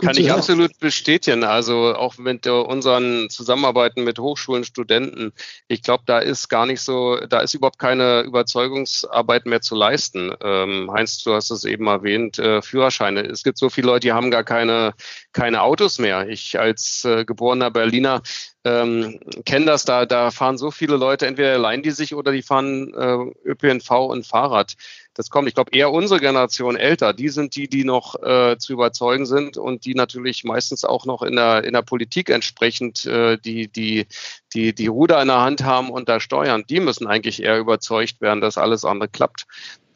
Kann 0.00 0.16
ich 0.16 0.30
absolut 0.30 0.78
bestätigen. 0.78 1.44
Also 1.44 1.94
auch 1.94 2.18
mit 2.18 2.46
unseren 2.46 3.28
Zusammenarbeiten 3.30 4.04
mit 4.04 4.18
Hochschulen, 4.18 4.64
Studenten. 4.64 5.32
Ich 5.68 5.82
glaube, 5.82 6.04
da 6.06 6.18
ist 6.18 6.48
gar 6.48 6.66
nicht 6.66 6.80
so, 6.80 7.16
da 7.28 7.40
ist 7.40 7.54
überhaupt 7.54 7.78
keine 7.78 8.20
Überzeugungsarbeit 8.22 9.46
mehr 9.46 9.60
zu 9.60 9.74
leisten. 9.74 10.34
Ähm, 10.42 10.90
Heinz, 10.92 11.22
du 11.22 11.34
hast 11.34 11.50
es 11.50 11.64
eben 11.64 11.86
erwähnt, 11.86 12.38
äh, 12.38 12.62
Führerscheine. 12.62 13.22
Es 13.22 13.42
gibt 13.42 13.58
so 13.58 13.70
viele 13.70 13.88
Leute, 13.88 14.06
die 14.06 14.12
haben 14.12 14.30
gar 14.30 14.44
keine, 14.44 14.94
keine 15.32 15.62
Autos 15.62 15.98
mehr. 15.98 16.28
Ich 16.28 16.58
als 16.58 17.04
äh, 17.04 17.24
geborener 17.24 17.70
Berliner 17.70 18.22
ähm, 18.64 19.20
kenne 19.44 19.66
das, 19.66 19.84
da, 19.84 20.06
da 20.06 20.32
fahren 20.32 20.58
so 20.58 20.72
viele 20.72 20.96
Leute, 20.96 21.26
entweder 21.26 21.56
leihen 21.56 21.82
die 21.82 21.92
sich 21.92 22.14
oder 22.14 22.32
die 22.32 22.42
fahren 22.42 22.92
äh, 22.94 23.48
ÖPNV 23.48 23.90
und 23.90 24.26
Fahrrad 24.26 24.74
das 25.16 25.30
kommt. 25.30 25.48
Ich 25.48 25.54
glaube, 25.54 25.72
eher 25.72 25.90
unsere 25.90 26.20
Generation 26.20 26.76
älter, 26.76 27.14
die 27.14 27.30
sind 27.30 27.56
die, 27.56 27.68
die 27.68 27.84
noch 27.84 28.22
äh, 28.22 28.58
zu 28.58 28.74
überzeugen 28.74 29.24
sind 29.24 29.56
und 29.56 29.86
die 29.86 29.94
natürlich 29.94 30.44
meistens 30.44 30.84
auch 30.84 31.06
noch 31.06 31.22
in 31.22 31.36
der, 31.36 31.64
in 31.64 31.72
der 31.72 31.80
Politik 31.80 32.28
entsprechend 32.28 33.06
äh, 33.06 33.38
die, 33.38 33.68
die, 33.68 34.06
die, 34.52 34.74
die 34.74 34.86
Ruder 34.86 35.22
in 35.22 35.28
der 35.28 35.40
Hand 35.40 35.64
haben 35.64 35.88
und 35.88 36.10
da 36.10 36.20
steuern. 36.20 36.64
Die 36.68 36.80
müssen 36.80 37.06
eigentlich 37.06 37.42
eher 37.42 37.58
überzeugt 37.58 38.20
werden, 38.20 38.42
dass 38.42 38.58
alles 38.58 38.84
andere 38.84 39.08
klappt. 39.08 39.46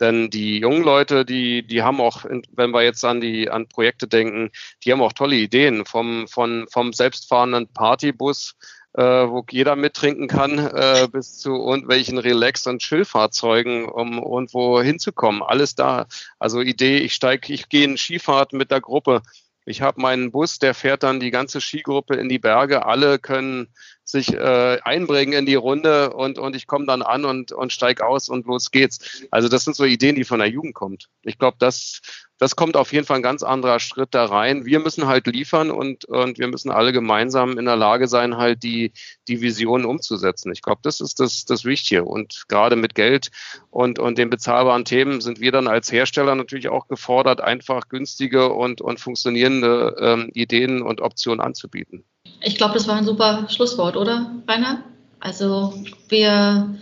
Denn 0.00 0.30
die 0.30 0.58
jungen 0.58 0.82
Leute, 0.82 1.26
die, 1.26 1.66
die 1.66 1.82
haben 1.82 2.00
auch, 2.00 2.24
wenn 2.24 2.70
wir 2.70 2.82
jetzt 2.82 3.04
an 3.04 3.20
die 3.20 3.50
an 3.50 3.68
Projekte 3.68 4.08
denken, 4.08 4.50
die 4.82 4.92
haben 4.92 5.02
auch 5.02 5.12
tolle 5.12 5.36
Ideen 5.36 5.84
vom, 5.84 6.26
von, 6.28 6.66
vom 6.70 6.94
selbstfahrenden 6.94 7.68
Partybus 7.68 8.56
äh, 8.94 9.02
wo 9.02 9.44
jeder 9.50 9.76
mittrinken 9.76 10.28
kann, 10.28 10.58
äh, 10.58 11.08
bis 11.10 11.38
zu 11.38 11.50
irgendwelchen 11.50 12.18
Relax- 12.18 12.66
und 12.66 12.82
Chillfahrzeugen, 12.82 13.88
um 13.88 14.18
irgendwo 14.18 14.80
hinzukommen. 14.82 15.42
Alles 15.42 15.74
da. 15.74 16.06
Also 16.38 16.60
Idee, 16.60 16.98
ich 16.98 17.14
steige, 17.14 17.52
ich 17.52 17.68
gehe 17.68 17.84
in 17.84 17.96
Skifahrt 17.96 18.52
mit 18.52 18.70
der 18.70 18.80
Gruppe. 18.80 19.22
Ich 19.66 19.82
habe 19.82 20.00
meinen 20.00 20.32
Bus, 20.32 20.58
der 20.58 20.74
fährt 20.74 21.02
dann 21.02 21.20
die 21.20 21.30
ganze 21.30 21.60
Skigruppe 21.60 22.16
in 22.16 22.28
die 22.28 22.38
Berge. 22.38 22.86
Alle 22.86 23.18
können 23.18 23.68
sich 24.02 24.32
äh, 24.32 24.78
einbringen 24.82 25.34
in 25.34 25.46
die 25.46 25.54
Runde 25.54 26.12
und, 26.12 26.38
und 26.38 26.56
ich 26.56 26.66
komme 26.66 26.86
dann 26.86 27.02
an 27.02 27.24
und, 27.24 27.52
und 27.52 27.72
steig 27.72 28.00
aus 28.00 28.28
und 28.28 28.46
los 28.46 28.70
geht's. 28.70 29.22
Also 29.30 29.48
das 29.48 29.64
sind 29.64 29.76
so 29.76 29.84
Ideen, 29.84 30.16
die 30.16 30.24
von 30.24 30.40
der 30.40 30.48
Jugend 30.48 30.74
kommt. 30.74 31.08
Ich 31.22 31.38
glaube, 31.38 31.56
das, 31.60 32.00
das 32.40 32.56
kommt 32.56 32.74
auf 32.74 32.92
jeden 32.94 33.04
Fall 33.04 33.16
ein 33.18 33.22
ganz 33.22 33.42
anderer 33.42 33.78
Schritt 33.80 34.08
da 34.12 34.24
rein. 34.24 34.64
Wir 34.64 34.80
müssen 34.80 35.06
halt 35.06 35.26
liefern 35.26 35.70
und, 35.70 36.06
und 36.06 36.38
wir 36.38 36.48
müssen 36.48 36.70
alle 36.70 36.90
gemeinsam 36.90 37.58
in 37.58 37.66
der 37.66 37.76
Lage 37.76 38.08
sein, 38.08 38.38
halt 38.38 38.62
die, 38.62 38.92
die 39.28 39.42
Visionen 39.42 39.84
umzusetzen. 39.84 40.50
Ich 40.50 40.62
glaube, 40.62 40.80
das 40.82 41.02
ist 41.02 41.20
das, 41.20 41.44
das 41.44 41.66
Wichtige. 41.66 42.04
Und 42.04 42.44
gerade 42.48 42.76
mit 42.76 42.94
Geld 42.94 43.30
und, 43.68 43.98
und 43.98 44.16
den 44.16 44.30
bezahlbaren 44.30 44.86
Themen 44.86 45.20
sind 45.20 45.38
wir 45.38 45.52
dann 45.52 45.68
als 45.68 45.92
Hersteller 45.92 46.34
natürlich 46.34 46.70
auch 46.70 46.88
gefordert, 46.88 47.42
einfach 47.42 47.90
günstige 47.90 48.54
und, 48.54 48.80
und 48.80 48.98
funktionierende 49.00 49.96
ähm, 50.00 50.30
Ideen 50.32 50.80
und 50.80 51.02
Optionen 51.02 51.42
anzubieten. 51.42 52.04
Ich 52.40 52.56
glaube, 52.56 52.72
das 52.72 52.88
war 52.88 52.96
ein 52.96 53.04
super 53.04 53.46
Schlusswort, 53.50 53.98
oder, 53.98 54.34
Rainer? 54.48 54.82
Also 55.20 55.74
wir 56.08 56.74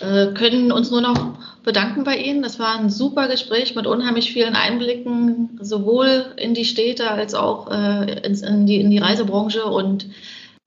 äh, 0.00 0.26
können 0.34 0.72
uns 0.72 0.90
nur 0.90 1.00
noch 1.00 1.53
bedanken 1.64 2.04
bei 2.04 2.16
Ihnen. 2.18 2.42
Das 2.42 2.58
war 2.58 2.78
ein 2.78 2.90
super 2.90 3.26
Gespräch 3.26 3.74
mit 3.74 3.86
unheimlich 3.86 4.32
vielen 4.32 4.54
Einblicken, 4.54 5.58
sowohl 5.60 6.34
in 6.36 6.54
die 6.54 6.64
Städte 6.64 7.10
als 7.10 7.34
auch 7.34 7.70
äh, 7.70 8.20
in, 8.20 8.34
in, 8.34 8.66
die, 8.66 8.80
in 8.80 8.90
die 8.90 8.98
Reisebranche. 8.98 9.64
Und 9.64 10.06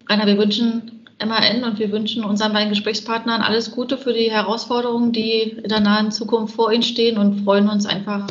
Rainer, 0.09 0.25
wir 0.25 0.37
wünschen 0.37 1.03
MAN 1.25 1.63
und 1.63 1.79
wir 1.79 1.91
wünschen 1.91 2.23
unseren 2.23 2.53
beiden 2.53 2.69
Gesprächspartnern 2.69 3.41
alles 3.41 3.71
Gute 3.71 3.97
für 3.97 4.13
die 4.13 4.29
Herausforderungen, 4.29 5.13
die 5.13 5.41
in 5.41 5.69
der 5.69 5.79
nahen 5.79 6.11
Zukunft 6.11 6.55
vor 6.55 6.71
Ihnen 6.71 6.83
stehen 6.83 7.17
und 7.17 7.43
freuen 7.43 7.69
uns 7.69 7.85
einfach, 7.85 8.27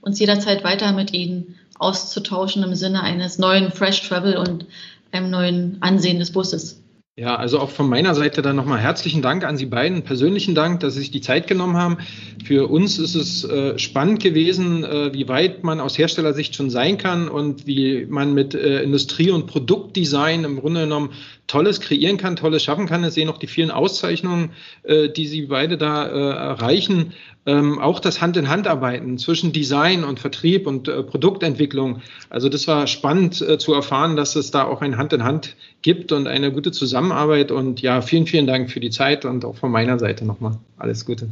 uns 0.00 0.18
jederzeit 0.20 0.62
weiter 0.64 0.92
mit 0.92 1.12
Ihnen 1.12 1.56
auszutauschen 1.78 2.62
im 2.62 2.74
Sinne 2.74 3.02
eines 3.02 3.38
neuen 3.38 3.70
Fresh 3.72 4.06
Travel 4.08 4.36
und 4.36 4.66
einem 5.12 5.30
neuen 5.30 5.78
Ansehen 5.80 6.18
des 6.18 6.32
Busses. 6.32 6.82
Ja, 7.20 7.36
also 7.36 7.58
auch 7.58 7.68
von 7.68 7.86
meiner 7.86 8.14
Seite 8.14 8.40
dann 8.40 8.56
nochmal 8.56 8.78
herzlichen 8.78 9.20
Dank 9.20 9.44
an 9.44 9.58
Sie 9.58 9.66
beiden, 9.66 10.04
persönlichen 10.04 10.54
Dank, 10.54 10.80
dass 10.80 10.94
Sie 10.94 11.00
sich 11.00 11.10
die 11.10 11.20
Zeit 11.20 11.46
genommen 11.48 11.76
haben. 11.76 11.98
Für 12.46 12.70
uns 12.70 12.98
ist 12.98 13.14
es 13.14 13.44
äh, 13.44 13.78
spannend 13.78 14.22
gewesen, 14.22 14.84
äh, 14.84 15.12
wie 15.12 15.28
weit 15.28 15.62
man 15.62 15.80
aus 15.80 15.98
Herstellersicht 15.98 16.54
schon 16.54 16.70
sein 16.70 16.96
kann 16.96 17.28
und 17.28 17.66
wie 17.66 18.06
man 18.08 18.32
mit 18.32 18.54
äh, 18.54 18.82
Industrie- 18.82 19.32
und 19.32 19.48
Produktdesign 19.48 20.44
im 20.44 20.60
Grunde 20.60 20.84
genommen 20.84 21.10
Tolles 21.46 21.82
kreieren 21.82 22.16
kann, 22.16 22.36
Tolles 22.36 22.64
schaffen 22.64 22.86
kann. 22.86 23.04
Ich 23.04 23.12
sehe 23.12 23.26
noch 23.26 23.36
die 23.36 23.48
vielen 23.48 23.70
Auszeichnungen, 23.70 24.52
äh, 24.84 25.10
die 25.10 25.26
Sie 25.26 25.42
beide 25.42 25.76
da 25.76 26.06
äh, 26.06 26.30
erreichen. 26.30 27.12
Ähm, 27.50 27.80
auch 27.80 27.98
das 27.98 28.20
Hand-in-Hand-Arbeiten 28.20 29.18
zwischen 29.18 29.52
Design 29.52 30.04
und 30.04 30.20
Vertrieb 30.20 30.68
und 30.68 30.86
äh, 30.86 31.02
Produktentwicklung. 31.02 32.00
Also 32.28 32.48
das 32.48 32.68
war 32.68 32.86
spannend 32.86 33.40
äh, 33.40 33.58
zu 33.58 33.74
erfahren, 33.74 34.14
dass 34.14 34.36
es 34.36 34.52
da 34.52 34.62
auch 34.62 34.82
ein 34.82 34.96
Hand-in-Hand 34.96 35.56
gibt 35.82 36.12
und 36.12 36.28
eine 36.28 36.52
gute 36.52 36.70
Zusammenarbeit. 36.70 37.50
Und 37.50 37.82
ja, 37.82 38.02
vielen, 38.02 38.28
vielen 38.28 38.46
Dank 38.46 38.70
für 38.70 38.78
die 38.78 38.90
Zeit 38.90 39.24
und 39.24 39.44
auch 39.44 39.56
von 39.56 39.72
meiner 39.72 39.98
Seite 39.98 40.24
nochmal 40.24 40.58
alles 40.78 41.04
Gute. 41.04 41.28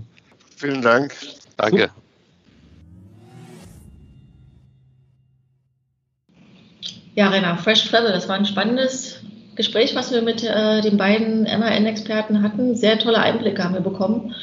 Vielen 0.56 0.82
Dank. 0.82 1.14
Danke. 1.56 1.88
Ja, 7.14 7.28
Rainer, 7.28 7.58
Fresh 7.58 7.88
Travel, 7.88 8.10
das 8.10 8.28
war 8.28 8.34
ein 8.34 8.44
spannendes 8.44 9.20
Gespräch, 9.54 9.94
was 9.94 10.10
wir 10.10 10.22
mit 10.22 10.42
äh, 10.42 10.80
den 10.80 10.96
beiden 10.96 11.44
MAN-Experten 11.44 12.42
hatten. 12.42 12.74
Sehr 12.74 12.98
tolle 12.98 13.18
Einblicke 13.18 13.62
haben 13.62 13.74
wir 13.74 13.82
bekommen. 13.82 14.34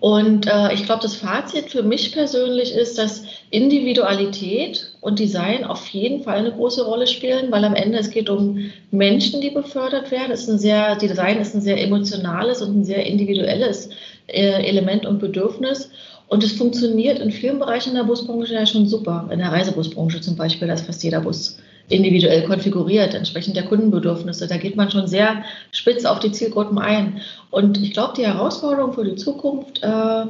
Und 0.00 0.46
äh, 0.46 0.72
ich 0.74 0.84
glaube, 0.84 1.02
das 1.02 1.16
Fazit 1.16 1.70
für 1.70 1.82
mich 1.82 2.12
persönlich 2.12 2.72
ist, 2.72 2.98
dass 2.98 3.24
Individualität 3.50 4.92
und 5.00 5.18
Design 5.18 5.64
auf 5.64 5.88
jeden 5.88 6.22
Fall 6.22 6.36
eine 6.38 6.52
große 6.52 6.84
Rolle 6.84 7.08
spielen, 7.08 7.50
weil 7.50 7.64
am 7.64 7.74
Ende 7.74 7.98
es 7.98 8.10
geht 8.10 8.30
um 8.30 8.70
Menschen, 8.92 9.40
die 9.40 9.50
befördert 9.50 10.10
werden. 10.12 10.30
Es 10.30 10.42
ist 10.42 10.50
ein 10.50 10.58
sehr, 10.58 10.94
Design 10.96 11.40
ist 11.40 11.54
ein 11.54 11.62
sehr 11.62 11.82
emotionales 11.82 12.62
und 12.62 12.78
ein 12.78 12.84
sehr 12.84 13.06
individuelles 13.06 13.90
äh, 14.28 14.68
Element 14.68 15.04
und 15.04 15.18
Bedürfnis. 15.18 15.90
Und 16.28 16.44
es 16.44 16.52
funktioniert 16.52 17.18
in 17.18 17.32
vielen 17.32 17.58
Bereichen 17.58 17.94
der 17.94 18.04
Busbranche 18.04 18.54
ja 18.54 18.66
schon 18.66 18.86
super. 18.86 19.28
In 19.32 19.40
der 19.40 19.50
Reisebusbranche 19.50 20.20
zum 20.20 20.36
Beispiel, 20.36 20.68
da 20.68 20.74
ist 20.74 20.86
fast 20.86 21.02
jeder 21.02 21.22
Bus 21.22 21.58
individuell 21.88 22.42
konfiguriert, 22.42 23.14
entsprechend 23.14 23.56
der 23.56 23.64
Kundenbedürfnisse. 23.64 24.46
Da 24.46 24.56
geht 24.56 24.76
man 24.76 24.90
schon 24.90 25.06
sehr 25.06 25.42
spitz 25.72 26.04
auf 26.04 26.18
die 26.20 26.32
Zielgruppen 26.32 26.78
ein. 26.78 27.20
Und 27.50 27.80
ich 27.82 27.92
glaube, 27.92 28.14
die 28.16 28.26
Herausforderung 28.26 28.92
für 28.92 29.04
die 29.04 29.16
Zukunft 29.16 29.82
äh, 29.82 30.24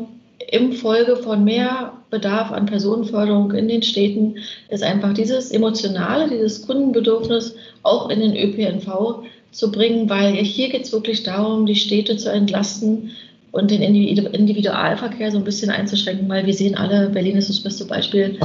im 0.51 0.73
Folge 0.73 1.17
von 1.17 1.45
mehr 1.45 1.93
Bedarf 2.11 2.53
an 2.53 2.67
Personenförderung 2.67 3.53
in 3.53 3.69
den 3.69 3.83
Städten 3.83 4.37
ist 4.69 4.83
einfach 4.83 5.13
dieses 5.13 5.51
emotionale, 5.51 6.29
dieses 6.29 6.67
Kundenbedürfnis 6.67 7.55
auch 7.83 8.09
in 8.09 8.21
den 8.21 8.37
ÖPNV 8.37 9.25
zu 9.51 9.73
bringen, 9.73 10.09
weil 10.09 10.35
hier 10.37 10.69
geht 10.69 10.85
es 10.85 10.93
wirklich 10.93 11.23
darum, 11.23 11.67
die 11.67 11.77
Städte 11.77 12.17
zu 12.17 12.31
entlasten 12.31 13.11
und 13.51 13.71
den 13.71 13.83
Individualverkehr 13.83 15.31
so 15.31 15.39
ein 15.39 15.45
bisschen 15.45 15.71
einzuschränken, 15.71 16.29
weil 16.29 16.47
wir 16.47 16.55
sehen 16.55 16.77
alle, 16.77 17.09
Berlin 17.09 17.37
ist 17.37 17.49
das 17.49 17.61
beste 17.61 17.87
Beispiel, 17.87 18.39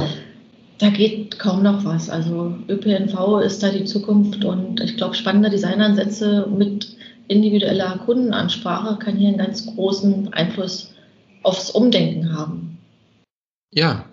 da 0.78 0.90
geht 0.90 1.38
kaum 1.38 1.62
noch 1.62 1.84
was. 1.84 2.10
Also 2.10 2.56
ÖPNV 2.68 3.40
ist 3.44 3.62
da 3.62 3.70
die 3.70 3.84
Zukunft 3.84 4.44
und 4.44 4.80
ich 4.80 4.96
glaube, 4.96 5.14
spannende 5.14 5.50
Designansätze 5.50 6.46
mit 6.46 6.96
individueller 7.28 7.98
Kundenansprache 8.04 8.98
kann 8.98 9.16
hier 9.16 9.28
einen 9.28 9.38
ganz 9.38 9.66
großen 9.66 10.32
Einfluss 10.32 10.94
aufs 11.42 11.70
Umdenken 11.70 12.36
haben. 12.36 12.78
Ja, 13.72 14.06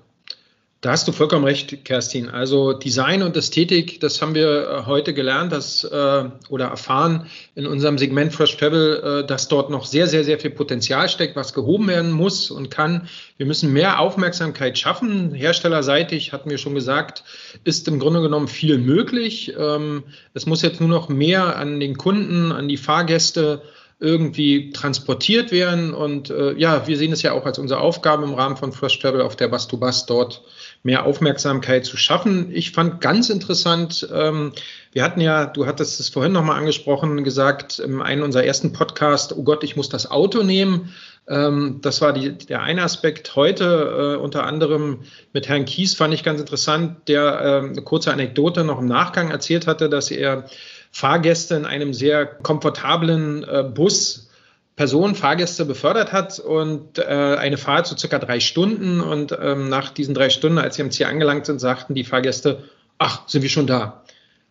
da 0.82 0.90
hast 0.90 1.08
du 1.08 1.12
vollkommen 1.12 1.46
recht, 1.46 1.86
Kerstin. 1.86 2.28
Also 2.28 2.74
Design 2.74 3.22
und 3.22 3.38
Ästhetik, 3.38 4.00
das 4.00 4.20
haben 4.20 4.34
wir 4.34 4.68
äh, 4.68 4.86
heute 4.88 5.14
gelernt 5.14 5.52
dass, 5.52 5.84
äh, 5.84 6.24
oder 6.50 6.66
erfahren 6.66 7.28
in 7.54 7.68
unserem 7.68 8.00
Segment 8.00 8.34
Fresh 8.34 8.58
Travel, 8.58 9.22
äh, 9.22 9.28
dass 9.28 9.48
dort 9.48 9.70
noch 9.70 9.86
sehr, 9.86 10.08
sehr, 10.08 10.24
sehr 10.24 10.40
viel 10.40 10.50
Potenzial 10.50 11.08
steckt, 11.08 11.36
was 11.36 11.54
gehoben 11.54 11.88
werden 11.88 12.12
muss 12.12 12.50
und 12.50 12.72
kann. 12.72 13.08
Wir 13.38 13.46
müssen 13.46 13.72
mehr 13.72 14.00
Aufmerksamkeit 14.00 14.76
schaffen. 14.80 15.36
Herstellerseitig, 15.36 16.34
hatten 16.34 16.50
wir 16.50 16.58
schon 16.58 16.74
gesagt, 16.74 17.24
ist 17.64 17.88
im 17.88 18.00
Grunde 18.00 18.24
genommen 18.24 18.48
viel 18.48 18.80
möglich. 18.80 19.54
Ähm, 19.56 20.04
es 20.34 20.48
muss 20.48 20.64
jetzt 20.64 20.80
nur 20.80 20.90
noch 20.90 21.10
mehr 21.10 21.58
an 21.58 21.80
den 21.80 21.96
Kunden, 21.96 22.52
an 22.52 22.68
die 22.68 22.78
Fahrgäste 22.78 23.62
irgendwie 24.02 24.72
transportiert 24.72 25.52
werden. 25.52 25.94
Und 25.94 26.32
äh, 26.32 26.54
ja, 26.54 26.88
wir 26.88 26.98
sehen 26.98 27.12
es 27.12 27.22
ja 27.22 27.34
auch 27.34 27.46
als 27.46 27.60
unsere 27.60 27.80
Aufgabe 27.80 28.24
im 28.24 28.34
Rahmen 28.34 28.58
von 28.58 28.72
Fresh 28.72 28.98
Travel 28.98 29.22
auf 29.22 29.36
der 29.36 29.48
Bus-to-Bus 29.48 30.08
dort 30.08 30.42
mehr 30.82 31.06
Aufmerksamkeit 31.06 31.86
zu 31.86 31.98
schaffen. 31.98 32.50
Ich 32.52 32.72
fand 32.72 33.00
ganz 33.00 33.30
interessant, 33.30 34.10
ähm, 34.12 34.54
wir 34.92 35.04
hatten 35.04 35.22
ja, 35.22 35.46
du 35.46 35.68
hattest 35.68 36.00
es 36.00 36.10
vorhin 36.10 36.32
nochmal 36.32 36.58
angesprochen, 36.58 37.24
gesagt, 37.24 37.78
in 37.78 38.02
einem 38.02 38.24
unserer 38.24 38.44
ersten 38.44 38.74
Podcasts, 38.74 39.38
oh 39.38 39.44
Gott, 39.44 39.64
ich 39.64 39.76
muss 39.76 39.88
das 39.88 40.10
Auto 40.10 40.42
nehmen. 40.42 40.92
Ähm, 41.28 41.78
das 41.84 42.02
war 42.02 42.12
die, 42.12 42.36
der 42.36 42.64
eine 42.64 42.82
Aspekt. 42.82 43.36
Heute 43.36 44.16
äh, 44.18 44.20
unter 44.20 44.46
anderem 44.46 45.02
mit 45.32 45.48
Herrn 45.48 45.66
Kies 45.66 45.94
fand 45.94 46.12
ich 46.16 46.24
ganz 46.24 46.42
interessant, 46.42 47.08
der 47.08 47.40
äh, 47.40 47.70
eine 47.70 47.84
kurze 47.84 48.12
Anekdote 48.12 48.64
noch 48.64 48.80
im 48.80 48.88
Nachgang 48.88 49.30
erzählt 49.30 49.68
hatte, 49.68 49.90
dass 49.90 50.10
er 50.10 50.46
Fahrgäste 50.92 51.56
in 51.56 51.66
einem 51.66 51.94
sehr 51.94 52.26
komfortablen 52.26 53.44
äh, 53.44 53.64
Bus 53.64 54.28
Personen, 54.76 55.16
Fahrgäste 55.16 55.66
befördert 55.66 56.12
hat 56.12 56.40
und 56.40 56.98
äh, 56.98 57.04
eine 57.04 57.58
Fahrt 57.58 57.88
so 57.88 57.96
circa 57.96 58.20
drei 58.20 58.40
Stunden. 58.40 59.02
Und 59.02 59.38
ähm, 59.40 59.70
nach 59.70 59.92
diesen 59.92 60.16
drei 60.16 60.30
Stunden, 60.30 60.58
als 60.58 60.76
sie 60.76 60.82
am 60.82 60.92
Ziel 60.92 61.06
angelangt 61.06 61.46
sind, 61.46 61.60
sagten 61.60 61.94
die 61.94 62.04
Fahrgäste, 62.04 62.64
ach, 62.98 63.28
sind 63.28 63.42
wir 63.42 63.50
schon 63.50 63.68
da. 63.68 64.04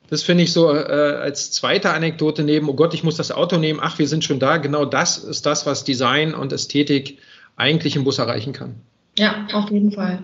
Das 0.08 0.22
finde 0.22 0.44
ich 0.44 0.52
so 0.52 0.72
äh, 0.72 0.76
als 0.76 1.52
zweite 1.52 1.90
Anekdote 1.90 2.42
neben, 2.42 2.68
oh 2.68 2.74
Gott, 2.74 2.94
ich 2.94 3.04
muss 3.04 3.16
das 3.16 3.32
Auto 3.32 3.58
nehmen, 3.58 3.80
ach, 3.82 3.98
wir 3.98 4.08
sind 4.08 4.24
schon 4.24 4.38
da. 4.38 4.58
Genau 4.58 4.84
das 4.84 5.18
ist 5.18 5.46
das, 5.46 5.66
was 5.66 5.84
Design 5.84 6.34
und 6.34 6.52
Ästhetik 6.52 7.18
eigentlich 7.56 7.96
im 7.96 8.04
Bus 8.04 8.18
erreichen 8.18 8.52
kann. 8.52 8.76
Ja, 9.18 9.46
auf 9.52 9.70
jeden 9.70 9.92
Fall. 9.92 10.20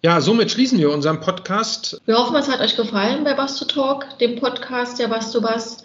Ja, 0.00 0.20
somit 0.20 0.52
schließen 0.52 0.78
wir 0.78 0.92
unseren 0.92 1.18
Podcast. 1.18 2.00
Wir 2.04 2.16
hoffen, 2.16 2.36
es 2.36 2.48
hat 2.48 2.60
euch 2.60 2.76
gefallen 2.76 3.24
bei 3.24 3.34
Bass 3.34 3.58
to 3.58 3.64
Talk, 3.64 4.16
dem 4.20 4.36
Podcast 4.36 5.00
der 5.00 5.08
Bass 5.08 5.32
to 5.32 5.40
Bass. 5.40 5.78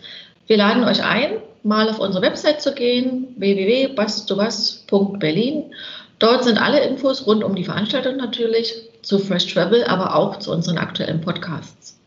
Wir 0.46 0.58
laden 0.58 0.84
euch 0.84 1.04
ein, 1.04 1.38
mal 1.64 1.90
auf 1.90 1.98
unsere 1.98 2.24
Website 2.24 2.62
zu 2.62 2.76
gehen, 2.76 3.30
www.bastobas.berlin. 3.38 5.74
Dort 6.20 6.44
sind 6.44 6.62
alle 6.62 6.86
Infos 6.86 7.26
rund 7.26 7.44
um 7.44 7.56
die 7.56 7.64
Veranstaltung 7.64 8.18
natürlich, 8.18 8.76
zu 9.02 9.18
Fresh 9.18 9.52
Travel, 9.52 9.84
aber 9.86 10.16
auch 10.16 10.38
zu 10.38 10.52
unseren 10.52 10.78
aktuellen 10.78 11.22
Podcasts. 11.22 12.00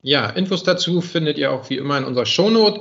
Ja, 0.00 0.30
Infos 0.30 0.62
dazu 0.62 1.02
findet 1.02 1.36
ihr 1.36 1.52
auch 1.52 1.68
wie 1.68 1.76
immer 1.76 1.98
in 1.98 2.04
unserer 2.04 2.24
Shownote 2.24 2.80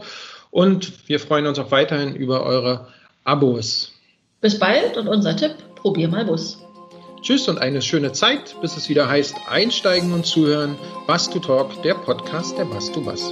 und 0.49 1.09
wir 1.09 1.19
freuen 1.19 1.45
uns 1.45 1.59
auch 1.59 1.71
weiterhin 1.71 2.15
über 2.15 2.43
eure 2.43 2.87
Abos. 3.25 3.91
Bis 4.39 4.57
bald 4.57 4.95
und 4.95 5.09
unser 5.09 5.35
Tipp, 5.35 5.55
probier 5.75 6.07
mal 6.07 6.23
Bus. 6.23 6.57
Tschüss 7.21 7.47
und 7.47 7.59
eine 7.59 7.81
schöne 7.81 8.11
Zeit, 8.13 8.59
bis 8.61 8.77
es 8.77 8.89
wieder 8.89 9.07
heißt 9.07 9.35
Einsteigen 9.47 10.11
und 10.13 10.25
Zuhören. 10.25 10.75
Bass 11.05 11.29
to 11.29 11.39
Talk, 11.39 11.81
der 11.83 11.93
Podcast 11.93 12.57
der 12.57 12.65
Bass 12.65 12.91
to 12.91 13.01
Bass. 13.01 13.31